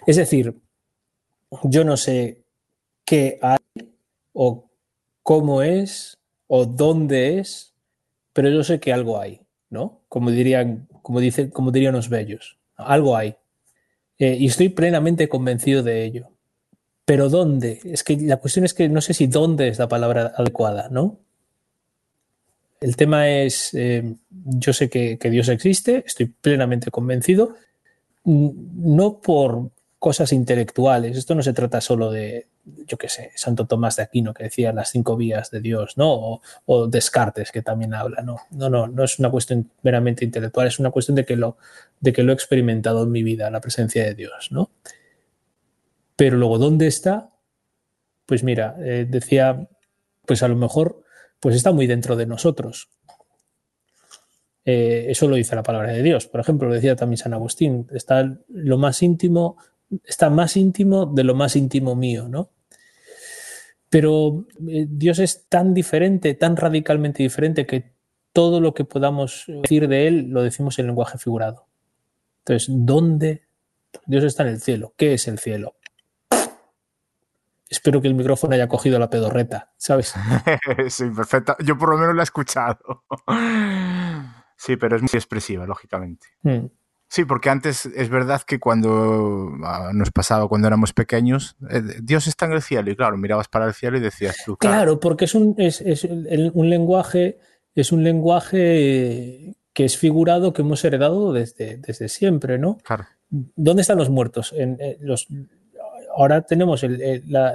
[0.06, 0.54] es decir,
[1.64, 2.44] yo no sé
[3.04, 3.58] qué hay
[4.32, 4.70] o
[5.24, 6.16] cómo es
[6.46, 7.75] o dónde es
[8.36, 9.40] pero yo sé que algo hay,
[9.70, 10.02] ¿no?
[10.10, 13.34] Como dirían, como dicen, como dirían los bellos, algo hay.
[14.18, 16.28] Eh, y estoy plenamente convencido de ello.
[17.06, 17.80] Pero ¿dónde?
[17.84, 21.18] Es que la cuestión es que no sé si dónde es la palabra adecuada, ¿no?
[22.78, 27.54] El tema es, eh, yo sé que, que Dios existe, estoy plenamente convencido,
[28.26, 31.16] no por cosas intelectuales.
[31.16, 32.48] Esto no se trata solo de,
[32.86, 36.40] yo qué sé, Santo Tomás de Aquino que decía las cinco vías de Dios, ¿no?
[36.66, 38.38] O, Descartes que también habla, ¿no?
[38.50, 41.56] No, no, no es una cuestión meramente intelectual, es una cuestión de que lo,
[42.00, 44.70] de que lo he experimentado en mi vida, la presencia de Dios, ¿no?
[46.16, 47.30] Pero luego, ¿dónde está?
[48.24, 49.68] Pues mira, eh, decía,
[50.24, 51.02] pues a lo mejor,
[51.38, 52.88] pues está muy dentro de nosotros.
[54.64, 56.26] Eh, eso lo dice la palabra de Dios.
[56.26, 59.56] Por ejemplo, lo decía también San Agustín, está lo más íntimo
[60.04, 62.50] está más íntimo de lo más íntimo mío, ¿no?
[63.88, 67.92] Pero eh, Dios es tan diferente, tan radicalmente diferente que
[68.32, 71.66] todo lo que podamos decir de Él lo decimos en lenguaje figurado.
[72.40, 73.46] Entonces, ¿dónde?
[74.04, 74.92] Dios está en el cielo.
[74.96, 75.76] ¿Qué es el cielo?
[77.68, 80.14] Espero que el micrófono haya cogido la pedorreta, ¿sabes?
[80.88, 81.56] sí, perfecto.
[81.64, 83.04] Yo por lo menos la he escuchado.
[84.56, 86.28] sí, pero es muy expresiva, lógicamente.
[86.42, 86.66] Mm.
[87.08, 92.26] Sí, porque antes es verdad que cuando ah, nos pasaba cuando éramos pequeños, eh, Dios
[92.26, 94.56] está en el cielo y claro, mirabas para el cielo y decías tú.
[94.56, 97.38] Claro, porque es un, es, un lenguaje,
[97.74, 102.78] es un lenguaje que es figurado que hemos heredado desde, desde siempre, ¿no?
[102.78, 103.06] Claro.
[103.30, 104.52] ¿Dónde están los muertos?
[104.56, 105.28] En, eh, los,
[106.16, 107.54] ahora tenemos la,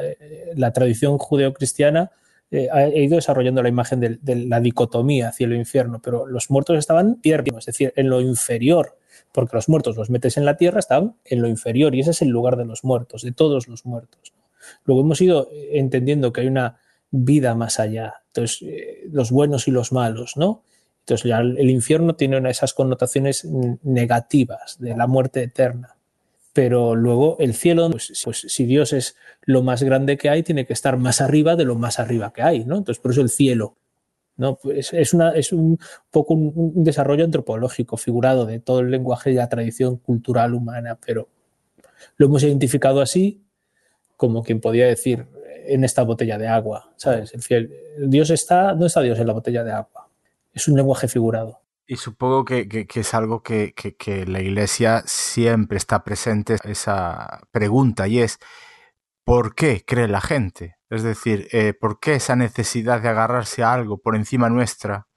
[0.55, 2.11] la, tradición judeocristiana
[2.51, 7.19] eh, ha ido desarrollando la imagen de, de la dicotomía cielo-infierno, pero los muertos estaban
[7.21, 8.97] tiernos, es decir, en lo inferior
[9.31, 12.21] porque los muertos los metes en la tierra, están en lo inferior y ese es
[12.21, 14.33] el lugar de los muertos, de todos los muertos.
[14.85, 16.79] Luego hemos ido eh, entendiendo que hay una
[17.09, 20.63] vida más allá, entonces eh, los buenos y los malos, ¿no?
[21.01, 23.45] Entonces el infierno tiene esas connotaciones
[23.81, 25.95] negativas de la muerte eterna.
[26.53, 30.65] Pero luego el cielo, pues, pues, si Dios es lo más grande que hay, tiene
[30.65, 32.77] que estar más arriba de lo más arriba que hay, ¿no?
[32.77, 33.77] Entonces por eso el cielo
[34.37, 34.55] ¿no?
[34.55, 35.79] Pues es, una, es un
[36.09, 41.29] poco un, desarrollo antropológico figurado de todo el lenguaje y la tradición cultural humana, pero
[42.17, 43.43] lo hemos identificado así
[44.17, 45.27] como quien podía decir
[45.65, 47.33] en esta botella de agua, ¿sabes?
[47.49, 47.71] El,
[48.07, 50.09] Dios está, no está Dios en la botella de agua,
[50.53, 51.59] es un lenguaje figurado.
[51.87, 58.19] Y supongo que, es algo que, que, la Iglesia siempre está presente, esa pregunta, y
[58.19, 58.39] es,
[59.23, 60.77] ¿por qué cree la gente?
[60.89, 65.07] Es decir, eh, ¿por qué esa necesidad de agarrarse a algo por encima nuestra,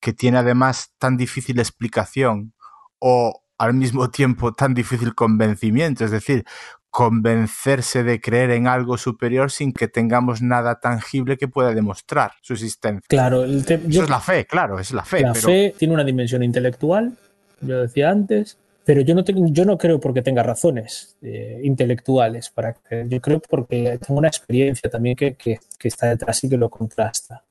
[0.00, 2.54] que tiene además tan difícil explicación
[2.98, 6.04] o al mismo tiempo tan difícil convencimiento?
[6.04, 6.44] Es decir,
[6.90, 12.52] convencerse de creer en algo superior sin que tengamos nada tangible que pueda demostrar su
[12.52, 13.02] existencia.
[13.08, 15.22] Claro, eso es la fe, claro, es la fe.
[15.22, 17.16] La fe tiene una dimensión intelectual,
[17.60, 22.50] yo decía antes, pero yo no, tengo, yo no creo porque tenga razones eh, intelectuales
[22.50, 22.76] para.
[23.08, 27.42] Yo creo porque tengo una experiencia también que, que, está detrás y que lo contrasta.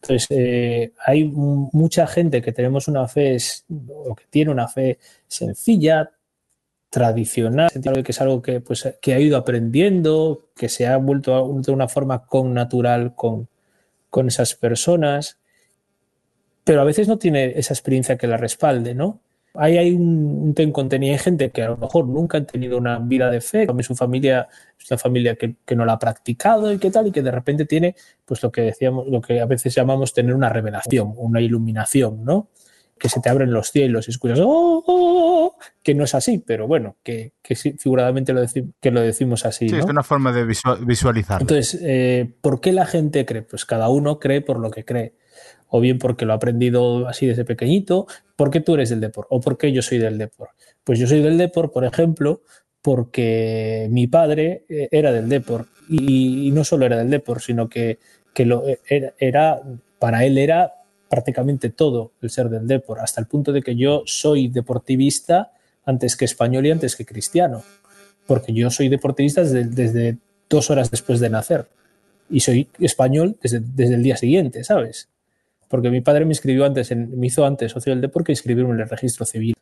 [0.00, 3.36] Entonces, eh, hay mucha gente que tenemos una fe,
[3.88, 6.10] o que tiene una fe sencilla,
[6.92, 7.70] tradicional,
[8.04, 11.88] que es algo que, pues, que ha ido aprendiendo, que se ha vuelto de una
[11.88, 13.48] forma con natural con,
[14.10, 15.38] con esas personas,
[16.64, 19.20] pero a veces no tiene esa experiencia que la respalde, ¿no?
[19.54, 21.12] Ahí hay un, ten contenido.
[21.12, 23.94] Hay gente que a lo mejor nunca han tenido una vida de fe, como su
[23.94, 24.48] familia
[24.82, 27.64] es una familia que, no la ha practicado y qué tal, y que de repente
[27.64, 32.24] tiene, pues lo que decíamos, lo que a veces llamamos tener una revelación, una iluminación,
[32.24, 32.48] ¿no?
[32.98, 36.38] Que se te abren los cielos y escuchas, ¡Oh, oh, oh", que no es así,
[36.38, 38.42] pero bueno, que, que figuradamente lo,
[38.80, 39.68] que lo decimos así.
[39.68, 41.40] Sí, es una forma de visualizar.
[41.40, 43.42] Entonces, eh, ¿por qué la gente cree?
[43.42, 45.14] Pues cada uno cree por lo que cree
[45.74, 49.40] o bien porque lo ha aprendido así desde pequeñito, porque tú eres del deporte o
[49.40, 50.54] porque yo soy del deporte.
[50.84, 52.42] Pues yo soy del deporte, por ejemplo,
[52.82, 57.98] porque mi padre eh, era del deporte y, no solo era del deporte, sino que,
[58.44, 59.62] lo, eh, era,
[59.98, 60.74] para él era
[61.08, 65.52] prácticamente todo el ser del deporte, hasta el punto de que yo soy deportivista
[65.86, 67.62] antes que español y antes que cristiano,
[68.26, 70.18] porque yo soy deportivista desde,
[70.50, 71.66] dos horas después de nacer
[72.28, 75.08] y soy español desde, desde el día siguiente, ¿sabes?
[75.72, 78.74] Porque mi padre me inscribió antes, en, me hizo antes socio del deporte que inscribirme
[78.74, 79.54] en el registro civil.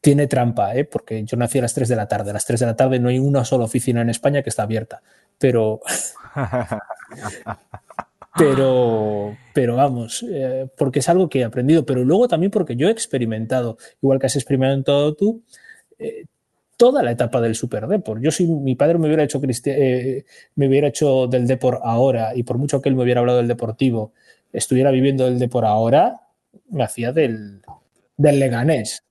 [0.00, 0.84] Tiene trampa, ¿eh?
[0.84, 2.30] porque yo nací a las 3 de la tarde.
[2.30, 4.62] A las 3 de la tarde no hay una sola oficina en España que está
[4.62, 5.02] abierta.
[5.36, 5.80] Pero.
[8.38, 12.86] pero, pero vamos, eh, porque es algo que he aprendido, pero luego también porque yo
[12.86, 15.42] he experimentado, igual que has experimentado tú,
[15.98, 16.26] eh,
[16.76, 18.22] toda la etapa del Super Deport.
[18.22, 22.44] Yo si mi padre me hubiera hecho eh, me hubiera hecho del Deport ahora y
[22.44, 24.12] por mucho que él me hubiera hablado del Deportivo,
[24.52, 26.20] estuviera viviendo del Deport ahora,
[26.70, 27.62] me hacía del,
[28.16, 29.04] del Leganés.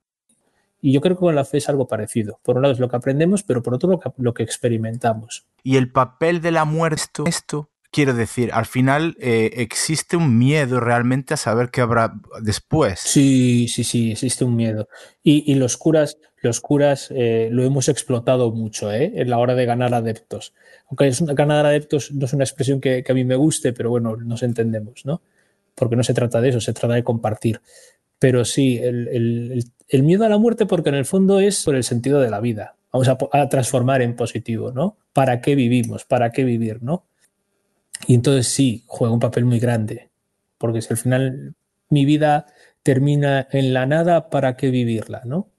[0.82, 2.40] Y yo creo que con la fe es algo parecido.
[2.43, 5.45] Por un lado es lo que aprendemos, pero por otro lo que, lo que experimentamos.
[5.64, 10.80] Y el papel de la muerte, esto, quiero decir, al final eh, existe un miedo
[10.80, 12.99] realmente a saber qué habrá después.
[12.99, 14.88] Sí, sí, sí, existe un miedo.
[15.24, 19.11] Y, y los curas, los curas eh, lo hemos explotado mucho ¿eh?
[19.16, 20.53] en la hora de ganar adeptos.
[20.90, 23.90] Aunque es una, ganar adeptos no es una expresión que, a mí me guste, pero
[23.90, 25.22] bueno, nos entendemos, ¿no?
[25.75, 27.61] Porque no se trata de eso, se trata de compartir.
[28.19, 32.19] Pero sí, el miedo a la muerte, porque en el fondo es por el sentido
[32.19, 32.75] de la vida.
[32.91, 34.98] Vamos a, a transformar en positivo, ¿no?
[35.14, 36.06] ¿Para qué vivimos?
[36.06, 37.03] ¿Para qué vivir, no?
[38.07, 40.09] Y entonces sí, juega un papel muy grande,
[40.57, 41.56] porque si al final
[41.90, 42.45] mi vida
[42.83, 45.22] termina en la nada, ¿para qué vivirla?
[45.25, 45.49] ¿no?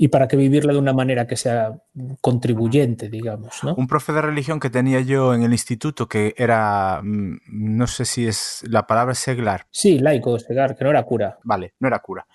[0.00, 1.82] Y para qué vivirla de una manera que sea
[2.20, 3.64] contribuyente, digamos.
[3.64, 3.74] ¿no?
[3.74, 8.28] Un profe de religión que tenía yo en el instituto que era, no sé si
[8.28, 9.66] es la palabra seglar.
[9.72, 11.38] Sí, laico, seglar, que no era cura.
[11.42, 12.28] Vale, no era cura.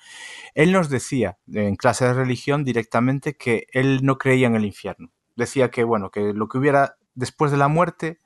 [0.54, 5.14] Él nos decía en clase de religión directamente que él no creía en el infierno.
[5.38, 8.20] Decía que, bueno, que lo que hubiera después de la muerte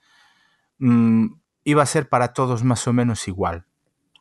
[0.80, 1.28] mmm,
[1.64, 3.66] iba a ser para todos más o menos igual.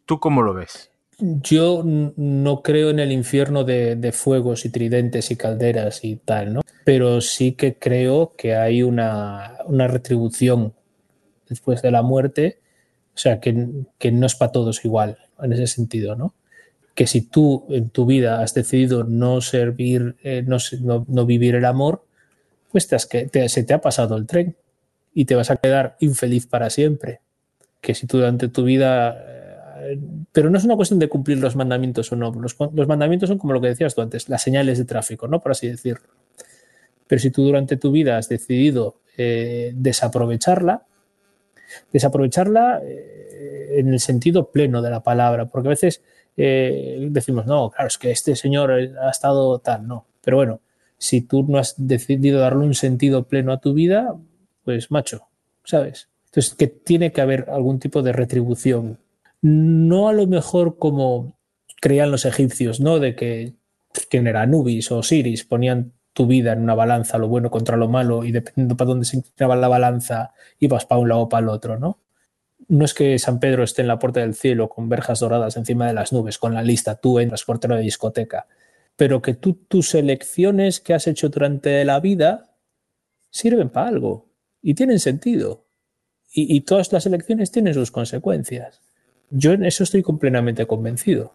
[0.05, 0.93] ¿Tú cómo lo ves?
[1.19, 6.61] Yo no creo en el infierno de, fuegos y tridentes y calderas y tal, ¿no?
[6.85, 10.75] Pero sí que creo que hay una, una retribución
[11.49, 12.61] después de la muerte,
[13.15, 13.67] o sea, que,
[13.99, 16.35] que, no es para todos igual, en ese sentido, ¿no?
[16.95, 21.55] Que si tú en tu vida has decidido no servir, eh, no, no, no, vivir
[21.55, 22.05] el amor,
[22.71, 24.55] pues te, se te ha pasado el tren
[25.15, 27.21] y te vas a quedar infeliz para siempre.
[27.81, 29.26] Que si tú durante tu vida...
[30.33, 32.33] Pero no es una cuestión de cumplir los mandamientos o no.
[32.33, 35.41] Los, los, mandamientos son como lo que decías tú antes, las señales de tráfico, ¿no?
[35.41, 36.07] Por así decirlo.
[37.07, 40.85] Pero si tú durante tu vida has decidido eh, desaprovecharla,
[41.93, 46.03] desaprovecharla eh, en el sentido pleno de la palabra, porque a veces
[46.37, 50.07] eh, decimos, no, claro, es que este señor ha estado tal, no.
[50.23, 50.61] Pero bueno,
[50.99, 54.17] si tú no has decidido darle un sentido pleno a tu vida,
[54.65, 55.29] pues macho,
[55.65, 56.09] ¿sabes?
[56.27, 58.99] Entonces, que tiene que haber algún tipo de retribución.
[59.49, 61.39] No a lo mejor como
[61.81, 62.99] creían los egipcios, ¿no?
[62.99, 63.55] De que
[64.11, 67.87] quién era Anubis o Osiris ponían tu vida en una balanza, lo bueno contra lo
[67.87, 71.45] malo, y dependiendo para dónde se inclinaba la balanza, ibas para un lado o para
[71.45, 72.01] el otro, ¿no?
[72.67, 75.87] No es que San Pedro esté en la puerta del cielo con verjas doradas encima
[75.87, 78.49] de las nubes, con la lista, tú entras portero de discoteca,
[78.97, 82.57] pero que tú, tus elecciones que has hecho durante la vida
[83.31, 84.27] sirven para algo
[84.61, 85.67] y tienen sentido.
[86.33, 88.83] Y, y, todas las elecciones tienen sus consecuencias.
[89.31, 91.33] Yo en eso estoy completamente convencido.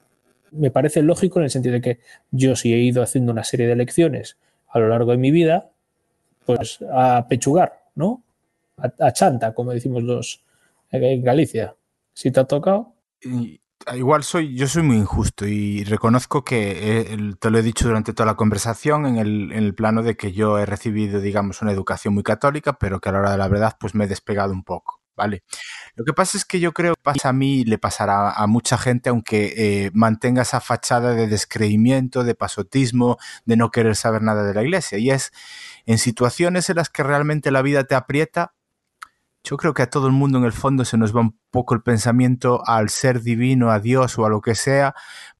[0.52, 2.00] Me parece lógico en el sentido de que
[2.32, 4.38] yo si he ido haciendo una serie de elecciones
[4.70, 5.70] a lo largo de mi vida,
[6.46, 8.24] pues a pechugar, ¿no?
[8.78, 10.44] A, chanta, como decimos los
[10.92, 11.76] en Galicia.
[12.14, 12.94] Si te ha tocado.
[13.94, 18.14] Igual soy, yo soy muy injusto y reconozco que eh, te lo he dicho durante
[18.14, 21.72] toda la conversación en el, en el, plano de que yo he recibido, digamos, una
[21.72, 24.54] educación muy católica, pero que a la hora de la verdad, pues me he despegado
[24.54, 25.44] un poco, ¿vale?
[25.96, 28.78] Lo que pasa es que yo creo que pasa a mí le pasará a mucha
[28.78, 34.44] gente, aunque eh, mantenga esa fachada de descreimiento, de pasotismo, de no querer saber nada
[34.44, 35.32] de la iglesia, y es
[35.86, 38.54] en situaciones en las que realmente la vida te aprieta,
[39.44, 41.74] yo creo que a todo el mundo en el fondo se nos va un poco
[41.74, 44.94] el pensamiento al ser divino, a Dios o a lo que sea,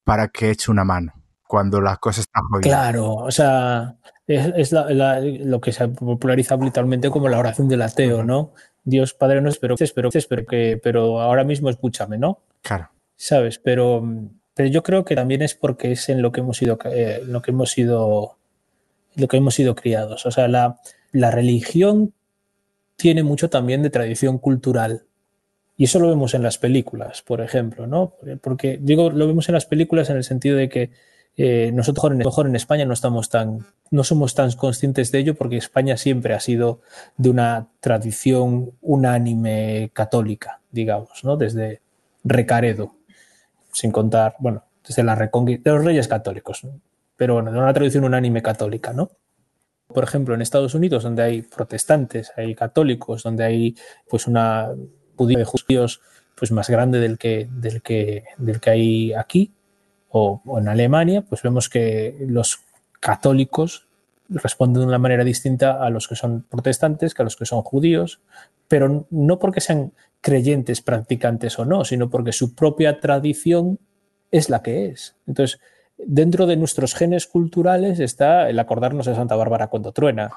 [0.04, 1.12] para que eche una mano
[1.46, 2.66] cuando las cosas están jodidas.
[2.66, 8.24] Claro, o sea, es, la, lo que se populariza habitualmente como la oración del ateo,
[8.24, 8.54] ¿no?
[8.84, 12.40] Dios Padre no espero, espero, espero que, pero ahora mismo escúchame, ¿no?
[12.62, 12.90] Claro.
[13.16, 13.58] ¿Sabes?
[13.58, 14.02] Pero,
[14.54, 17.42] pero yo creo que también es porque es en lo que hemos sido, eh, lo
[17.42, 18.36] que hemos sido,
[19.14, 20.26] lo que hemos sido criados.
[20.26, 20.80] O sea, la,
[21.12, 22.12] la religión
[22.96, 25.04] tiene mucho también de tradición cultural.
[25.76, 28.14] Y eso lo vemos en las películas, por ejemplo, ¿no?
[28.40, 30.90] Porque digo, lo vemos en las películas en el sentido de que
[31.36, 35.56] eh, nosotros mejor en España no estamos tan, no somos tan conscientes de ello porque
[35.56, 36.80] España siempre ha sido
[37.16, 41.36] de una tradición unánime católica, digamos, ¿no?
[41.36, 41.80] Desde
[42.24, 42.94] Recaredo,
[43.72, 46.66] sin contar, bueno, desde la reconquista de los reyes católicos,
[47.16, 49.10] pero bueno, de una tradición unánime católica, ¿no?
[49.92, 53.76] por ejemplo, en Estados Unidos, donde hay protestantes, hay católicos, donde hay
[54.08, 54.70] pues una
[55.16, 56.00] judía de judíos
[56.34, 59.52] pues más grande del que, del que, del que hay aquí
[60.12, 62.60] o, en Alemania, pues vemos que los
[63.00, 63.86] católicos
[64.28, 67.62] responden de una manera distinta a los que son protestantes que a los que son
[67.62, 68.20] judíos,
[68.68, 73.78] pero no porque sean creyentes, practicantes o no, sino porque su propia tradición
[74.30, 75.16] es la que es.
[75.26, 75.60] Entonces,
[76.06, 80.30] dentro de nuestros genes culturales está el acordarnos de Santa Bárbara cuando truena.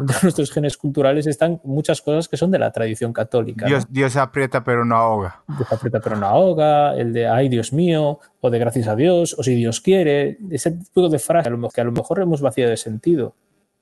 [0.00, 3.66] Dentro de nuestros genes culturales están muchas cosas que son de la tradición católica.
[3.66, 3.92] Dios, ¿no?
[3.92, 5.42] Dios aprieta pero no ahoga.
[5.48, 9.34] Dios aprieta pero no ahoga, el de ay Dios mío, o de gracias a Dios,
[9.38, 12.76] o si Dios quiere, ese tipo de frases que a lo mejor hemos vaciado de
[12.76, 13.34] sentido.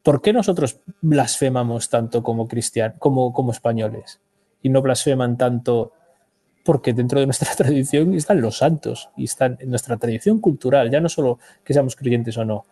[0.02, 4.20] ¿Por qué nosotros blasfemamos tanto como cristianos, como, como españoles?
[4.62, 5.92] Y no blasfeman tanto
[6.68, 11.00] porque dentro de nuestra tradición están los santos y están en nuestra tradición cultural, ya
[11.00, 12.66] no solo que seamos creyentes o no.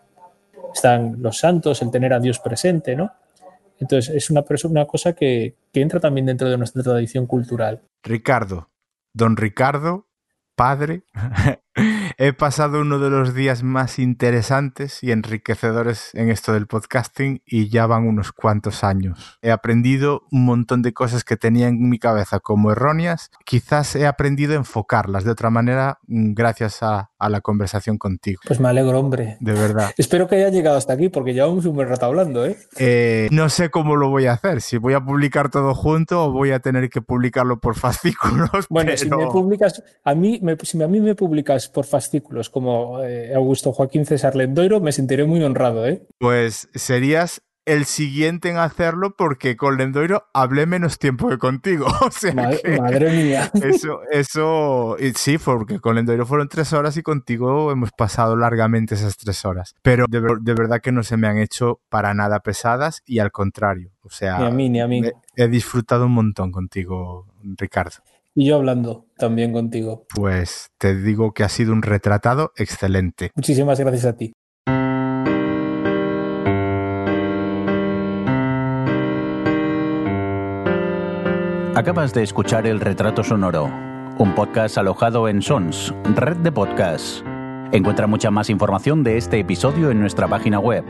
[0.75, 3.10] Están los santos, el tener a Dios presente, ¿no?
[3.81, 7.81] Entonces es una, una cosa que, que entra también dentro de nuestra tradición cultural.
[8.02, 8.68] Ricardo,
[9.15, 10.07] don Ricardo,
[10.55, 11.05] padre,
[12.18, 17.68] he pasado uno de los días más interesantes y enriquecedores en esto del podcasting y
[17.68, 19.38] ya van unos cuantos años.
[19.42, 23.30] He aprendido un montón de cosas que tenía en mi cabeza como erróneas.
[23.44, 28.40] Quizás he aprendido a enfocarlas de otra manera mm, gracias a, a la conversación contigo.
[28.46, 29.36] Pues me alegro, hombre.
[29.40, 29.90] De verdad.
[29.98, 32.56] Espero que haya llegado hasta aquí porque llevamos un buen rato hablando, ¿eh?
[32.78, 36.32] Eh, no sé cómo lo voy a hacer, si voy a publicar todo junto o
[36.32, 38.66] voy a tener que publicarlo por fascículos.
[38.70, 38.96] Bueno, pero...
[39.18, 42.06] si me publicas, a mí, me, si a mí me publicas por fascículos
[42.51, 46.07] como eh, Augusto Joaquín César Lendoiro, me sentiré muy honrado, ¿eh?
[46.18, 51.86] Pues serías el siguiente en hacerlo porque con Lendoiro hablé menos tiempo que contigo.
[52.01, 53.51] O sea madre, que madre mía.
[53.60, 58.94] Eso, eso, y sí, porque con Lendoiro fueron tres horas y contigo hemos pasado largamente
[58.94, 59.75] esas tres horas.
[59.83, 63.18] Pero de, ver- de verdad que no se me han hecho para nada pesadas y
[63.18, 63.91] al contrario.
[64.02, 65.02] O sea, Ni a mí, ni a mí.
[65.05, 65.12] he,
[65.44, 67.97] he disfrutado un montón contigo, Ricardo.
[68.39, 70.06] Y yo hablando también contigo.
[70.15, 73.31] Pues te digo que ha sido un retratado excelente.
[73.34, 74.34] Muchísimas gracias a ti.
[81.74, 83.65] Acabas de escuchar El Retrato Sonoro,
[84.18, 87.24] un podcast alojado en Sons, red de podcasts.
[87.73, 90.84] Encuentra mucha más información de este episodio en nuestra página web,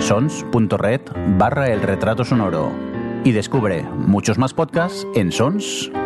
[0.00, 1.00] sons.red
[1.38, 2.70] barra El Retrato Sonoro.
[3.24, 6.03] Y descubre muchos más podcasts en sons.red.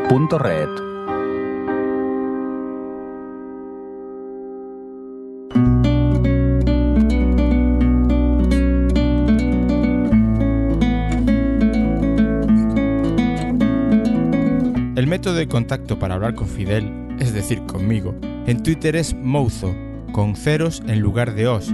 [14.97, 18.15] El método de contacto para hablar con Fidel, es decir, conmigo,
[18.47, 19.75] en Twitter es Mouzo,
[20.13, 21.71] con ceros en lugar de os.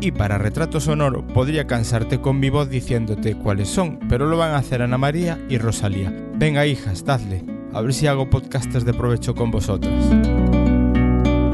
[0.00, 4.52] Y para retrato sonoro podría cansarte con mi voz diciéndote cuáles son, pero lo van
[4.52, 6.12] a hacer Ana María y Rosalía.
[6.36, 9.92] Venga hijas, dadle, a ver si hago podcasters de provecho con vosotras.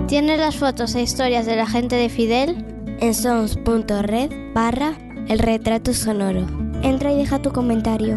[0.07, 2.65] ¿Tienes las fotos e historias de la gente de Fidel?
[3.01, 4.95] en sons.red barra
[5.29, 6.47] el retrato sonoro.
[6.83, 8.17] Entra y deja tu comentario.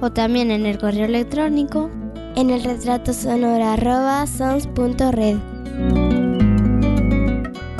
[0.00, 1.90] O también en el correo electrónico
[2.36, 4.24] En el retrato sonoro arroba.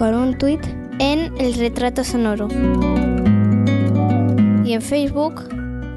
[0.01, 0.62] Con un tweet
[0.99, 2.49] en el retrato sonoro.
[4.65, 5.43] Y en Facebook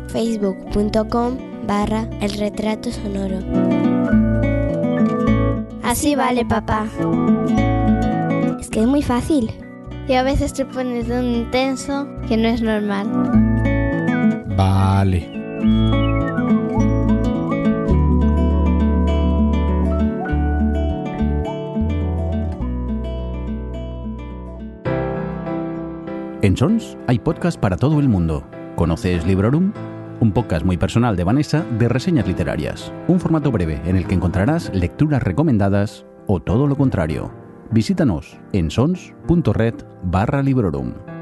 [0.10, 3.40] facebook.com barra el retrato sonoro.
[5.84, 6.86] Así vale, papá.
[8.60, 9.50] Es que es muy fácil.
[10.06, 13.08] Y a veces te pones de un intenso que no es normal.
[14.58, 16.03] Vale.
[26.44, 28.46] En Sons hay podcast para todo el mundo.
[28.76, 29.72] ¿Conoces Librorum?
[30.20, 32.92] Un podcast muy personal de Vanessa de reseñas literarias.
[33.08, 37.32] Un formato breve en el que encontrarás lecturas recomendadas o todo lo contrario.
[37.72, 41.13] Visítanos en sons.red barra Librorum.